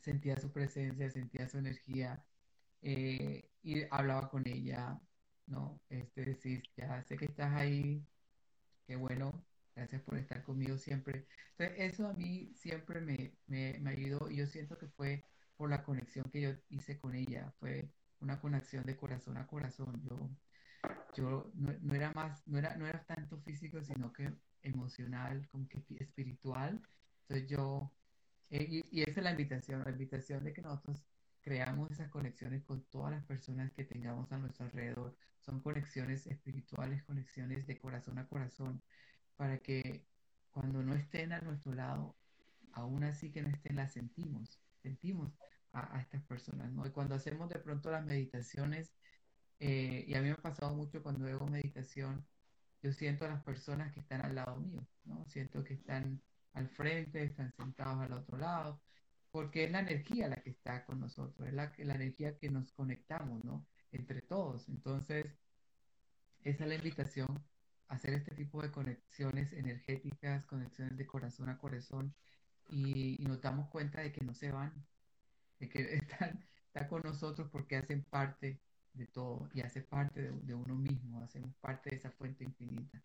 sentía 0.00 0.36
su 0.36 0.52
presencia, 0.52 1.10
sentía 1.10 1.48
su 1.48 1.56
energía 1.56 2.22
eh, 2.82 3.48
y 3.62 3.84
hablaba 3.90 4.28
con 4.28 4.46
ella, 4.46 5.00
¿no? 5.46 5.80
Este, 5.88 6.26
decir, 6.26 6.62
ya 6.76 7.02
sé 7.04 7.16
que 7.16 7.24
estás 7.24 7.54
ahí, 7.54 8.04
qué 8.86 8.96
bueno, 8.96 9.42
gracias 9.74 10.02
por 10.02 10.18
estar 10.18 10.42
conmigo 10.42 10.76
siempre. 10.76 11.26
Entonces, 11.56 11.94
eso 11.94 12.06
a 12.06 12.12
mí 12.12 12.52
siempre 12.54 13.00
me, 13.00 13.32
me, 13.46 13.78
me 13.78 13.92
ayudó 13.92 14.30
y 14.30 14.36
yo 14.36 14.46
siento 14.46 14.76
que 14.76 14.88
fue 14.88 15.24
por 15.60 15.68
la 15.68 15.84
conexión 15.84 16.24
que 16.32 16.40
yo 16.40 16.50
hice 16.70 16.98
con 16.98 17.14
ella, 17.14 17.52
fue 17.60 17.92
una 18.20 18.40
conexión 18.40 18.82
de 18.86 18.96
corazón 18.96 19.36
a 19.36 19.46
corazón. 19.46 20.00
Yo 20.08 20.30
yo 21.14 21.50
no, 21.54 21.94
era 21.94 22.12
más, 22.12 22.42
no 22.46 22.56
era, 22.56 22.74
no 22.78 22.86
era 22.86 23.04
tanto 23.04 23.36
físico, 23.42 23.82
sino 23.82 24.10
que 24.10 24.32
emocional, 24.62 25.46
como 25.48 25.68
que 25.68 25.82
espiritual. 25.98 26.80
Entonces 27.28 27.46
yo, 27.46 27.92
eh, 28.48 28.82
y, 28.90 29.02
esa 29.02 29.20
es 29.20 29.24
la 29.24 29.32
invitación, 29.32 29.82
la 29.84 29.90
invitación 29.90 30.44
de 30.44 30.54
que 30.54 30.62
nosotros 30.62 31.04
creamos 31.42 31.90
esas 31.90 32.08
conexiones 32.08 32.64
con 32.64 32.82
todas 32.84 33.12
las 33.12 33.24
personas 33.26 33.70
que 33.72 33.84
tengamos 33.84 34.32
a 34.32 34.38
nuestro 34.38 34.64
alrededor. 34.64 35.14
Son 35.40 35.60
conexiones 35.60 36.26
espirituales, 36.26 37.02
conexiones 37.04 37.66
de 37.66 37.78
corazón 37.78 38.16
a 38.18 38.26
corazón, 38.26 38.82
para 39.36 39.58
que 39.58 40.06
cuando 40.52 40.82
no 40.82 40.94
estén 40.94 41.32
a 41.34 41.42
nuestro 41.42 41.74
lado, 41.74 42.16
aún 42.72 43.04
así 43.04 43.30
que 43.30 43.42
no 43.42 43.50
estén, 43.50 43.76
las 43.76 43.92
sentimos, 43.92 44.58
sentimos 44.82 45.34
a, 45.72 46.00
estas 46.00 46.22
personas, 46.24 46.70
¿no? 46.72 46.86
Y 46.86 46.90
cuando 46.90 47.14
hacemos 47.14 47.48
de 47.48 47.58
pronto 47.58 47.90
las 47.90 48.04
meditaciones, 48.04 48.92
eh, 49.58 50.04
y 50.06 50.14
a 50.14 50.22
mí 50.22 50.28
me 50.28 50.34
ha 50.34 50.36
pasado 50.36 50.74
mucho 50.74 51.02
cuando 51.02 51.26
hago 51.26 51.46
meditación, 51.46 52.26
yo 52.82 52.92
siento 52.92 53.24
a 53.26 53.28
las 53.28 53.42
personas 53.42 53.92
que 53.92 54.00
están 54.00 54.22
al 54.24 54.34
lado 54.34 54.56
mío, 54.56 54.86
¿no? 55.04 55.24
Siento 55.26 55.62
que 55.64 55.74
están 55.74 56.22
al 56.54 56.68
frente, 56.68 57.22
están 57.22 57.52
sentados 57.52 58.00
al 58.00 58.12
otro 58.14 58.38
lado, 58.38 58.82
porque 59.30 59.64
es 59.64 59.70
la 59.70 59.80
energía 59.80 60.28
la 60.28 60.36
que 60.36 60.50
está 60.50 60.84
con 60.86 61.00
nosotros, 61.00 61.46
es 61.48 61.54
la, 61.54 61.72
la 61.78 61.94
energía 61.94 62.36
que 62.38 62.50
nos 62.50 62.72
conectamos, 62.72 63.44
¿no? 63.44 63.66
Entre 63.92 64.22
todos. 64.22 64.68
Entonces, 64.68 65.36
esa 66.42 66.64
es 66.64 66.68
la 66.68 66.74
invitación, 66.76 67.44
hacer 67.88 68.14
este 68.14 68.34
tipo 68.34 68.62
de 68.62 68.70
conexiones 68.70 69.52
energéticas, 69.52 70.46
conexiones 70.46 70.96
de 70.96 71.06
corazón 71.06 71.48
a 71.48 71.58
corazón, 71.58 72.14
y, 72.70 73.18
nos 73.24 73.40
damos 73.40 73.68
cuenta 73.68 74.00
de 74.00 74.12
que 74.12 74.24
no 74.24 74.34
se 74.34 74.50
van, 74.50 74.86
de 75.60 75.68
que 75.68 75.94
están, 75.94 76.88
con 76.88 77.02
nosotros 77.02 77.48
porque 77.52 77.76
hacen 77.76 78.02
parte 78.04 78.58
de 78.94 79.06
todo 79.06 79.48
y 79.54 79.60
hace 79.60 79.82
parte 79.82 80.22
de, 80.22 80.32
de 80.32 80.54
uno 80.54 80.74
mismo, 80.74 81.22
hacemos 81.22 81.54
parte 81.60 81.90
de 81.90 81.96
esa 81.96 82.10
fuente 82.10 82.42
infinita. 82.42 83.00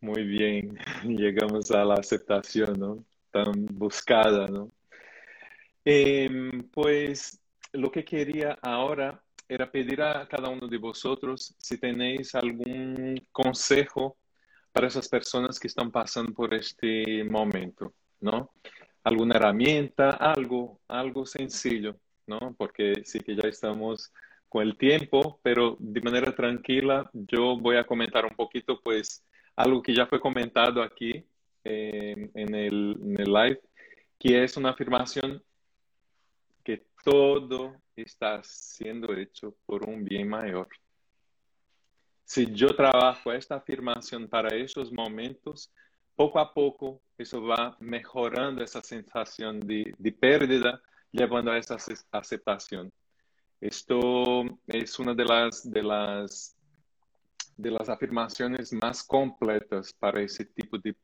Muy 0.00 0.24
bien, 0.24 0.78
llegamos 1.04 1.70
a 1.70 1.84
la 1.84 1.94
aceptación, 1.94 2.78
¿no? 2.78 3.04
Tan 3.30 3.66
buscada, 3.66 4.46
¿no? 4.46 4.70
Em, 5.84 6.68
pues 6.70 7.40
lo 7.72 7.90
que 7.90 8.04
quería 8.04 8.58
ahora 8.62 9.22
era 9.48 9.70
pedir 9.70 10.02
a 10.02 10.26
cada 10.26 10.48
uno 10.48 10.66
de 10.66 10.78
vosotros 10.78 11.54
si 11.58 11.78
tenéis 11.78 12.34
algún 12.34 13.24
consejo 13.30 14.16
para 14.72 14.88
esas 14.88 15.08
personas 15.08 15.60
que 15.60 15.68
están 15.68 15.90
pasando 15.90 16.32
por 16.32 16.52
este 16.52 17.22
momento, 17.24 17.94
¿no? 18.20 18.50
Alguna 19.06 19.36
herramienta, 19.36 20.10
algo, 20.10 20.80
algo 20.88 21.24
sencillo, 21.26 21.94
¿no? 22.26 22.56
Porque 22.58 23.04
sí 23.04 23.20
que 23.20 23.36
ya 23.36 23.48
estamos 23.48 24.12
con 24.48 24.64
el 24.64 24.76
tiempo, 24.76 25.38
pero 25.44 25.76
de 25.78 26.00
manera 26.00 26.34
tranquila, 26.34 27.08
yo 27.12 27.56
voy 27.56 27.76
a 27.76 27.84
comentar 27.84 28.24
un 28.24 28.34
poquito, 28.34 28.80
pues, 28.80 29.24
algo 29.54 29.80
que 29.80 29.94
ya 29.94 30.06
fue 30.06 30.18
comentado 30.18 30.82
aquí 30.82 31.24
eh, 31.62 32.30
en, 32.34 32.54
el, 32.56 32.98
en 33.00 33.20
el 33.20 33.32
live, 33.32 33.60
que 34.18 34.42
es 34.42 34.56
una 34.56 34.70
afirmación 34.70 35.40
que 36.64 36.84
todo 37.04 37.76
está 37.94 38.42
siendo 38.42 39.14
hecho 39.14 39.54
por 39.66 39.88
un 39.88 40.04
bien 40.04 40.28
mayor. 40.28 40.66
Si 42.24 42.52
yo 42.52 42.74
trabajo 42.74 43.32
esta 43.32 43.54
afirmación 43.54 44.26
para 44.26 44.48
esos 44.56 44.92
momentos, 44.92 45.72
poco 46.16 46.38
a 46.40 46.52
poco 46.52 47.00
eso 47.18 47.42
va 47.42 47.76
mejorando 47.80 48.64
esa 48.64 48.82
sensación 48.82 49.60
de, 49.60 49.94
pérdida, 50.18 50.82
llevando 51.12 51.52
a 51.52 51.58
esa 51.58 51.76
aceptación. 52.10 52.92
Esto 53.60 54.42
es 54.66 54.98
una 54.98 55.14
de 55.14 55.24
las, 55.24 55.70
de 55.70 55.82
las 55.82 56.56
de 57.56 57.70
las 57.70 57.88
afirmaciones 57.88 58.72
más 58.72 59.02
completas 59.02 59.92
para 59.94 60.20
ese 60.20 60.44
tipo 60.44 60.78
de 60.78 60.94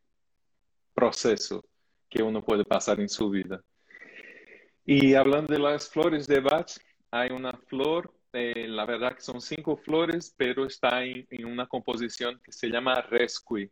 proceso 0.95 1.65
que 2.09 2.23
uno 2.23 2.45
puede 2.45 2.65
pasar 2.65 3.01
en 3.01 3.09
su 3.09 3.31
vida. 3.31 3.63
Y 4.85 5.15
hablando 5.15 5.53
de 5.53 5.59
las 5.59 5.89
flores 5.89 6.27
de 6.27 6.41
Bach, 6.41 6.71
hay 7.11 7.31
una 7.31 7.53
flor, 7.69 8.13
eh, 8.33 8.67
la 8.69 8.85
verdad 8.85 9.15
que 9.15 9.23
son 9.23 9.41
cinco 9.41 9.77
flores, 9.77 10.35
pero 10.37 10.67
está 10.67 11.03
en, 11.05 11.27
una 11.47 11.67
composición 11.67 12.41
que 12.45 12.53
se 12.53 12.69
llama 12.69 13.01
Rescue. 13.03 13.71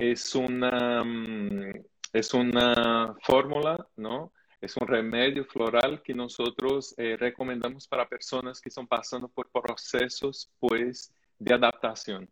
Es 0.00 0.34
una, 0.34 1.04
mm, 1.04 1.72
es 2.14 2.32
una 2.32 3.14
fórmula, 3.22 3.86
¿no? 3.96 4.32
Es 4.58 4.74
un 4.78 4.88
remedio 4.88 5.44
floral 5.44 6.02
que 6.02 6.14
nosotros 6.14 6.94
eh, 6.96 7.18
recomendamos 7.18 7.86
para 7.86 8.08
personas 8.08 8.62
que 8.62 8.70
están 8.70 8.86
pasando 8.86 9.28
por 9.28 9.50
procesos, 9.50 10.50
pues, 10.58 11.12
de 11.38 11.52
adaptación. 11.52 12.26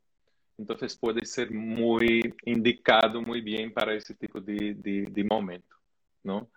Entonces 0.56 0.96
puede 0.96 1.26
ser 1.26 1.50
muy 1.50 2.34
indicado 2.46 3.20
muy 3.20 3.42
bien 3.42 3.70
para 3.74 3.92
ese 3.92 4.14
tipo 4.14 4.40
de, 4.40 4.72
de, 4.74 5.24
momento, 5.24 5.76
¿no? 6.22 6.50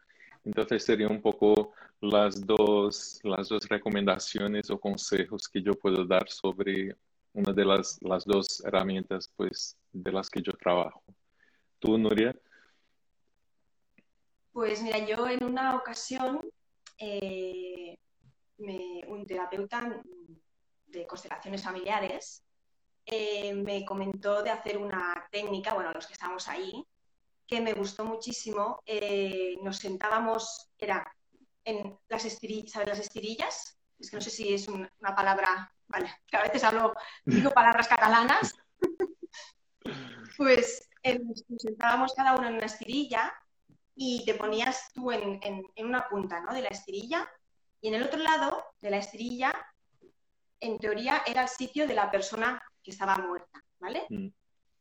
Entonces 0.46 0.86
serían 0.86 1.12
un 1.12 1.22
poco 1.22 1.74
las 2.00 2.40
dos, 2.46 3.20
las 3.24 3.50
dos 3.50 3.68
recomendaciones 3.68 4.70
o 4.70 4.80
consejos 4.80 5.50
que 5.50 5.62
yo 5.62 5.74
puedo 5.74 6.06
dar 6.06 6.30
sobre 6.30 6.96
una 7.34 7.52
de 7.52 7.66
las, 7.66 8.02
las 8.02 8.24
dos 8.24 8.64
herramientas 8.66 9.30
pues, 9.36 9.78
de 9.92 10.12
las 10.12 10.30
que 10.30 10.42
yo 10.42 10.54
trabajo. 10.54 11.04
¿Tú, 11.80 11.98
Nuria? 11.98 12.36
Pues 14.52 14.82
mira, 14.82 15.00
yo 15.00 15.28
en 15.28 15.44
una 15.44 15.76
ocasión 15.76 16.42
eh, 16.98 17.98
me, 18.58 19.02
un 19.08 19.26
terapeuta 19.26 20.02
de 20.88 21.08
constelaciones 21.08 21.64
familiares, 21.64 22.44
eh, 23.06 23.54
me 23.54 23.84
comentó 23.86 24.44
de 24.44 24.52
hacer 24.52 24.78
una 24.78 25.28
técnica, 25.32 25.74
bueno, 25.74 25.92
los 25.92 26.06
que 26.06 26.14
estamos 26.14 26.48
ahí, 26.48 26.86
que 27.48 27.62
me 27.62 27.74
gustó 27.74 28.06
muchísimo. 28.06 28.82
Eh, 28.86 29.58
nos 29.64 29.78
sentábamos, 29.78 30.70
era 30.78 31.12
en 31.64 31.98
las 32.10 32.26
estirillas, 32.26 32.72
¿sabes 32.72 32.90
las 32.90 33.00
estirillas? 33.00 33.78
Es 34.00 34.10
que 34.10 34.18
no 34.18 34.22
sé 34.22 34.30
si 34.30 34.54
es 34.54 34.68
una 34.68 34.90
palabra, 35.16 35.74
vale, 35.88 36.12
que 36.28 36.38
a 36.38 36.44
veces 36.44 36.64
hablo, 36.64 36.94
digo 37.26 37.52
palabras 37.52 37.88
catalanas. 37.88 38.56
pues 40.38 40.90
eh, 41.04 41.20
nos 41.20 41.44
sentábamos 41.58 42.14
cada 42.14 42.36
uno 42.36 42.48
en 42.48 42.56
una 42.56 42.66
estirilla 42.66 43.34
y 43.96 44.24
te 44.26 44.36
ponías 44.36 44.92
tú 44.94 45.12
en, 45.12 45.40
en, 45.44 45.86
una 45.86 46.08
punta 46.08 46.40
¿no? 46.42 46.54
de 46.54 46.62
la 46.62 46.70
estirilla 46.70 47.30
y 47.82 47.90
en 47.90 47.96
el 47.96 48.04
otro 48.04 48.20
lado 48.20 48.64
de 48.80 48.92
la 48.92 48.98
estirilla 48.98 49.54
en 50.60 50.78
teoría 50.78 51.24
era 51.26 51.44
el 51.44 51.50
sitio 51.50 51.88
de 51.88 51.96
la 51.96 52.10
persona 52.12 52.62
que 52.84 52.92
estaba 52.92 53.18
muerta, 53.18 53.64
¿vale? 53.80 54.06
Mm. 54.10 54.28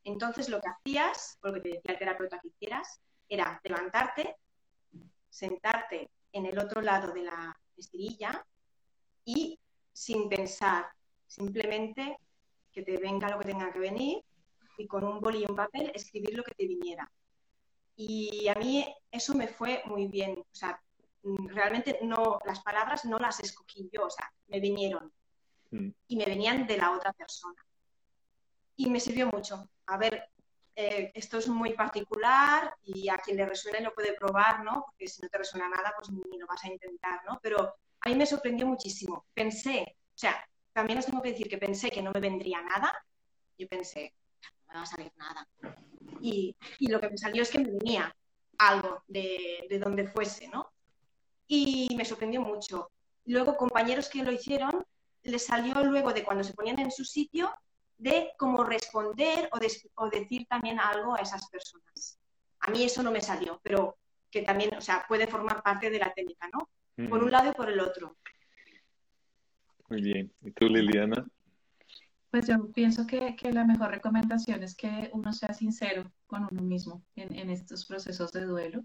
Entonces 0.04 0.48
lo 0.48 0.60
que 0.60 0.68
hacías, 0.68 1.38
o 1.42 1.48
lo 1.48 1.54
que 1.54 1.60
te 1.60 1.68
decía 1.70 1.92
el 1.92 1.98
terapeuta 1.98 2.38
que 2.38 2.48
hicieras, 2.48 3.00
era 3.28 3.60
levantarte, 3.64 4.36
sentarte 5.28 6.10
en 6.32 6.46
el 6.46 6.58
otro 6.58 6.82
lado 6.82 7.12
de 7.12 7.22
la 7.22 7.58
estirilla 7.76 8.44
y 9.24 9.58
sin 9.92 10.28
pensar, 10.28 10.86
simplemente 11.26 12.18
que 12.72 12.82
te 12.82 12.98
venga 12.98 13.30
lo 13.30 13.38
que 13.38 13.48
tenga 13.48 13.72
que 13.72 13.78
venir 13.78 14.22
y 14.80 14.86
con 14.86 15.04
un 15.04 15.20
boli 15.20 15.42
y 15.42 15.50
un 15.50 15.56
papel 15.56 15.92
escribir 15.94 16.34
lo 16.34 16.44
que 16.44 16.54
te 16.54 16.66
viniera. 16.66 17.10
Y 17.96 18.48
a 18.48 18.54
mí 18.54 18.86
eso 19.10 19.34
me 19.34 19.48
fue 19.48 19.82
muy 19.86 20.06
bien. 20.06 20.38
O 20.38 20.54
sea, 20.54 20.80
realmente 21.22 21.98
no, 22.02 22.38
las 22.44 22.60
palabras 22.60 23.04
no 23.04 23.18
las 23.18 23.40
escogí 23.40 23.90
yo, 23.92 24.06
o 24.06 24.10
sea, 24.10 24.32
me 24.48 24.60
vinieron. 24.60 25.12
Mm. 25.70 25.90
y 26.08 26.16
me 26.16 26.24
venían 26.24 26.66
de 26.66 26.76
la 26.76 26.92
otra 26.92 27.12
persona. 27.12 27.64
Y 28.76 28.90
me 28.90 29.00
sirvió 29.00 29.28
mucho. 29.28 29.68
A 29.86 29.96
ver, 29.96 30.28
eh, 30.74 31.12
esto 31.14 31.38
es 31.38 31.48
muy 31.48 31.74
particular 31.74 32.74
y 32.82 33.08
a 33.08 33.18
quien 33.18 33.36
le 33.36 33.46
resuene 33.46 33.80
lo 33.80 33.94
puede 33.94 34.14
probar, 34.14 34.64
¿no? 34.64 34.84
Porque 34.86 35.06
si 35.06 35.22
no 35.22 35.28
te 35.28 35.38
resuena 35.38 35.68
nada, 35.68 35.92
pues 35.96 36.10
ni 36.10 36.38
lo 36.38 36.46
vas 36.46 36.64
a 36.64 36.68
intentar, 36.72 37.20
¿no? 37.26 37.38
Pero 37.42 37.74
a 38.00 38.08
mí 38.08 38.14
me 38.14 38.26
sorprendió 38.26 38.66
muchísimo. 38.66 39.26
Pensé, 39.34 39.96
o 40.14 40.18
sea, 40.18 40.44
también 40.72 40.98
os 40.98 41.06
tengo 41.06 41.22
que 41.22 41.32
decir 41.32 41.48
que 41.48 41.58
pensé 41.58 41.90
que 41.90 42.02
no 42.02 42.10
me 42.12 42.20
vendría 42.20 42.62
nada. 42.62 42.94
Yo 43.58 43.68
pensé, 43.68 44.14
me 44.70 44.76
va 44.76 44.82
a 44.82 44.86
salir 44.86 45.12
nada. 45.16 45.46
Y, 46.20 46.56
y 46.78 46.88
lo 46.88 47.00
que 47.00 47.10
me 47.10 47.18
salió 47.18 47.42
es 47.42 47.50
que 47.50 47.58
me 47.58 47.70
venía 47.70 48.14
algo 48.58 49.02
de, 49.08 49.66
de 49.68 49.78
donde 49.78 50.08
fuese, 50.08 50.48
¿no? 50.48 50.72
Y 51.46 51.94
me 51.96 52.04
sorprendió 52.04 52.40
mucho. 52.40 52.90
Luego, 53.26 53.56
compañeros 53.56 54.08
que 54.08 54.22
lo 54.22 54.32
hicieron 54.32 54.84
les 55.22 55.44
salió 55.44 55.84
luego 55.84 56.12
de 56.12 56.24
cuando 56.24 56.44
se 56.44 56.54
ponían 56.54 56.78
en 56.78 56.90
su 56.90 57.04
sitio 57.04 57.52
de 57.98 58.32
cómo 58.38 58.64
responder 58.64 59.50
o, 59.52 60.08
decir 60.08 60.46
también 60.48 60.80
algo 60.80 61.14
a 61.14 61.20
esas 61.20 61.48
personas. 61.50 62.18
A 62.60 62.70
mí 62.70 62.82
eso 62.82 63.02
no 63.02 63.10
me 63.10 63.20
salió, 63.20 63.60
pero 63.62 63.98
que 64.30 64.42
también, 64.42 64.74
o 64.74 64.80
sea, 64.80 65.04
puede 65.06 65.26
formar 65.26 65.62
parte 65.62 65.90
de 65.90 65.98
la 65.98 66.12
técnica, 66.12 66.48
¿no? 66.52 66.68
Por 67.08 67.22
un 67.22 67.30
lado 67.30 67.50
y 67.50 67.54
por 67.54 67.70
el 67.70 67.80
otro. 67.80 68.16
Muy 69.88 70.02
bien. 70.02 70.32
¿Y 70.42 70.50
tú, 70.52 70.66
Liliana? 70.66 71.26
Pues 72.30 72.46
yo 72.46 72.70
pienso 72.72 73.06
que, 73.06 73.36
la 73.52 73.64
mejor 73.64 73.90
recomendación 73.90 74.62
es 74.62 74.76
que 74.76 75.10
uno 75.12 75.32
sea 75.32 75.52
sincero 75.52 76.12
con 76.26 76.46
uno 76.50 76.62
mismo 76.62 77.04
en, 77.16 77.50
estos 77.50 77.86
procesos 77.86 78.30
de 78.32 78.44
duelo, 78.44 78.84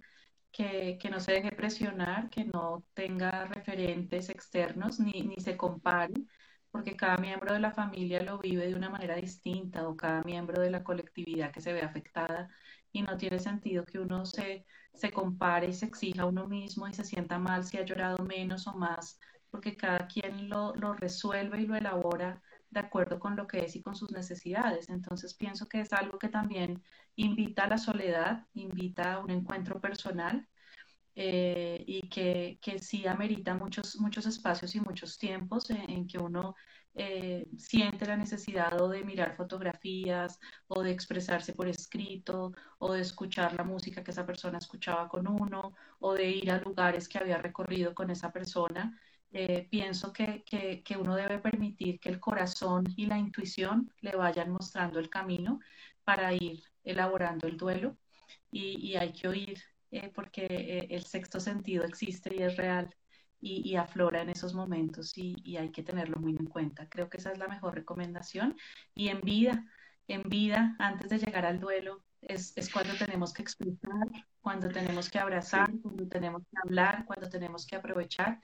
que, 0.51 0.97
no 1.11 1.19
se 1.19 1.33
deje 1.33 1.51
presionar, 1.51 2.29
que 2.31 2.45
no 2.45 2.83
tenga 2.95 3.45
referentes 3.45 4.29
externos 4.29 4.99
ni, 4.99 5.35
se 5.37 5.57
compare, 5.57 6.15
porque 6.71 6.95
cada 6.95 7.17
miembro 7.17 7.53
de 7.53 7.59
la 7.59 7.71
familia 7.71 8.23
lo 8.23 8.39
vive 8.39 8.67
de 8.67 8.75
una 8.75 8.89
manera 8.89 9.15
distinta 9.15 9.87
o 9.87 9.95
cada 9.95 10.23
miembro 10.23 10.61
de 10.61 10.71
la 10.71 10.83
colectividad 10.83 11.51
que 11.51 11.61
se 11.61 11.73
ve 11.73 11.81
afectada 11.81 12.49
y 12.91 13.03
no 13.03 13.15
tiene 13.17 13.39
sentido 13.39 13.85
que 13.85 13.99
uno 13.99 14.25
se, 14.25 14.65
compare 15.13 15.67
y 15.67 15.73
se 15.73 15.85
exija 15.85 16.23
a 16.23 16.25
uno 16.25 16.47
mismo 16.47 16.87
y 16.87 16.93
se 16.93 17.03
sienta 17.03 17.37
mal 17.37 17.63
si 17.63 17.77
ha 17.77 17.85
llorado 17.85 18.23
menos 18.25 18.65
o 18.67 18.73
más, 18.73 19.19
porque 19.51 19.77
cada 19.77 20.07
quien 20.07 20.49
lo 20.49 20.93
resuelve 20.93 21.61
y 21.61 21.67
lo 21.67 21.75
elabora 21.75 22.41
de 22.75 22.81
acuerdo 22.81 23.19
con 23.19 23.35
lo 23.35 23.47
que 23.47 23.65
es 23.65 23.75
y 23.75 23.81
con 23.81 23.95
sus 23.95 24.11
necesidades. 24.11 24.89
Entonces 24.89 25.33
pienso 25.33 25.67
que 25.67 25.81
es 25.81 25.93
algo 25.93 26.19
que 26.19 26.29
también 26.29 26.83
invita 27.15 27.63
a 27.63 27.69
la 27.69 27.77
soledad, 27.77 28.45
invita 28.53 29.13
a 29.13 29.19
un 29.19 29.31
encuentro 29.31 29.81
personal 29.81 30.47
eh, 31.15 31.83
y 31.87 32.09
que, 32.09 32.59
que, 32.61 32.79
sí 32.79 33.07
amerita 33.07 33.55
muchos, 33.55 33.95
muchos 33.97 34.25
espacios 34.25 34.75
y 34.75 34.81
muchos 34.81 35.17
tiempos 35.17 35.69
en, 35.69 36.07
que 36.07 36.17
uno 36.19 36.55
eh, 36.93 37.47
siente 37.57 38.05
la 38.05 38.17
necesidad 38.17 38.71
de 38.89 39.03
mirar 39.03 39.35
fotografías 39.35 40.39
o 40.67 40.83
de 40.83 40.91
expresarse 40.91 41.53
por 41.53 41.67
escrito 41.67 42.51
o 42.79 42.93
de 42.93 43.01
escuchar 43.01 43.53
la 43.53 43.63
música 43.63 44.03
que 44.03 44.11
esa 44.11 44.25
persona 44.25 44.57
escuchaba 44.57 45.07
con 45.07 45.27
uno 45.27 45.73
o 45.99 46.13
de 46.13 46.29
ir 46.29 46.51
a 46.51 46.59
lugares 46.59 47.07
que 47.07 47.19
había 47.19 47.37
recorrido 47.37 47.93
con 47.95 48.09
esa 48.11 48.31
persona. 48.31 48.99
Eh, 49.37 49.67
pienso 49.69 50.13
que, 50.13 50.45
que, 50.45 50.81
que, 50.81 50.95
uno 50.95 51.13
debe 51.13 51.39
permitir 51.39 51.99
que 51.99 52.07
el 52.07 52.21
corazón 52.21 52.85
y 52.95 53.05
la 53.05 53.17
intuición 53.17 53.91
le 53.99 54.15
vayan 54.15 54.49
mostrando 54.49 54.97
el 54.97 55.09
camino 55.09 55.59
para 56.05 56.33
ir 56.33 56.63
elaborando 56.85 57.45
el 57.45 57.57
duelo. 57.57 57.97
Y, 58.49 58.77
y 58.79 58.95
hay 58.95 59.11
que 59.11 59.27
oír 59.27 59.61
eh, 59.91 60.09
porque 60.15 60.45
eh, 60.45 60.87
el 60.89 61.03
sexto 61.03 61.41
sentido 61.41 61.83
existe 61.83 62.33
y 62.33 62.43
es 62.43 62.55
real 62.55 62.95
y, 63.41 63.69
y 63.69 63.75
aflora 63.75 64.21
en 64.21 64.29
esos 64.29 64.53
momentos 64.53 65.17
y, 65.17 65.35
y, 65.43 65.57
hay 65.57 65.69
que 65.69 65.83
tenerlo 65.83 66.15
muy 66.17 66.31
en 66.37 66.45
cuenta. 66.45 66.87
Creo 66.87 67.09
que 67.09 67.17
esa 67.17 67.33
es 67.33 67.37
la 67.37 67.49
mejor 67.49 67.75
recomendación. 67.75 68.55
Y 68.93 69.09
en 69.09 69.19
vida, 69.19 69.65
en 70.07 70.23
vida, 70.29 70.77
antes 70.79 71.09
de 71.09 71.19
llegar 71.19 71.45
al 71.45 71.59
duelo, 71.59 72.05
es, 72.21 72.53
es 72.55 72.71
cuando 72.71 72.93
tenemos 72.95 73.33
que 73.33 73.41
explicar, 73.41 74.07
cuando 74.39 74.69
tenemos 74.69 75.09
que 75.09 75.19
abrazar, 75.19 75.69
cuando 75.81 76.07
tenemos 76.07 76.43
que 76.43 76.57
hablar, 76.63 77.03
cuando 77.05 77.27
tenemos 77.27 77.67
que 77.67 77.75
aprovechar 77.75 78.39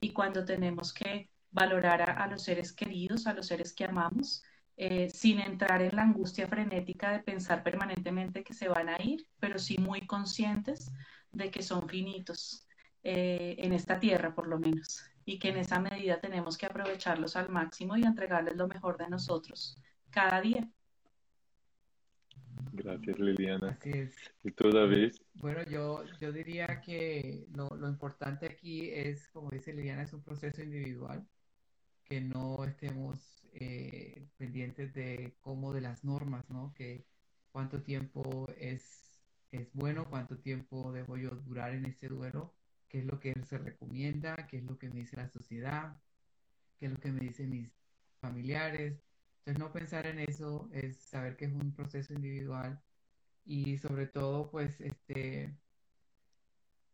y 0.00 0.12
cuando 0.12 0.44
tenemos 0.44 0.92
que 0.92 1.30
valorar 1.50 2.02
a, 2.10 2.26
los 2.26 2.42
seres 2.42 2.72
queridos, 2.72 3.26
a 3.26 3.34
los 3.34 3.46
seres 3.46 3.72
que 3.72 3.84
amamos, 3.84 4.42
eh, 4.76 5.10
sin 5.10 5.40
entrar 5.40 5.82
en 5.82 5.94
la 5.94 6.02
angustia 6.02 6.46
frenética 6.46 7.12
de 7.12 7.20
pensar 7.20 7.62
permanentemente 7.62 8.42
que 8.42 8.54
se 8.54 8.68
van 8.68 8.88
a 8.88 9.02
ir, 9.02 9.26
pero 9.38 9.58
sí 9.58 9.76
muy 9.78 10.06
conscientes 10.06 10.90
de 11.32 11.50
que 11.50 11.62
son 11.62 11.88
finitos 11.88 12.66
eh, 13.02 13.56
en 13.58 13.72
esta 13.72 13.98
tierra 13.98 14.34
por 14.34 14.46
lo 14.46 14.58
menos 14.58 15.04
y 15.24 15.38
que 15.38 15.50
en 15.50 15.58
esa 15.58 15.78
medida 15.80 16.20
tenemos 16.20 16.56
que 16.56 16.66
aprovecharlos 16.66 17.36
al 17.36 17.50
máximo 17.50 17.96
y 17.96 18.02
entregarles 18.02 18.56
lo 18.56 18.68
mejor 18.68 18.96
de 18.98 19.08
nosotros 19.08 19.76
cada 20.10 20.40
día. 20.40 20.68
Gracias, 22.72 23.18
Liliana. 23.18 23.70
Así 23.70 23.90
es. 23.90 24.14
¿Y 24.42 24.50
tú, 24.52 24.70
David? 24.70 25.12
Bueno, 25.34 25.62
yo, 25.64 26.04
yo 26.20 26.32
diría 26.32 26.80
que 26.80 27.46
lo, 27.54 27.68
lo 27.76 27.88
importante 27.88 28.46
aquí 28.46 28.90
es, 28.90 29.28
como 29.28 29.50
dice 29.50 29.72
Liliana, 29.72 30.02
es 30.02 30.12
un 30.12 30.22
proceso 30.22 30.62
individual, 30.62 31.26
que 32.04 32.20
no 32.20 32.64
estemos 32.64 33.46
eh, 33.52 34.26
pendientes 34.36 34.92
de 34.94 35.36
cómo 35.40 35.72
de 35.72 35.80
las 35.80 36.04
normas, 36.04 36.48
¿no? 36.50 36.72
Que 36.74 37.04
cuánto 37.52 37.82
tiempo 37.82 38.46
es, 38.58 39.22
es 39.50 39.72
bueno, 39.74 40.06
cuánto 40.08 40.38
tiempo 40.38 40.92
debo 40.92 41.16
yo 41.16 41.30
durar 41.30 41.72
en 41.72 41.86
ese 41.86 42.08
duelo, 42.08 42.54
qué 42.88 43.00
es 43.00 43.04
lo 43.04 43.20
que 43.20 43.34
se 43.44 43.58
recomienda, 43.58 44.46
qué 44.48 44.58
es 44.58 44.64
lo 44.64 44.78
que 44.78 44.88
me 44.88 45.00
dice 45.00 45.16
la 45.16 45.28
sociedad, 45.28 45.96
qué 46.78 46.86
es 46.86 46.92
lo 46.92 46.98
que 46.98 47.12
me 47.12 47.20
dicen 47.20 47.50
mis 47.50 47.70
familiares. 48.20 49.09
Entonces 49.40 49.58
no 49.58 49.72
pensar 49.72 50.06
en 50.06 50.18
eso 50.20 50.68
es 50.72 50.98
saber 50.98 51.36
que 51.36 51.46
es 51.46 51.52
un 51.52 51.72
proceso 51.74 52.12
individual 52.12 52.80
y 53.44 53.78
sobre 53.78 54.06
todo 54.06 54.50
pues 54.50 54.80
este 54.80 55.56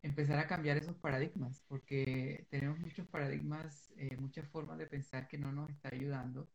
empezar 0.03 0.39
a 0.39 0.47
cambiar 0.47 0.77
esos 0.77 0.97
paradigmas, 0.97 1.63
porque 1.69 2.47
tenemos 2.51 2.79
muchos 2.79 3.07
paradigmas, 3.09 3.93
eh, 3.97 4.17
muchas 4.19 4.49
formas 4.49 4.79
de 4.79 4.87
pensar 4.87 5.29
que 5.29 5.39
no 5.39 5.53
nos 5.53 5.69
está 5.71 5.91
ayudando 5.93 6.49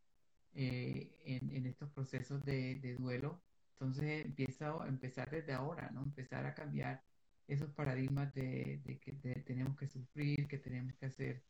eh, 0.53 1.11
en, 1.25 1.65
estos 1.65 1.89
procesos 1.91 2.43
de, 2.45 2.95
duelo. 2.99 3.41
Entonces 3.73 4.25
empieza 4.25 4.71
a 4.83 4.87
empezar 4.87 5.29
desde 5.31 5.53
ahora, 5.53 5.89
¿no? 5.91 6.03
Empezar 6.03 6.45
a 6.45 6.53
cambiar 6.53 7.03
esos 7.47 7.71
paradigmas 7.71 8.33
de, 8.33 8.81
de 8.85 8.99
que 8.99 9.13
tenemos 9.45 9.77
que 9.77 9.87
sufrir, 9.87 10.47
que 10.47 10.57
tenemos 10.57 10.93
que 10.95 11.07
hacer, 11.07 11.43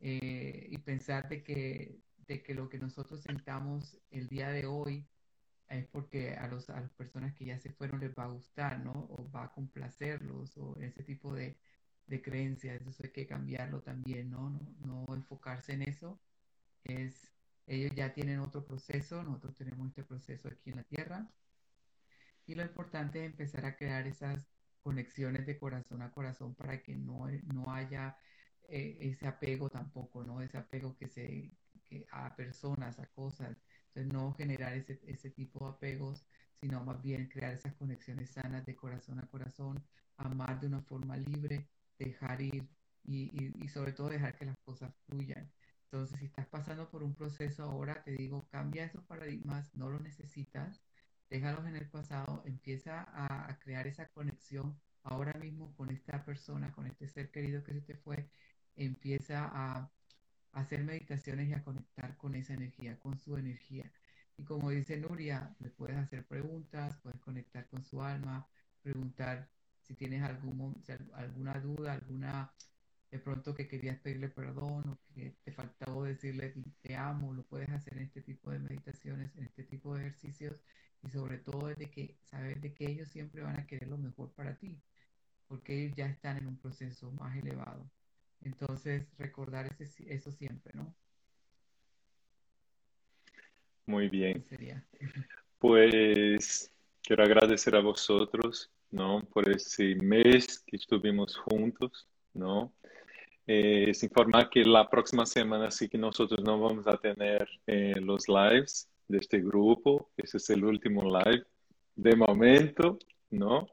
eh, 0.00 0.66
y 0.70 0.78
pensar 0.78 1.28
de 1.28 1.42
que, 1.42 1.98
de 2.26 2.42
que 2.42 2.54
lo 2.54 2.68
que 2.68 2.78
nosotros 2.78 3.22
sentamos 3.22 3.98
el 4.10 4.28
día 4.28 4.50
de 4.50 4.66
hoy 4.66 5.06
es 5.68 5.86
porque 5.88 6.34
a, 6.34 6.46
los, 6.48 6.70
a 6.70 6.80
las 6.80 6.92
personas 6.92 7.34
que 7.34 7.46
ya 7.46 7.58
se 7.58 7.70
fueron 7.72 8.00
les 8.00 8.14
va 8.14 8.24
a 8.24 8.28
gustar, 8.28 8.80
¿no? 8.80 8.92
O 9.10 9.30
va 9.30 9.44
a 9.44 9.52
complacerlos, 9.52 10.56
o 10.58 10.76
ese 10.80 11.02
tipo 11.04 11.34
de, 11.34 11.56
de 12.06 12.22
creencias. 12.22 12.80
Eso 12.86 13.02
hay 13.04 13.10
que 13.12 13.26
cambiarlo 13.26 13.82
también, 13.82 14.30
¿no? 14.30 14.50
¿no? 14.50 15.06
No 15.06 15.14
enfocarse 15.14 15.72
en 15.72 15.82
eso. 15.82 16.20
Es, 16.84 17.32
ellos 17.66 17.92
ya 17.94 18.12
tienen 18.14 18.40
otro 18.40 18.64
proceso, 18.64 19.22
nosotros 19.22 19.56
tenemos 19.56 19.88
este 19.88 20.04
proceso 20.04 20.48
aquí 20.48 20.70
en 20.70 20.76
la 20.76 20.84
Tierra. 20.84 21.30
Y 22.46 22.54
lo 22.54 22.62
importante 22.62 23.20
es 23.24 23.26
empezar 23.30 23.64
a 23.66 23.76
crear 23.76 24.06
esas 24.06 24.46
conexiones 24.82 25.46
de 25.46 25.58
corazón 25.58 26.02
a 26.02 26.12
corazón 26.12 26.54
para 26.54 26.82
que 26.82 26.94
no, 26.94 27.26
no 27.52 27.72
haya 27.72 28.16
eh, 28.68 28.98
ese 29.00 29.26
apego 29.26 29.70
tampoco, 29.70 30.24
¿no? 30.24 30.40
Ese 30.42 30.58
apego 30.58 30.96
que 30.96 31.08
se, 31.08 31.52
a 32.10 32.34
personas, 32.36 32.98
a 32.98 33.06
cosas 33.06 33.56
entonces, 33.94 34.12
no 34.12 34.34
generar 34.34 34.72
ese, 34.74 35.00
ese 35.06 35.30
tipo 35.30 35.64
de 35.64 35.70
apegos, 35.72 36.26
sino 36.60 36.82
más 36.84 37.00
bien 37.02 37.28
crear 37.28 37.52
esas 37.54 37.74
conexiones 37.74 38.30
sanas 38.30 38.64
de 38.66 38.74
corazón 38.74 39.20
a 39.20 39.26
corazón, 39.28 39.84
amar 40.16 40.60
de 40.60 40.66
una 40.66 40.82
forma 40.82 41.16
libre, 41.16 41.68
dejar 41.98 42.40
ir 42.42 42.68
y, 43.04 43.24
y, 43.32 43.52
y 43.64 43.68
sobre 43.68 43.92
todo 43.92 44.08
dejar 44.08 44.36
que 44.36 44.46
las 44.46 44.56
cosas 44.64 44.92
fluyan. 45.06 45.50
Entonces, 45.84 46.18
si 46.18 46.26
estás 46.26 46.46
pasando 46.48 46.90
por 46.90 47.02
un 47.04 47.14
proceso 47.14 47.62
ahora, 47.62 48.02
te 48.02 48.12
digo, 48.12 48.48
cambia 48.50 48.84
esos 48.84 49.04
paradigmas, 49.04 49.72
no 49.74 49.88
los 49.90 50.00
necesitas, 50.02 50.80
déjalos 51.30 51.66
en 51.66 51.76
el 51.76 51.88
pasado, 51.88 52.42
empieza 52.46 53.02
a, 53.02 53.48
a, 53.50 53.58
crear 53.60 53.86
esa 53.86 54.08
conexión 54.08 54.80
ahora 55.04 55.34
mismo 55.34 55.72
con 55.76 55.90
esta 55.90 56.24
persona, 56.24 56.72
con 56.72 56.86
este 56.86 57.06
ser 57.08 57.30
querido 57.30 57.62
que 57.62 57.74
se 57.74 57.80
te 57.82 57.94
fue, 57.96 58.28
empieza 58.76 59.48
a, 59.52 59.90
hacer 60.54 60.84
meditaciones 60.84 61.48
y 61.48 61.54
a 61.54 61.62
conectar 61.64 62.16
con 62.16 62.34
esa 62.34 62.54
energía, 62.54 62.98
con 62.98 63.18
su 63.18 63.36
energía. 63.36 63.90
Y 64.36 64.44
como 64.44 64.70
dice 64.70 64.96
Nuria, 64.98 65.54
le 65.60 65.70
puedes 65.70 65.96
hacer 65.96 66.26
preguntas, 66.26 66.96
puedes 67.02 67.20
conectar 67.20 67.68
con 67.68 67.84
su 67.84 68.02
alma, 68.02 68.46
preguntar 68.82 69.48
si 69.82 69.94
tienes 69.94 70.22
alguna 70.22 71.60
duda, 71.60 71.92
alguna, 71.92 72.52
de 73.10 73.18
pronto 73.18 73.54
que 73.54 73.68
querías 73.68 73.98
pedirle 74.00 74.28
perdón 74.28 74.88
o 74.90 74.98
que 75.14 75.36
te 75.44 75.52
faltaba 75.52 76.06
decirle 76.06 76.54
te 76.82 76.96
amo, 76.96 77.34
lo 77.34 77.44
puedes 77.44 77.68
hacer 77.70 77.94
en 77.98 78.04
este 78.04 78.22
tipo 78.22 78.50
de 78.50 78.58
meditaciones, 78.58 79.34
en 79.36 79.44
este 79.44 79.64
tipo 79.64 79.94
de 79.94 80.02
ejercicios 80.02 80.56
y 81.02 81.10
sobre 81.10 81.38
todo 81.38 81.68
de 81.68 81.90
que 81.90 82.18
saber 82.24 82.60
de 82.60 82.74
que 82.74 82.86
ellos 82.90 83.08
siempre 83.08 83.42
van 83.42 83.58
a 83.60 83.66
querer 83.66 83.88
lo 83.88 83.98
mejor 83.98 84.32
para 84.32 84.56
ti, 84.58 84.80
porque 85.48 85.84
ellos 85.84 85.96
ya 85.96 86.06
están 86.06 86.38
en 86.38 86.46
un 86.48 86.58
proceso 86.58 87.10
más 87.12 87.36
elevado. 87.36 87.90
Entonces, 88.42 89.06
recordar 89.18 89.66
ese, 89.78 90.12
eso 90.12 90.30
siempre, 90.32 90.72
¿no? 90.74 90.94
Muy 93.86 94.08
bien. 94.08 94.42
Pues 95.58 96.72
quiero 97.02 97.24
agradecer 97.24 97.76
a 97.76 97.80
vosotros, 97.80 98.70
¿no? 98.90 99.22
Por 99.32 99.48
ese 99.50 99.94
mes 99.96 100.60
que 100.66 100.76
estuvimos 100.76 101.36
juntos, 101.36 102.08
¿no? 102.32 102.72
Eh, 103.46 103.90
es 103.90 104.02
informar 104.02 104.48
que 104.48 104.64
la 104.64 104.88
próxima 104.88 105.26
semana 105.26 105.70
sí 105.70 105.88
que 105.88 105.98
nosotros 105.98 106.42
no 106.42 106.58
vamos 106.58 106.86
a 106.86 106.96
tener 106.96 107.46
eh, 107.66 107.92
los 108.00 108.26
lives 108.28 108.88
de 109.06 109.18
este 109.18 109.40
grupo. 109.40 110.10
Ese 110.16 110.38
es 110.38 110.48
el 110.50 110.64
último 110.64 111.02
live 111.02 111.44
de 111.94 112.16
momento, 112.16 112.98
¿no? 113.30 113.68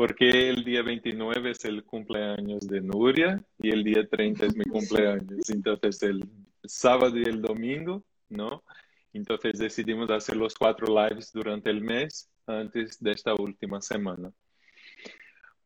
Porque 0.00 0.48
el 0.48 0.64
día 0.64 0.80
29 0.80 1.50
es 1.50 1.62
el 1.66 1.84
cumpleaños 1.84 2.66
de 2.66 2.80
Nuria 2.80 3.44
y 3.58 3.68
el 3.68 3.84
día 3.84 4.08
30 4.08 4.46
es 4.46 4.56
mi 4.56 4.64
cumpleaños. 4.64 5.50
Entonces, 5.50 6.02
el 6.04 6.26
sábado 6.64 7.18
y 7.18 7.24
el 7.24 7.42
domingo, 7.42 8.02
¿no? 8.30 8.64
Entonces 9.12 9.58
decidimos 9.58 10.10
hacer 10.10 10.36
los 10.36 10.54
cuatro 10.54 10.86
lives 10.86 11.30
durante 11.34 11.68
el 11.68 11.82
mes 11.82 12.30
antes 12.46 12.98
de 12.98 13.12
esta 13.12 13.34
última 13.34 13.82
semana. 13.82 14.32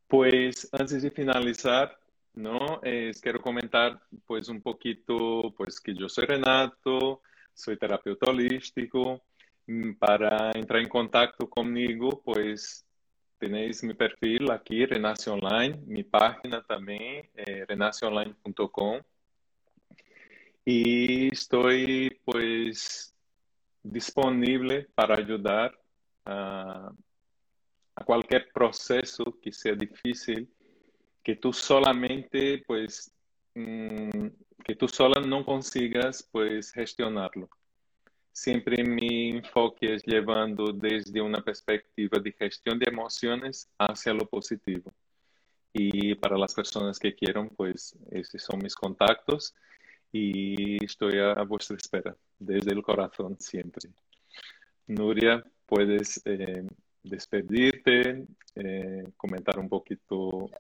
Pues 0.09 0.69
antes 0.73 1.02
de 1.02 1.12
finalizar, 1.12 1.97
¿no? 2.35 2.81
Es, 2.82 3.20
quiero 3.20 3.40
comentar 3.40 4.02
pues 4.27 4.48
un 4.48 4.61
poquito 4.61 5.55
pues 5.56 5.81
que 5.81 5.94
yo 5.94 6.09
soy 6.09 6.24
Renato, 6.24 7.23
soy 7.55 7.77
terapeuta 7.77 8.32
holístico. 8.32 9.23
Mm, 9.69 9.93
para 9.93 10.51
entrar 10.56 10.82
en 10.82 10.89
contacto 10.89 11.48
conmigo, 11.48 12.20
pues 12.24 12.85
tenéis 13.39 13.82
mi 13.82 13.94
perfil 13.94 14.51
aquí, 14.51 14.86
Renace 14.86 15.31
Online, 15.31 15.78
mi 15.86 16.02
página 16.05 16.62
también, 16.62 17.28
eh, 17.35 17.65
renaceonline.com. 17.66 19.01
Y 20.65 21.32
estoy 21.32 22.20
pues 22.24 23.15
para 24.94 25.16
ayudar 25.16 25.78
a, 26.24 26.90
a 27.94 28.05
proceso 28.52 29.24
que 29.40 29.52
sea 29.52 29.74
difícil, 29.74 30.48
que 31.23 31.36
tú 31.36 31.52
solamente, 31.52 32.62
pues, 32.66 33.12
mm, 33.55 34.27
que 34.65 34.74
tú 34.74 34.89
sola 34.89 35.20
no 35.20 35.44
consigas, 35.44 36.28
pues, 36.32 36.73
gestionarlo. 36.73 37.48
Siempre 38.35 38.82
mi 38.82 39.31
enfoque 39.31 39.94
es 39.94 40.02
llevando 40.05 40.73
desde 40.73 41.20
una 41.20 41.40
perspectiva 41.40 42.19
de 42.19 42.32
gestión 42.32 42.81
de 42.81 42.90
emociones 42.90 43.70
hacia 43.78 44.12
lo 44.12 44.28
positivo. 44.28 44.93
Y 45.73 46.16
para 46.16 46.36
las 46.36 46.52
personas 46.52 46.98
que 46.98 47.15
quieran, 47.15 47.48
pues, 47.51 47.97
esos 48.11 48.43
son 48.43 48.59
mis 48.61 48.74
contactos 48.74 49.55
y 50.11 50.85
estoy 50.85 51.20
a, 51.20 51.44
vuestra 51.44 51.77
espera, 51.77 52.16
desde 52.36 52.73
el 52.73 52.82
corazón 52.82 53.36
siempre. 53.39 53.90
Nuria, 54.89 55.44
puedes 55.65 56.20
eh, 56.24 56.66
despedirte, 57.05 58.27
eh, 58.56 59.05
comentar 59.16 59.61
un 59.61 59.69
poquito. 59.69 60.51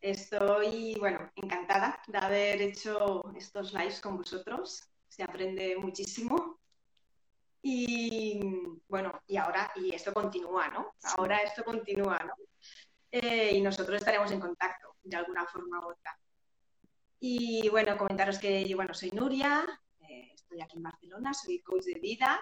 Estoy, 0.00 0.94
bueno, 1.00 1.32
encantada 1.34 2.00
de 2.06 2.18
haber 2.18 2.62
hecho 2.62 3.34
estos 3.36 3.72
lives 3.72 4.00
con 4.00 4.16
vosotros. 4.16 4.88
Se 5.14 5.22
aprende 5.22 5.76
muchísimo. 5.76 6.58
Y 7.62 8.40
bueno, 8.88 9.22
y 9.28 9.36
ahora, 9.36 9.70
y 9.76 9.94
esto 9.94 10.12
continúa, 10.12 10.68
¿no? 10.70 10.96
Ahora 11.16 11.38
esto 11.38 11.62
continúa, 11.62 12.18
¿no? 12.18 12.34
Eh, 13.12 13.52
y 13.54 13.60
nosotros 13.60 13.98
estaremos 13.98 14.32
en 14.32 14.40
contacto 14.40 14.96
de 15.04 15.16
alguna 15.16 15.46
forma 15.46 15.86
u 15.86 15.90
otra. 15.90 16.18
Y 17.20 17.68
bueno, 17.68 17.96
comentaros 17.96 18.40
que 18.40 18.64
yo, 18.68 18.76
bueno, 18.76 18.92
soy 18.92 19.12
Nuria, 19.12 19.64
eh, 20.00 20.32
estoy 20.34 20.60
aquí 20.60 20.78
en 20.78 20.82
Barcelona, 20.82 21.32
soy 21.32 21.60
coach 21.60 21.84
de 21.84 22.00
vida. 22.00 22.40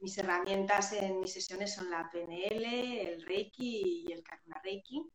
Mis 0.00 0.18
herramientas 0.18 0.94
en 0.94 1.20
mis 1.20 1.32
sesiones 1.32 1.74
son 1.74 1.90
la 1.90 2.10
PNL, 2.10 2.64
el 3.08 3.22
Reiki 3.22 4.04
y 4.08 4.12
el 4.12 4.24
Karuna 4.24 4.60
Reiki. 4.64 5.08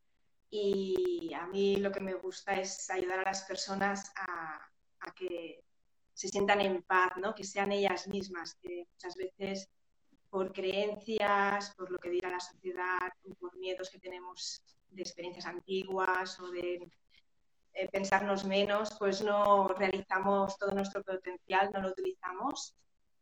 Y 0.49 1.33
a 1.33 1.45
mí 1.47 1.75
lo 1.75 1.91
que 1.91 1.99
me 1.99 2.13
gusta 2.13 2.53
es 2.53 2.89
ayudar 2.89 3.19
a 3.19 3.23
las 3.23 3.43
personas 3.43 4.13
a, 4.15 4.61
que 5.15 5.63
se 6.13 6.27
sientan 6.27 6.61
en 6.61 6.81
paz, 6.83 7.13
¿no? 7.17 7.35
que 7.35 7.43
sean 7.43 7.71
ellas 7.71 8.07
mismas, 8.07 8.55
que 8.55 8.87
muchas 8.91 9.15
veces 9.15 9.69
por 10.29 10.51
creencias, 10.51 11.73
por 11.75 11.91
lo 11.91 11.99
que 11.99 12.09
dirá 12.09 12.29
la 12.29 12.39
sociedad, 12.39 13.13
por 13.39 13.55
miedos 13.57 13.89
que 13.89 13.99
tenemos 13.99 14.61
de 14.89 15.01
experiencias 15.01 15.45
antiguas 15.45 16.39
o 16.39 16.49
de 16.49 16.89
eh, 17.73 17.89
pensarnos 17.89 18.45
menos, 18.45 18.95
pues 18.97 19.21
no 19.21 19.67
realizamos 19.67 20.57
todo 20.57 20.71
nuestro 20.71 21.03
potencial, 21.03 21.69
no 21.73 21.81
lo 21.81 21.89
utilizamos 21.89 22.75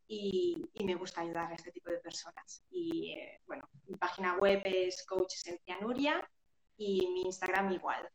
y, 0.07 0.69
me 0.83 0.95
gusta 0.95 1.21
ayudar 1.21 1.51
a 1.51 1.55
este 1.55 1.71
tipo 1.71 1.89
de 1.89 1.97
personas. 1.97 2.63
Y 2.69 3.11
eh, 3.11 3.41
bueno, 3.45 3.67
mi 3.87 3.97
página 3.97 4.37
web 4.37 4.61
es 4.63 5.05
Coach 5.05 5.33
Esencia 5.33 5.77
Nuria 5.81 6.27
y 6.77 7.07
mi 7.07 7.21
Instagram 7.23 7.71
igual. 7.71 8.09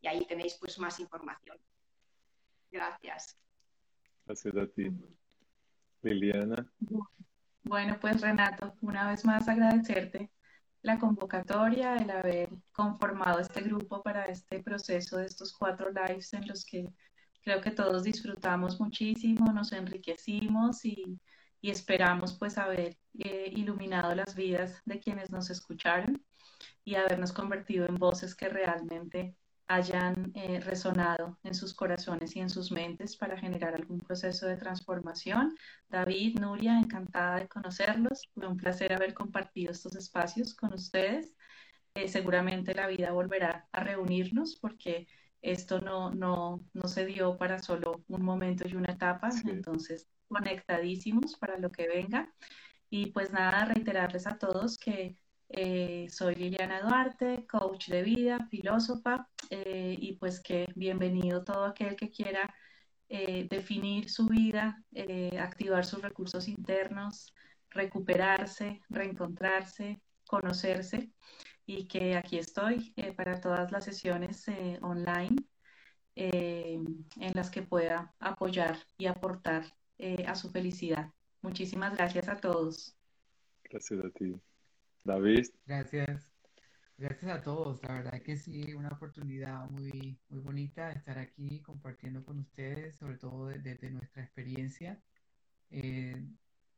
Y 0.00 0.08
ahí 0.08 0.24
tenéis 0.26 0.54
pues 0.54 0.78
más 0.78 0.98
información. 0.98 1.58
Gracias. 2.70 3.36
Gracias 4.26 4.56
a 4.56 4.66
ti. 4.66 4.90
Liliana. 6.02 6.70
Bueno, 7.62 7.98
pues 8.00 8.20
Renato, 8.20 8.74
una 8.80 9.10
vez 9.10 9.24
más 9.24 9.48
agradecerte 9.48 10.30
la 10.82 10.98
convocatoria, 10.98 11.96
el 11.96 12.10
haber 12.10 12.48
conformado 12.72 13.40
este 13.40 13.60
grupo 13.60 14.02
para 14.02 14.24
este 14.26 14.62
proceso 14.62 15.18
de 15.18 15.26
estos 15.26 15.52
cuatro 15.52 15.90
lives 15.90 16.32
en 16.32 16.48
los 16.48 16.64
que 16.64 16.90
Creo 17.42 17.60
que 17.62 17.70
todos 17.70 18.02
disfrutamos 18.04 18.78
muchísimo, 18.80 19.52
nos 19.52 19.72
enriquecimos 19.72 20.84
y, 20.84 21.18
esperamos 21.62 22.38
pues 22.38 22.56
haber 22.56 22.96
eh, 23.18 23.52
iluminado 23.54 24.14
las 24.14 24.34
vidas 24.34 24.80
de 24.86 24.98
quienes 24.98 25.30
nos 25.30 25.50
escucharon 25.50 26.24
y 26.84 26.94
habernos 26.94 27.32
convertido 27.32 27.86
en 27.86 27.96
voces 27.96 28.34
que 28.34 28.48
realmente 28.48 29.36
hayan 29.70 30.32
eh, 30.34 30.58
resonado 30.58 31.38
en 31.44 31.54
sus 31.54 31.74
corazones 31.74 32.34
y 32.34 32.40
en 32.40 32.50
sus 32.50 32.72
mentes 32.72 33.16
para 33.16 33.38
generar 33.38 33.72
algún 33.76 34.00
proceso 34.00 34.46
de 34.48 34.56
transformación. 34.56 35.54
David, 35.88 36.40
Nuria, 36.40 36.76
encantada 36.76 37.36
de 37.36 37.48
conocerlos. 37.48 38.28
Fue 38.34 38.48
un 38.48 38.56
placer 38.56 38.92
haber 38.92 39.14
compartido 39.14 39.70
estos 39.70 39.94
espacios 39.94 40.54
con 40.54 40.74
ustedes. 40.74 41.36
Eh, 41.94 42.08
seguramente 42.08 42.74
la 42.74 42.88
vida 42.88 43.12
volverá 43.12 43.68
a 43.70 43.84
reunirnos 43.84 44.56
porque 44.60 45.06
esto 45.40 45.80
no, 45.80 46.10
no, 46.10 46.64
no 46.74 46.88
se 46.88 47.06
dio 47.06 47.36
para 47.38 47.60
solo 47.60 48.02
un 48.08 48.24
momento 48.24 48.66
y 48.66 48.74
una 48.74 48.92
etapa, 48.92 49.30
entonces 49.46 50.08
conectadísimos 50.26 51.36
para 51.36 51.58
lo 51.58 51.70
que 51.70 51.86
venga. 51.86 52.34
Y 52.90 53.12
pues 53.12 53.30
nada, 53.32 53.66
reiterarles 53.66 54.26
a 54.26 54.36
todos 54.36 54.78
que 54.78 55.16
eh, 55.52 56.06
soy 56.08 56.36
Liliana 56.36 56.80
Duarte, 56.80 57.44
coach 57.48 57.88
de 57.88 58.04
vida, 58.04 58.46
filósofa, 58.48 59.28
eh, 59.50 59.96
y 59.98 60.12
pues 60.12 60.40
que 60.40 60.68
bienvenido 60.76 61.42
todo 61.42 61.64
aquel 61.64 61.96
que 61.96 62.08
quiera 62.08 62.54
eh, 63.08 63.48
definir 63.50 64.08
su 64.08 64.26
vida, 64.26 64.84
activar 65.40 65.84
sus 65.84 66.02
recursos 66.02 66.46
internos, 66.46 67.34
recuperarse, 67.70 68.80
reencontrarse, 68.88 70.00
conocerse 70.24 71.10
y 71.66 71.88
que 71.88 72.16
aquí 72.16 72.38
estoy 72.38 72.94
para 73.16 73.40
todas 73.40 73.72
las 73.72 73.84
sesiones 73.84 74.46
online 74.82 75.36
en 76.14 77.32
las 77.34 77.50
que 77.50 77.62
pueda 77.62 78.14
apoyar 78.20 78.78
y 78.98 79.06
aportar 79.06 79.64
a 80.26 80.34
su 80.36 80.50
felicidad. 80.50 81.10
Muchísimas 81.42 81.96
gracias 81.96 82.28
a 82.28 82.36
todos. 82.36 82.96
Gracias 83.64 84.04
a 84.04 84.10
ti. 84.10 84.40
David. 85.04 85.46
Gracias. 85.66 86.30
Gracias 86.96 87.30
a 87.30 87.42
todos. 87.42 87.82
La 87.82 87.94
verdad 87.94 88.22
que 88.22 88.36
sí, 88.36 88.74
una 88.74 88.90
oportunidad 88.90 89.68
muy, 89.70 90.20
muy 90.28 90.40
bonita 90.40 90.92
estar 90.92 91.18
aquí 91.18 91.62
compartiendo 91.62 92.24
con 92.24 92.40
ustedes, 92.40 92.96
sobre 92.96 93.16
todo 93.18 93.46
desde 93.46 93.90
nuestra 93.90 94.22
experiencia 94.22 95.02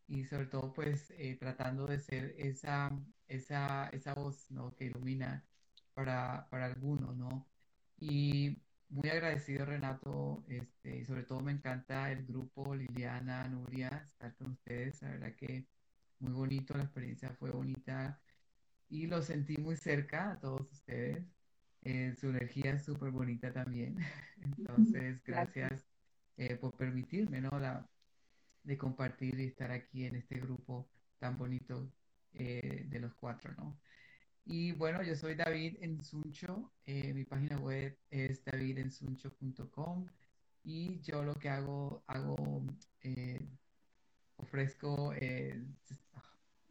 y 0.07 0.24
sobre 0.24 0.47
todo 0.47 0.73
pues 0.73 1.11
eh, 1.12 1.36
tratando 1.40 1.86
de 1.86 1.99
ser 1.99 2.35
esa, 2.39 2.90
esa, 3.28 3.89
esa 3.89 4.15
voz 4.15 4.51
¿no? 4.51 4.74
que 4.74 4.86
ilumina 4.86 5.49
para, 5.94 6.49
para 6.51 6.66
algunos, 6.66 7.16
¿no? 7.16 7.51
Y 7.99 8.62
muy 8.89 9.09
agradecido 9.11 9.65
Renato, 9.65 10.44
este, 10.49 10.99
y 10.99 11.05
sobre 11.05 11.24
todo 11.24 11.40
me 11.40 11.53
encanta 11.53 12.11
el 12.12 12.27
grupo 12.27 12.74
Liliana, 12.74 13.49
Nuria, 13.49 13.89
estar 14.07 14.35
con 14.36 14.53
ustedes, 14.53 15.01
la 15.03 15.11
verdad 15.11 15.36
que 15.36 15.66
muy 16.23 16.32
bonito, 16.32 16.74
la 16.77 16.85
experiencia 16.85 17.31
fue 17.39 17.51
bonita 17.51 18.20
y 18.89 19.07
lo 19.07 19.23
sentí 19.23 19.57
muy 19.59 19.77
cerca 19.77 20.32
a 20.32 20.40
todos 20.40 20.70
ustedes. 20.73 21.24
Eh, 21.82 22.15
su 22.19 22.28
energía 22.28 22.73
es 22.74 22.85
súper 22.85 23.11
bonita 23.11 23.53
también. 23.53 23.99
Entonces, 24.43 25.23
gracias 25.24 25.86
eh, 26.36 26.57
por 26.57 26.77
permitirme, 26.77 27.40
¿no? 27.40 27.59
La, 27.59 27.86
de 28.65 28.78
compartir 28.78 29.39
y 29.40 29.47
estar 29.47 29.70
aquí 29.70 30.05
en 30.07 30.16
este 30.16 30.39
grupo 30.39 30.89
tan 31.19 31.36
bonito 31.36 31.93
eh, 32.35 32.86
de 32.89 33.01
los 33.01 33.15
cuatro, 33.15 33.53
¿no? 33.57 33.78
Y 34.44 34.73
bueno, 34.73 35.03
yo 35.03 35.15
soy 35.15 35.35
David 35.35 35.77
Ensuncho, 35.81 36.73
eh, 36.85 37.12
mi 37.15 37.24
página 37.24 37.59
web 37.59 37.97
es 38.11 38.44
davidensuncho.com 38.44 40.07
y 40.65 41.01
yo 41.01 41.23
lo 41.23 41.35
que 41.35 41.49
hago, 41.49 42.03
hago, 42.07 42.65
eh, 43.03 43.49
ofrezco, 44.36 45.12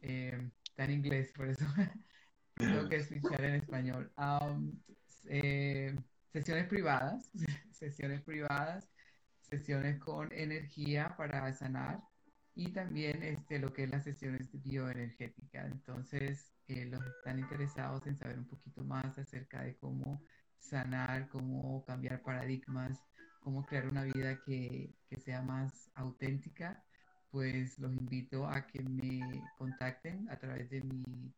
está 0.02 0.84
en 0.84 0.90
inglés, 0.90 1.32
por 1.34 1.48
eso 1.48 1.64
tengo 2.56 2.88
que 2.88 2.96
escuchar 2.96 3.44
en 3.44 3.54
español. 3.54 4.12
sesiones 6.32 6.66
privadas, 6.66 7.30
sesiones 7.72 8.22
privadas 8.22 8.92
sesiones 9.52 9.98
con 9.98 10.32
energía 10.32 11.14
para 11.18 11.52
sanar 11.52 12.00
y 12.54 12.72
también 12.72 13.22
este, 13.22 13.58
lo 13.58 13.72
que 13.72 13.84
es 13.84 13.90
las 13.90 14.04
sesiones 14.04 14.48
bioenergéticas. 14.62 15.70
Entonces, 15.70 16.54
eh, 16.68 16.86
los 16.86 17.04
están 17.04 17.38
interesados 17.38 18.06
en 18.06 18.16
saber 18.16 18.38
un 18.38 18.48
poquito 18.48 18.82
más 18.82 19.18
acerca 19.18 19.62
de 19.62 19.76
cómo 19.76 20.22
sanar, 20.58 21.28
cómo 21.28 21.84
cambiar 21.84 22.22
paradigmas, 22.22 22.98
cómo 23.40 23.64
crear 23.66 23.88
una 23.88 24.04
vida 24.04 24.40
que, 24.42 24.94
que 25.08 25.20
sea 25.20 25.42
más 25.42 25.90
auténtica, 25.94 26.82
pues 27.32 27.78
los 27.80 27.92
invito 27.94 28.46
a 28.46 28.66
que 28.68 28.82
me 28.84 29.42
contacten 29.58 30.28
a 30.30 30.38
través 30.38 30.70
de 30.70 30.82
mi 30.82 31.34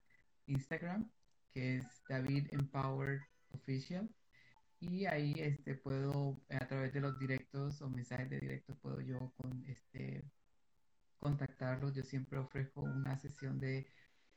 Instagram, 0.46 1.10
que 1.52 1.78
es 1.78 1.86
David 2.08 2.48
Empowered 2.52 3.20
Official 3.52 4.10
y 4.80 5.06
ahí 5.06 5.34
este, 5.38 5.74
puedo, 5.76 6.40
a 6.50 6.66
través 6.66 6.92
de 6.92 7.00
los 7.00 7.18
directos 7.18 7.80
o 7.82 7.88
mensajes 7.88 8.28
de 8.30 8.40
directo, 8.40 8.74
puedo 8.82 9.00
yo 9.00 9.32
con, 9.36 9.64
este, 9.66 10.24
contactarlos. 11.18 11.94
Yo 11.94 12.02
siempre 12.02 12.38
ofrezco 12.38 12.82
una 12.82 13.16
sesión 13.18 13.58
de 13.60 13.86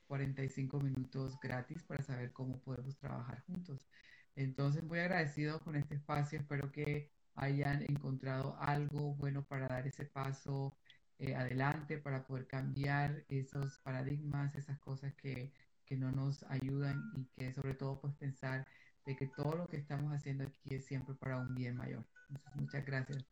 45 0.07 0.79
minutos 0.79 1.37
gratis 1.41 1.83
para 1.83 2.03
saber 2.03 2.31
cómo 2.31 2.59
podemos 2.61 2.97
trabajar 2.97 3.43
juntos. 3.45 3.87
Entonces, 4.35 4.83
muy 4.83 4.99
agradecido 4.99 5.59
con 5.61 5.75
este 5.75 5.95
espacio. 5.95 6.39
Espero 6.39 6.71
que 6.71 7.11
hayan 7.35 7.83
encontrado 7.83 8.57
algo 8.59 9.15
bueno 9.15 9.43
para 9.45 9.67
dar 9.67 9.87
ese 9.87 10.05
paso 10.05 10.77
eh, 11.19 11.35
adelante, 11.35 11.97
para 11.97 12.25
poder 12.25 12.47
cambiar 12.47 13.23
esos 13.29 13.79
paradigmas, 13.79 14.55
esas 14.55 14.79
cosas 14.79 15.13
que, 15.15 15.51
que 15.85 15.95
no 15.97 16.11
nos 16.11 16.43
ayudan 16.43 17.11
y 17.15 17.25
que 17.25 17.53
sobre 17.53 17.73
todo 17.73 17.99
pues 17.99 18.13
pensar 18.15 18.67
de 19.05 19.15
que 19.15 19.27
todo 19.27 19.55
lo 19.55 19.67
que 19.67 19.77
estamos 19.77 20.11
haciendo 20.13 20.43
aquí 20.43 20.75
es 20.75 20.85
siempre 20.85 21.15
para 21.15 21.37
un 21.37 21.55
bien 21.55 21.77
mayor. 21.77 22.03
Entonces, 22.29 22.55
muchas 22.55 22.85
gracias. 22.85 23.25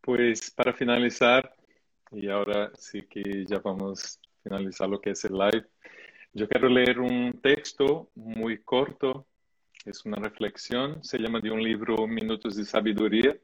Pues 0.00 0.50
para 0.50 0.72
finalizar, 0.72 1.54
y 2.12 2.28
ahora 2.28 2.70
sí 2.74 3.02
que 3.02 3.44
ya 3.44 3.58
vamos 3.58 4.18
a 4.18 4.42
finalizar 4.42 4.88
lo 4.88 5.00
que 5.00 5.10
es 5.10 5.24
el 5.24 5.32
live, 5.32 5.66
yo 6.32 6.48
quiero 6.48 6.68
leer 6.68 7.00
un 7.00 7.40
texto 7.42 8.10
muy 8.14 8.62
corto, 8.62 9.26
es 9.84 10.04
una 10.04 10.16
reflexión, 10.16 11.02
se 11.02 11.18
llama 11.18 11.40
de 11.40 11.50
un 11.50 11.62
libro 11.62 12.06
Minutos 12.06 12.56
de 12.56 12.64
Sabiduría, 12.64 13.36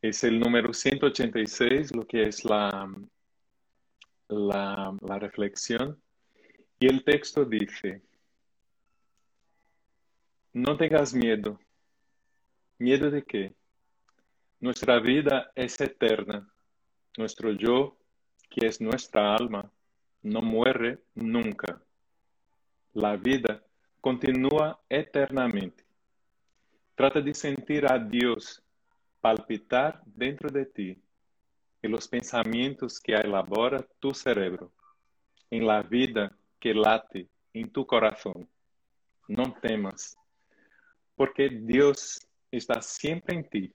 es 0.00 0.22
el 0.24 0.38
número 0.38 0.72
186, 0.72 1.94
lo 1.94 2.06
que 2.06 2.22
es 2.22 2.44
la, 2.44 2.88
la, 4.28 5.18
reflexión, 5.18 6.00
y 6.78 6.86
el 6.86 7.02
texto 7.02 7.44
dice, 7.44 8.02
no 10.52 10.76
tengas 10.76 11.12
miedo. 11.14 11.58
¿Miedo 12.78 13.10
de 13.10 13.24
qué? 13.24 13.54
Nuestra 14.60 15.00
vida 15.00 15.50
es 15.56 15.80
eterna. 15.80 16.48
Nuestro 17.16 17.50
yo, 17.50 17.96
que 18.48 18.66
es 18.66 18.80
nuestra 18.80 19.34
alma, 19.34 19.70
no 20.22 20.42
muere 20.42 21.00
nunca. 21.16 21.82
La 22.94 23.16
vida 23.16 23.64
continúa 24.00 24.80
eternamente. 24.88 25.84
Trata 26.94 27.20
de 27.20 27.34
sentir 27.34 27.90
a 27.90 27.98
Dios 27.98 28.62
palpitar 29.20 30.02
dentro 30.04 30.50
de 30.50 30.66
ti 30.66 31.02
en 31.82 31.90
los 31.90 32.08
pensamientos 32.08 33.00
que 33.00 33.14
elabora 33.14 33.86
tu 33.98 34.12
cerebro, 34.12 34.72
en 35.50 35.66
la 35.66 35.82
vida 35.82 36.36
que 36.58 36.74
late 36.74 37.28
en 37.52 37.70
tu 37.70 37.86
corazón. 37.86 38.48
No 39.28 39.54
temas, 39.60 40.16
porque 41.14 41.48
Dios 41.48 42.26
está 42.50 42.80
siempre 42.80 43.36
en 43.36 43.48
ti. 43.48 43.74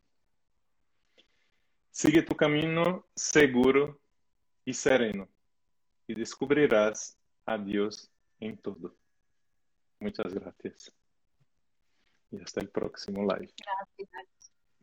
Sigue 1.91 2.23
tu 2.23 2.35
camino 2.35 3.05
seguro 3.15 3.99
y 4.65 4.73
sereno 4.73 5.29
y 6.07 6.15
descubrirás 6.15 7.17
a 7.45 7.57
Dios 7.57 8.09
en 8.39 8.57
todo. 8.57 8.95
Muchas 9.99 10.33
gracias. 10.33 10.91
Y 12.31 12.41
hasta 12.41 12.61
el 12.61 12.69
próximo 12.69 13.21
live. 13.21 13.53